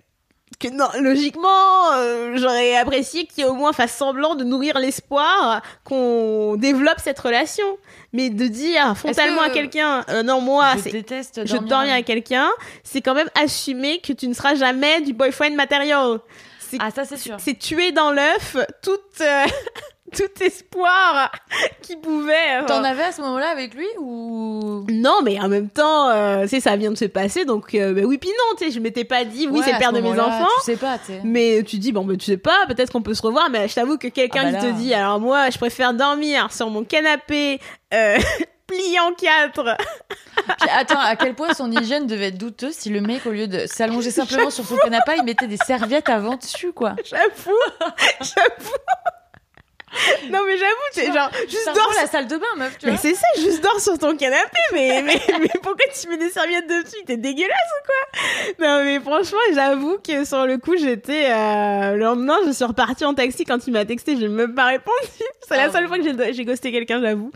que 0.63 0.73
non, 0.73 0.87
logiquement, 1.01 1.93
euh, 1.95 2.37
j'aurais 2.37 2.75
apprécié 2.77 3.25
qu'il 3.25 3.45
au 3.45 3.53
moins 3.53 3.73
fasse 3.73 3.93
semblant 3.93 4.35
de 4.35 4.43
nourrir 4.45 4.79
l'espoir 4.79 5.61
qu'on 5.83 6.55
développe 6.57 6.99
cette 7.03 7.19
relation. 7.19 7.65
Mais 8.13 8.29
de 8.29 8.47
dire 8.47 8.95
frontalement 8.95 9.41
à 9.41 9.49
quelqu'un, 9.49 10.05
euh, 10.09 10.23
non 10.23 10.39
moi, 10.39 10.75
je 10.77 10.91
déteste 10.91 11.41
je 11.45 11.57
dors 11.57 11.79
avec 11.79 12.05
quelqu'un, 12.05 12.47
c'est 12.83 13.01
quand 13.01 13.15
même 13.15 13.29
assumer 13.35 13.99
que 13.99 14.13
tu 14.13 14.27
ne 14.27 14.33
seras 14.33 14.55
jamais 14.55 15.01
du 15.01 15.13
boyfriend 15.13 15.55
matériel. 15.55 16.19
Ah 16.79 16.91
ça 16.91 17.05
c'est 17.05 17.17
sûr. 17.17 17.37
C'est 17.39 17.57
tuer 17.57 17.91
dans 17.91 18.11
l'œuf 18.11 18.57
toute 18.81 19.21
euh, 19.21 19.45
tout 20.13 20.43
espoir 20.43 21.31
qui 21.81 21.95
pouvait. 21.95 22.61
Euh, 22.61 22.65
T'en 22.67 22.83
avais 22.83 23.03
à 23.03 23.11
ce 23.11 23.21
moment-là 23.21 23.49
avec 23.49 23.73
lui 23.73 23.87
ou? 23.99 24.85
Non, 24.89 25.21
mais 25.23 25.39
en 25.39 25.49
même 25.49 25.69
temps, 25.69 26.09
euh, 26.09 26.45
c'est 26.47 26.59
ça 26.59 26.75
vient 26.75 26.91
de 26.91 26.97
se 26.97 27.05
passer, 27.05 27.45
donc 27.45 27.73
euh, 27.73 27.93
bah 27.93 28.01
oui 28.05 28.17
puis 28.17 28.29
non, 28.29 28.57
tu 28.57 28.65
sais, 28.65 28.71
je 28.71 28.79
m'étais 28.79 29.03
pas 29.03 29.25
dit 29.25 29.47
oui 29.49 29.61
c'est 29.63 29.73
le 29.73 29.79
père 29.79 29.93
de 29.93 29.99
mes 29.99 30.19
enfants. 30.19 30.47
Tu 30.59 30.65
sais 30.65 30.77
pas, 30.77 30.97
tu 30.99 31.13
sais. 31.13 31.21
Mais 31.23 31.63
tu 31.63 31.77
dis 31.77 31.91
bon 31.91 32.05
bah 32.05 32.15
tu 32.17 32.25
sais 32.25 32.37
pas, 32.37 32.65
peut-être 32.67 32.91
qu'on 32.91 33.01
peut 33.01 33.13
se 33.13 33.21
revoir, 33.21 33.49
mais 33.49 33.67
je 33.67 33.75
t'avoue 33.75 33.97
que 33.97 34.07
quelqu'un 34.07 34.43
ah 34.45 34.51
bah 34.51 34.59
qui 34.59 34.65
te 34.65 34.71
dit 34.73 34.93
alors 34.93 35.19
moi 35.19 35.49
je 35.49 35.57
préfère 35.57 35.93
dormir 35.93 36.51
sur 36.51 36.69
mon 36.69 36.83
canapé. 36.83 37.59
Plié 38.67 38.99
en 38.99 39.13
quatre. 39.13 39.77
Puis 40.59 40.69
attends, 40.71 40.99
à 40.99 41.15
quel 41.15 41.35
point 41.35 41.53
son 41.53 41.71
hygiène 41.71 42.07
devait 42.07 42.27
être 42.27 42.37
douteuse 42.37 42.73
si 42.73 42.89
le 42.89 43.01
mec, 43.01 43.25
au 43.25 43.31
lieu 43.31 43.47
de 43.47 43.65
s'allonger 43.67 44.11
simplement 44.11 44.49
sur 44.49 44.65
son 44.65 44.77
canapé, 44.77 45.13
il 45.17 45.23
mettait 45.23 45.47
des 45.47 45.57
serviettes 45.57 46.09
avant 46.09 46.35
dessus, 46.37 46.71
quoi. 46.73 46.95
J'avoue, 47.05 47.51
j'avoue. 48.21 48.77
Non 50.31 50.39
mais 50.45 50.57
j'avoue, 50.57 50.89
tu 50.93 51.13
genre 51.13 51.29
juste 51.47 51.71
dors 51.73 51.93
la 51.99 52.07
salle 52.07 52.27
de 52.27 52.37
bain, 52.37 52.45
meuf. 52.57 52.77
Tu 52.77 52.85
mais 52.85 52.97
c'est 52.97 53.15
ça, 53.15 53.27
juste 53.37 53.61
dors 53.61 53.79
sur 53.79 53.97
ton 53.97 54.15
canapé. 54.15 54.57
Mais 54.73 55.01
mais, 55.05 55.19
mais 55.39 55.49
pourquoi 55.61 55.85
tu 55.99 56.07
mets 56.09 56.17
des 56.17 56.29
serviettes 56.29 56.67
dessus? 56.67 57.03
T'es 57.05 57.17
dégueulasse 57.17 57.49
ou 57.49 57.85
quoi? 57.85 58.67
Non 58.67 58.83
mais 58.83 58.99
franchement, 58.99 59.39
j'avoue 59.53 59.97
que 60.05 60.25
sur 60.25 60.45
le 60.45 60.57
coup, 60.57 60.75
j'étais 60.77 61.27
euh, 61.29 61.93
le 61.93 61.99
lendemain, 61.99 62.37
je 62.45 62.51
suis 62.51 62.65
repartie 62.65 63.05
en 63.05 63.13
taxi 63.13 63.45
quand 63.45 63.65
il 63.67 63.73
m'a 63.73 63.85
texté, 63.85 64.17
j'ai 64.17 64.27
même 64.27 64.55
pas 64.55 64.65
répondu. 64.65 64.93
C'est 65.47 65.57
la 65.57 65.65
ah 65.65 65.71
seule 65.71 65.87
fois 65.87 65.97
que 65.97 66.03
j'ai 66.31 66.45
ghosté 66.45 66.71
quelqu'un, 66.71 67.01
j'avoue. 67.01 67.31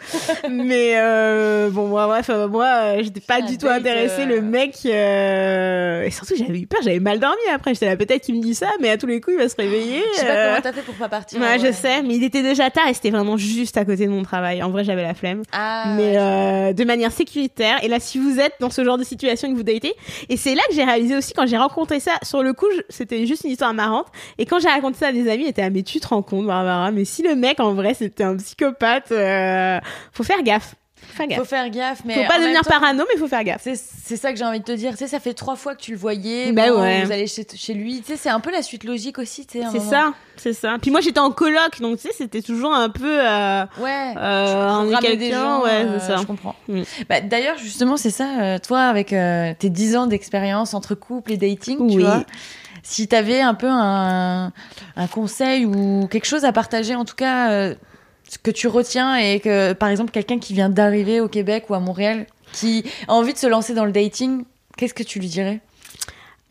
mais 0.50 0.94
euh, 0.96 1.70
bon 1.70 1.88
moi 1.88 2.08
bref, 2.08 2.30
euh, 2.30 2.48
moi 2.48 2.66
euh, 2.66 3.04
j'étais 3.04 3.20
pas 3.20 3.42
du 3.42 3.58
tout 3.58 3.68
intéressée. 3.68 4.26
Le 4.26 4.42
mec 4.42 4.86
et 4.86 6.10
surtout 6.12 6.36
j'avais 6.38 6.60
eu 6.60 6.68
peur, 6.68 6.82
j'avais 6.84 7.00
mal 7.00 7.20
dormi 7.20 7.36
après. 7.54 7.74
J'étais 7.74 7.88
là 7.88 7.98
peut-être 7.98 8.24
qu'il 8.24 8.36
me 8.36 8.42
dit 8.42 8.56
ça, 8.56 8.70
mais 8.80 8.90
à 8.90 8.98
tous 8.98 9.08
les 9.08 9.20
coups 9.20 9.36
il 9.38 9.44
va 9.44 9.50
se 9.50 9.56
réveiller. 9.56 10.04
Je 10.14 10.20
sais 10.20 10.26
pas 10.26 10.48
comment 10.48 10.62
t'as 10.62 10.74
fait 10.74 10.82
pour 10.82 10.96
pas 10.96 11.10
partir. 11.10 11.40
Ouais, 11.40 11.60
je 11.60 11.72
sais, 11.72 12.02
mais 12.02 12.16
il 12.16 12.24
était 12.24 12.42
déjà 12.48 12.70
tard 12.70 12.88
et 12.88 12.94
c'était 12.94 13.10
vraiment 13.10 13.38
juste 13.38 13.78
à 13.78 13.86
côté 13.86 14.06
de 14.06 14.12
mon 14.12 14.24
travail. 14.24 14.64
En 14.64 14.70
vrai, 14.70 14.84
j'avais 14.84 15.04
la 15.04 15.14
flemme. 15.14 15.44
Ah, 15.52 15.94
mais 15.98 16.18
euh, 16.18 16.74
de 16.74 16.84
manière 16.84 17.12
sécuritaire. 17.12 17.84
Et 17.84 17.88
là, 17.88 18.00
si 18.00 18.18
vous 18.18 18.40
êtes 18.40 18.54
dans 18.60 18.70
ce 18.70 18.84
genre 18.84 18.98
de 18.98 19.04
situation 19.04 19.52
que 19.52 19.56
vous 19.56 19.64
datez, 19.64 19.94
et 20.30 20.38
c'est 20.38 20.56
là 20.56 20.62
que 20.70 20.76
j'ai 20.76 20.84
réalisé 20.84 21.16
aussi 21.16 21.34
quand 21.34 21.46
j'ai 21.46 21.58
rencontré 21.58 22.00
ça, 22.00 22.14
sur 22.24 22.44
le 22.44 22.54
coup, 22.54 22.68
c'était 22.90 23.26
juste 23.26 23.44
une 23.44 23.52
histoire 23.52 23.74
marrante. 23.74 24.08
Et 24.38 24.46
quand 24.46 24.60
j'ai 24.60 24.70
raconté 24.70 24.98
ça 24.98 25.08
à 25.08 25.12
des 25.12 25.30
amis, 25.30 25.44
ils 25.44 25.50
étaient 25.50 25.62
ah 25.62 25.70
mais 25.70 25.84
tu 25.84 26.00
te 26.00 26.08
rends 26.08 26.22
compte, 26.22 26.46
Barbara, 26.46 26.92
mais 26.92 27.06
si 27.06 27.24
le 27.24 27.36
mec 27.36 27.60
en 27.60 27.74
vrai 27.74 27.94
c'était 27.94 28.24
un 28.24 28.36
psychopathe, 28.38 29.12
euh, 29.12 29.80
faut 30.12 30.24
faire 30.24 30.42
gaffe. 30.44 30.76
Faut 31.16 31.46
faire 31.46 31.70
gaffe, 31.70 32.02
mais 32.06 32.16
faut 32.16 32.28
pas 32.28 32.40
devenir 32.40 32.62
parano, 32.62 33.04
mais 33.12 33.20
faut 33.20 33.28
faire 33.28 33.44
gaffe. 33.44 33.62
C'est 33.64 34.18
ça 34.18 34.32
que 34.32 34.38
j'ai 34.38 34.46
envie 34.46 34.60
de 34.60 34.66
te 34.66 34.72
dire. 34.72 34.92
Tu 34.92 34.98
sais, 34.98 35.08
ça 35.08 35.20
fait 35.20 35.34
trois 35.34 35.56
fois 35.56 35.76
que 35.76 35.82
tu 35.82 35.92
le 35.92 35.98
voyais. 35.98 36.52
Bah 36.52 36.72
ouais. 36.72 37.04
Vous 37.04 37.12
allez 37.12 37.28
chez, 37.28 37.46
chez 37.56 37.74
lui. 37.74 38.02
Tu 38.02 38.14
sais, 38.14 38.18
c'est 38.18 38.30
un 38.30 38.40
peu 38.40 38.52
la 38.52 38.62
suite 38.62 38.84
logique 38.84 39.18
aussi. 39.20 39.46
Tu 39.46 39.60
sais. 39.60 39.66
C'est 39.72 39.80
ça, 39.80 40.14
c'est 40.36 40.54
ça. 40.54 40.78
Puis 40.82 40.92
moi, 40.92 41.02
j'étais 41.02 41.20
en 41.20 41.32
coloc, 41.32 41.82
donc 41.82 41.98
tu 41.98 42.08
sais, 42.08 42.14
c'était 42.16 42.42
toujours 42.42 42.74
un 42.74 42.90
peu. 42.90 43.20
Euh, 43.20 43.66
ouais. 43.80 44.14
Euh, 44.18 44.70
en 44.70 44.86
des 44.86 45.32
gens, 45.32 45.64
ouais, 45.64 45.86
c'est 45.86 45.88
euh, 45.88 46.00
ça. 46.00 46.16
Je 46.18 46.26
comprends. 46.26 46.56
Bah, 47.10 47.22
D'ailleurs, 47.22 47.58
justement, 47.58 47.98
c'est 47.98 48.12
ça. 48.12 48.42
Euh, 48.42 48.60
toi, 48.60 48.82
avec 48.82 49.14
euh, 49.14 49.54
tes 49.58 49.70
dix 49.70 49.96
ans 49.96 50.08
d'expérience 50.08 50.74
entre 50.74 50.96
couple 50.96 51.34
et 51.34 51.38
dating, 51.38 51.78
oui. 51.80 51.94
tu 51.94 52.02
vois 52.02 52.24
si 52.84 53.06
tu 53.10 53.16
avais 53.18 53.42
un 53.42 53.54
peu 53.54 53.68
un, 53.68 54.54
un, 54.96 55.08
conseil 55.08 55.66
ou 55.66 56.08
quelque 56.08 56.26
chose 56.26 56.46
à 56.46 56.54
partager, 56.54 56.96
en 56.96 57.04
tout 57.04 57.16
cas, 57.16 57.74
ce 58.30 58.38
que 58.38 58.52
tu 58.52 58.68
retiens 58.68 59.16
et 59.18 59.40
que, 59.40 59.74
par 59.74 59.90
exemple, 59.90 60.12
quelqu'un 60.12 60.40
qui 60.40 60.54
vient 60.54 60.70
d'arriver 60.70 61.22
au 61.22 61.28
Québec 61.28 61.66
ou 61.70 61.76
à 61.76 61.80
Montréal, 61.80 62.26
qui 62.54 62.84
a 63.08 63.14
envie 63.14 63.34
de 63.34 63.38
se 63.38 63.48
lancer 63.48 63.74
dans 63.74 63.86
le 63.86 63.92
dating, 63.92 64.44
qu'est-ce 64.78 64.94
que 64.94 65.04
tu 65.04 65.20
lui 65.20 65.28
dirais? 65.28 65.62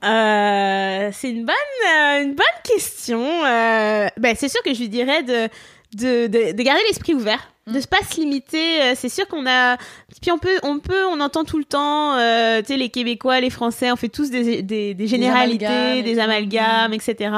Euh, 0.05 1.11
c'est 1.13 1.31
une 1.31 1.45
bonne, 1.45 1.55
euh, 1.89 2.23
une 2.23 2.35
bonne 2.35 2.47
question. 2.65 3.23
Euh, 3.45 4.09
ben, 4.19 4.37
c'est 4.37 4.49
sûr 4.49 4.63
que 4.63 4.75
je 4.75 4.81
lui 4.81 4.89
dirais 4.89 5.23
de, 5.23 5.49
de, 5.95 6.27
de, 6.27 6.53
de 6.53 6.63
garder 6.63 6.83
l'esprit 6.89 7.15
ouvert 7.15 7.51
de 7.67 7.81
pas 7.85 7.97
se 8.09 8.21
limiter. 8.21 8.95
C'est 8.95 9.09
sûr 9.09 9.27
qu'on 9.27 9.45
a 9.45 9.77
puis 10.23 10.31
on 10.31 10.39
peut 10.39 10.57
on 10.63 10.79
peut 10.79 11.05
on 11.11 11.21
entend 11.21 11.43
tout 11.43 11.59
le 11.59 11.65
temps 11.65 12.17
euh, 12.17 12.61
tu 12.61 12.67
sais 12.69 12.77
les 12.77 12.91
québécois 12.91 13.41
les 13.41 13.51
français 13.51 13.91
on 13.91 13.97
fait 13.97 14.09
tous 14.09 14.31
des, 14.31 14.63
des, 14.63 14.95
des 14.95 15.07
généralités 15.09 16.03
des 16.03 16.19
amalgames, 16.21 16.93
etc 16.93 17.31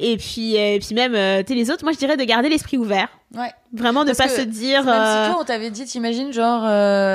et 0.00 0.16
puis 0.16 0.56
et 0.56 0.78
puis 0.78 0.94
même 0.94 1.12
tu 1.44 1.52
sais 1.52 1.54
les 1.54 1.70
autres 1.70 1.84
moi 1.84 1.92
je 1.92 1.98
dirais 1.98 2.16
de 2.16 2.24
garder 2.24 2.48
l'esprit 2.48 2.78
ouvert 2.78 3.08
Ouais. 3.36 3.52
Vraiment 3.72 4.04
de 4.04 4.12
pas 4.12 4.28
se 4.28 4.40
dire. 4.40 4.84
Même 4.84 4.94
si 4.94 5.30
toi, 5.30 5.38
on 5.40 5.44
t'avait 5.44 5.70
dit, 5.70 5.84
t'imagines, 5.84 6.32
genre, 6.32 6.62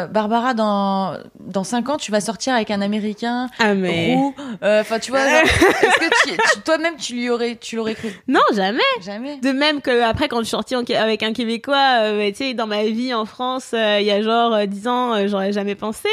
Barbara, 0.09 0.53
dans, 0.53 1.17
dans 1.39 1.63
5 1.63 1.89
ans, 1.89 1.97
tu 1.97 2.11
vas 2.11 2.22
sortir 2.22 2.53
avec 2.53 2.69
un 2.72 2.82
Américain. 2.82 3.49
Ah, 3.59 3.74
mais. 3.74 4.17
Enfin, 4.61 4.99
tu 4.99 5.11
vois, 5.11 5.22
est-ce 5.22 6.55
que 6.55 6.63
toi-même, 6.63 6.95
tu 6.97 7.13
lui 7.13 7.30
aurais, 7.30 7.55
tu 7.55 7.76
l'aurais 7.76 7.95
cru? 7.95 8.09
Non, 8.28 8.41
jamais. 8.53 8.80
Jamais. 9.01 9.38
De 9.38 9.51
même 9.51 9.82
que 9.82 10.01
après, 10.03 10.28
quand 10.28 10.39
je 10.39 10.43
suis 10.43 10.51
sortie 10.51 10.76
avec 10.76 11.24
un 11.24 11.34
Québécois, 11.34 12.01
tu 12.30 12.36
sais, 12.36 12.53
dans 12.53 12.67
ma 12.67 12.84
vie 12.84 13.13
en 13.13 13.26
France, 13.26 13.72
euh, 13.74 13.99
il 13.99 14.05
y 14.05 14.11
a 14.11 14.22
genre 14.22 14.67
10 14.67 14.88
euh, 14.88 14.89
ans, 14.89 15.13
euh, 15.13 15.28
j'aurais 15.28 15.51
jamais 15.51 15.76
pensé. 15.76 16.09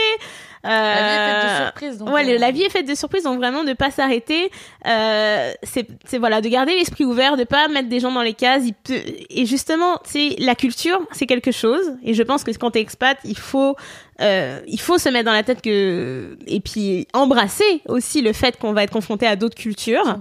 Euh, 0.65 0.69
la 0.69 1.01
vie 1.01 1.13
est 1.13 1.27
faite 1.27 1.45
de 1.45 1.65
surprises. 1.65 1.99
Donc 1.99 2.11
ouais, 2.11 2.39
la 2.39 2.51
vie 2.51 2.63
est 2.63 2.71
faite 2.71 2.89
de 2.89 2.95
surprises, 2.95 3.25
donc 3.25 3.39
vraiment 3.39 3.65
de 3.65 3.73
pas 3.73 3.91
s'arrêter. 3.91 4.51
Euh, 4.87 5.53
c'est 5.63 6.19
voilà, 6.19 6.41
de 6.41 6.49
garder 6.49 6.75
l'esprit 6.75 7.05
ouvert, 7.05 7.37
de 7.37 7.45
pas 7.45 7.69
mettre 7.69 7.89
des 7.89 8.01
gens 8.01 8.13
dans 8.13 8.23
les 8.23 8.35
cases. 8.35 8.63
Il 8.65 8.75
peut... 8.75 9.01
Et 9.31 9.47
justement, 9.47 9.99
c'est 10.05 10.37
la 10.39 10.55
culture, 10.55 11.01
c'est 11.13 11.27
quelque 11.27 11.53
chose. 11.53 11.95
Et 12.03 12.15
je 12.15 12.23
pense 12.23 12.45
que 12.45 12.51
quand 12.53 12.73
t'es 12.73 12.81
expat, 12.81 13.19
il 13.25 13.39
faut 13.39 13.77
euh, 14.21 14.61
il 14.67 14.81
faut 14.81 14.99
se 14.99 15.09
mettre 15.09 15.27
dans 15.27 15.33
la 15.33 15.45
tête 15.45 15.63
que 15.63 16.37
et 16.47 16.61
puis 16.61 17.07
embrasser 17.13 17.83
aussi 17.87 18.21
le 18.21 18.33
fait 18.33 18.59
qu'on 18.59 18.73
va 18.73 18.83
être 18.83 18.93
confronté 18.93 19.27
à 19.27 19.37
d'autres 19.37 19.55
cultures. 19.55 20.19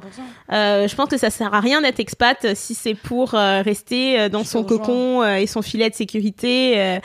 Euh, 0.52 0.88
je 0.88 0.95
pense 0.95 1.10
que 1.10 1.18
ça 1.18 1.30
sert 1.32 1.54
à 1.54 1.60
rien 1.60 1.82
d'être 1.82 2.00
expat 2.00 2.56
si 2.56 2.76
c'est 2.76 2.93
pour 2.93 3.34
euh, 3.34 3.62
rester 3.64 4.20
euh, 4.20 4.30
dans 4.30 4.43
son 4.43 4.64
cocon 4.64 5.26
et 5.26 5.48
son 5.48 5.62
filet 5.62 5.89
de 5.89 5.95
sécurité. 5.95 7.00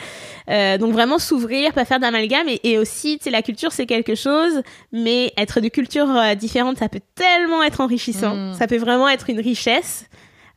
donc 0.47 0.93
vraiment 0.93 1.17
s'ouvrir, 1.17 1.73
pas 1.73 1.85
faire 1.85 1.99
d'amalgame 1.99 2.47
et, 2.47 2.59
et, 2.63 2.77
aussi, 2.77 3.17
tu 3.17 3.25
sais, 3.25 3.29
la 3.31 3.41
culture 3.41 3.71
c'est 3.71 3.85
quelque 3.85 4.15
chose, 4.15 4.61
mais 4.91 5.33
être 5.37 5.61
de 5.61 5.69
cultures 5.69 6.35
différentes, 6.35 6.77
ça 6.77 6.89
peut 6.89 7.01
tellement 7.15 7.63
être 7.63 7.81
enrichissant. 7.81 8.35
Mm. 8.35 8.53
Ça 8.53 8.67
peut 8.67 8.77
vraiment 8.77 9.09
être 9.09 9.29
une 9.29 9.39
richesse. 9.39 10.05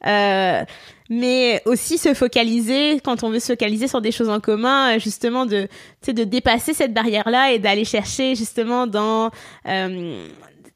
Euh, 0.06 0.64
mais 1.10 1.62
aussi 1.64 1.98
se 1.98 2.14
focaliser 2.14 3.00
quand 3.04 3.22
on 3.22 3.30
veut 3.30 3.38
se 3.38 3.52
focaliser 3.52 3.88
sur 3.88 4.00
des 4.00 4.12
choses 4.12 4.28
en 4.28 4.40
commun, 4.40 4.96
euh, 4.96 4.98
justement 4.98 5.46
de, 5.46 5.68
de 6.06 6.24
dépasser 6.24 6.74
cette 6.74 6.92
barrière-là 6.94 7.52
et 7.52 7.58
d'aller 7.58 7.84
chercher 7.84 8.34
justement 8.34 8.86
dans 8.86 9.30
euh, 9.68 10.26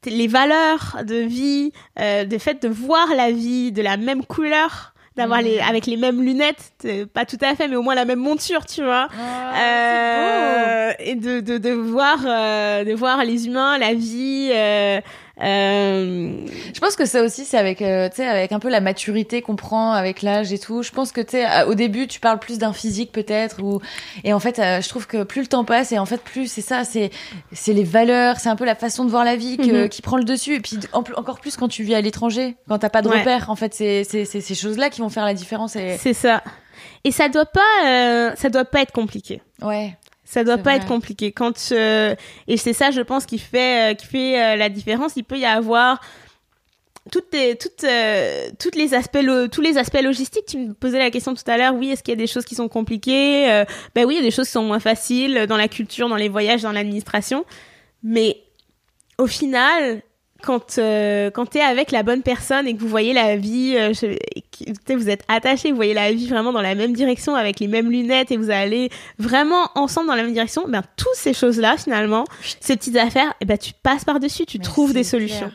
les 0.05 0.27
valeurs 0.27 0.97
de 1.05 1.15
vie, 1.15 1.71
euh, 1.99 2.23
le 2.23 2.37
fait 2.37 2.61
de 2.61 2.69
voir 2.69 3.07
la 3.15 3.31
vie 3.31 3.71
de 3.71 3.81
la 3.81 3.97
même 3.97 4.25
couleur 4.25 4.93
d'avoir 5.17 5.41
les 5.41 5.57
mmh. 5.57 5.69
avec 5.69 5.85
les 5.87 5.97
mêmes 5.97 6.23
lunettes 6.23 6.87
pas 7.13 7.25
tout 7.25 7.37
à 7.41 7.53
fait 7.55 7.67
mais 7.67 7.75
au 7.75 7.81
moins 7.81 7.95
la 7.95 8.05
même 8.05 8.19
monture 8.19 8.65
tu 8.65 8.81
vois 8.81 9.09
ah, 9.11 10.89
euh, 10.89 10.93
et 10.99 11.15
de, 11.15 11.41
de, 11.41 11.57
de 11.57 11.71
voir 11.71 12.19
euh, 12.25 12.85
de 12.85 12.93
voir 12.93 13.25
les 13.25 13.47
humains 13.47 13.77
la 13.77 13.93
vie 13.93 14.51
euh, 15.41 16.45
je 16.73 16.79
pense 16.79 16.95
que 16.95 17.05
ça 17.05 17.23
aussi, 17.23 17.45
c'est 17.45 17.57
avec, 17.57 17.81
euh, 17.81 18.09
tu 18.09 18.17
sais, 18.17 18.27
avec 18.27 18.51
un 18.51 18.59
peu 18.59 18.69
la 18.69 18.79
maturité 18.79 19.41
qu'on 19.41 19.55
prend 19.55 19.91
avec 19.91 20.21
l'âge 20.21 20.53
et 20.53 20.59
tout. 20.59 20.83
Je 20.83 20.91
pense 20.91 21.11
que 21.11 21.21
tu 21.21 21.31
sais, 21.31 21.63
au 21.63 21.73
début, 21.73 22.07
tu 22.07 22.19
parles 22.19 22.39
plus 22.39 22.59
d'un 22.59 22.73
physique 22.73 23.11
peut-être, 23.11 23.61
ou 23.63 23.81
et 24.23 24.33
en 24.33 24.39
fait, 24.39 24.59
euh, 24.59 24.81
je 24.81 24.89
trouve 24.89 25.07
que 25.07 25.23
plus 25.23 25.41
le 25.41 25.47
temps 25.47 25.65
passe 25.65 25.91
et 25.91 25.99
en 25.99 26.05
fait, 26.05 26.21
plus 26.21 26.47
c'est 26.51 26.61
ça, 26.61 26.83
c'est 26.83 27.09
c'est 27.51 27.73
les 27.73 27.83
valeurs, 27.83 28.39
c'est 28.39 28.49
un 28.49 28.55
peu 28.55 28.65
la 28.65 28.75
façon 28.75 29.03
de 29.03 29.09
voir 29.09 29.25
la 29.25 29.35
vie 29.35 29.57
que, 29.57 29.83
mhm. 29.83 29.89
qui 29.89 30.01
prend 30.01 30.17
le 30.17 30.23
dessus. 30.23 30.55
Et 30.55 30.59
puis 30.59 30.77
encore 30.93 31.39
plus 31.39 31.57
quand 31.57 31.67
tu 31.67 31.83
vis 31.83 31.95
à 31.95 32.01
l'étranger, 32.01 32.55
quand 32.67 32.77
t'as 32.77 32.89
pas 32.89 33.01
de 33.01 33.07
repères. 33.07 33.49
En 33.49 33.55
fait, 33.55 33.73
c'est 33.73 34.03
c'est 34.03 34.25
ces 34.25 34.55
choses-là 34.55 34.89
qui 34.89 35.01
vont 35.01 35.09
faire 35.09 35.25
la 35.25 35.33
différence. 35.33 35.75
Et... 35.75 35.97
C'est 35.97 36.13
ça. 36.13 36.43
Et 37.03 37.11
ça 37.11 37.29
doit 37.29 37.45
pas, 37.45 38.35
ça 38.35 38.49
doit 38.49 38.65
pas 38.65 38.81
être 38.81 38.91
compliqué. 38.91 39.41
Ouais. 39.61 39.95
Ça 40.31 40.45
doit 40.45 40.57
pas 40.57 40.77
être 40.77 40.85
compliqué. 40.85 41.33
Quand 41.33 41.51
euh, 41.73 42.15
et 42.47 42.55
c'est 42.55 42.71
ça, 42.71 42.89
je 42.89 43.01
pense, 43.01 43.25
qui 43.25 43.37
fait 43.37 43.91
euh, 43.91 43.95
qui 43.95 44.07
fait 44.07 44.41
euh, 44.41 44.55
la 44.55 44.69
différence. 44.69 45.17
Il 45.17 45.25
peut 45.25 45.37
y 45.37 45.43
avoir 45.43 45.99
toutes 47.11 47.33
les, 47.33 47.57
toutes 47.57 47.85
toutes 48.57 48.75
les 48.77 48.93
aspects 48.93 49.19
tous 49.51 49.59
les 49.59 49.77
aspects 49.77 50.01
logistiques. 50.01 50.45
Tu 50.45 50.57
me 50.57 50.73
posais 50.73 50.99
la 50.99 51.11
question 51.11 51.33
tout 51.33 51.43
à 51.47 51.57
l'heure. 51.57 51.75
Oui, 51.75 51.91
est-ce 51.91 52.01
qu'il 52.01 52.13
y 52.13 52.17
a 52.17 52.17
des 52.17 52.27
choses 52.27 52.45
qui 52.45 52.55
sont 52.55 52.69
compliquées 52.69 53.65
Ben 53.93 54.05
oui, 54.05 54.13
il 54.13 54.17
y 54.17 54.21
a 54.21 54.23
des 54.23 54.31
choses 54.31 54.45
qui 54.45 54.53
sont 54.53 54.63
moins 54.63 54.79
faciles 54.79 55.47
dans 55.49 55.57
la 55.57 55.67
culture, 55.67 56.07
dans 56.07 56.15
les 56.15 56.29
voyages, 56.29 56.61
dans 56.61 56.71
l'administration. 56.71 57.43
Mais 58.01 58.37
au 59.17 59.27
final, 59.27 60.01
quand 60.41 60.77
euh, 60.77 61.29
quand 61.31 61.45
t'es 61.45 61.61
avec 61.61 61.91
la 61.91 62.03
bonne 62.03 62.21
personne 62.21 62.67
et 62.67 62.75
que 62.75 62.79
vous 62.79 62.87
voyez 62.87 63.13
la 63.13 63.37
vie, 63.37 63.75
euh, 63.77 63.93
que, 63.93 64.93
vous 64.93 65.09
êtes 65.09 65.23
attaché, 65.27 65.69
vous 65.69 65.75
voyez 65.75 65.93
la 65.93 66.11
vie 66.11 66.27
vraiment 66.27 66.51
dans 66.51 66.61
la 66.61 66.75
même 66.75 66.93
direction 66.93 67.35
avec 67.35 67.59
les 67.59 67.67
mêmes 67.67 67.89
lunettes 67.89 68.31
et 68.31 68.37
vous 68.37 68.49
allez 68.49 68.89
vraiment 69.19 69.69
ensemble 69.75 70.07
dans 70.07 70.15
la 70.15 70.23
même 70.23 70.33
direction, 70.33 70.65
ben 70.67 70.83
toutes 70.97 71.15
ces 71.15 71.33
choses 71.33 71.59
là 71.59 71.77
finalement, 71.77 72.25
ces 72.59 72.75
petites 72.75 72.97
affaires, 72.97 73.29
et 73.29 73.41
eh 73.41 73.45
ben 73.45 73.57
tu 73.57 73.73
passes 73.83 74.05
par 74.05 74.19
dessus, 74.19 74.45
tu 74.45 74.59
trouves 74.59 74.93
des 74.93 75.03
solutions. 75.03 75.51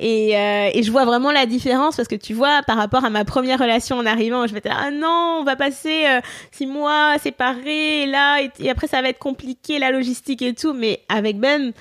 Et, 0.00 0.36
euh, 0.36 0.70
et 0.72 0.84
je 0.84 0.92
vois 0.92 1.04
vraiment 1.04 1.32
la 1.32 1.44
différence 1.44 1.96
parce 1.96 2.06
que 2.06 2.14
tu 2.14 2.32
vois, 2.32 2.62
par 2.66 2.76
rapport 2.76 3.04
à 3.04 3.10
ma 3.10 3.24
première 3.24 3.58
relation 3.58 3.96
en 3.96 4.06
arrivant, 4.06 4.46
je 4.46 4.54
vais 4.54 4.60
dire 4.60 4.76
ah 4.78 4.92
non, 4.92 5.38
on 5.40 5.44
va 5.44 5.56
passer 5.56 6.06
euh, 6.06 6.20
six 6.52 6.66
mois 6.66 7.18
séparés, 7.18 8.02
et 8.02 8.06
là, 8.06 8.40
et, 8.40 8.70
après 8.70 8.86
ça 8.86 9.02
va 9.02 9.08
être 9.08 9.18
compliqué 9.18 9.80
la 9.80 9.90
logistique 9.90 10.40
et 10.42 10.54
tout. 10.54 10.72
Mais 10.72 11.00
avec 11.08 11.38
Ben, 11.38 11.72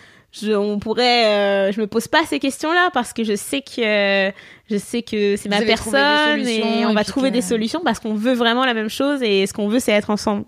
je, 0.42 0.52
on 0.52 0.80
pourrait, 0.80 1.26
euh, 1.26 1.72
je 1.72 1.82
me 1.82 1.88
pose 1.88 2.08
pas 2.08 2.26
ces 2.26 2.40
questions-là 2.40 2.90
parce 2.94 3.14
que 3.14 3.24
je 3.24 3.36
sais 3.36 3.62
que 3.62 4.32
je 4.70 4.78
sais 4.78 5.02
que 5.02 5.36
c'est 5.36 5.50
ma 5.50 5.62
personne 5.62 6.48
et 6.48 6.86
on 6.86 6.94
va 6.94 7.04
trouver 7.04 7.32
des 7.32 7.42
solutions 7.42 7.82
parce 7.84 8.00
qu'on 8.00 8.14
veut 8.14 8.34
vraiment 8.34 8.66
la 8.66 8.74
même 8.74 8.90
chose 8.90 9.22
et 9.24 9.46
ce 9.46 9.54
qu'on 9.54 9.68
veut 9.68 9.80
c'est 9.80 9.92
être 9.92 10.10
ensemble. 10.10 10.46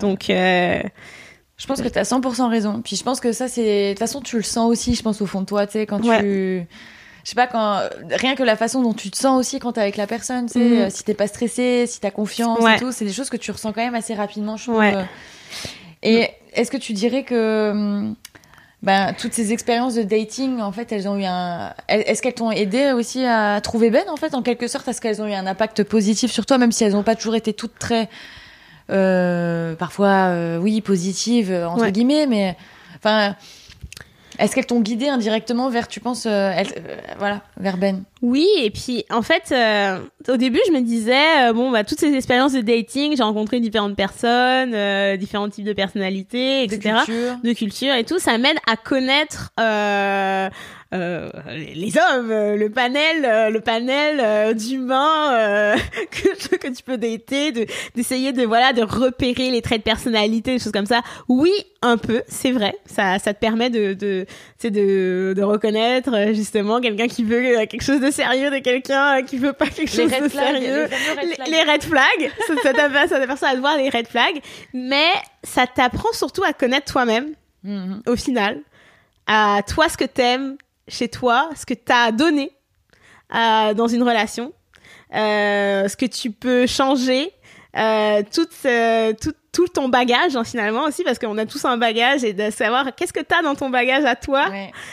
Donc 0.00 0.30
euh, 0.30 0.82
je 1.56 1.66
pense 1.66 1.80
que 1.80 1.88
tu 1.88 1.98
as 1.98 2.02
100% 2.02 2.48
raison. 2.48 2.82
Puis 2.82 2.96
je 2.96 3.04
pense 3.04 3.20
que 3.20 3.32
ça 3.32 3.48
c'est 3.48 3.88
de 3.88 3.90
toute 3.92 3.98
façon 3.98 4.20
tu 4.20 4.36
le 4.36 4.42
sens 4.42 4.70
aussi, 4.70 4.94
je 4.94 5.02
pense 5.02 5.20
au 5.22 5.26
fond 5.26 5.40
de 5.40 5.46
toi, 5.46 5.66
tu 5.66 5.72
sais 5.72 5.86
quand 5.86 6.00
tu 6.00 6.66
je 7.24 7.30
sais 7.30 7.36
pas 7.36 7.46
quand 7.46 7.82
rien 8.10 8.34
que 8.34 8.42
la 8.42 8.56
façon 8.56 8.82
dont 8.82 8.94
tu 8.94 9.10
te 9.10 9.16
sens 9.16 9.38
aussi 9.38 9.60
quand 9.60 9.72
t'es 9.72 9.80
avec 9.80 9.96
la 9.96 10.08
personne, 10.08 10.46
tu 10.46 10.54
sais 10.54 10.86
mm. 10.86 10.90
si 10.90 11.04
t'es 11.04 11.14
pas 11.14 11.28
stressé, 11.28 11.86
si 11.86 12.00
t'as 12.00 12.10
confiance 12.10 12.58
et 12.58 12.78
tout, 12.78 12.90
c'est 12.90 13.04
des 13.04 13.12
choses 13.12 13.30
que 13.30 13.36
tu 13.36 13.50
ressens 13.50 13.72
quand 13.72 13.84
même 13.84 13.94
assez 13.94 14.14
rapidement, 14.14 14.56
je 14.56 14.64
trouve. 14.64 14.82
Et 16.02 16.28
est-ce 16.52 16.70
que 16.70 16.76
tu 16.76 16.92
dirais 16.92 17.22
que 17.22 17.70
hum, 17.70 18.16
ben, 18.82 19.14
toutes 19.16 19.32
ces 19.32 19.52
expériences 19.52 19.94
de 19.94 20.02
dating, 20.02 20.60
en 20.60 20.72
fait, 20.72 20.90
elles 20.90 21.08
ont 21.08 21.16
eu 21.16 21.24
un. 21.24 21.72
Est-ce 21.88 22.20
qu'elles 22.20 22.34
t'ont 22.34 22.50
aidé 22.50 22.92
aussi 22.92 23.24
à 23.24 23.60
trouver 23.60 23.90
Ben, 23.90 24.08
en 24.08 24.16
fait, 24.16 24.34
en 24.34 24.42
quelque 24.42 24.66
sorte? 24.66 24.88
Est-ce 24.88 25.00
qu'elles 25.00 25.22
ont 25.22 25.26
eu 25.28 25.34
un 25.34 25.46
impact 25.46 25.84
positif 25.84 26.32
sur 26.32 26.46
toi, 26.46 26.58
même 26.58 26.72
si 26.72 26.82
elles 26.82 26.92
n'ont 26.92 27.04
pas 27.04 27.14
toujours 27.14 27.36
été 27.36 27.52
toutes 27.52 27.78
très. 27.78 28.08
Euh, 28.90 29.76
parfois, 29.76 30.30
euh, 30.30 30.58
oui, 30.58 30.80
positives, 30.80 31.52
entre 31.52 31.88
guillemets, 31.88 32.26
mais. 32.26 32.56
Enfin. 32.96 33.36
Est-ce 34.42 34.54
qu'elles 34.54 34.66
t'ont 34.66 34.80
guidé 34.80 35.08
indirectement 35.08 35.70
vers, 35.70 35.88
tu 35.88 36.00
penses, 36.00 36.26
euh, 36.26 36.52
voilà, 37.18 37.42
vers 37.56 37.78
Ben? 37.78 38.02
Oui, 38.20 38.46
et 38.60 38.70
puis 38.70 39.04
en 39.10 39.22
fait, 39.22 39.54
au 40.28 40.36
début, 40.36 40.60
je 40.66 40.72
me 40.72 40.80
disais, 40.80 41.52
bon, 41.52 41.70
bah, 41.70 41.84
toutes 41.84 42.00
ces 42.00 42.14
expériences 42.14 42.52
de 42.52 42.60
dating, 42.60 43.16
j'ai 43.16 43.22
rencontré 43.22 43.60
différentes 43.60 43.96
personnes, 43.96 44.76
différents 45.16 45.48
types 45.48 45.64
de 45.64 45.72
personnalités, 45.72 46.64
etc., 46.64 46.78
de 46.78 47.04
culture, 47.04 47.38
de 47.42 47.52
culture 47.52 47.94
et 47.94 48.04
tout, 48.04 48.18
ça 48.18 48.38
m'aide 48.38 48.58
à 48.66 48.76
connaître 48.76 49.52
euh, 50.92 51.30
les 51.46 51.96
hommes, 51.96 52.30
euh, 52.30 52.56
le 52.56 52.68
panel, 52.68 53.24
euh, 53.24 53.48
le 53.48 53.60
panel 53.60 54.54
d'humains 54.54 55.74
que, 56.10 56.56
que 56.56 56.68
tu 56.68 56.82
peux 56.82 56.98
dater, 56.98 57.52
de 57.52 57.66
d'essayer 57.94 58.32
de 58.32 58.42
voilà 58.44 58.74
de 58.74 58.82
repérer 58.82 59.50
les 59.50 59.62
traits 59.62 59.78
de 59.78 59.84
personnalité, 59.84 60.52
des 60.52 60.58
choses 60.58 60.72
comme 60.72 60.86
ça. 60.86 61.00
Oui, 61.28 61.52
un 61.80 61.96
peu, 61.96 62.22
c'est 62.28 62.52
vrai. 62.52 62.74
Ça 62.84 63.18
ça 63.18 63.32
te 63.32 63.40
permet 63.40 63.70
de 63.70 63.94
de 63.94 64.26
de, 64.64 65.32
de 65.34 65.42
reconnaître 65.42 66.34
justement 66.34 66.80
quelqu'un 66.80 67.08
qui 67.08 67.24
veut 67.24 67.64
quelque 67.66 67.82
chose 67.82 68.00
de 68.00 68.10
sérieux 68.10 68.50
de 68.50 68.58
quelqu'un 68.58 69.22
qui 69.22 69.38
veut 69.38 69.54
pas 69.54 69.66
quelque 69.66 69.90
chose 69.90 70.10
de 70.10 70.28
sérieux. 70.28 70.88
Les, 71.48 71.62
red 71.62 71.82
flags, 71.82 72.30
ça, 72.46 72.54
ça 72.62 72.72
t'apprend 72.74 73.46
à 73.46 73.54
voir 73.56 73.76
les 73.78 73.88
red 73.88 74.06
flags, 74.06 74.40
mais 74.74 75.08
ça 75.42 75.66
t'apprend 75.66 76.12
surtout 76.12 76.44
à 76.44 76.52
connaître 76.52 76.92
toi-même. 76.92 77.30
Mm-hmm. 77.64 78.08
Au 78.10 78.16
final, 78.16 78.60
à 79.26 79.62
toi 79.66 79.88
ce 79.88 79.96
que 79.96 80.04
t'aimes, 80.04 80.56
chez 80.88 81.08
toi, 81.08 81.50
ce 81.56 81.66
que 81.66 81.74
tu 81.74 81.92
as 81.92 82.12
donné 82.12 82.52
euh, 83.34 83.74
dans 83.74 83.88
une 83.88 84.02
relation, 84.02 84.52
euh, 85.14 85.88
ce 85.88 85.96
que 85.96 86.06
tu 86.06 86.30
peux 86.30 86.66
changer, 86.66 87.32
euh, 87.76 88.22
toute, 88.32 88.50
toute 89.20 89.36
tout 89.52 89.68
ton 89.68 89.90
bagage 89.90 90.34
hein, 90.34 90.44
finalement 90.44 90.84
aussi 90.84 91.04
parce 91.04 91.18
qu'on 91.18 91.36
a 91.36 91.44
tous 91.44 91.62
un 91.66 91.76
bagage 91.76 92.24
et 92.24 92.32
de 92.32 92.50
savoir 92.50 92.94
qu'est-ce 92.94 93.12
que 93.12 93.20
tu 93.20 93.34
as 93.38 93.42
dans 93.42 93.54
ton 93.54 93.68
bagage 93.68 94.04
à 94.06 94.16
toi. 94.16 94.46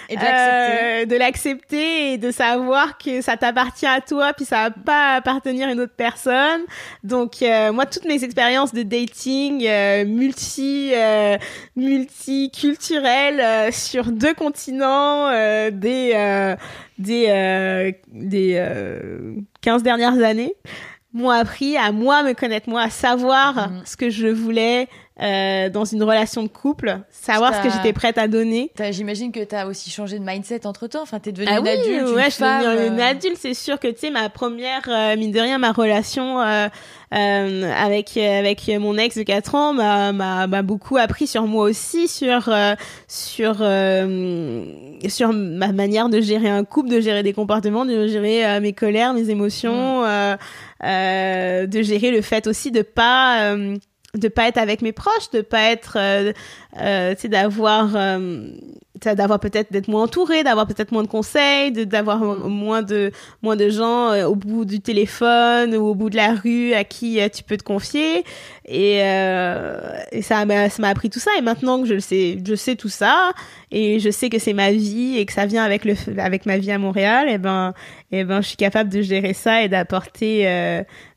Et 0.10 0.18
de 0.18 1.16
l'accepter. 1.16 1.78
Euh, 1.78 2.14
et 2.14 2.18
de 2.18 2.32
savoir 2.32 2.98
que 2.98 3.22
ça 3.22 3.38
t'appartient 3.38 3.86
à 3.86 4.02
toi 4.02 4.34
puis 4.34 4.44
ça 4.44 4.70
va 4.70 4.72
pas 4.72 5.16
appartenir 5.16 5.70
à 5.70 5.72
une 5.72 5.80
autre 5.80 5.94
personne. 5.96 6.62
Donc 7.04 7.42
euh, 7.42 7.72
moi 7.72 7.86
toutes 7.86 8.06
mes 8.06 8.24
expériences 8.24 8.74
de 8.74 8.84
dating 8.84 9.66
euh, 9.66 10.04
multi 10.06 10.92
euh, 10.94 11.38
multiculturelles 11.76 13.72
sur 13.72 14.12
deux 14.12 14.34
continents 14.34 15.30
des 15.72 16.56
des 16.98 17.94
des 18.08 18.70
15 19.62 19.84
dernières 19.84 20.22
années 20.24 20.56
m'ont 21.14 21.30
appris 21.30 21.78
à 21.78 21.92
moi 21.92 22.24
me 22.24 22.34
connaître 22.34 22.70
moi, 22.70 22.84
à 22.84 22.90
savoir 22.90 23.70
mhm. 23.70 23.82
ce 23.86 23.98
que 23.98 24.10
je 24.10 24.28
voulais 24.28 24.88
euh, 25.22 25.70
dans 25.70 25.86
une 25.86 26.02
relation 26.04 26.44
de 26.44 26.48
couple, 26.48 27.00
savoir 27.10 27.54
ce 27.54 27.62
que 27.62 27.70
j'étais 27.74 27.94
prête 27.94 28.18
à 28.18 28.28
donner. 28.28 28.72
J'imagine 28.92 29.32
que 29.32 29.44
tu 29.44 29.56
as 29.56 29.68
aussi 29.68 29.90
changé 29.90 30.18
de 30.18 30.24
mindset 30.24 30.66
entre 30.66 30.88
temps. 30.88 31.02
Enfin, 31.02 31.20
t'es 31.20 31.32
devenue 31.32 31.52
ah 31.52 31.60
une 31.60 31.68
adulte. 31.68 32.16
Ouais, 32.16 32.26
je 32.26 32.30
suis 32.32 32.44
devenue 32.44 32.88
une 32.88 33.00
euh. 33.00 33.10
adulte. 33.10 33.38
C'est 33.38 33.54
sûr 33.54 33.80
que 33.80 33.88
tu 33.88 34.00
sais 34.00 34.10
ma 34.12 34.30
première 34.30 34.88
euh, 34.88 35.18
mine 35.18 35.32
de 35.32 35.40
rien 35.40 35.58
ma 35.58 35.72
relation 35.72 36.42
euh, 36.42 36.68
euh, 37.14 37.72
avec 37.74 38.16
avec 38.18 38.68
mon 38.80 38.98
ex 38.98 39.18
de 39.18 39.24
4 39.24 39.56
ans 39.56 39.74
m'a 39.74 40.12
m'a 40.14 40.62
beaucoup 40.62 40.98
appris 40.98 41.28
sur 41.28 41.48
moi 41.48 41.64
aussi 41.64 42.08
sur 42.08 42.50
sur 43.08 43.56
sur 45.10 45.34
ma 45.34 45.72
manière 45.72 46.10
de 46.10 46.22
gérer 46.22 46.50
un 46.50 46.64
couple, 46.64 46.90
de 46.90 47.02
gérer 47.02 47.24
des 47.24 47.34
comportements, 47.34 47.86
de 47.86 48.08
gérer 48.08 48.60
mes 48.60 48.74
colères, 48.74 49.14
mes 49.14 49.30
émotions. 49.30 50.04
Mm. 50.04 50.38
Euh, 50.82 51.68
de 51.68 51.82
gérer 51.82 52.10
le 52.10 52.22
fait 52.22 52.48
aussi 52.48 52.72
de 52.72 52.82
pas 52.84 53.52
euh, 53.52 53.76
de 54.16 54.28
pas 54.28 54.48
être 54.48 54.58
avec 54.58 54.82
mes 54.82 54.92
proches, 54.92 55.30
de 55.32 55.42
pas 55.42 55.72
être, 55.72 55.98
euh, 55.98 56.34
euh 56.82 57.16
d'avoir, 57.26 57.96
euh, 57.96 58.48
d'avoir 59.06 59.40
peut-être 59.40 59.72
d'être 59.72 59.88
moins 59.88 60.04
entouré, 60.04 60.44
d'avoir 60.44 60.68
peut-être 60.68 60.92
moins 60.92 61.04
de 61.04 61.08
conseils, 61.08 61.72
d'avoir 61.72 62.20
moins 62.20 62.82
de 62.82 63.12
moins 63.42 63.56
de 63.56 63.70
gens 63.70 64.14
au 64.26 64.36
bout 64.36 64.66
du 64.66 64.80
téléphone 64.82 65.76
ou 65.76 65.88
au 65.88 65.96
bout 65.96 66.10
de 66.10 66.16
la 66.16 66.34
rue 66.34 66.74
à 66.74 66.84
qui 66.84 67.20
tu 67.34 67.44
peux 67.44 67.58
te 67.58 67.64
confier. 67.64 68.24
Et, 68.66 68.98
et 68.98 70.22
ça 70.22 70.46
m'a 70.46 70.70
ça 70.70 70.82
m'a 70.82 70.90
appris 70.90 71.10
tout 71.10 71.20
ça. 71.20 71.32
Et 71.38 71.42
maintenant 71.42 71.82
que 71.82 71.88
je 71.88 71.96
le 71.96 72.00
sais, 72.00 72.38
je 72.46 72.56
sais 72.56 72.76
tout 72.76 72.90
ça 72.90 73.32
et 73.72 74.00
je 74.00 74.10
sais 74.10 74.30
que 74.30 74.40
c'est 74.40 74.54
ma 74.54 74.72
vie 74.72 75.18
et 75.18 75.26
que 75.26 75.34
ça 75.34 75.46
vient 75.46 75.64
avec 75.64 75.86
le 75.86 75.96
avec 76.18 76.46
ma 76.46 76.58
vie 76.58 76.72
à 76.72 76.78
Montréal. 76.78 77.30
Et 77.30 77.38
ben 77.38 77.74
et 78.12 78.24
ben 78.24 78.42
je 78.42 78.48
suis 78.48 78.58
capable 78.58 78.90
de 78.90 79.02
gérer 79.02 79.34
ça 79.34 79.64
et 79.64 79.70
d'apporter 79.70 80.46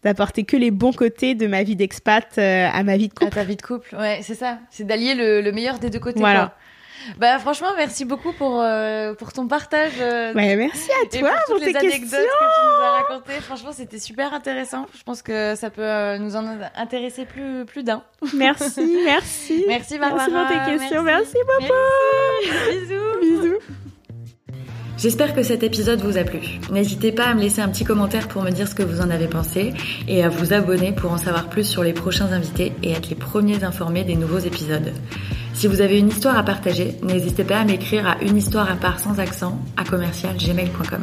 d'apporter 0.02 0.44
que 0.44 0.56
les 0.56 0.70
bons 0.70 0.92
côtés 0.92 1.34
de 1.34 1.46
ma 1.46 1.62
vie 1.62 1.76
d'expat 1.76 2.26
euh, 2.38 2.68
à 2.72 2.82
ma 2.82 2.96
vie 2.96 3.08
de 3.08 3.14
couple. 3.14 3.26
À 3.26 3.30
ta 3.30 3.44
vie 3.44 3.56
de 3.56 3.62
couple, 3.62 3.94
ouais, 3.96 4.20
c'est 4.22 4.34
ça. 4.34 4.58
C'est 4.70 4.84
d'allier 4.84 5.14
le, 5.14 5.50
meilleur 5.52 5.78
des 5.78 5.90
deux 5.90 6.00
côtés. 6.00 6.20
Voilà. 6.20 6.54
Bah 7.18 7.38
franchement, 7.38 7.68
merci 7.76 8.04
beaucoup 8.04 8.32
pour 8.32 8.60
euh, 8.60 9.14
pour 9.14 9.32
ton 9.32 9.46
partage. 9.48 9.92
Euh, 10.00 10.32
merci 10.34 10.90
à 11.02 11.18
toi 11.18 11.30
pour, 11.46 11.56
toutes 11.56 11.66
les 11.66 11.76
anecdotes 11.76 12.10
que 12.10 12.16
tu 12.16 12.66
nous 12.66 12.84
as 12.84 12.90
racontées. 13.02 13.40
Franchement, 13.40 13.72
c'était 13.72 13.98
super 13.98 14.32
intéressant. 14.34 14.86
Je 14.96 15.02
pense 15.02 15.22
que 15.22 15.54
ça 15.54 15.70
peut 15.70 16.16
nous 16.18 16.36
en 16.36 16.44
intéresser 16.76 17.24
plus 17.24 17.64
plus 17.64 17.82
d'un. 17.82 18.02
Merci, 18.34 18.98
merci. 19.04 19.64
merci 19.68 19.98
Barbara. 19.98 20.28
Merci 20.28 20.54
pour 20.54 20.64
tes 20.64 20.78
questions. 20.78 21.02
Merci, 21.02 21.36
papa. 21.46 21.74
Bisous. 22.70 23.20
Bisous. 23.20 23.58
J'espère 25.02 25.34
que 25.34 25.42
cet 25.42 25.64
épisode 25.64 26.00
vous 26.00 26.16
a 26.16 26.22
plu. 26.22 26.38
N'hésitez 26.70 27.10
pas 27.10 27.24
à 27.24 27.34
me 27.34 27.40
laisser 27.40 27.60
un 27.60 27.68
petit 27.68 27.82
commentaire 27.82 28.28
pour 28.28 28.42
me 28.42 28.50
dire 28.50 28.68
ce 28.68 28.74
que 28.76 28.84
vous 28.84 29.00
en 29.00 29.10
avez 29.10 29.26
pensé 29.26 29.74
et 30.06 30.22
à 30.22 30.28
vous 30.28 30.52
abonner 30.52 30.92
pour 30.92 31.10
en 31.10 31.18
savoir 31.18 31.48
plus 31.48 31.64
sur 31.64 31.82
les 31.82 31.92
prochains 31.92 32.30
invités 32.30 32.72
et 32.84 32.92
être 32.92 33.08
les 33.08 33.16
premiers 33.16 33.64
informés 33.64 34.04
des 34.04 34.14
nouveaux 34.14 34.38
épisodes. 34.38 34.92
Si 35.54 35.66
vous 35.66 35.80
avez 35.80 35.98
une 35.98 36.08
histoire 36.08 36.36
à 36.36 36.42
partager, 36.42 36.96
n'hésitez 37.02 37.44
pas 37.44 37.58
à 37.58 37.64
m'écrire 37.64 38.06
à 38.06 38.22
une 38.22 38.36
histoire 38.36 38.70
à 38.70 38.76
part 38.76 38.98
sans 38.98 39.20
accent 39.20 39.58
à 39.76 39.84
commercialgmail.com. 39.84 41.02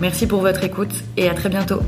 Merci 0.00 0.26
pour 0.26 0.40
votre 0.40 0.62
écoute 0.64 0.94
et 1.16 1.28
à 1.28 1.34
très 1.34 1.48
bientôt. 1.48 1.80